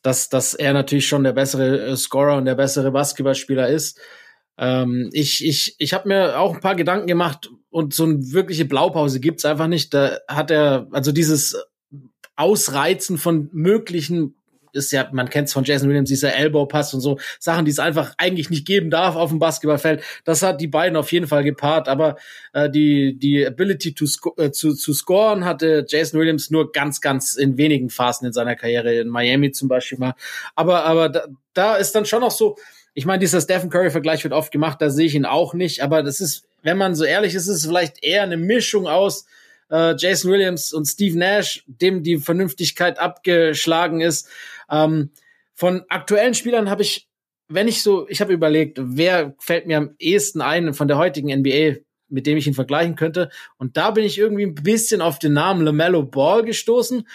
dass, 0.02 0.28
dass 0.28 0.54
er 0.54 0.72
natürlich 0.72 1.08
schon 1.08 1.24
der 1.24 1.32
bessere 1.32 1.86
äh, 1.86 1.96
Scorer 1.96 2.36
und 2.36 2.44
der 2.44 2.54
bessere 2.54 2.92
Basketballspieler 2.92 3.66
ist. 3.66 3.98
Ähm, 4.58 5.10
ich 5.12 5.44
ich, 5.44 5.74
ich 5.78 5.92
habe 5.92 6.06
mir 6.06 6.38
auch 6.38 6.54
ein 6.54 6.60
paar 6.60 6.76
Gedanken 6.76 7.08
gemacht 7.08 7.50
und 7.68 7.94
so 7.94 8.04
eine 8.04 8.30
wirkliche 8.30 8.64
Blaupause 8.64 9.18
gibt's 9.18 9.44
einfach 9.44 9.66
nicht. 9.66 9.92
Da 9.92 10.20
hat 10.28 10.52
er, 10.52 10.86
also 10.92 11.10
dieses 11.10 11.56
Ausreizen 12.36 13.18
von 13.18 13.48
möglichen 13.50 14.36
ist 14.74 14.92
ja, 14.92 15.08
man 15.12 15.30
kennt 15.30 15.48
es 15.48 15.54
von 15.54 15.64
Jason 15.64 15.88
Williams, 15.88 16.08
dieser 16.08 16.34
Elbow-Pass 16.34 16.94
und 16.94 17.00
so, 17.00 17.18
Sachen, 17.38 17.64
die 17.64 17.70
es 17.70 17.78
einfach 17.78 18.14
eigentlich 18.18 18.50
nicht 18.50 18.66
geben 18.66 18.90
darf 18.90 19.16
auf 19.16 19.30
dem 19.30 19.38
Basketballfeld. 19.38 20.02
Das 20.24 20.42
hat 20.42 20.60
die 20.60 20.66
beiden 20.66 20.96
auf 20.96 21.12
jeden 21.12 21.26
Fall 21.26 21.44
gepaart, 21.44 21.88
aber 21.88 22.16
äh, 22.52 22.68
die, 22.68 23.18
die 23.18 23.46
Ability 23.46 23.94
to 23.94 24.06
äh, 24.36 24.50
zu, 24.50 24.74
zu 24.74 24.92
scoren 24.92 25.44
hatte 25.44 25.84
Jason 25.88 26.20
Williams 26.20 26.50
nur 26.50 26.72
ganz, 26.72 27.00
ganz 27.00 27.34
in 27.34 27.56
wenigen 27.56 27.90
Phasen 27.90 28.26
in 28.26 28.32
seiner 28.32 28.56
Karriere, 28.56 28.94
in 28.94 29.08
Miami 29.08 29.52
zum 29.52 29.68
Beispiel 29.68 29.98
mal. 29.98 30.14
Aber, 30.54 30.84
aber 30.84 31.08
da, 31.08 31.26
da 31.54 31.76
ist 31.76 31.94
dann 31.94 32.06
schon 32.06 32.20
noch 32.20 32.30
so, 32.30 32.56
ich 32.94 33.06
meine, 33.06 33.18
dieser 33.18 33.40
Stephen 33.40 33.70
Curry-Vergleich 33.70 34.22
wird 34.24 34.34
oft 34.34 34.52
gemacht, 34.52 34.80
da 34.80 34.90
sehe 34.90 35.06
ich 35.06 35.14
ihn 35.14 35.26
auch 35.26 35.54
nicht, 35.54 35.82
aber 35.82 36.02
das 36.02 36.20
ist, 36.20 36.44
wenn 36.62 36.78
man 36.78 36.94
so 36.94 37.04
ehrlich 37.04 37.34
ist, 37.34 37.48
ist 37.48 37.56
es 37.56 37.66
vielleicht 37.66 38.02
eher 38.02 38.22
eine 38.22 38.36
Mischung 38.36 38.86
aus 38.86 39.26
äh, 39.74 39.96
Jason 39.98 40.30
Williams 40.30 40.72
und 40.72 40.84
Steve 40.84 41.18
Nash, 41.18 41.64
dem 41.66 42.04
die 42.04 42.18
Vernünftigkeit 42.18 43.00
abgeschlagen 43.00 44.00
ist. 44.00 44.28
Ähm, 44.70 45.10
von 45.54 45.82
aktuellen 45.88 46.34
Spielern 46.34 46.70
habe 46.70 46.82
ich, 46.82 47.08
wenn 47.48 47.66
ich 47.66 47.82
so, 47.82 48.08
ich 48.08 48.20
habe 48.20 48.32
überlegt, 48.32 48.78
wer 48.80 49.34
fällt 49.38 49.66
mir 49.66 49.78
am 49.78 49.94
ehesten 49.98 50.40
ein 50.40 50.74
von 50.74 50.86
der 50.86 50.96
heutigen 50.96 51.36
NBA, 51.36 51.80
mit 52.08 52.26
dem 52.26 52.38
ich 52.38 52.46
ihn 52.46 52.54
vergleichen 52.54 52.94
könnte. 52.94 53.30
Und 53.58 53.76
da 53.76 53.90
bin 53.90 54.04
ich 54.04 54.16
irgendwie 54.16 54.46
ein 54.46 54.54
bisschen 54.54 55.00
auf 55.00 55.18
den 55.18 55.32
Namen 55.32 55.64
LaMelo 55.64 56.04
Ball 56.04 56.44
gestoßen. 56.44 57.08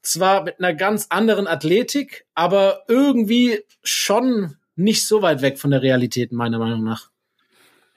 Zwar 0.00 0.44
mit 0.44 0.58
einer 0.58 0.72
ganz 0.72 1.08
anderen 1.10 1.46
Athletik, 1.46 2.26
aber 2.34 2.84
irgendwie 2.88 3.60
schon 3.82 4.56
nicht 4.76 5.06
so 5.06 5.20
weit 5.20 5.42
weg 5.42 5.58
von 5.58 5.70
der 5.70 5.82
Realität, 5.82 6.32
meiner 6.32 6.58
Meinung 6.58 6.84
nach. 6.84 7.10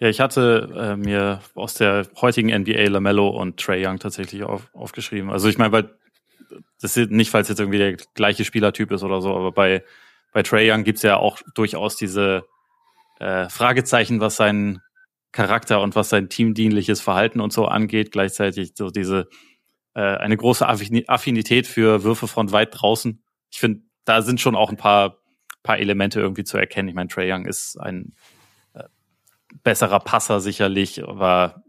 Ja, 0.01 0.09
ich 0.09 0.19
hatte 0.19 0.67
äh, 0.75 0.95
mir 0.95 1.41
aus 1.53 1.75
der 1.75 2.07
heutigen 2.19 2.49
NBA 2.49 2.89
Lamello 2.89 3.29
und 3.29 3.59
Trey 3.59 3.85
Young 3.85 3.99
tatsächlich 3.99 4.41
auf, 4.41 4.67
aufgeschrieben. 4.73 5.29
Also 5.29 5.47
ich 5.47 5.59
meine, 5.59 5.71
weil 5.71 5.93
das 6.81 6.97
ist 6.97 7.11
nicht, 7.11 7.29
falls 7.29 7.49
jetzt 7.49 7.59
irgendwie 7.59 7.77
der 7.77 7.97
gleiche 8.15 8.43
Spielertyp 8.43 8.91
ist 8.91 9.03
oder 9.03 9.21
so, 9.21 9.35
aber 9.35 9.51
bei, 9.51 9.83
bei 10.33 10.41
Trey 10.41 10.71
Young 10.71 10.83
gibt's 10.83 11.03
ja 11.03 11.17
auch 11.17 11.37
durchaus 11.53 11.97
diese 11.97 12.45
äh, 13.19 13.47
Fragezeichen, 13.47 14.19
was 14.19 14.37
seinen 14.37 14.81
Charakter 15.33 15.81
und 15.81 15.95
was 15.95 16.09
sein 16.09 16.29
teamdienliches 16.29 16.99
Verhalten 16.99 17.39
und 17.39 17.53
so 17.53 17.67
angeht. 17.67 18.11
Gleichzeitig 18.11 18.71
so 18.73 18.89
diese 18.89 19.29
äh, 19.93 20.01
eine 20.01 20.35
große 20.35 20.67
Affinität 20.67 21.67
für 21.67 22.03
Würfe 22.03 22.27
von 22.27 22.51
weit 22.51 22.69
draußen. 22.71 23.23
Ich 23.51 23.59
finde, 23.59 23.83
da 24.05 24.23
sind 24.23 24.41
schon 24.41 24.55
auch 24.55 24.71
ein 24.71 24.77
paar 24.77 25.19
paar 25.61 25.77
Elemente 25.77 26.19
irgendwie 26.19 26.43
zu 26.43 26.57
erkennen. 26.57 26.89
Ich 26.89 26.95
meine, 26.95 27.09
Trey 27.09 27.31
Young 27.31 27.45
ist 27.45 27.79
ein 27.79 28.15
besserer 29.63 29.99
Passer 29.99 30.39
sicherlich, 30.39 31.03
aber 31.03 31.63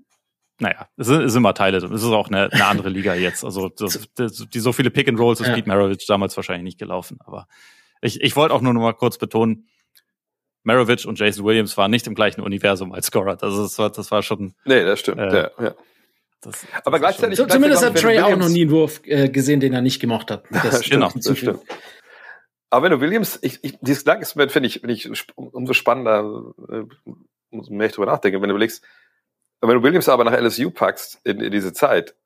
naja, 0.59 0.89
es 0.97 1.09
ist, 1.09 1.21
ist 1.21 1.35
immer 1.35 1.55
Teile. 1.55 1.79
Es 1.79 1.85
ist 1.85 2.05
auch 2.05 2.29
eine, 2.29 2.53
eine 2.53 2.67
andere 2.67 2.89
Liga 2.89 3.15
jetzt. 3.15 3.45
Also 3.45 3.69
das, 3.69 4.09
das, 4.15 4.47
die 4.49 4.61
so 4.61 4.73
viele 4.73 4.91
Pick 4.91 5.09
and 5.09 5.19
Rolls 5.19 5.41
ist 5.41 5.49
ja. 5.49 5.55
Pete 5.55 5.69
Maravich 5.69 6.07
damals 6.07 6.37
wahrscheinlich 6.37 6.65
nicht 6.65 6.79
gelaufen. 6.79 7.19
Aber 7.25 7.47
ich, 8.01 8.21
ich 8.21 8.37
wollte 8.37 8.55
auch 8.55 8.61
nur 8.61 8.73
noch 8.73 8.81
mal 8.81 8.93
kurz 8.93 9.19
betonen, 9.19 9.69
Maravich 10.65 11.07
und 11.07 11.19
Jason 11.19 11.45
Williams 11.45 11.77
waren 11.77 11.91
nicht 11.91 12.07
im 12.07 12.15
gleichen 12.15 12.41
Universum 12.41 12.93
als 12.93 13.07
Scorer. 13.07 13.37
Das, 13.37 13.57
ist, 13.57 13.79
das 13.79 14.11
war 14.11 14.23
schon. 14.23 14.55
Nee, 14.65 14.85
das 14.85 15.01
stimmt. 15.01 15.19
Äh, 15.19 15.35
ja, 15.35 15.51
ja. 15.61 15.75
Das, 16.41 16.67
aber 16.85 16.99
gleichzeitig. 16.99 17.37
So, 17.37 17.47
zumindest 17.47 17.85
hat 17.85 17.97
Trey 17.97 18.21
auch 18.21 18.37
noch 18.37 18.49
nie 18.49 18.63
einen 18.63 18.71
Wurf 18.71 19.01
äh, 19.05 19.29
gesehen, 19.29 19.61
den 19.61 19.73
er 19.73 19.81
nicht 19.81 20.01
gemacht 20.01 20.31
hat. 20.31 20.45
Das 20.51 20.83
genau, 20.83 21.11
das 21.15 21.39
stimmt. 21.39 21.61
Aber 22.71 22.85
wenn 22.85 22.93
du 22.93 23.01
Williams, 23.01 23.39
ich, 23.43 23.63
ich, 23.63 23.79
dieses 23.81 24.03
Gedankenexperiment 24.05 24.53
finde 24.53 24.67
ich, 24.69 24.81
finde 24.81 24.95
ich 24.95 25.09
umso 25.35 25.73
spannender, 25.75 26.55
äh, 26.71 26.85
mehr 27.53 27.87
ich 27.87 27.93
drüber 27.93 28.07
nachdenke. 28.07 28.41
Wenn 28.41 28.49
du 28.49 28.55
überlegst, 28.55 28.85
wenn 29.61 29.77
du 29.77 29.83
Williams 29.83 30.09
aber 30.09 30.25
nach 30.25 30.33
LSU 30.33 30.71
packst 30.71 31.21
in, 31.25 31.41
in 31.41 31.53
diese 31.53 31.73
Zeit, 31.73 32.17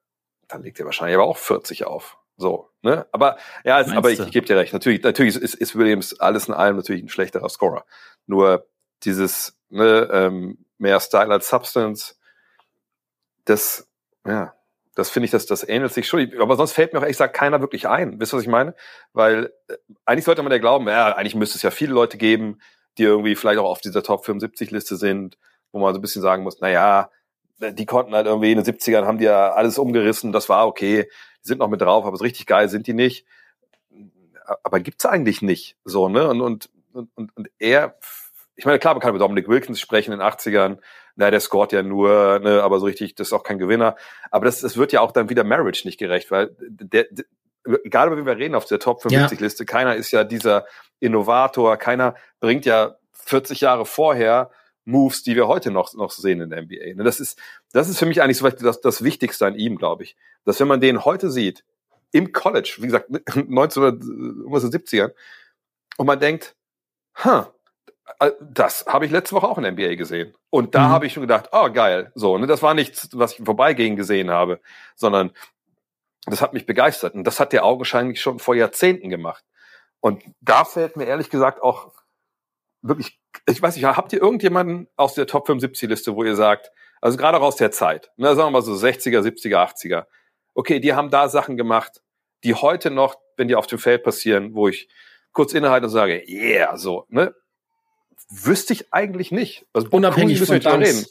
dann 0.49 0.63
legt 0.63 0.79
er 0.81 0.87
wahrscheinlich 0.87 1.17
aber 1.17 1.27
auch 1.27 1.37
40 1.37 1.87
auf. 1.87 2.19
So, 2.39 2.71
ne? 2.83 3.07
Aber 3.13 3.37
ja, 3.65 3.81
es, 3.81 3.91
aber 3.91 4.11
ich, 4.11 4.21
ich 4.21 4.31
gebe 4.31 4.47
dir 4.47 4.57
recht. 4.57 4.73
Natürlich, 4.73 5.03
natürlich 5.03 5.37
ist, 5.37 5.55
ist 5.55 5.77
Williams 5.77 6.19
alles 6.21 6.49
in 6.49 6.55
allem 6.55 6.77
natürlich 6.77 7.03
ein 7.03 7.09
schlechterer 7.09 7.49
Scorer. 7.49 7.85
Nur 8.27 8.67
dieses 9.05 9.59
ne, 9.71 10.09
ähm, 10.13 10.59
mehr 10.79 11.01
Style 11.01 11.31
als 11.31 11.49
Substance, 11.49 12.17
das, 13.45 13.89
ja, 14.27 14.55
das 14.95 15.11
finde 15.11 15.27
ich, 15.27 15.31
das, 15.31 15.47
das 15.47 15.67
ähnelt 15.67 15.93
sich 15.93 16.09
schon. 16.09 16.31
Aber 16.41 16.57
sonst 16.57 16.73
fällt 16.73 16.93
mir 16.93 16.99
auch 16.99 17.03
ehrlich 17.03 17.17
gesagt 17.17 17.37
keiner 17.37 17.61
wirklich 17.61 17.89
ein. 17.89 18.21
Wisst 18.21 18.33
ihr, 18.33 18.39
was 18.39 18.43
ich 18.43 18.51
meine? 18.51 18.75
Weil 19.13 19.53
äh, 19.69 19.77
eigentlich 20.05 20.25
sollte 20.25 20.43
man 20.43 20.53
ja 20.53 20.59
glauben, 20.59 20.89
ja, 20.89 21.15
eigentlich 21.15 21.35
müsste 21.35 21.57
es 21.57 21.63
ja 21.63 21.71
viele 21.71 21.95
Leute 21.95 22.19
geben, 22.19 22.61
die 22.99 23.05
irgendwie 23.05 23.37
vielleicht 23.37 23.59
auch 23.59 23.71
auf 23.71 23.81
dieser 23.81 24.03
Top 24.03 24.25
75 24.25 24.71
Liste 24.71 24.97
sind, 24.97 25.39
wo 25.73 25.79
man 25.79 25.95
so 25.95 25.99
ein 25.99 26.03
bisschen 26.03 26.23
sagen 26.23 26.43
muss, 26.43 26.59
na 26.61 26.71
ja, 26.71 27.11
die 27.59 27.87
konnten 27.87 28.15
halt 28.15 28.27
irgendwie 28.27 28.53
in 28.53 28.63
den 28.63 28.67
70ern 28.67 29.07
haben 29.07 29.19
die 29.19 29.25
ja 29.25 29.53
alles 29.53 29.79
umgerissen, 29.79 30.33
das 30.33 30.49
war 30.49 30.67
okay, 30.67 31.05
die 31.43 31.49
sind 31.49 31.59
noch 31.59 31.69
mit 31.69 31.81
drauf, 31.81 32.05
aber 32.05 32.17
so 32.17 32.25
richtig 32.25 32.47
geil 32.47 32.69
sind 32.69 32.87
die 32.87 32.95
nicht. 32.95 33.27
aber 34.63 34.81
gibt's 34.81 35.07
eigentlich 35.07 35.43
nicht 35.43 35.77
so, 35.85 36.09
ne? 36.09 36.29
Und, 36.29 36.41
und, 36.41 36.71
und, 36.93 37.37
und 37.37 37.51
er, 37.59 37.99
ich 38.55 38.65
meine, 38.65 38.79
klar, 38.79 38.95
man 38.95 39.01
kann 39.01 39.11
über 39.11 39.19
Dominic 39.19 39.49
Wilkins 39.49 39.81
sprechen 39.81 40.13
in 40.13 40.21
den 40.21 40.29
80ern, 40.29 40.79
na, 41.17 41.31
der 41.31 41.41
scoret 41.41 41.73
ja 41.73 41.83
nur, 41.83 42.39
ne, 42.41 42.63
aber 42.63 42.79
so 42.79 42.87
richtig, 42.87 43.15
das 43.15 43.29
ist 43.29 43.33
auch 43.33 43.43
kein 43.43 43.59
Gewinner. 43.59 43.97
Aber 44.31 44.45
das, 44.45 44.61
das 44.61 44.77
wird 44.77 44.93
ja 44.93 45.01
auch 45.01 45.13
dann 45.13 45.31
wieder 45.31 45.45
Marriage 45.45 45.87
nicht 45.87 45.99
gerecht, 45.99 46.31
weil 46.31 46.55
der 46.61 47.07
egal 47.85 48.09
über 48.09 48.17
wen 48.17 48.27
wir 48.27 48.37
reden 48.37 48.55
auf 48.55 48.67
der 48.67 48.79
Top 48.79 49.03
50 49.03 49.41
Liste, 49.41 49.65
ja. 49.65 49.67
keiner 49.67 49.97
ist 49.97 50.11
ja 50.11 50.25
dieser 50.25 50.67
Innovator, 51.01 51.77
keiner 51.77 52.15
bringt 52.41 52.65
ja 52.65 52.97
40 53.13 53.61
Jahre 53.61 53.87
vorher 53.87 54.51
Moves, 54.85 55.25
die 55.25 55.35
wir 55.35 55.49
heute 55.49 55.71
noch, 55.71 55.93
noch 55.95 56.13
sehen 56.13 56.41
in 56.41 56.51
der 56.51 56.63
NBA. 56.63 56.95
Ne, 56.95 57.05
das 57.05 57.21
ist, 57.21 57.39
das 57.73 57.89
ist 57.89 57.99
für 57.99 58.07
mich 58.07 58.23
eigentlich 58.23 58.39
so 58.39 58.49
das, 58.49 58.81
das 58.81 59.03
Wichtigste 59.03 59.47
an 59.47 59.57
ihm, 59.57 59.77
glaube 59.77 60.05
ich. 60.05 60.17
Dass 60.45 60.61
wenn 60.61 60.69
man 60.69 60.81
den 60.81 61.05
heute 61.05 61.31
sieht, 61.31 61.65
im 62.13 62.33
College, 62.33 62.77
wie 62.79 62.87
gesagt, 62.87 63.11
1970ern, 63.11 65.11
und 65.99 66.07
man 66.07 66.21
denkt, 66.21 66.55
huh, 67.25 67.47
äh, 68.21 68.31
das 68.41 68.87
habe 68.87 69.07
ich 69.07 69.11
letzte 69.11 69.35
Woche 69.35 69.49
auch 69.49 69.59
in 69.59 69.65
der 69.65 69.73
NBA 69.73 69.97
gesehen. 69.97 70.35
Und 70.51 70.75
da 70.75 70.87
mhm. 70.87 70.93
habe 70.93 71.07
ich 71.07 71.13
schon 71.13 71.23
gedacht, 71.23 71.49
oh 71.53 71.71
geil, 71.71 72.13
so, 72.15 72.39
ne, 72.39 72.47
das 72.47 72.63
war 72.63 72.75
nichts, 72.75 73.09
was 73.13 73.39
ich 73.39 73.45
vorbeigehen 73.45 73.97
gesehen 73.97 74.31
habe, 74.31 74.61
sondern 74.95 75.33
das 76.33 76.43
hat 76.43 76.53
mich 76.53 76.67
begeistert. 76.67 77.15
Und 77.15 77.25
das 77.25 77.41
hat 77.41 77.53
der 77.53 77.65
augenscheinlich 77.65 78.21
schon 78.21 78.39
vor 78.39 78.55
Jahrzehnten 78.55 79.11
gemacht. 79.11 79.45
Und 80.01 80.23
da 80.41 80.65
fällt 80.65 80.97
mir 80.97 81.05
ehrlich 81.05 81.31
gesagt 81.31 81.63
auch 81.63 81.93
wirklich, 82.83 83.19
ich 83.49 83.61
weiß 83.61 83.77
nicht, 83.77 83.85
habt 83.85 84.13
ihr 84.13 84.21
irgendjemanden 84.21 84.89
aus 84.97 85.15
der 85.15 85.27
Top 85.27 85.47
75 85.47 85.89
Liste, 85.89 86.15
wo 86.15 86.25
ihr 86.25 86.37
sagt, 86.37 86.71
also 87.01 87.17
gerade 87.17 87.39
auch 87.39 87.43
aus 87.43 87.57
der 87.57 87.71
Zeit, 87.71 88.11
ne, 88.17 88.29
sagen 88.35 88.49
wir 88.49 88.51
mal 88.51 88.63
so 88.63 88.73
60er, 88.73 89.21
70er, 89.21 89.57
80er, 89.57 90.07
okay, 90.55 90.81
die 90.81 90.95
haben 90.95 91.11
da 91.11 91.29
Sachen 91.29 91.57
gemacht, 91.57 92.03
die 92.45 92.55
heute 92.55 92.91
noch, 92.91 93.17
wenn 93.37 93.49
die 93.49 93.55
auf 93.55 93.67
dem 93.67 93.79
Feld 93.79 94.03
passieren, 94.03 94.55
wo 94.55 94.69
ich 94.69 94.89
kurz 95.33 95.53
innehalte 95.53 95.87
und 95.87 95.93
sage, 95.93 96.23
yeah, 96.29 96.77
so, 96.77 97.07
ne, 97.09 97.35
wüsste 98.29 98.73
ich 98.73 98.93
eigentlich 98.93 99.31
nicht. 99.33 99.67
Also 99.73 99.89
Unabhängig 99.91 100.39
Kusi 100.39 100.61
von 100.61 100.83
Reden. 100.83 101.07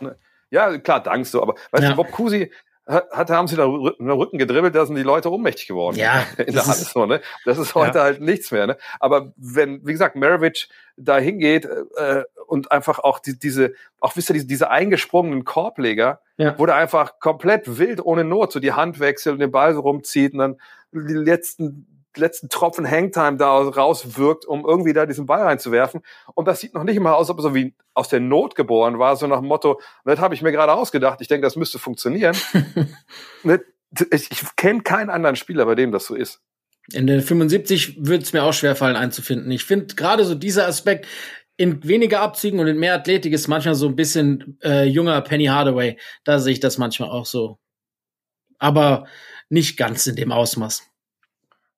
Ne? 0.00 0.18
Ja, 0.50 0.78
klar, 0.78 1.02
Dank 1.02 1.26
so, 1.26 1.42
aber 1.42 1.54
weißt 1.72 1.82
ja. 1.82 1.90
du, 1.90 1.96
Bob 1.96 2.12
Cousy 2.12 2.52
hat, 2.86 3.30
haben 3.30 3.48
sie 3.48 3.56
da 3.56 3.64
den 3.66 4.10
Rücken 4.10 4.38
gedribbelt, 4.38 4.74
da 4.74 4.84
sind 4.84 4.96
die 4.96 5.02
Leute 5.02 5.32
ohnmächtig 5.32 5.66
geworden. 5.66 5.96
Ja. 5.96 6.26
In 6.38 6.52
der 6.52 6.66
Hand 6.66 6.76
so, 6.76 7.06
ne? 7.06 7.20
Das 7.44 7.58
ist 7.58 7.74
heute 7.74 7.98
ja. 7.98 8.04
halt 8.04 8.20
nichts 8.20 8.50
mehr, 8.50 8.66
ne? 8.66 8.76
Aber 9.00 9.32
wenn, 9.36 9.86
wie 9.86 9.92
gesagt, 9.92 10.16
Maravich 10.16 10.68
da 10.96 11.18
hingeht 11.18 11.64
äh, 11.64 12.24
und 12.46 12.70
einfach 12.72 12.98
auch 12.98 13.18
die, 13.18 13.38
diese, 13.38 13.72
auch 14.00 14.16
wisst 14.16 14.30
ihr, 14.30 14.34
diese, 14.34 14.46
diese 14.46 14.70
eingesprungenen 14.70 15.44
Korbleger, 15.44 16.20
ja. 16.36 16.58
wo 16.58 16.66
der 16.66 16.76
einfach 16.76 17.18
komplett 17.20 17.78
wild 17.78 18.04
ohne 18.04 18.24
Not 18.24 18.52
so 18.52 18.60
die 18.60 18.72
Hand 18.72 19.00
wechselt 19.00 19.34
und 19.34 19.38
den 19.40 19.50
Ball 19.50 19.74
so 19.74 19.80
rumzieht 19.80 20.34
und 20.34 20.38
dann 20.38 20.56
die 20.92 21.14
letzten 21.14 22.03
letzten 22.16 22.48
Tropfen 22.48 22.88
Hangtime 22.88 23.36
da 23.36 23.58
rauswirkt, 23.58 24.44
um 24.44 24.64
irgendwie 24.64 24.92
da 24.92 25.06
diesen 25.06 25.26
Ball 25.26 25.42
reinzuwerfen. 25.42 26.02
Und 26.34 26.48
das 26.48 26.60
sieht 26.60 26.74
noch 26.74 26.84
nicht 26.84 27.00
mal 27.00 27.12
aus, 27.12 27.30
ob 27.30 27.38
er 27.38 27.42
so 27.42 27.54
wie 27.54 27.74
aus 27.94 28.08
der 28.08 28.20
Not 28.20 28.54
geboren 28.54 28.98
war, 28.98 29.16
so 29.16 29.26
nach 29.26 29.40
dem 29.40 29.48
Motto, 29.48 29.80
das 30.04 30.18
habe 30.18 30.34
ich 30.34 30.42
mir 30.42 30.52
gerade 30.52 30.72
ausgedacht, 30.72 31.20
ich 31.20 31.28
denke, 31.28 31.46
das 31.46 31.56
müsste 31.56 31.78
funktionieren. 31.78 32.36
Ne, 33.42 33.60
ich, 34.10 34.30
ich 34.30 34.56
kenne 34.56 34.80
keinen 34.80 35.10
anderen 35.10 35.36
Spieler, 35.36 35.66
bei 35.66 35.74
dem 35.74 35.92
das 35.92 36.06
so 36.06 36.14
ist. 36.14 36.40
In 36.92 37.06
der 37.06 37.22
75 37.22 38.06
würde 38.06 38.24
es 38.24 38.32
mir 38.32 38.42
auch 38.42 38.54
schwerfallen 38.54 38.96
einzufinden. 38.96 39.50
Ich 39.50 39.64
finde 39.64 39.94
gerade 39.94 40.24
so 40.24 40.34
dieser 40.34 40.66
Aspekt, 40.66 41.06
in 41.56 41.86
weniger 41.86 42.20
Abzügen 42.20 42.58
und 42.58 42.66
in 42.66 42.78
mehr 42.78 42.94
Athletik 42.94 43.32
ist 43.32 43.48
manchmal 43.48 43.74
so 43.74 43.86
ein 43.86 43.96
bisschen 43.96 44.58
äh, 44.62 44.84
junger 44.84 45.20
Penny 45.20 45.46
Hardaway. 45.46 45.98
Da 46.24 46.38
sehe 46.38 46.54
ich 46.54 46.60
das 46.60 46.78
manchmal 46.78 47.10
auch 47.10 47.26
so. 47.26 47.58
Aber 48.58 49.06
nicht 49.48 49.76
ganz 49.76 50.06
in 50.06 50.16
dem 50.16 50.32
Ausmaß. 50.32 50.82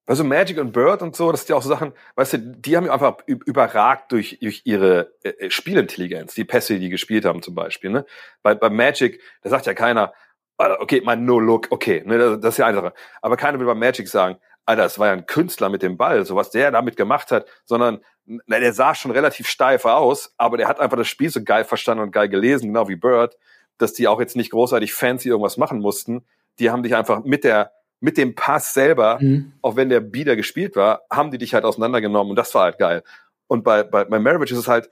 Also 0.06 0.22
Magic 0.22 0.58
und 0.58 0.72
Bird 0.72 1.02
und 1.02 1.16
so, 1.16 1.32
das 1.32 1.40
sind 1.40 1.50
ja 1.50 1.56
auch 1.56 1.62
so 1.62 1.68
Sachen, 1.68 1.92
weißt 2.14 2.34
du, 2.34 2.38
die 2.38 2.76
haben 2.76 2.88
einfach 2.88 3.18
überragt 3.26 4.12
durch, 4.12 4.38
durch 4.40 4.62
ihre 4.64 5.12
äh, 5.24 5.30
äh, 5.30 5.50
Spielintelligenz, 5.50 6.34
die 6.34 6.44
Pässe, 6.44 6.74
die 6.74 6.80
die 6.80 6.88
gespielt 6.90 7.24
haben 7.24 7.42
zum 7.42 7.56
Beispiel. 7.56 7.90
Ne? 7.90 8.06
Bei, 8.42 8.54
bei 8.54 8.70
Magic, 8.70 9.20
da 9.42 9.50
sagt 9.50 9.66
ja 9.66 9.74
keiner, 9.74 10.12
okay, 10.58 11.02
mein 11.04 11.24
No-Look, 11.24 11.68
okay, 11.70 12.02
ne, 12.06 12.38
das 12.38 12.54
ist 12.54 12.58
ja 12.58 12.66
eine 12.66 12.76
Sache. 12.76 12.94
Aber 13.20 13.36
keiner 13.36 13.58
will 13.58 13.66
bei 13.66 13.74
Magic 13.74 14.08
sagen, 14.08 14.38
Alter, 14.64 14.82
das 14.82 14.98
war 14.98 15.08
ja 15.08 15.12
ein 15.12 15.26
Künstler 15.26 15.68
mit 15.68 15.82
dem 15.82 15.96
Ball, 15.96 16.24
so 16.24 16.34
was 16.34 16.50
der 16.50 16.70
damit 16.70 16.96
gemacht 16.96 17.30
hat, 17.30 17.46
sondern 17.64 18.00
na, 18.24 18.58
der 18.58 18.72
sah 18.72 18.94
schon 18.94 19.10
relativ 19.10 19.48
steif 19.48 19.84
aus, 19.84 20.34
aber 20.36 20.56
der 20.56 20.68
hat 20.68 20.80
einfach 20.80 20.96
das 20.96 21.08
Spiel 21.08 21.30
so 21.30 21.42
geil 21.42 21.64
verstanden 21.64 22.02
und 22.02 22.10
geil 22.10 22.28
gelesen, 22.28 22.68
genau 22.68 22.88
wie 22.88 22.96
Bird, 22.96 23.36
dass 23.78 23.92
die 23.92 24.08
auch 24.08 24.20
jetzt 24.20 24.36
nicht 24.36 24.50
großartig 24.50 24.92
fancy 24.92 25.28
irgendwas 25.28 25.56
machen 25.56 25.78
mussten. 25.78 26.24
Die 26.58 26.70
haben 26.70 26.82
dich 26.82 26.96
einfach 26.96 27.22
mit 27.22 27.44
der 27.44 27.72
mit 28.06 28.16
dem 28.16 28.36
Pass 28.36 28.72
selber, 28.72 29.18
mhm. 29.20 29.52
auch 29.62 29.74
wenn 29.74 29.88
der 29.88 29.98
Bieder 29.98 30.36
gespielt 30.36 30.76
war, 30.76 31.02
haben 31.10 31.32
die 31.32 31.38
dich 31.38 31.54
halt 31.54 31.64
auseinandergenommen 31.64 32.30
und 32.30 32.36
das 32.36 32.54
war 32.54 32.62
halt 32.62 32.78
geil. 32.78 33.02
Und 33.48 33.64
bei, 33.64 33.82
bei, 33.82 34.04
bei 34.04 34.20
Marriage 34.20 34.54
ist 34.54 34.60
es 34.60 34.68
halt, 34.68 34.88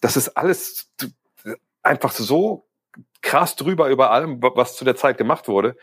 das 0.00 0.16
ist 0.16 0.36
alles 0.36 0.94
einfach 1.82 2.12
so 2.12 2.68
krass 3.22 3.56
drüber 3.56 3.88
über 3.88 4.12
allem, 4.12 4.40
was 4.40 4.76
zu 4.76 4.84
der 4.84 4.94
Zeit 4.94 5.18
gemacht 5.18 5.48
wurde, 5.48 5.76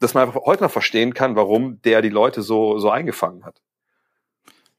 dass 0.00 0.12
man 0.12 0.24
einfach 0.24 0.42
heute 0.44 0.64
noch 0.64 0.70
verstehen 0.70 1.14
kann, 1.14 1.34
warum 1.34 1.80
der 1.80 2.02
die 2.02 2.10
Leute 2.10 2.42
so, 2.42 2.78
so 2.78 2.90
eingefangen 2.90 3.46
hat. 3.46 3.62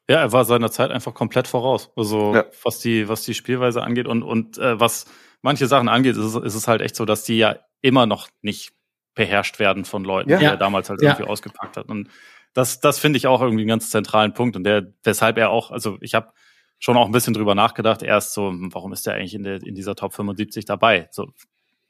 Ja, 0.08 0.18
er 0.18 0.32
war 0.32 0.46
seiner 0.46 0.70
Zeit 0.70 0.92
einfach 0.92 1.16
komplett 1.16 1.48
voraus. 1.48 1.92
Also 1.96 2.36
ja. 2.36 2.46
was 2.64 2.78
die, 2.78 3.10
was 3.10 3.24
die 3.24 3.34
Spielweise 3.34 3.82
angeht 3.82 4.08
und, 4.08 4.22
und 4.22 4.60
äh, 4.60 4.80
was 4.80 5.08
manche 5.42 5.66
Sachen 5.66 5.90
angeht, 5.90 6.16
ist 6.16 6.36
ist 6.36 6.56
es 6.56 6.68
halt 6.68 6.82
echt 6.82 6.96
so, 6.96 7.06
dass 7.06 7.24
die 7.24 7.40
ja 7.40 7.58
immer 7.82 8.06
noch 8.06 8.28
nicht 8.44 8.74
beherrscht 9.20 9.60
werden 9.60 9.84
von 9.84 10.06
Leuten, 10.06 10.30
ja. 10.30 10.40
die 10.40 10.46
er 10.46 10.56
damals 10.56 10.90
halt 10.90 11.02
ja. 11.02 11.10
irgendwie 11.10 11.30
ausgepackt 11.30 11.76
hat. 11.76 11.90
Und 11.90 12.08
das, 12.54 12.80
das 12.80 13.00
finde 13.00 13.18
ich 13.18 13.28
auch 13.28 13.42
irgendwie 13.42 13.64
einen 13.64 13.68
ganz 13.68 13.90
zentralen 13.90 14.34
Punkt 14.34 14.56
und 14.56 14.64
der, 14.64 14.94
weshalb 15.04 15.38
er 15.38 15.50
auch, 15.50 15.72
also 15.72 15.98
ich 16.00 16.16
habe 16.16 16.32
schon 16.80 16.96
auch 16.96 17.06
ein 17.06 17.12
bisschen 17.12 17.34
drüber 17.34 17.54
nachgedacht, 17.54 18.02
erst 18.02 18.34
so, 18.34 18.54
warum 18.54 18.94
ist 18.94 19.06
der 19.06 19.16
eigentlich 19.16 19.34
in, 19.34 19.44
der, 19.44 19.62
in 19.62 19.76
dieser 19.76 19.96
Top 19.96 20.14
75 20.14 20.64
dabei? 20.64 21.10
So 21.12 21.34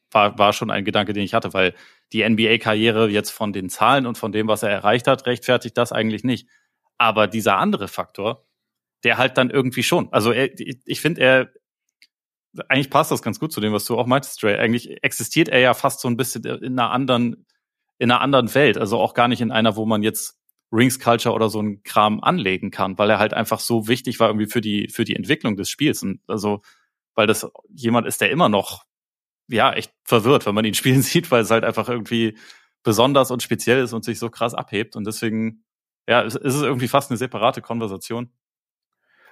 war, 0.10 0.40
war 0.40 0.52
schon 0.54 0.72
ein 0.72 0.86
Gedanke, 0.86 1.14
den 1.14 1.22
ich 1.22 1.36
hatte, 1.36 1.54
weil 1.54 1.76
die 2.14 2.28
NBA-Karriere 2.28 3.08
jetzt 3.10 3.30
von 3.30 3.54
den 3.54 3.70
Zahlen 3.70 4.08
und 4.08 4.18
von 4.18 4.32
dem, 4.32 4.48
was 4.48 4.64
er 4.64 4.72
erreicht 4.72 5.06
hat, 5.06 5.28
rechtfertigt 5.28 5.78
das 5.78 5.92
eigentlich 5.92 6.24
nicht. 6.24 6.50
Aber 6.98 7.28
dieser 7.28 7.60
andere 7.60 7.88
Faktor, 7.88 8.48
der 9.04 9.20
halt 9.20 9.38
dann 9.38 9.52
irgendwie 9.52 9.84
schon. 9.84 10.12
Also 10.12 10.32
er, 10.32 10.50
ich 10.58 11.00
finde, 11.00 11.22
er, 11.22 11.50
eigentlich 12.68 12.90
passt 12.90 13.12
das 13.12 13.22
ganz 13.22 13.40
gut 13.40 13.52
zu 13.52 13.62
dem, 13.62 13.74
was 13.74 13.86
du 13.86 13.98
auch 13.98 14.08
meintest, 14.08 14.42
Dre. 14.42 14.60
Eigentlich 14.60 15.04
existiert 15.04 15.50
er 15.50 15.60
ja 15.60 15.74
fast 15.74 16.02
so 16.02 16.08
ein 16.08 16.18
bisschen 16.18 16.44
in 16.44 16.80
einer 16.80 16.92
anderen, 16.92 17.46
in 17.98 18.12
einer 18.12 18.22
anderen 18.22 18.54
Welt. 18.56 18.78
Also 18.78 18.98
auch 19.00 19.14
gar 19.14 19.28
nicht 19.28 19.42
in 19.42 19.52
einer, 19.52 19.76
wo 19.76 19.86
man 19.86 20.04
jetzt 20.04 20.40
Rings 20.72 21.00
Culture 21.00 21.34
oder 21.34 21.50
so 21.50 21.60
einen 21.60 21.84
Kram 21.84 22.22
anlegen 22.24 22.72
kann, 22.72 22.98
weil 22.98 23.10
er 23.10 23.20
halt 23.20 23.34
einfach 23.34 23.60
so 23.60 23.88
wichtig 23.88 24.20
war 24.20 24.30
irgendwie 24.30 24.48
für 24.48 24.62
die, 24.62 24.88
für 24.90 25.04
die 25.04 25.16
Entwicklung 25.16 25.56
des 25.56 25.70
Spiels. 25.70 26.04
Und 26.04 26.22
also, 26.28 26.62
weil 27.16 27.28
das 27.28 27.50
jemand 27.74 28.08
ist, 28.08 28.22
der 28.22 28.32
immer 28.32 28.50
noch, 28.50 28.86
ja, 29.48 29.74
echt 29.74 29.94
verwirrt, 30.04 30.46
wenn 30.46 30.56
man 30.56 30.66
ihn 30.66 30.74
spielen 30.76 31.02
sieht, 31.02 31.32
weil 31.32 31.42
es 31.42 31.52
halt 31.52 31.64
einfach 31.64 31.90
irgendwie 31.90 32.38
besonders 32.84 33.32
und 33.32 33.44
speziell 33.44 33.84
ist 33.84 33.94
und 33.94 34.04
sich 34.04 34.20
so 34.20 34.30
krass 34.30 34.54
abhebt. 34.54 34.96
Und 34.96 35.06
deswegen, 35.06 35.64
ja, 36.08 36.22
ist 36.22 36.36
es 36.36 36.62
irgendwie 36.62 36.88
fast 36.88 37.12
eine 37.12 37.18
separate 37.18 37.62
Konversation. 37.62 38.32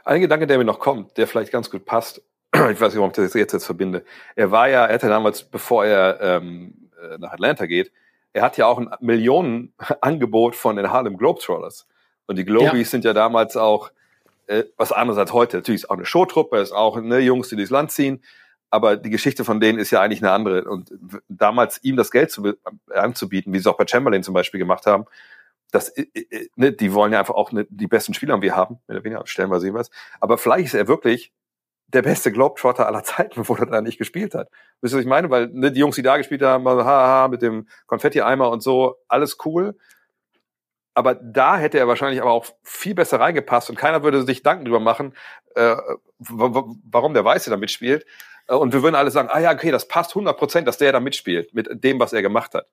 Ein 0.03 0.21
Gedanke, 0.21 0.47
der 0.47 0.57
mir 0.57 0.65
noch 0.65 0.79
kommt, 0.79 1.17
der 1.17 1.27
vielleicht 1.27 1.51
ganz 1.51 1.69
gut 1.69 1.85
passt, 1.85 2.21
ich 2.71 2.81
weiß 2.81 2.93
nicht, 2.93 2.97
warum 2.97 3.09
ich 3.09 3.15
das 3.15 3.33
jetzt, 3.33 3.53
jetzt 3.53 3.65
verbinde. 3.65 4.03
Er 4.35 4.51
war 4.51 4.69
ja, 4.69 4.85
er 4.85 4.93
hatte 4.93 5.09
damals, 5.09 5.43
bevor 5.43 5.85
er 5.85 6.19
ähm, 6.21 6.89
äh, 7.01 7.17
nach 7.17 7.33
Atlanta 7.33 7.65
geht, 7.65 7.91
er 8.33 8.43
hat 8.43 8.57
ja 8.57 8.67
auch 8.67 8.77
ein 8.77 8.89
Millionenangebot 8.99 10.55
von 10.55 10.75
den 10.75 10.91
Harlem 10.91 11.17
Globetrotters. 11.17 11.87
Und 12.27 12.37
die 12.37 12.45
Globies 12.45 12.87
ja. 12.87 12.91
sind 12.91 13.05
ja 13.05 13.13
damals 13.13 13.57
auch 13.57 13.91
äh, 14.47 14.65
was 14.75 14.91
anderes 14.91 15.17
als 15.17 15.33
heute. 15.33 15.57
Natürlich 15.57 15.83
ist 15.83 15.89
auch 15.89 15.95
eine 15.95 16.05
Showtruppe, 16.05 16.57
ist 16.57 16.71
auch 16.71 16.99
ne, 16.99 17.19
Jungs, 17.19 17.49
die 17.49 17.55
durchs 17.55 17.71
Land 17.71 17.91
ziehen. 17.91 18.23
Aber 18.69 18.97
die 18.97 19.09
Geschichte 19.09 19.45
von 19.45 19.61
denen 19.61 19.79
ist 19.79 19.91
ja 19.91 20.01
eigentlich 20.01 20.21
eine 20.21 20.31
andere. 20.31 20.65
Und 20.65 20.91
damals 21.29 21.83
ihm 21.83 21.95
das 21.95 22.11
Geld 22.11 22.31
zu, 22.31 22.53
anzubieten, 22.93 23.53
wie 23.53 23.57
sie 23.57 23.61
es 23.61 23.67
auch 23.67 23.77
bei 23.77 23.87
Chamberlain 23.87 24.23
zum 24.23 24.33
Beispiel 24.33 24.59
gemacht 24.59 24.85
haben, 24.85 25.05
das, 25.71 25.89
äh, 25.89 26.05
äh, 26.13 26.49
ne, 26.55 26.71
die 26.71 26.93
wollen 26.93 27.13
ja 27.13 27.19
einfach 27.19 27.35
auch 27.35 27.51
ne, 27.51 27.65
die 27.69 27.87
besten 27.87 28.13
Spieler, 28.13 28.37
wie 28.37 28.43
wir 28.43 28.55
haben, 28.55 28.79
mehr 28.87 28.97
oder 28.97 29.03
weniger, 29.05 29.27
stellen 29.27 29.49
wir 29.49 29.59
sehen 29.59 29.73
was. 29.73 29.89
Aber 30.19 30.37
vielleicht 30.37 30.67
ist 30.67 30.73
er 30.73 30.87
wirklich 30.87 31.31
der 31.87 32.01
beste 32.01 32.31
Globetrotter 32.31 32.85
aller 32.85 33.03
Zeiten, 33.03 33.41
er 33.59 33.65
da 33.65 33.81
nicht 33.81 33.97
gespielt 33.97 34.35
hat. 34.35 34.49
Wisst 34.81 34.93
ihr, 34.93 34.97
was 34.97 35.03
ich 35.03 35.09
meine? 35.09 35.29
Weil 35.29 35.47
ne, 35.47 35.71
die 35.71 35.79
Jungs, 35.79 35.95
die 35.95 36.01
da 36.01 36.17
gespielt 36.17 36.41
haben, 36.41 36.67
haha, 36.67 37.27
mit 37.27 37.41
dem 37.41 37.67
Konfetti-Eimer 37.87 38.49
und 38.49 38.61
so, 38.61 38.97
alles 39.07 39.37
cool. 39.45 39.77
Aber 40.93 41.13
da 41.13 41.57
hätte 41.57 41.77
er 41.77 41.87
wahrscheinlich 41.87 42.21
aber 42.21 42.31
auch 42.31 42.47
viel 42.63 42.95
besser 42.95 43.19
reingepasst 43.19 43.69
und 43.69 43.75
keiner 43.75 44.01
würde 44.03 44.23
sich 44.23 44.41
Danken 44.41 44.65
drüber 44.65 44.79
machen, 44.79 45.15
äh, 45.55 45.75
warum 46.17 47.13
der 47.13 47.23
Weiße 47.23 47.49
da 47.49 47.57
mitspielt. 47.57 48.05
Äh, 48.47 48.55
und 48.55 48.73
wir 48.73 48.81
würden 48.81 48.95
alle 48.95 49.11
sagen, 49.11 49.29
ah 49.31 49.39
ja, 49.39 49.53
okay, 49.53 49.71
das 49.71 49.87
passt 49.87 50.11
100 50.11 50.37
Prozent, 50.37 50.67
dass 50.67 50.77
der 50.79 50.91
da 50.91 50.99
mitspielt, 50.99 51.53
mit 51.53 51.83
dem, 51.83 51.99
was 51.99 52.13
er 52.13 52.21
gemacht 52.21 52.53
hat. 52.53 52.67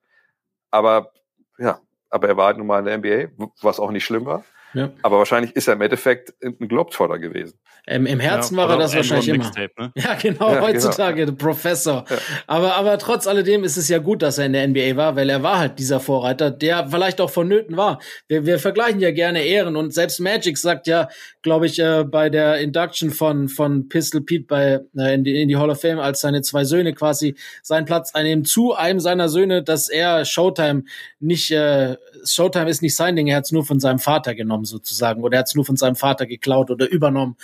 Aber 0.71 1.11
ja, 1.57 1.79
aber 2.09 2.27
er 2.27 2.37
war 2.37 2.47
halt 2.47 2.57
nun 2.57 2.67
mal 2.67 2.79
in 2.79 2.85
der 2.85 2.97
NBA, 2.97 3.45
was 3.61 3.79
auch 3.79 3.91
nicht 3.91 4.05
schlimm 4.05 4.25
war. 4.25 4.43
Ja. 4.75 4.91
Aber 5.01 5.17
wahrscheinlich 5.17 5.55
ist 5.55 5.67
er 5.67 5.73
im 5.73 5.81
Endeffekt 5.81 6.33
ein 6.43 6.67
Globetrotter 6.67 7.17
gewesen. 7.17 7.57
Ähm, 7.87 8.07
Im 8.07 8.19
Herzen 8.19 8.57
ja, 8.57 8.63
war 8.63 8.71
er 8.71 8.77
das 8.79 8.95
wahrscheinlich 8.95 9.29
immer. 9.29 9.51
Ne? 9.77 9.91
Ja, 9.95 10.15
genau, 10.15 10.53
ja, 10.53 10.61
heutzutage, 10.61 11.25
genau. 11.25 11.31
der 11.31 11.37
Professor. 11.37 12.05
Ja. 12.09 12.17
Aber, 12.47 12.75
aber 12.75 12.97
trotz 12.97 13.27
alledem 13.27 13.63
ist 13.63 13.77
es 13.77 13.89
ja 13.89 13.99
gut, 13.99 14.21
dass 14.21 14.37
er 14.37 14.47
in 14.47 14.53
der 14.53 14.67
NBA 14.67 14.95
war, 14.95 15.15
weil 15.15 15.29
er 15.29 15.43
war 15.43 15.59
halt 15.59 15.77
dieser 15.77 15.99
Vorreiter, 15.99 16.49
der 16.49 16.87
vielleicht 16.89 17.21
auch 17.21 17.29
vonnöten 17.29 17.77
war. 17.77 17.99
Wir, 18.27 18.45
wir 18.45 18.59
vergleichen 18.59 18.99
ja 18.99 19.11
gerne 19.11 19.43
Ehren 19.43 19.75
und 19.75 19.93
selbst 19.93 20.19
Magic 20.19 20.57
sagt 20.57 20.87
ja, 20.87 21.09
glaube 21.43 21.67
ich, 21.67 21.79
äh, 21.79 22.03
bei 22.03 22.29
der 22.29 22.59
Induction 22.59 23.11
von, 23.11 23.49
von 23.49 23.87
Pistol 23.87 24.21
Pete 24.21 24.45
bei, 24.47 24.79
äh, 24.97 25.13
in, 25.13 25.23
die, 25.23 25.41
in 25.41 25.47
die 25.47 25.57
Hall 25.57 25.69
of 25.69 25.79
Fame, 25.79 25.99
als 25.99 26.21
seine 26.21 26.41
zwei 26.41 26.63
Söhne 26.63 26.93
quasi 26.93 27.35
seinen 27.61 27.85
Platz 27.85 28.15
einnehmen, 28.15 28.45
zu 28.45 28.73
einem 28.73 28.99
seiner 28.99 29.29
Söhne, 29.29 29.61
dass 29.61 29.89
er 29.89 30.25
Showtime 30.25 30.83
nicht, 31.19 31.51
äh, 31.51 31.97
Showtime 32.25 32.69
ist 32.69 32.81
nicht 32.81 32.95
sein 32.95 33.15
Ding, 33.15 33.27
er 33.27 33.37
hat 33.37 33.45
es 33.45 33.51
nur 33.51 33.63
von 33.63 33.79
seinem 33.79 33.99
Vater 33.99 34.33
genommen 34.33 34.64
sozusagen 34.65 35.23
oder 35.23 35.37
er 35.37 35.39
hat 35.39 35.47
es 35.47 35.55
nur 35.55 35.65
von 35.65 35.77
seinem 35.77 35.95
Vater 35.95 36.25
geklaut 36.25 36.71
oder 36.71 36.89
übernommen. 36.89 37.37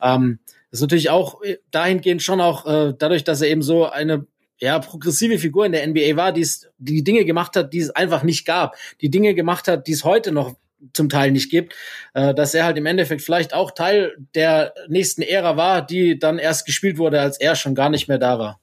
Ähm, 0.00 0.38
ist 0.70 0.80
natürlich 0.80 1.10
auch 1.10 1.42
äh, 1.42 1.58
dahingehend 1.70 2.22
schon 2.22 2.40
auch 2.40 2.66
äh, 2.66 2.94
dadurch, 2.98 3.24
dass 3.24 3.40
er 3.40 3.48
eben 3.48 3.62
so 3.62 3.88
eine 3.88 4.26
ja, 4.60 4.78
progressive 4.80 5.38
Figur 5.38 5.66
in 5.66 5.72
der 5.72 5.86
NBA 5.86 6.16
war, 6.16 6.32
die 6.32 6.46
die 6.78 7.04
Dinge 7.04 7.24
gemacht 7.24 7.56
hat, 7.56 7.72
die 7.72 7.78
es 7.78 7.90
einfach 7.90 8.22
nicht 8.22 8.44
gab, 8.44 8.76
die 9.00 9.10
Dinge 9.10 9.34
gemacht 9.34 9.68
hat, 9.68 9.86
die 9.86 9.92
es 9.92 10.04
heute 10.04 10.32
noch 10.32 10.56
zum 10.92 11.08
Teil 11.08 11.32
nicht 11.32 11.50
gibt, 11.50 11.74
äh, 12.14 12.34
dass 12.34 12.54
er 12.54 12.64
halt 12.64 12.76
im 12.76 12.86
Endeffekt 12.86 13.22
vielleicht 13.22 13.54
auch 13.54 13.70
Teil 13.70 14.16
der 14.34 14.74
nächsten 14.88 15.22
Ära 15.22 15.56
war, 15.56 15.84
die 15.84 16.18
dann 16.18 16.38
erst 16.38 16.66
gespielt 16.66 16.98
wurde, 16.98 17.20
als 17.20 17.38
er 17.38 17.56
schon 17.56 17.74
gar 17.74 17.90
nicht 17.90 18.08
mehr 18.08 18.18
da 18.18 18.38
war. 18.38 18.60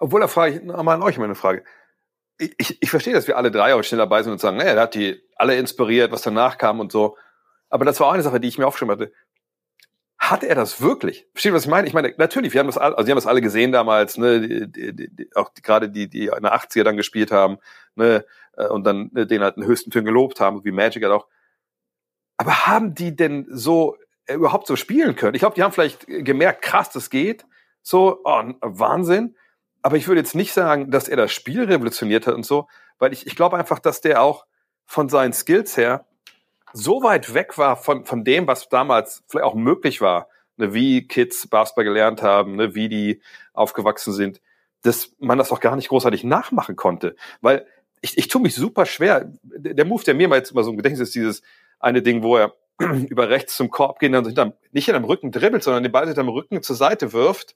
Obwohl, 0.00 0.20
da 0.20 0.28
frage 0.28 0.56
ich 0.56 0.62
nochmal 0.62 0.96
an 0.96 1.02
euch 1.02 1.18
meine 1.18 1.34
Frage. 1.34 1.64
Ich, 2.38 2.82
ich, 2.82 2.90
verstehe, 2.90 3.12
dass 3.12 3.28
wir 3.28 3.36
alle 3.36 3.50
drei 3.50 3.72
heute 3.72 3.84
schnell 3.84 3.98
dabei 3.98 4.22
sind 4.22 4.32
und 4.32 4.40
sagen, 4.40 4.56
naja, 4.56 4.72
er 4.72 4.80
hat 4.80 4.94
die 4.94 5.22
alle 5.36 5.56
inspiriert, 5.56 6.10
was 6.10 6.22
danach 6.22 6.58
kam 6.58 6.80
und 6.80 6.90
so. 6.90 7.16
Aber 7.68 7.84
das 7.84 8.00
war 8.00 8.08
auch 8.08 8.12
eine 8.12 8.22
Sache, 8.22 8.40
die 8.40 8.48
ich 8.48 8.58
mir 8.58 8.66
aufgeschrieben 8.66 8.92
hatte. 8.92 9.12
Hat 10.18 10.44
er 10.44 10.54
das 10.54 10.80
wirklich? 10.80 11.26
Versteht, 11.32 11.52
was 11.52 11.64
ich 11.64 11.70
meine? 11.70 11.86
Ich 11.86 11.94
meine, 11.94 12.14
natürlich, 12.16 12.52
wir 12.52 12.60
haben 12.60 12.68
das 12.68 12.78
alle, 12.78 12.96
also 12.96 13.06
wir 13.06 13.12
haben 13.12 13.18
das 13.18 13.26
alle 13.26 13.40
gesehen 13.40 13.72
damals, 13.72 14.18
ne, 14.18 14.40
die, 14.40 14.94
die, 14.94 15.10
die, 15.14 15.30
auch 15.34 15.48
die, 15.48 15.62
gerade 15.62 15.88
die, 15.88 16.08
die 16.08 16.26
in 16.26 16.42
der 16.42 16.54
80er 16.54 16.84
dann 16.84 16.96
gespielt 16.96 17.32
haben, 17.32 17.58
ne, 17.96 18.24
äh, 18.56 18.68
und 18.68 18.84
dann 18.84 19.10
ne, 19.12 19.26
den 19.26 19.42
halt 19.42 19.56
den 19.56 19.64
höchsten 19.64 19.90
Tönen 19.90 20.06
gelobt 20.06 20.40
haben, 20.40 20.64
wie 20.64 20.70
Magic 20.70 21.02
halt 21.02 21.12
auch. 21.12 21.26
Aber 22.36 22.66
haben 22.66 22.94
die 22.94 23.14
denn 23.16 23.46
so 23.50 23.96
äh, 24.26 24.34
überhaupt 24.34 24.66
so 24.66 24.76
spielen 24.76 25.16
können? 25.16 25.34
Ich 25.34 25.40
glaube, 25.40 25.54
die 25.54 25.62
haben 25.62 25.72
vielleicht 25.72 26.06
gemerkt, 26.06 26.62
krass, 26.62 26.90
das 26.90 27.10
geht. 27.10 27.44
So, 27.82 28.20
oh, 28.24 28.42
Wahnsinn. 28.60 29.36
Aber 29.82 29.96
ich 29.96 30.06
würde 30.06 30.20
jetzt 30.20 30.34
nicht 30.34 30.52
sagen, 30.52 30.90
dass 30.90 31.08
er 31.08 31.16
das 31.16 31.32
Spiel 31.32 31.64
revolutioniert 31.64 32.26
hat 32.26 32.34
und 32.34 32.46
so, 32.46 32.68
weil 32.98 33.12
ich, 33.12 33.26
ich 33.26 33.36
glaube 33.36 33.56
einfach, 33.58 33.80
dass 33.80 34.00
der 34.00 34.22
auch 34.22 34.46
von 34.86 35.08
seinen 35.08 35.32
Skills 35.32 35.76
her 35.76 36.06
so 36.72 37.02
weit 37.02 37.34
weg 37.34 37.58
war 37.58 37.76
von, 37.76 38.04
von 38.04 38.24
dem, 38.24 38.46
was 38.46 38.68
damals 38.68 39.22
vielleicht 39.28 39.44
auch 39.44 39.54
möglich 39.54 40.00
war, 40.00 40.28
ne, 40.56 40.72
wie 40.72 41.06
Kids 41.06 41.46
Basketball 41.48 41.84
gelernt 41.84 42.22
haben, 42.22 42.56
ne, 42.56 42.74
wie 42.74 42.88
die 42.88 43.20
aufgewachsen 43.52 44.12
sind, 44.12 44.40
dass 44.82 45.12
man 45.18 45.38
das 45.38 45.52
auch 45.52 45.60
gar 45.60 45.76
nicht 45.76 45.88
großartig 45.88 46.24
nachmachen 46.24 46.76
konnte. 46.76 47.16
Weil 47.40 47.66
ich, 48.00 48.18
ich 48.18 48.28
tue 48.28 48.40
mich 48.40 48.54
super 48.54 48.86
schwer. 48.86 49.32
Der, 49.42 49.84
Move, 49.84 50.02
der 50.04 50.14
mir 50.14 50.28
mal 50.28 50.36
jetzt 50.36 50.52
immer 50.52 50.64
so 50.64 50.70
im 50.70 50.76
Gedächtnis 50.76 51.08
ist, 51.08 51.14
dieses 51.14 51.42
eine 51.78 52.02
Ding, 52.02 52.22
wo 52.22 52.36
er 52.36 52.54
über 52.78 53.28
rechts 53.28 53.56
zum 53.56 53.70
Korb 53.70 53.98
geht 53.98 54.14
und 54.14 54.26
hinterm, 54.26 54.54
nicht 54.72 54.86
hinterm 54.86 55.04
Rücken 55.04 55.30
dribbelt, 55.30 55.62
sondern 55.62 55.82
den 55.82 55.92
Ball 55.92 56.06
hinterm 56.06 56.28
Rücken 56.28 56.62
zur 56.62 56.76
Seite 56.76 57.12
wirft 57.12 57.54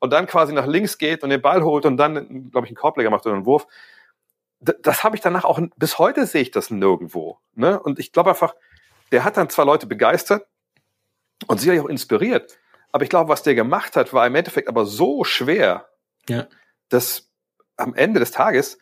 und 0.00 0.12
dann 0.12 0.26
quasi 0.26 0.52
nach 0.52 0.66
links 0.66 0.98
geht 0.98 1.22
und 1.22 1.30
den 1.30 1.42
Ball 1.42 1.62
holt 1.62 1.86
und 1.86 1.96
dann, 1.96 2.50
glaube 2.50 2.66
ich, 2.66 2.70
einen 2.70 2.76
Korbleger 2.76 3.10
macht 3.10 3.26
oder 3.26 3.34
einen 3.34 3.46
Wurf 3.46 3.66
das 4.60 5.04
habe 5.04 5.16
ich 5.16 5.22
danach 5.22 5.44
auch, 5.44 5.60
bis 5.76 5.98
heute 5.98 6.26
sehe 6.26 6.42
ich 6.42 6.50
das 6.50 6.70
nirgendwo. 6.70 7.38
Ne? 7.54 7.78
Und 7.78 7.98
ich 7.98 8.12
glaube 8.12 8.30
einfach, 8.30 8.54
der 9.12 9.24
hat 9.24 9.36
dann 9.36 9.50
zwar 9.50 9.64
Leute 9.64 9.86
begeistert 9.86 10.46
und 11.46 11.58
sicherlich 11.58 11.82
auch 11.82 11.88
inspiriert, 11.88 12.58
aber 12.90 13.04
ich 13.04 13.10
glaube, 13.10 13.28
was 13.28 13.42
der 13.42 13.54
gemacht 13.54 13.96
hat, 13.96 14.12
war 14.12 14.26
im 14.26 14.34
Endeffekt 14.34 14.68
aber 14.68 14.84
so 14.84 15.24
schwer, 15.24 15.88
ja. 16.28 16.46
dass 16.88 17.30
am 17.76 17.94
Ende 17.94 18.18
des 18.18 18.32
Tages 18.32 18.78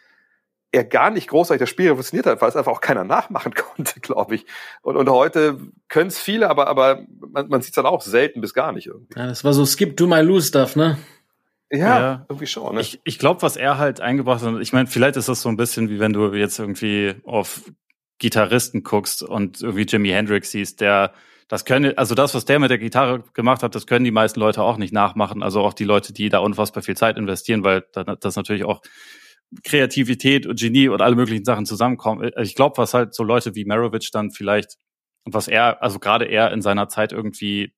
er 0.76 0.84
gar 0.84 1.10
nicht 1.10 1.28
großartig 1.28 1.60
das 1.60 1.70
Spiel 1.70 1.88
revolutioniert 1.88 2.26
hat, 2.26 2.40
weil 2.40 2.48
es 2.48 2.56
einfach 2.56 2.72
auch 2.72 2.80
keiner 2.80 3.04
nachmachen 3.04 3.54
konnte, 3.76 4.00
glaube 4.00 4.36
ich. 4.36 4.46
Und, 4.82 4.96
und 4.96 5.08
heute 5.08 5.58
können 5.88 6.08
es 6.08 6.18
viele, 6.18 6.48
aber, 6.48 6.68
aber 6.68 7.04
man, 7.20 7.48
man 7.48 7.62
sieht 7.62 7.72
es 7.72 7.76
dann 7.76 7.86
auch 7.86 8.02
selten 8.02 8.40
bis 8.40 8.54
gar 8.54 8.72
nicht 8.72 8.86
irgendwie. 8.86 9.18
Ja, 9.18 9.26
das 9.26 9.44
war 9.44 9.52
so 9.52 9.64
Skip 9.64 9.96
to 9.96 10.06
my 10.06 10.20
lose 10.20 10.48
Stuff, 10.48 10.76
ne? 10.76 10.98
Ja, 11.70 11.98
ja, 11.98 12.26
irgendwie 12.28 12.46
schon. 12.46 12.76
Ne? 12.76 12.80
Ich, 12.80 13.00
ich 13.02 13.18
glaube, 13.18 13.42
was 13.42 13.56
er 13.56 13.78
halt 13.78 14.00
eingebracht 14.00 14.42
hat, 14.42 14.60
ich 14.60 14.72
meine, 14.72 14.86
vielleicht 14.86 15.16
ist 15.16 15.28
das 15.28 15.42
so 15.42 15.48
ein 15.48 15.56
bisschen 15.56 15.90
wie 15.90 15.98
wenn 15.98 16.12
du 16.12 16.32
jetzt 16.32 16.60
irgendwie 16.60 17.16
auf 17.24 17.62
Gitarristen 18.18 18.84
guckst 18.84 19.22
und 19.22 19.62
irgendwie 19.62 19.82
Jimi 19.82 20.10
Hendrix 20.10 20.52
siehst, 20.52 20.80
der 20.80 21.12
das 21.48 21.64
können, 21.64 21.96
also 21.96 22.14
das, 22.14 22.34
was 22.34 22.44
der 22.44 22.58
mit 22.58 22.70
der 22.70 22.78
Gitarre 22.78 23.22
gemacht 23.32 23.62
hat, 23.62 23.74
das 23.74 23.86
können 23.86 24.04
die 24.04 24.10
meisten 24.10 24.40
Leute 24.40 24.62
auch 24.62 24.78
nicht 24.78 24.92
nachmachen. 24.92 25.42
Also 25.42 25.60
auch 25.60 25.74
die 25.74 25.84
Leute, 25.84 26.12
die 26.12 26.28
da 26.28 26.38
unfassbar 26.38 26.82
viel 26.82 26.96
Zeit 26.96 27.16
investieren, 27.16 27.62
weil 27.62 27.84
das 27.92 28.34
natürlich 28.34 28.64
auch 28.64 28.82
Kreativität 29.62 30.46
und 30.46 30.58
Genie 30.58 30.88
und 30.88 31.00
alle 31.00 31.16
möglichen 31.16 31.44
Sachen 31.44 31.66
zusammenkommen. 31.66 32.30
Ich 32.40 32.54
glaube, 32.54 32.78
was 32.78 32.94
halt 32.94 33.14
so 33.14 33.22
Leute 33.22 33.54
wie 33.54 33.64
Marovich 33.64 34.10
dann 34.10 34.30
vielleicht 34.30 34.76
was 35.26 35.48
er, 35.48 35.82
also 35.82 35.98
gerade 35.98 36.26
er 36.26 36.52
in 36.52 36.62
seiner 36.62 36.88
Zeit 36.88 37.12
irgendwie 37.12 37.74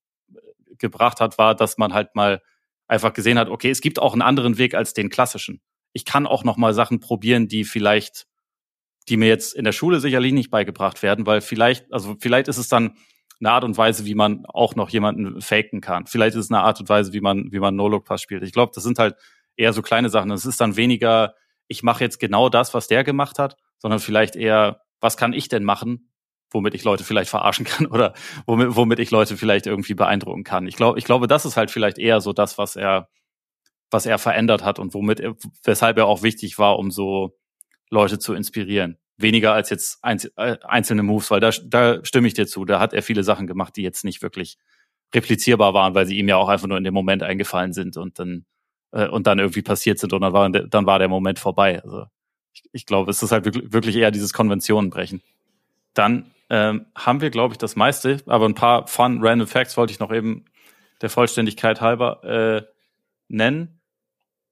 gebracht 0.78 1.20
hat, 1.20 1.38
war, 1.38 1.54
dass 1.54 1.78
man 1.78 1.94
halt 1.94 2.14
mal 2.14 2.42
einfach 2.86 3.12
gesehen 3.12 3.38
hat, 3.38 3.48
okay, 3.48 3.70
es 3.70 3.80
gibt 3.80 3.98
auch 3.98 4.12
einen 4.12 4.22
anderen 4.22 4.58
Weg 4.58 4.74
als 4.74 4.92
den 4.92 5.08
klassischen. 5.08 5.60
Ich 5.92 6.04
kann 6.04 6.26
auch 6.26 6.44
noch 6.44 6.56
mal 6.56 6.74
Sachen 6.74 7.00
probieren, 7.00 7.48
die 7.48 7.64
vielleicht, 7.64 8.26
die 9.08 9.16
mir 9.16 9.28
jetzt 9.28 9.54
in 9.54 9.64
der 9.64 9.72
Schule 9.72 10.00
sicherlich 10.00 10.32
nicht 10.32 10.50
beigebracht 10.50 11.02
werden, 11.02 11.26
weil 11.26 11.40
vielleicht, 11.40 11.92
also 11.92 12.16
vielleicht 12.20 12.48
ist 12.48 12.58
es 12.58 12.68
dann 12.68 12.96
eine 13.40 13.50
Art 13.50 13.64
und 13.64 13.76
Weise, 13.76 14.04
wie 14.04 14.14
man 14.14 14.44
auch 14.46 14.74
noch 14.74 14.90
jemanden 14.90 15.40
faken 15.40 15.80
kann. 15.80 16.06
Vielleicht 16.06 16.36
ist 16.36 16.46
es 16.46 16.50
eine 16.50 16.62
Art 16.62 16.80
und 16.80 16.88
Weise, 16.88 17.12
wie 17.12 17.20
man, 17.20 17.50
wie 17.50 17.60
man 17.60 17.76
No-Look-Pass 17.76 18.20
spielt. 18.20 18.42
Ich 18.42 18.52
glaube, 18.52 18.72
das 18.74 18.84
sind 18.84 18.98
halt 18.98 19.16
eher 19.56 19.72
so 19.72 19.80
kleine 19.80 20.10
Sachen. 20.10 20.30
Es 20.30 20.44
ist 20.44 20.60
dann 20.60 20.76
weniger, 20.76 21.34
ich 21.68 21.82
mache 21.82 22.02
jetzt 22.02 22.18
genau 22.18 22.48
das, 22.48 22.74
was 22.74 22.88
der 22.88 23.04
gemacht 23.04 23.38
hat, 23.38 23.56
sondern 23.78 24.00
vielleicht 24.00 24.36
eher, 24.36 24.82
was 25.00 25.16
kann 25.16 25.32
ich 25.32 25.48
denn 25.48 25.64
machen, 25.64 26.10
womit 26.50 26.74
ich 26.74 26.82
Leute 26.84 27.04
vielleicht 27.04 27.30
verarschen 27.30 27.64
kann 27.66 27.86
oder 27.86 28.14
womit, 28.46 28.74
womit 28.74 28.98
ich 28.98 29.10
Leute 29.10 29.36
vielleicht 29.36 29.66
irgendwie 29.66 29.94
beeindrucken 29.94 30.44
kann. 30.44 30.66
Ich 30.66 30.76
glaube, 30.76 30.98
ich 30.98 31.04
glaube, 31.04 31.28
das 31.28 31.44
ist 31.44 31.56
halt 31.56 31.70
vielleicht 31.70 31.98
eher 31.98 32.20
so 32.20 32.32
das, 32.32 32.58
was 32.58 32.74
er, 32.74 33.08
was 33.90 34.06
er 34.06 34.18
verändert 34.18 34.64
hat 34.64 34.78
und 34.78 34.94
womit, 34.94 35.20
er, 35.20 35.34
weshalb 35.62 35.98
er 35.98 36.06
auch 36.06 36.22
wichtig 36.22 36.58
war, 36.58 36.78
um 36.78 36.90
so 36.90 37.38
Leute 37.90 38.18
zu 38.18 38.34
inspirieren. 38.34 38.98
Weniger 39.16 39.52
als 39.52 39.70
jetzt 39.70 39.98
äh, 40.02 40.56
einzelne 40.62 41.02
Moves, 41.02 41.30
weil 41.30 41.40
da, 41.40 41.50
da 41.64 42.04
stimme 42.04 42.28
ich 42.28 42.34
dir 42.34 42.46
zu. 42.46 42.64
Da 42.64 42.78
hat 42.80 42.92
er 42.92 43.02
viele 43.02 43.24
Sachen 43.24 43.46
gemacht, 43.46 43.76
die 43.76 43.82
jetzt 43.82 44.04
nicht 44.04 44.22
wirklich 44.22 44.58
replizierbar 45.14 45.74
waren, 45.74 45.94
weil 45.94 46.06
sie 46.06 46.18
ihm 46.18 46.28
ja 46.28 46.36
auch 46.36 46.48
einfach 46.48 46.68
nur 46.68 46.78
in 46.78 46.84
dem 46.84 46.94
Moment 46.94 47.22
eingefallen 47.22 47.72
sind 47.72 47.96
und 47.96 48.18
dann 48.18 48.44
äh, 48.93 49.09
und 49.09 49.27
dann 49.27 49.39
irgendwie 49.39 49.62
passiert 49.62 49.98
sind 49.98 50.12
und 50.12 50.20
dann 50.20 50.32
war 50.32 50.48
dann 50.48 50.86
war 50.86 50.98
der 50.98 51.09
Moment 51.09 51.39
vorbei. 51.39 51.82
Also 51.82 52.06
ich, 52.52 52.62
ich 52.73 52.86
glaube, 52.86 53.10
es 53.10 53.23
ist 53.23 53.32
halt 53.32 53.44
wirklich, 53.73 53.97
eher 53.97 54.10
dieses 54.10 54.32
Konventionenbrechen. 54.32 55.23
Dann 55.94 56.31
ähm, 56.51 56.86
haben 56.94 57.20
wir, 57.20 57.31
glaube 57.31 57.55
ich, 57.55 57.59
das 57.59 57.77
meiste. 57.77 58.19
Aber 58.27 58.47
ein 58.47 58.55
paar 58.55 58.86
fun 58.86 59.19
random 59.23 59.47
Facts 59.47 59.77
wollte 59.77 59.93
ich 59.93 60.01
noch 60.01 60.12
eben 60.12 60.44
der 61.02 61.10
Vollständigkeit 61.10 61.81
halber 61.81 62.24
äh, 62.24 62.62
nennen. 63.28 63.81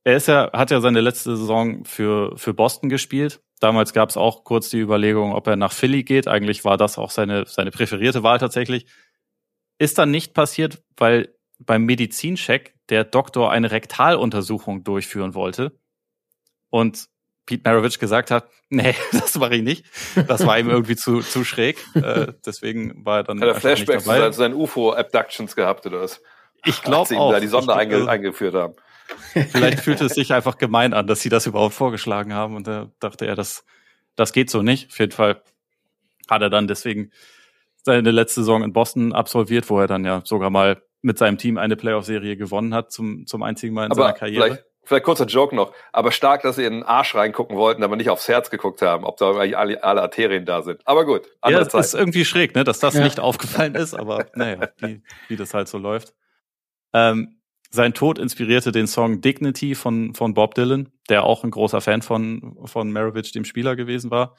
Er 0.04 0.16
ist 0.16 0.28
ja, 0.28 0.52
hat 0.52 0.70
ja 0.70 0.80
seine 0.80 1.00
letzte 1.00 1.36
Saison 1.36 1.84
für, 1.84 2.36
für 2.36 2.54
Boston 2.54 2.88
gespielt. 2.88 3.40
Damals 3.58 3.92
gab 3.92 4.10
es 4.10 4.16
auch 4.16 4.44
kurz 4.44 4.68
die 4.68 4.78
Überlegung, 4.78 5.32
ob 5.32 5.46
er 5.46 5.56
nach 5.56 5.72
Philly 5.72 6.04
geht. 6.04 6.28
Eigentlich 6.28 6.64
war 6.64 6.76
das 6.76 6.98
auch 6.98 7.10
seine, 7.10 7.46
seine 7.46 7.70
präferierte 7.70 8.22
Wahl 8.22 8.38
tatsächlich. 8.38 8.86
Ist 9.78 9.98
dann 9.98 10.10
nicht 10.10 10.34
passiert, 10.34 10.82
weil 10.96 11.35
beim 11.58 11.84
Medizincheck 11.84 12.74
der 12.88 13.04
Doktor 13.04 13.50
eine 13.50 13.70
Rektaluntersuchung 13.70 14.84
durchführen 14.84 15.34
wollte. 15.34 15.78
Und 16.70 17.08
Pete 17.46 17.62
Maravich 17.64 17.98
gesagt 17.98 18.30
hat, 18.30 18.48
nee, 18.68 18.94
das 19.12 19.36
mache 19.38 19.56
ich 19.56 19.62
nicht. 19.62 19.86
Das 20.26 20.44
war 20.44 20.58
ihm 20.58 20.68
irgendwie 20.68 20.96
zu, 20.96 21.20
zu 21.20 21.44
schräg. 21.44 21.84
Äh, 21.94 22.32
deswegen 22.44 23.04
war 23.04 23.18
er 23.18 23.24
dann. 23.24 23.40
Hat 23.40 23.48
er 23.48 23.54
Flashbacks 23.54 24.04
zu 24.04 24.32
seinen 24.32 24.54
UFO-Abductions 24.54 25.54
gehabt 25.54 25.86
oder 25.86 26.02
was? 26.02 26.20
Ich 26.64 26.82
glaube 26.82 27.16
auch. 27.16 27.32
Da 27.32 27.40
die 27.40 27.46
Sonde 27.46 27.74
einge 27.74 28.08
eingeführt 28.08 28.54
haben. 28.54 28.74
Vielleicht 29.32 29.80
fühlte 29.80 30.04
es 30.06 30.14
sich 30.14 30.32
einfach 30.32 30.58
gemein 30.58 30.92
an, 30.92 31.06
dass 31.06 31.20
sie 31.20 31.28
das 31.28 31.46
überhaupt 31.46 31.74
vorgeschlagen 31.74 32.34
haben 32.34 32.56
und 32.56 32.66
da 32.66 32.90
dachte 32.98 33.26
er, 33.26 33.36
das, 33.36 33.64
das 34.16 34.32
geht 34.32 34.50
so 34.50 34.62
nicht. 34.62 34.90
Auf 34.90 34.98
jeden 34.98 35.12
Fall 35.12 35.42
hat 36.28 36.42
er 36.42 36.50
dann 36.50 36.66
deswegen 36.66 37.12
seine 37.84 38.10
letzte 38.10 38.40
Saison 38.40 38.64
in 38.64 38.72
Boston 38.72 39.12
absolviert, 39.12 39.70
wo 39.70 39.78
er 39.78 39.86
dann 39.86 40.04
ja 40.04 40.22
sogar 40.24 40.50
mal 40.50 40.82
mit 41.06 41.18
seinem 41.18 41.38
Team 41.38 41.56
eine 41.56 41.76
Playoff-Serie 41.76 42.36
gewonnen 42.36 42.74
hat, 42.74 42.90
zum, 42.92 43.26
zum 43.26 43.42
einzigen 43.42 43.74
Mal 43.74 43.86
in 43.86 43.92
Aber 43.92 44.02
seiner 44.02 44.12
Karriere. 44.12 44.44
Vielleicht, 44.44 44.64
Vielleicht 44.82 45.04
kurzer 45.04 45.26
Joke 45.26 45.52
noch, 45.52 45.72
aber 45.92 46.12
stark, 46.12 46.42
dass 46.42 46.54
sie 46.54 46.64
in 46.64 46.74
den 46.74 46.82
Arsch 46.84 47.16
reingucken 47.16 47.56
wollten, 47.56 47.82
aber 47.82 47.96
nicht 47.96 48.08
aufs 48.08 48.28
Herz 48.28 48.50
geguckt 48.50 48.82
haben, 48.82 49.04
ob 49.04 49.16
da 49.16 49.32
alle, 49.32 49.82
alle 49.82 50.00
Arterien 50.00 50.44
da 50.46 50.62
sind. 50.62 50.80
Aber 50.84 51.04
gut, 51.04 51.22
andere 51.40 51.64
ja, 51.64 51.68
Zeit. 51.68 51.80
ist 51.80 51.94
irgendwie 51.94 52.24
schräg, 52.24 52.54
ne, 52.54 52.62
dass 52.62 52.78
das 52.78 52.94
ja. 52.94 53.02
nicht 53.02 53.18
aufgefallen 53.18 53.74
ist, 53.74 53.94
aber 53.94 54.26
naja, 54.36 54.68
wie, 54.78 55.02
wie 55.26 55.34
das 55.34 55.54
halt 55.54 55.66
so 55.66 55.78
läuft. 55.78 56.14
Ähm, 56.92 57.40
sein 57.70 57.94
Tod 57.94 58.20
inspirierte 58.20 58.70
den 58.70 58.86
Song 58.86 59.20
Dignity 59.20 59.74
von, 59.74 60.14
von 60.14 60.34
Bob 60.34 60.54
Dylan, 60.54 60.88
der 61.08 61.24
auch 61.24 61.42
ein 61.42 61.50
großer 61.50 61.80
Fan 61.80 62.02
von, 62.02 62.56
von 62.64 62.92
Maravich, 62.92 63.32
dem 63.32 63.44
Spieler 63.44 63.74
gewesen 63.74 64.12
war. 64.12 64.36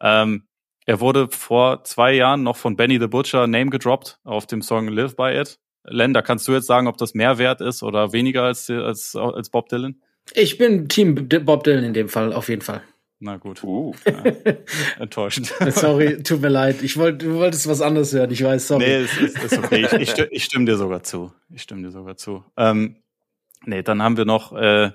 Ähm, 0.00 0.46
Er 0.86 1.00
wurde 1.00 1.28
vor 1.28 1.82
zwei 1.82 2.12
Jahren 2.12 2.44
noch 2.44 2.56
von 2.56 2.76
Benny 2.76 3.00
the 3.00 3.08
Butcher 3.08 3.48
Name 3.48 3.70
gedroppt 3.70 4.20
auf 4.22 4.46
dem 4.46 4.62
Song 4.62 4.86
Live 4.86 5.16
by 5.16 5.32
It. 5.40 5.58
Len, 5.90 6.14
da 6.14 6.22
kannst 6.22 6.46
du 6.48 6.52
jetzt 6.52 6.66
sagen, 6.66 6.86
ob 6.86 6.96
das 6.96 7.14
mehr 7.14 7.38
wert 7.38 7.60
ist 7.60 7.82
oder 7.82 8.12
weniger 8.12 8.44
als, 8.44 8.70
als, 8.70 9.16
als 9.16 9.50
Bob 9.50 9.68
Dylan? 9.68 10.00
Ich 10.34 10.58
bin 10.58 10.88
Team 10.88 11.28
Bob 11.28 11.64
Dylan 11.64 11.84
in 11.84 11.94
dem 11.94 12.08
Fall, 12.08 12.32
auf 12.32 12.48
jeden 12.48 12.62
Fall. 12.62 12.82
Na 13.20 13.36
gut. 13.36 13.64
Uh. 13.64 13.94
Ja. 14.06 14.22
Enttäuschend. 14.98 15.52
sorry, 15.70 16.22
tut 16.22 16.40
mir 16.40 16.48
leid. 16.48 16.82
Ich 16.82 16.96
wollte, 16.96 17.26
du 17.26 17.34
wolltest 17.34 17.68
was 17.68 17.80
anderes 17.80 18.12
hören, 18.12 18.30
ich 18.30 18.42
weiß, 18.42 18.68
sorry. 18.68 18.84
Nee, 18.84 18.94
es 18.96 19.16
ist, 19.16 19.42
ist 19.42 19.58
okay. 19.58 19.86
Ich, 19.86 19.92
ich, 19.92 20.10
stimme, 20.10 20.28
ich 20.30 20.44
stimme 20.44 20.64
dir 20.66 20.76
sogar 20.76 21.02
zu. 21.02 21.32
Ich 21.50 21.62
stimme 21.62 21.82
dir 21.82 21.90
sogar 21.90 22.16
zu. 22.16 22.44
Ähm, 22.56 22.96
nee, 23.64 23.82
dann 23.82 24.02
haben 24.02 24.16
wir 24.16 24.24
noch, 24.24 24.52
äh, 24.52 24.92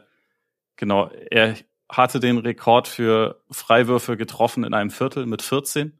genau, 0.78 1.10
er 1.30 1.56
hatte 1.90 2.20
den 2.20 2.38
Rekord 2.38 2.88
für 2.88 3.42
Freiwürfe 3.52 4.18
getroffen 4.18 4.64
in 4.64 4.74
einem 4.74 4.90
Viertel 4.90 5.26
mit 5.26 5.42
14. 5.42 6.00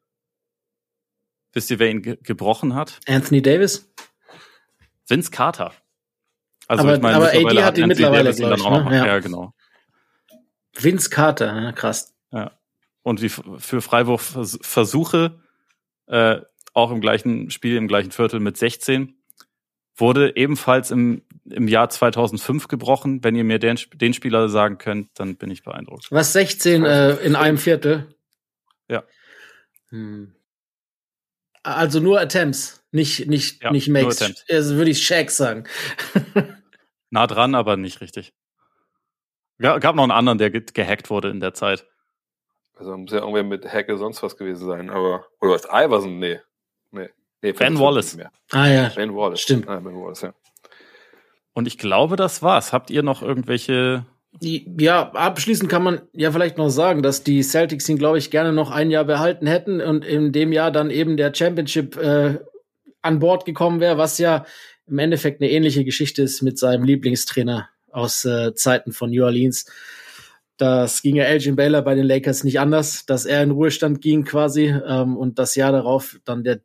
Wisst 1.54 1.70
ihr, 1.70 1.80
wer 1.80 1.92
ihn 1.92 2.02
ge 2.02 2.18
gebrochen 2.22 2.74
hat? 2.74 3.00
Anthony 3.08 3.42
Davis? 3.42 3.93
Vince 5.08 5.32
Carter. 5.32 5.74
Also 6.68 6.84
aber, 6.84 6.96
ich 6.96 7.02
meine, 7.02 7.16
aber 7.18 7.28
AD 7.28 7.38
mittlerweile 7.40 7.66
hat 7.66 7.78
ihn 7.78 7.88
mittlerweile, 7.88 8.24
Davis 8.26 8.38
glaube 8.38 8.52
dann 8.52 8.60
ich. 8.60 8.66
auch 8.66 8.84
noch- 8.84 8.90
Ne? 8.90 8.98
Ja. 8.98 9.06
ja, 9.08 9.20
genau. 9.20 9.54
Vince 10.76 11.10
Carter, 11.10 11.62
ja, 11.62 11.72
krass. 11.72 12.14
Ja. 12.32 12.52
Und 13.04 13.22
wie 13.22 13.30
für 13.30 13.82
Freiwurfversuche, 13.82 15.40
äh, 16.08 16.40
auch 16.74 16.92
im 16.92 17.02
gleichen 17.02 17.52
Spiel, 17.52 17.76
im 17.76 17.88
gleichen 17.88 18.12
Viertel 18.12 18.40
mit 18.40 18.58
16, 18.58 19.16
wurde 19.96 20.36
ebenfalls 20.36 20.90
im, 20.90 21.22
im 21.46 21.68
Jahr 21.68 21.90
2005 21.90 22.68
gebrochen. 22.68 23.24
Wenn 23.24 23.36
ihr 23.36 23.44
mir 23.44 23.60
den, 23.60 23.78
den 23.94 24.14
Spieler 24.14 24.50
sagen 24.50 24.78
könnt, 24.80 25.10
dann 25.20 25.36
bin 25.36 25.52
ich 25.52 25.64
beeindruckt. 25.64 26.08
Was 26.12 26.34
16 26.34 26.84
äh, 26.86 27.16
in 27.18 27.36
einem 27.36 27.58
Viertel? 27.60 28.08
Ja. 28.88 29.04
Hm. 29.90 30.34
Also 31.64 32.00
nur 32.00 32.20
Attempts, 32.20 32.84
nicht 32.92 33.28
nicht 33.28 33.64
Ja, 33.64 33.72
nicht 33.72 33.88
Makes. 33.88 34.22
Attempts. 34.22 34.46
Also 34.50 34.76
würde 34.76 34.92
ich 34.92 35.06
Shaq 35.06 35.32
sagen. 35.32 35.66
Nah 37.14 37.28
dran, 37.28 37.54
aber 37.54 37.78
nicht 37.78 38.02
richtig. 38.02 38.34
Ja, 39.60 39.78
gab 39.78 39.96
noch 39.96 40.02
einen 40.02 40.12
anderen, 40.12 40.40
der 40.40 40.50
ge 40.50 40.64
gehackt 40.74 41.12
wurde 41.12 41.30
in 41.30 41.40
der 41.40 41.54
Zeit. 41.54 41.86
Also 42.76 42.98
muss 42.98 43.12
ja 43.12 43.20
irgendwer 43.20 43.44
mit 43.44 43.72
Hacke 43.72 44.00
sonst 44.00 44.24
was 44.24 44.36
gewesen 44.36 44.66
sein, 44.66 44.90
aber. 44.90 45.28
Oder 45.40 45.52
was? 45.52 45.66
Iverson? 45.66 46.18
Nee. 46.18 46.40
Nee. 46.90 47.10
nee 47.44 47.52
Ben 47.52 47.78
55 47.78 47.80
Wallace. 47.80 48.32
Ah 48.50 48.68
ja. 48.68 48.90
Ben 48.96 49.16
Wallace. 49.16 49.42
Stimmt. 49.42 49.68
Ah, 49.70 49.80
ben 49.80 49.96
Wallace, 49.96 50.22
ja. 50.24 50.34
Und 51.54 51.68
ich 51.68 51.78
glaube, 51.78 52.16
das 52.16 52.42
war's. 52.42 52.74
Habt 52.74 52.90
ihr 52.90 53.04
noch 53.04 53.22
irgendwelche 53.22 54.08
Ja, 54.42 55.12
abschließend 55.12 55.70
kann 55.70 55.84
man 55.84 56.02
ja 56.14 56.32
vielleicht 56.32 56.58
noch 56.58 56.70
sagen, 56.70 57.04
dass 57.04 57.24
die 57.24 57.44
Celtics 57.44 57.88
ihn, 57.88 57.98
glaube 57.98 58.18
ich, 58.18 58.32
gerne 58.32 58.52
noch 58.52 58.72
ein 58.72 58.90
Jahr 58.90 59.06
behalten 59.06 59.48
hätten 59.48 59.80
und 59.80 60.04
in 60.04 60.32
dem 60.32 60.52
Jahr 60.52 60.72
dann 60.72 60.90
eben 60.90 61.18
der 61.18 61.34
Championship 61.34 61.96
äh, 61.98 62.40
an 63.02 63.20
Bord 63.20 63.46
gekommen 63.46 63.80
wäre, 63.80 63.98
was 63.98 64.18
ja 64.18 64.46
im 64.88 65.00
Endeffekt 65.00 65.42
eine 65.42 65.52
ähnliche 65.52 65.86
Geschichte 65.86 66.24
ist 66.24 66.42
mit 66.42 66.58
seinem 66.58 66.84
Lieblingstrainer 66.84 67.70
aus 67.92 68.26
äh, 68.26 68.54
Zeiten 68.56 68.92
von 68.92 69.12
New 69.12 69.24
Orleans. 69.24 69.66
Das 70.58 71.02
ging 71.02 71.16
ja 71.16 71.26
Elgin 71.26 71.56
Baylor 71.56 71.82
bei 71.82 71.96
den 71.96 72.06
Lakers 72.06 72.44
nicht 72.44 72.60
anders, 72.60 73.06
dass 73.06 73.26
er 73.26 73.44
in 73.44 73.52
Ruhestand 73.52 74.02
ging 74.02 74.24
quasi 74.24 74.66
ähm, 74.66 75.18
und 75.18 75.40
das 75.40 75.56
Jahr 75.56 75.72
darauf 75.72 76.20
dann 76.26 76.44
der 76.44 76.60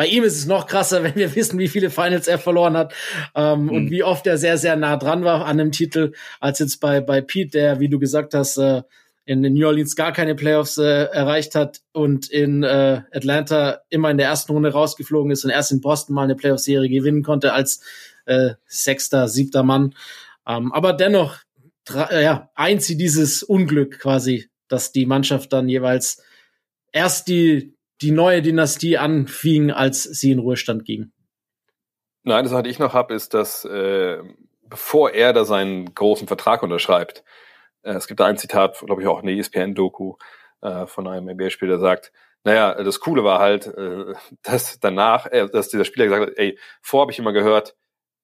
bei 0.00 0.06
ihm 0.06 0.24
ist 0.24 0.38
es 0.38 0.46
noch 0.46 0.66
krasser, 0.66 1.02
wenn 1.04 1.14
wir 1.14 1.36
wissen, 1.36 1.58
wie 1.58 1.68
viele 1.68 1.90
Finals 1.90 2.26
er 2.26 2.38
verloren 2.38 2.74
hat 2.74 2.94
ähm, 3.34 3.68
und 3.68 3.84
Mhm. 3.84 3.90
wie 3.90 4.02
oft 4.02 4.26
er 4.26 4.38
sehr, 4.38 4.56
sehr 4.56 4.74
nah 4.74 4.96
dran 4.96 5.24
war 5.24 5.44
an 5.44 5.60
einem 5.60 5.72
Titel, 5.72 6.12
als 6.40 6.58
jetzt 6.58 6.80
bei, 6.80 7.02
bei 7.02 7.20
Pete, 7.20 7.50
der, 7.50 7.80
wie 7.80 7.90
du 7.90 7.98
gesagt 7.98 8.32
hast, 8.32 8.56
äh, 8.56 8.80
in 9.26 9.42
New 9.42 9.66
Orleans 9.66 9.96
gar 9.96 10.12
keine 10.12 10.34
Playoffs 10.34 10.78
äh, 10.78 11.02
erreicht 11.04 11.54
hat 11.54 11.82
und 11.92 12.30
in 12.30 12.62
äh, 12.62 13.02
Atlanta 13.12 13.80
immer 13.90 14.10
in 14.10 14.16
der 14.16 14.28
ersten 14.28 14.52
Runde 14.52 14.72
rausgeflogen 14.72 15.30
ist 15.32 15.44
und 15.44 15.50
erst 15.50 15.70
in 15.70 15.82
Boston 15.82 16.14
mal 16.14 16.24
eine 16.24 16.34
Playoff-Serie 16.34 16.88
gewinnen 16.88 17.22
konnte 17.22 17.52
als 17.52 17.82
äh, 18.24 18.52
sechster, 18.68 19.28
siebter 19.28 19.64
Mann. 19.64 19.94
Ähm, 20.48 20.72
aber 20.72 20.94
dennoch, 20.94 21.36
äh, 21.94 22.24
ja, 22.24 22.48
eint 22.54 22.80
sie 22.82 22.96
dieses 22.96 23.42
Unglück 23.42 23.98
quasi, 24.00 24.48
dass 24.66 24.92
die 24.92 25.04
Mannschaft 25.04 25.52
dann 25.52 25.68
jeweils 25.68 26.22
erst 26.90 27.28
die, 27.28 27.74
die 28.02 28.10
neue 28.10 28.42
Dynastie 28.42 28.98
anfing, 28.98 29.70
als 29.70 30.02
sie 30.02 30.32
in 30.32 30.38
Ruhestand 30.38 30.84
ging. 30.84 31.12
Nein, 32.22 32.44
das, 32.44 32.52
was 32.52 32.66
ich 32.66 32.78
noch 32.78 32.94
habe, 32.94 33.14
ist, 33.14 33.34
dass 33.34 33.64
äh, 33.64 34.18
bevor 34.62 35.10
er 35.10 35.32
da 35.32 35.44
seinen 35.44 35.94
großen 35.94 36.26
Vertrag 36.26 36.62
unterschreibt, 36.62 37.24
äh, 37.82 37.92
es 37.92 38.06
gibt 38.06 38.20
da 38.20 38.26
ein 38.26 38.38
Zitat, 38.38 38.78
glaube 38.80 39.02
ich, 39.02 39.08
auch 39.08 39.22
eine 39.22 39.36
ESPN-Doku 39.36 40.14
äh, 40.62 40.86
von 40.86 41.06
einem 41.06 41.28
NBA-Spieler, 41.28 41.72
der 41.72 41.80
sagt, 41.80 42.12
naja, 42.44 42.82
das 42.82 43.00
Coole 43.00 43.24
war 43.24 43.38
halt, 43.38 43.66
äh, 43.66 44.14
dass 44.42 44.80
danach, 44.80 45.26
äh, 45.26 45.48
dass 45.50 45.68
dieser 45.68 45.84
Spieler 45.84 46.06
gesagt 46.06 46.30
hat, 46.30 46.38
ey, 46.38 46.58
vor 46.80 47.02
habe 47.02 47.12
ich 47.12 47.18
immer 47.18 47.32
gehört, 47.32 47.76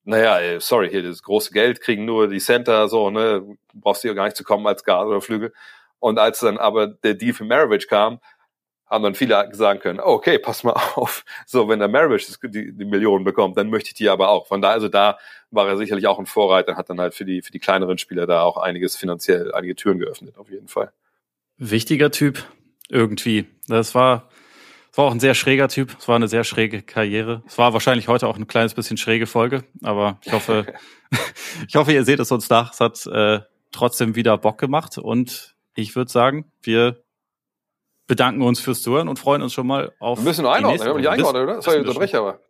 naja, 0.05 0.39
ey, 0.39 0.61
sorry, 0.61 0.89
hier 0.89 1.03
das 1.03 1.23
große 1.23 1.53
Geld 1.53 1.81
kriegen 1.81 2.05
nur 2.05 2.29
die 2.29 2.39
Center, 2.39 2.89
so, 2.89 3.11
ne, 3.11 3.41
du 3.41 3.81
brauchst 3.81 4.03
hier 4.03 4.15
gar 4.15 4.25
nicht 4.25 4.37
zu 4.37 4.45
kommen 4.45 4.67
als 4.67 4.85
Guard 4.85 5.09
oder 5.09 5.21
Flügel. 5.21 5.53
Und 5.99 6.19
als 6.19 6.41
dann 6.41 6.59
aber 6.59 6.87
der 6.87 7.15
Deal 7.15 7.33
für 7.33 7.45
Maravich 7.45 7.89
kam, 7.89 8.21
haben 8.89 9.03
dann 9.03 9.15
viele 9.15 9.49
sagen 9.53 9.81
können, 9.81 9.99
oh, 10.01 10.13
okay, 10.13 10.39
pass 10.39 10.63
mal 10.65 10.73
auf, 10.95 11.25
so, 11.47 11.69
wenn 11.69 11.79
der 11.81 11.89
das- 11.89 12.39
die, 12.43 12.73
die 12.73 12.85
Millionen 12.85 13.25
bekommt, 13.25 13.57
dann 13.57 13.69
möchte 13.71 13.89
ich 13.89 13.95
die 13.95 14.09
aber 14.09 14.29
auch. 14.29 14.47
Von 14.47 14.63
da, 14.63 14.71
also 14.71 14.89
da 14.89 15.19
war 15.51 15.67
er 15.69 15.77
sicherlich 15.77 16.07
auch 16.07 16.19
ein 16.19 16.27
Vorreiter, 16.27 16.77
hat 16.77 16.89
dann 16.91 17.01
halt 17.01 17.15
für 17.15 17.25
die, 17.25 17.43
für 17.43 17.53
die 17.53 17.59
kleineren 17.59 17.99
Spieler 17.99 18.27
da 18.27 18.43
auch 18.43 18.57
einiges 18.57 18.97
finanziell, 18.97 19.53
einige 19.55 19.75
Türen 19.75 19.99
geöffnet, 19.99 20.39
auf 20.39 20.51
jeden 20.51 20.69
Fall. 20.69 20.93
wichtiger 21.59 22.11
Typ 22.11 22.45
irgendwie. 22.89 23.47
Das 23.67 23.95
war, 23.95 24.29
das 24.91 24.99
war 24.99 25.07
auch 25.07 25.13
ein 25.13 25.21
sehr 25.21 25.35
schräger 25.35 25.69
Typ. 25.69 25.97
Es 25.99 26.07
war 26.09 26.17
eine 26.17 26.29
sehr 26.29 26.45
schräge 26.45 26.83
Karriere. 26.83 27.43
Es 27.47 27.59
war 27.59 27.73
wahrscheinlich 27.73 28.09
heute 28.09 28.29
auch 28.29 28.37
ein 28.37 28.47
kleines 28.47 28.75
bisschen 28.75 28.97
schräge 28.97 29.27
Folge, 29.27 29.65
aber 29.83 30.19
ich 30.25 30.33
hoffe, 30.33 30.67
ich 31.69 31.75
hoffe, 31.77 31.93
ihr 31.93 32.05
seht 32.05 32.21
es 32.21 32.31
uns 32.31 32.49
nach. 32.51 32.73
Es 32.73 32.81
hat 32.81 33.07
äh, 33.07 33.41
trotzdem 33.73 34.15
wieder 34.15 34.39
Bock 34.39 34.59
gemacht 34.59 34.99
und 34.99 35.55
ich 35.75 35.95
würde 35.97 36.11
sagen, 36.11 36.51
wir 36.63 37.03
bedanken 38.07 38.43
uns 38.43 38.61
fürs 38.61 38.83
Zuhören 38.83 39.09
und 39.09 39.19
freuen 39.19 39.43
uns 39.43 39.53
schon 39.53 39.67
mal 39.67 39.93
auf. 39.99 40.19
Wir 40.19 40.25
müssen 40.25 40.43
nur 40.43 40.53
die 40.53 40.59
einordnen, 40.59 40.81
wir 40.81 40.89
haben 40.93 40.97
nicht 41.01 41.09
eingeordnet, 41.11 41.43
oder? 41.43 41.63
Sorry, 41.63 41.79
unterbreche 41.81 42.19
aber. 42.19 42.41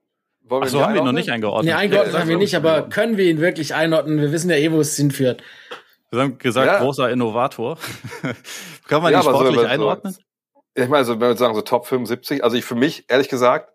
Wollen 0.48 0.62
Ach 0.64 0.68
so, 0.68 0.80
haben 0.82 0.94
wir 0.94 1.00
ihn 1.00 1.04
noch 1.06 1.12
nicht 1.12 1.30
eingeordnet. 1.30 1.64
Nee, 1.74 1.80
eingeordnet 1.80 2.14
Ja, 2.14 2.20
haben 2.20 2.28
wir 2.28 2.36
nicht, 2.36 2.54
aber 2.54 2.82
können 2.88 3.16
wir 3.16 3.24
ihn 3.24 3.40
wirklich 3.40 3.74
einordnen? 3.74 4.20
Wir 4.20 4.30
wissen 4.32 4.48
ja 4.50 4.56
eh, 4.56 4.70
wo 4.70 4.78
es 4.80 4.96
hinführt. 4.96 5.42
Wir 6.10 6.20
haben 6.20 6.38
gesagt, 6.38 6.66
Ja. 6.68 6.78
großer 6.78 7.10
Innovator. 7.10 7.78
Kann 8.88 9.02
man 9.02 9.12
Ja, 9.12 9.18
ihn 9.20 9.26
aber 9.26 9.32
so, 9.32 9.38
sportlich 9.44 9.60
so- 9.60 9.66
einordnen? 9.66 10.16
Ich 10.74 10.84
meine, 10.84 10.98
also, 10.98 11.14
wenn 11.14 11.28
wir 11.30 11.36
sagen, 11.36 11.54
so 11.54 11.62
Top 11.62 11.86
75, 11.86 12.44
also 12.44 12.56
ich 12.56 12.64
für 12.64 12.74
mich, 12.74 13.06
ehrlich 13.08 13.28
gesagt, 13.28 13.72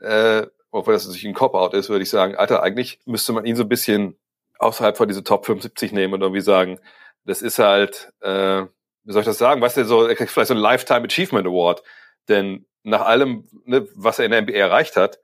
äh, 0.00 0.46
obwohl 0.70 0.92
das 0.94 1.06
natürlich 1.06 1.24
ein 1.26 1.34
Cop-Out 1.34 1.74
ist, 1.74 1.88
würde 1.88 2.02
ich 2.02 2.10
sagen, 2.10 2.36
Alter, 2.36 2.62
eigentlich 2.62 3.00
müsste 3.06 3.32
man 3.32 3.44
ihn 3.44 3.56
so 3.56 3.62
ein 3.62 3.68
bisschen 3.68 4.16
außerhalb 4.58 4.96
von 4.96 5.08
diese 5.08 5.24
Top 5.24 5.44
75 5.46 5.92
nehmen 5.92 6.14
und 6.14 6.20
irgendwie 6.20 6.40
sagen, 6.42 6.78
das 7.24 7.42
ist 7.42 7.58
halt, 7.58 8.12
äh, 8.20 8.62
wie 9.04 9.12
soll 9.12 9.20
ich 9.20 9.26
das 9.26 9.38
sagen, 9.38 9.60
weißt 9.60 9.76
du, 9.76 9.84
so, 9.84 10.06
er 10.06 10.14
kriegt 10.14 10.30
vielleicht 10.30 10.48
so 10.48 10.54
einen 10.54 10.62
Lifetime 10.62 11.04
Achievement 11.04 11.46
Award, 11.46 11.82
denn 12.28 12.66
nach 12.82 13.02
allem, 13.02 13.48
ne, 13.64 13.86
was 13.94 14.18
er 14.18 14.24
in 14.24 14.30
der 14.30 14.42
NBA 14.42 14.52
erreicht 14.52 14.96
hat, 14.96 15.18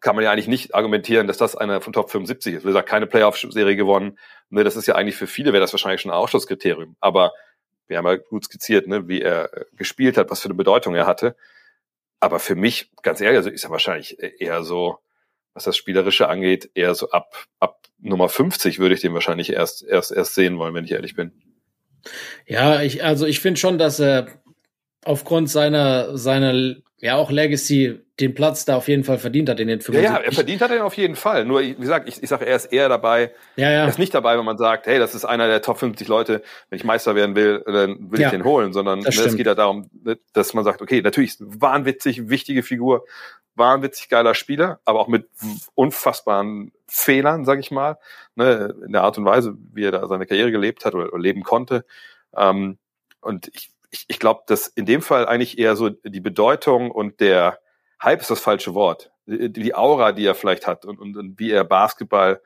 kann 0.00 0.14
man 0.14 0.24
ja 0.24 0.30
eigentlich 0.30 0.48
nicht 0.48 0.74
argumentieren, 0.74 1.26
dass 1.26 1.38
das 1.38 1.56
einer 1.56 1.80
von 1.80 1.92
Top 1.92 2.10
75 2.10 2.54
ist. 2.54 2.62
Wie 2.62 2.68
gesagt, 2.68 2.88
keine 2.88 3.06
Playoff-Serie 3.06 3.76
gewonnen. 3.76 4.18
Ne, 4.50 4.64
das 4.64 4.76
ist 4.76 4.86
ja 4.86 4.94
eigentlich 4.94 5.16
für 5.16 5.26
viele 5.26 5.52
wäre 5.52 5.60
das 5.60 5.72
wahrscheinlich 5.72 6.00
schon 6.00 6.10
ein 6.10 6.16
Ausschlusskriterium. 6.16 6.96
Aber 7.00 7.32
wir 7.88 7.98
haben 7.98 8.06
ja 8.06 8.16
gut 8.16 8.44
skizziert, 8.44 8.86
ne, 8.86 9.08
wie 9.08 9.22
er 9.22 9.52
äh, 9.52 9.64
gespielt 9.72 10.16
hat, 10.16 10.30
was 10.30 10.40
für 10.40 10.46
eine 10.46 10.54
Bedeutung 10.54 10.94
er 10.94 11.06
hatte. 11.06 11.36
Aber 12.20 12.38
für 12.38 12.54
mich, 12.54 12.90
ganz 13.02 13.20
ehrlich, 13.20 13.38
also 13.38 13.50
ist 13.50 13.64
er 13.64 13.70
wahrscheinlich 13.70 14.18
eher 14.20 14.62
so, 14.62 14.98
was 15.54 15.64
das 15.64 15.76
Spielerische 15.76 16.28
angeht, 16.28 16.70
eher 16.74 16.94
so 16.94 17.10
ab, 17.10 17.46
ab 17.58 17.80
Nummer 17.98 18.28
50 18.28 18.78
würde 18.78 18.94
ich 18.94 19.00
den 19.00 19.14
wahrscheinlich 19.14 19.52
erst, 19.52 19.84
erst, 19.84 20.12
erst 20.12 20.34
sehen 20.34 20.58
wollen, 20.58 20.74
wenn 20.74 20.84
ich 20.84 20.92
ehrlich 20.92 21.14
bin. 21.16 21.32
Ja, 22.46 22.82
ich, 22.82 23.04
also 23.04 23.26
ich 23.26 23.40
finde 23.40 23.58
schon, 23.60 23.78
dass 23.78 24.00
er 24.00 24.28
aufgrund 25.04 25.50
seiner, 25.50 26.16
seiner, 26.18 26.76
ja 27.00 27.16
auch 27.16 27.30
Legacy 27.30 28.00
den 28.20 28.34
Platz 28.34 28.64
da 28.64 28.76
auf 28.76 28.88
jeden 28.88 29.04
Fall 29.04 29.18
verdient 29.18 29.48
hat 29.48 29.60
in 29.60 29.68
den 29.68 29.78
Ja, 29.78 29.84
75. 29.84 30.10
ja, 30.10 30.16
er 30.16 30.32
verdient 30.32 30.60
hat 30.60 30.70
er 30.72 30.84
auf 30.84 30.94
jeden 30.94 31.14
Fall. 31.14 31.44
Nur, 31.44 31.60
wie 31.60 31.74
gesagt, 31.74 32.08
ich, 32.08 32.20
ich 32.20 32.28
sage, 32.28 32.46
er 32.46 32.56
ist 32.56 32.66
eher 32.66 32.88
dabei, 32.88 33.30
Ja, 33.54 33.68
Er 33.68 33.72
ja. 33.72 33.86
ist 33.86 33.98
nicht 33.98 34.12
dabei, 34.12 34.36
wenn 34.36 34.44
man 34.44 34.58
sagt, 34.58 34.86
hey, 34.88 34.98
das 34.98 35.14
ist 35.14 35.24
einer 35.24 35.46
der 35.46 35.62
Top 35.62 35.78
50 35.78 36.08
Leute, 36.08 36.42
wenn 36.68 36.78
ich 36.78 36.84
Meister 36.84 37.14
werden 37.14 37.36
will, 37.36 37.62
dann 37.64 38.10
will 38.10 38.20
Ja, 38.20 38.26
ich 38.26 38.32
den 38.32 38.42
holen, 38.42 38.72
sondern 38.72 38.98
ne, 39.00 39.08
es 39.08 39.36
geht 39.36 39.46
ja 39.46 39.54
darum, 39.54 39.88
dass 40.32 40.52
man 40.54 40.64
sagt, 40.64 40.82
okay, 40.82 41.00
natürlich 41.00 41.30
ist 41.30 41.40
ein 41.42 41.60
wahnwitzig 41.60 42.28
wichtige 42.28 42.64
Figur, 42.64 43.04
wahnwitzig 43.58 44.08
geiler 44.08 44.34
Spieler, 44.34 44.80
aber 44.84 45.00
auch 45.00 45.08
mit 45.08 45.28
unfassbaren 45.74 46.72
Fehlern, 46.86 47.44
sag 47.44 47.58
ich 47.58 47.70
mal, 47.70 47.98
ne, 48.34 48.74
in 48.84 48.92
der 48.92 49.02
Art 49.02 49.18
und 49.18 49.24
Weise, 49.24 49.56
wie 49.72 49.84
er 49.84 49.92
da 49.92 50.06
seine 50.08 50.26
Karriere 50.26 50.50
gelebt 50.50 50.84
hat 50.84 50.94
oder, 50.94 51.12
oder 51.12 51.18
leben 51.18 51.42
konnte. 51.42 51.84
Ähm, 52.34 52.78
und 53.20 53.50
ich, 53.54 53.70
ich, 53.90 54.04
ich 54.08 54.18
glaube, 54.18 54.42
dass 54.46 54.68
in 54.68 54.86
dem 54.86 55.02
Fall 55.02 55.26
eigentlich 55.26 55.58
eher 55.58 55.76
so 55.76 55.90
die 55.90 56.20
Bedeutung 56.20 56.90
und 56.90 57.20
der 57.20 57.58
Hype 58.02 58.20
ist 58.20 58.30
das 58.30 58.40
falsche 58.40 58.74
Wort. 58.74 59.10
Die, 59.26 59.52
die 59.52 59.74
Aura, 59.74 60.12
die 60.12 60.24
er 60.24 60.34
vielleicht 60.34 60.66
hat 60.66 60.84
und, 60.84 60.98
und, 60.98 61.16
und 61.16 61.38
wie 61.38 61.50
er 61.50 61.64
Basketball 61.64 62.40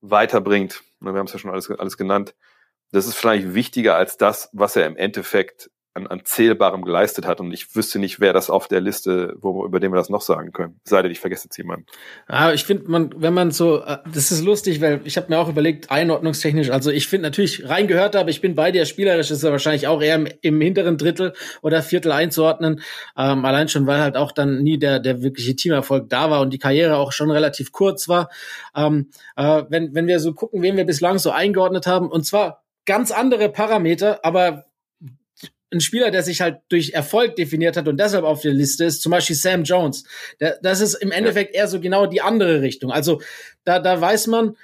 weiterbringt. 0.00 0.82
Ne, 1.00 1.12
Wir 1.12 1.18
haben 1.18 1.26
es 1.26 1.32
ja 1.32 1.38
schon 1.38 1.50
alles, 1.50 1.70
alles 1.70 1.96
genannt. 1.96 2.34
Das 2.92 3.06
ist 3.06 3.16
vielleicht 3.16 3.54
wichtiger 3.54 3.96
als 3.96 4.16
das, 4.16 4.48
was 4.52 4.76
er 4.76 4.86
im 4.86 4.96
Endeffekt 4.96 5.70
an, 5.96 6.06
an 6.06 6.20
Zählbarem 6.24 6.82
geleistet 6.82 7.26
hat. 7.26 7.40
Und 7.40 7.52
ich 7.52 7.74
wüsste 7.74 7.98
nicht, 7.98 8.20
wer 8.20 8.32
das 8.32 8.50
auf 8.50 8.68
der 8.68 8.80
Liste, 8.80 9.34
wo, 9.40 9.64
über 9.64 9.80
den 9.80 9.90
wir 9.92 9.96
das 9.96 10.10
noch 10.10 10.20
sagen 10.20 10.52
können. 10.52 10.78
Sei 10.84 11.02
denn, 11.02 11.10
ich 11.10 11.20
vergesse 11.20 11.46
jetzt 11.46 11.56
jemanden. 11.56 11.86
Ja, 12.28 12.52
ich 12.52 12.64
finde, 12.64 12.88
man, 12.90 13.10
wenn 13.16 13.34
man 13.34 13.50
so, 13.50 13.82
äh, 13.82 13.98
das 14.12 14.30
ist 14.30 14.44
lustig, 14.44 14.80
weil 14.80 15.00
ich 15.04 15.16
habe 15.16 15.28
mir 15.30 15.38
auch 15.38 15.48
überlegt, 15.48 15.90
einordnungstechnisch, 15.90 16.70
also 16.70 16.90
ich 16.90 17.08
finde 17.08 17.28
natürlich 17.28 17.68
reingehört, 17.68 18.14
aber 18.14 18.28
ich 18.28 18.40
bin 18.40 18.54
bei 18.54 18.70
dir, 18.70 18.84
spielerisch 18.84 19.30
ist 19.30 19.42
er 19.42 19.52
wahrscheinlich 19.52 19.88
auch 19.88 20.02
eher 20.02 20.16
im, 20.16 20.28
im 20.42 20.60
hinteren 20.60 20.98
Drittel 20.98 21.32
oder 21.62 21.82
Viertel 21.82 22.12
einzuordnen. 22.12 22.82
Ähm, 23.16 23.44
allein 23.44 23.68
schon, 23.68 23.86
weil 23.86 24.00
halt 24.00 24.16
auch 24.16 24.32
dann 24.32 24.62
nie 24.62 24.78
der, 24.78 25.00
der 25.00 25.22
wirkliche 25.22 25.56
Teamerfolg 25.56 26.10
da 26.10 26.30
war 26.30 26.42
und 26.42 26.52
die 26.52 26.58
Karriere 26.58 26.96
auch 26.96 27.12
schon 27.12 27.30
relativ 27.30 27.72
kurz 27.72 28.08
war. 28.08 28.28
Ähm, 28.76 29.08
äh, 29.36 29.64
wenn, 29.70 29.94
wenn 29.94 30.06
wir 30.06 30.20
so 30.20 30.34
gucken, 30.34 30.62
wen 30.62 30.76
wir 30.76 30.84
bislang 30.84 31.18
so 31.18 31.30
eingeordnet 31.30 31.86
haben, 31.86 32.10
und 32.10 32.26
zwar 32.26 32.62
ganz 32.84 33.10
andere 33.10 33.48
Parameter, 33.48 34.20
aber 34.22 34.66
ein 35.72 35.80
Spieler, 35.80 36.10
der 36.10 36.22
sich 36.22 36.40
halt 36.40 36.58
durch 36.68 36.90
Erfolg 36.90 37.36
definiert 37.36 37.76
hat 37.76 37.88
und 37.88 37.98
deshalb 37.98 38.24
auf 38.24 38.42
der 38.42 38.52
Liste 38.52 38.84
ist, 38.84 39.02
zum 39.02 39.10
Beispiel 39.10 39.36
Sam 39.36 39.64
Jones. 39.64 40.04
Der, 40.40 40.58
das 40.62 40.80
ist 40.80 40.94
im 40.94 41.10
Endeffekt 41.10 41.54
eher 41.54 41.68
so 41.68 41.80
genau 41.80 42.06
die 42.06 42.20
andere 42.20 42.62
Richtung. 42.62 42.92
Also 42.92 43.20
da, 43.64 43.80
da 43.80 44.00
weiß 44.00 44.28
man, 44.28 44.56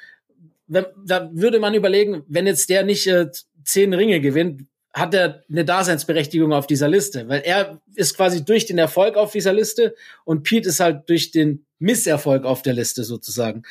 wenn, 0.69 0.87
da 1.05 1.29
würde 1.33 1.59
man 1.59 1.75
überlegen, 1.75 2.23
wenn 2.29 2.47
jetzt 2.47 2.71
der 2.71 2.85
nicht 2.85 3.07
äh, 3.07 3.31
zehn 3.65 3.93
Ringe 3.93 4.21
gewinnt, 4.21 4.67
hat 4.93 5.15
er 5.15 5.43
eine 5.51 5.65
Daseinsberechtigung 5.65 6.53
auf 6.53 6.67
dieser 6.67 6.89
Liste, 6.89 7.27
weil 7.29 7.41
er 7.45 7.81
ist 7.95 8.15
quasi 8.17 8.45
durch 8.45 8.67
den 8.67 8.79
Erfolg 8.79 9.17
auf 9.17 9.33
dieser 9.33 9.53
Liste 9.53 9.95
und 10.25 10.43
Pete 10.43 10.69
ist 10.69 10.81
halt 10.81 11.09
durch 11.09 11.31
den 11.31 11.65
Misserfolg 11.79 12.45
auf 12.45 12.63
der 12.63 12.75
Liste 12.75 13.03
sozusagen. 13.03 13.63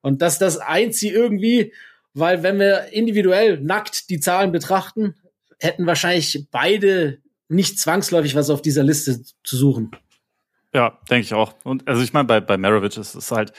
Und 0.00 0.22
dass 0.22 0.38
das 0.38 0.58
eint 0.58 0.94
sie 0.94 1.10
irgendwie, 1.10 1.72
weil 2.14 2.42
wenn 2.42 2.58
wir 2.58 2.86
individuell 2.92 3.60
nackt 3.60 4.08
die 4.10 4.20
Zahlen 4.20 4.52
betrachten, 4.52 5.14
hätten 5.60 5.86
wahrscheinlich 5.86 6.46
beide 6.50 7.18
nicht 7.48 7.78
zwangsläufig 7.78 8.34
was 8.34 8.50
auf 8.50 8.62
dieser 8.62 8.82
Liste 8.82 9.22
zu 9.44 9.56
suchen. 9.56 9.90
Ja, 10.72 10.98
denke 11.10 11.24
ich 11.24 11.34
auch. 11.34 11.54
Und 11.64 11.86
also 11.88 12.02
ich 12.02 12.12
meine, 12.12 12.26
bei, 12.26 12.40
bei 12.40 12.56
Maravich 12.56 12.96
ist 12.96 13.14
es 13.14 13.30
halt, 13.30 13.52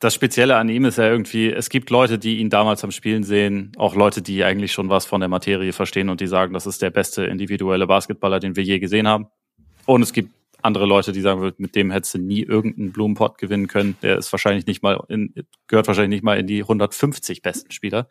das 0.00 0.14
Spezielle 0.14 0.56
an 0.56 0.68
ihm 0.68 0.86
ist 0.86 0.98
ja 0.98 1.08
irgendwie, 1.08 1.50
es 1.50 1.68
gibt 1.68 1.90
Leute, 1.90 2.18
die 2.18 2.38
ihn 2.38 2.50
damals 2.50 2.82
am 2.82 2.90
Spielen 2.90 3.22
sehen, 3.22 3.72
auch 3.76 3.94
Leute, 3.94 4.22
die 4.22 4.42
eigentlich 4.42 4.72
schon 4.72 4.88
was 4.88 5.04
von 5.04 5.20
der 5.20 5.28
Materie 5.28 5.72
verstehen 5.72 6.08
und 6.08 6.20
die 6.20 6.26
sagen, 6.26 6.54
das 6.54 6.66
ist 6.66 6.80
der 6.82 6.90
beste 6.90 7.24
individuelle 7.24 7.86
Basketballer, 7.86 8.40
den 8.40 8.56
wir 8.56 8.64
je 8.64 8.78
gesehen 8.78 9.06
haben. 9.06 9.28
Und 9.84 10.02
es 10.02 10.12
gibt 10.12 10.32
andere 10.62 10.86
Leute, 10.86 11.12
die 11.12 11.20
sagen, 11.20 11.52
mit 11.58 11.74
dem 11.74 11.90
hättest 11.90 12.14
du 12.14 12.18
nie 12.18 12.42
irgendeinen 12.42 12.92
Blumenpott 12.92 13.38
gewinnen 13.38 13.66
können. 13.66 13.96
Der 14.02 14.18
ist 14.18 14.32
wahrscheinlich 14.32 14.66
nicht 14.66 14.82
mal 14.82 15.04
in, 15.08 15.34
gehört 15.68 15.86
wahrscheinlich 15.86 16.16
nicht 16.16 16.24
mal 16.24 16.38
in 16.38 16.46
die 16.46 16.62
150 16.62 17.42
besten 17.42 17.70
Spieler. 17.70 18.08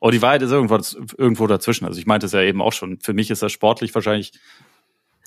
Und 0.00 0.14
die 0.14 0.22
Wahrheit 0.22 0.42
ist 0.42 0.50
irgendwo, 0.50 0.78
irgendwo 1.18 1.46
dazwischen. 1.46 1.84
Also 1.84 2.00
ich 2.00 2.06
meinte 2.06 2.26
es 2.26 2.32
ja 2.32 2.40
eben 2.40 2.62
auch 2.62 2.72
schon. 2.72 2.98
Für 3.00 3.12
mich 3.12 3.30
ist 3.30 3.42
er 3.42 3.50
sportlich 3.50 3.94
wahrscheinlich 3.94 4.32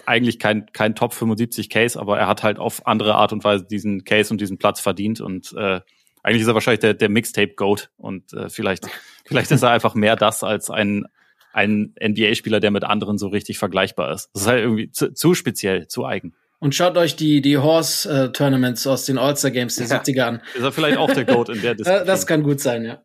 eigentlich 0.05 0.39
kein, 0.39 0.65
kein 0.73 0.95
Top 0.95 1.13
75 1.13 1.69
Case, 1.69 1.97
aber 1.97 2.17
er 2.19 2.27
hat 2.27 2.43
halt 2.43 2.59
auf 2.59 2.85
andere 2.87 3.15
Art 3.15 3.31
und 3.31 3.43
Weise 3.43 3.65
diesen 3.65 4.03
Case 4.03 4.33
und 4.33 4.41
diesen 4.41 4.57
Platz 4.57 4.81
verdient 4.81 5.21
und 5.21 5.53
äh, 5.53 5.79
eigentlich 6.23 6.41
ist 6.41 6.47
er 6.47 6.53
wahrscheinlich 6.53 6.81
der, 6.81 6.93
der 6.93 7.07
Mixtape-Goat 7.07 7.89
und 7.97 8.33
äh, 8.33 8.49
vielleicht, 8.49 8.87
vielleicht 9.25 9.51
ist 9.51 9.63
er 9.63 9.69
einfach 9.69 9.95
mehr 9.95 10.15
das 10.15 10.43
als 10.43 10.69
ein, 10.69 11.05
ein 11.53 11.93
NBA-Spieler, 12.03 12.59
der 12.59 12.71
mit 12.71 12.83
anderen 12.83 13.17
so 13.17 13.27
richtig 13.27 13.59
vergleichbar 13.59 14.11
ist. 14.11 14.29
Das 14.33 14.41
ist 14.41 14.47
halt 14.47 14.61
irgendwie 14.61 14.91
zu, 14.91 15.13
zu 15.13 15.35
speziell, 15.35 15.87
zu 15.87 16.05
eigen. 16.05 16.33
Und 16.59 16.75
schaut 16.75 16.97
euch 16.97 17.15
die, 17.15 17.41
die 17.41 17.57
Horse-Tournaments 17.57 18.87
aus 18.87 19.05
den 19.05 19.17
All-Star 19.17 19.51
Games 19.51 19.75
der 19.75 19.87
ja. 19.87 20.01
70er 20.01 20.21
an. 20.21 20.41
Ist 20.53 20.63
er 20.63 20.71
vielleicht 20.71 20.97
auch 20.97 21.11
der 21.11 21.25
Goat 21.25 21.49
in 21.49 21.61
der 21.61 21.75
Diskussion? 21.75 22.05
Das 22.07 22.25
kann 22.25 22.43
gut 22.43 22.59
sein, 22.59 22.85
ja 22.85 23.01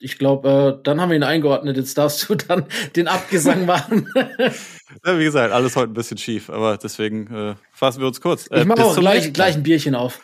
ich 0.00 0.18
glaube, 0.18 0.78
äh, 0.78 0.82
dann 0.82 1.00
haben 1.00 1.10
wir 1.10 1.16
ihn 1.16 1.22
eingeordnet. 1.22 1.76
Jetzt 1.76 1.98
darfst 1.98 2.28
du 2.28 2.34
dann 2.34 2.66
den 2.96 3.08
Abgesang 3.08 3.66
machen. 3.66 4.08
ja, 4.14 5.18
wie 5.18 5.24
gesagt, 5.24 5.52
alles 5.52 5.76
heute 5.76 5.92
ein 5.92 5.94
bisschen 5.94 6.18
schief, 6.18 6.50
aber 6.50 6.76
deswegen 6.76 7.34
äh, 7.34 7.54
fassen 7.72 8.00
wir 8.00 8.06
uns 8.06 8.20
kurz. 8.20 8.48
Äh, 8.50 8.60
ich 8.60 8.66
mache 8.66 8.84
auch 8.84 8.96
gleich, 8.96 9.32
gleich 9.32 9.56
ein 9.56 9.62
Bierchen 9.62 9.94
auf. 9.94 10.20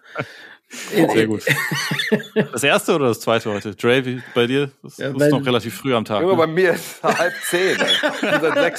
Sehr 0.90 1.26
gut. 1.28 1.44
Das 2.52 2.64
erste 2.64 2.96
oder 2.96 3.06
das 3.08 3.20
zweite 3.20 3.52
heute? 3.52 3.76
Dre, 3.76 4.22
bei 4.34 4.48
dir? 4.48 4.72
Das 4.82 4.96
ja, 4.96 5.10
ist 5.10 5.30
noch 5.30 5.46
relativ 5.46 5.76
früh 5.76 5.94
am 5.94 6.04
Tag. 6.04 6.22
Junge, 6.22 6.32
ne? 6.32 6.38
bei 6.38 6.46
mir 6.48 6.72
ist 6.72 7.00
halb 7.00 7.32
zehn. 7.48 7.76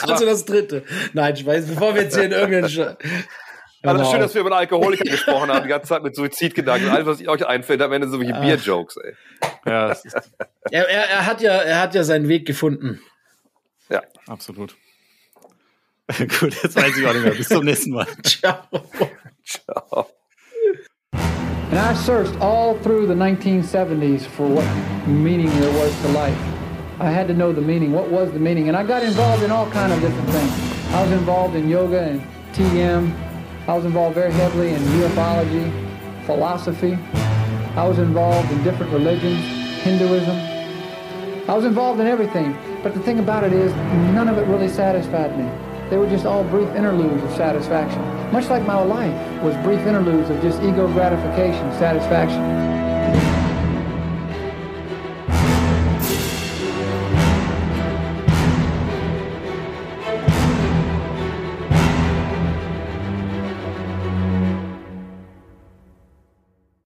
also 0.01 0.26
das 0.26 0.43
dritte. 0.43 0.84
Nein, 1.13 1.35
ich 1.38 1.45
weiß, 1.45 1.67
bevor 1.67 1.95
wir 1.95 2.01
jetzt 2.01 2.15
hier 2.15 2.26
in 2.26 2.31
irgendeinen 2.34 2.97
also 3.88 3.99
genau. 3.99 4.12
schön, 4.12 4.20
dass 4.22 4.34
wir 4.34 4.41
über 4.41 4.52
einen 4.52 4.60
Alkoholiker 4.60 5.03
gesprochen 5.03 5.49
haben, 5.49 5.64
die 5.64 5.70
ganze 5.70 5.88
Zeit 5.88 6.03
mit 6.03 6.16
Suizidgedanken. 6.16 6.90
Alles, 6.90 7.06
was 7.06 7.28
euch 7.28 7.45
einfällt, 7.45 7.82
am 7.82 7.91
Ende 7.91 8.07
so 8.07 8.20
wie 8.20 8.32
Bier-Jokes, 8.32 8.98
ey. 8.98 9.14
Ja, 9.66 9.95
er, 10.72 10.90
er, 10.90 11.10
er, 11.10 11.26
hat 11.26 11.41
ja, 11.41 11.53
er 11.53 11.82
hat 11.82 11.95
ja 11.95 12.03
seinen 12.03 12.28
Weg 12.28 12.45
gefunden. 12.45 13.02
Ja. 13.90 14.02
Absolut. 14.28 14.76
Gut, 16.18 16.53
jetzt 16.64 16.76
weiß 16.76 16.98
ich 16.98 17.06
auch 17.06 17.14
nicht 17.14 17.24
mehr. 17.24 17.34
Bis 17.34 17.48
zum 17.48 17.66
nächsten 17.66 17.91
Mal. 17.91 18.07
Ciao. 18.24 18.57
Ciao. 19.44 20.07
And 21.14 21.80
I 21.80 21.94
searched 21.94 22.40
all 22.40 22.76
through 22.84 23.07
the 23.07 23.14
1970s 23.14 24.22
for 24.22 24.48
what 24.48 24.66
meaning 25.07 25.49
there 25.60 25.72
was 25.74 25.91
to 26.03 26.07
life. 26.10 26.38
I 26.99 27.10
had 27.10 27.28
to 27.28 27.34
know 27.34 27.52
the 27.52 27.62
meaning. 27.62 27.91
What 27.91 28.10
was 28.10 28.32
the 28.32 28.40
meaning? 28.40 28.70
And 28.70 28.78
I 28.78 28.84
got 28.84 29.03
involved 29.03 29.44
in 29.44 29.52
all 29.52 29.70
kind 29.72 29.91
of 29.91 29.99
different 29.99 30.30
things. 30.30 30.94
I 30.94 31.02
was 31.02 31.12
involved 31.12 31.56
in 31.56 31.68
yoga 31.68 32.02
and 32.02 32.22
TM, 32.53 33.12
I 33.67 33.73
was 33.73 33.83
involved 33.83 34.13
very 34.13 34.31
heavily 34.31 34.73
in 34.73 34.79
ufology, 34.79 36.25
philosophy. 36.27 36.99
I 37.75 37.87
was 37.87 37.97
involved 37.97 38.51
in 38.51 38.63
different 38.63 38.93
religions, 38.93 39.43
Hinduism. 39.81 40.37
I 41.49 41.55
was 41.55 41.65
involved 41.65 41.99
in 41.99 42.05
everything. 42.05 42.55
But 42.83 42.93
the 42.93 42.99
thing 42.99 43.17
about 43.17 43.43
it 43.43 43.53
is, 43.53 43.73
none 44.13 44.27
of 44.27 44.37
it 44.37 44.45
really 44.45 44.69
satisfied 44.69 45.35
me. 45.35 45.49
They 45.89 45.97
were 45.97 46.07
just 46.07 46.27
all 46.27 46.43
brief 46.43 46.69
interludes 46.75 47.23
of 47.23 47.31
satisfaction. 47.31 48.01
Much 48.31 48.49
like 48.49 48.63
my 48.67 48.79
life 48.79 49.41
was 49.41 49.55
brief 49.65 49.79
interludes 49.79 50.29
of 50.29 50.39
just 50.43 50.61
ego 50.61 50.87
gratification, 50.93 51.71
satisfaction. 51.79 52.85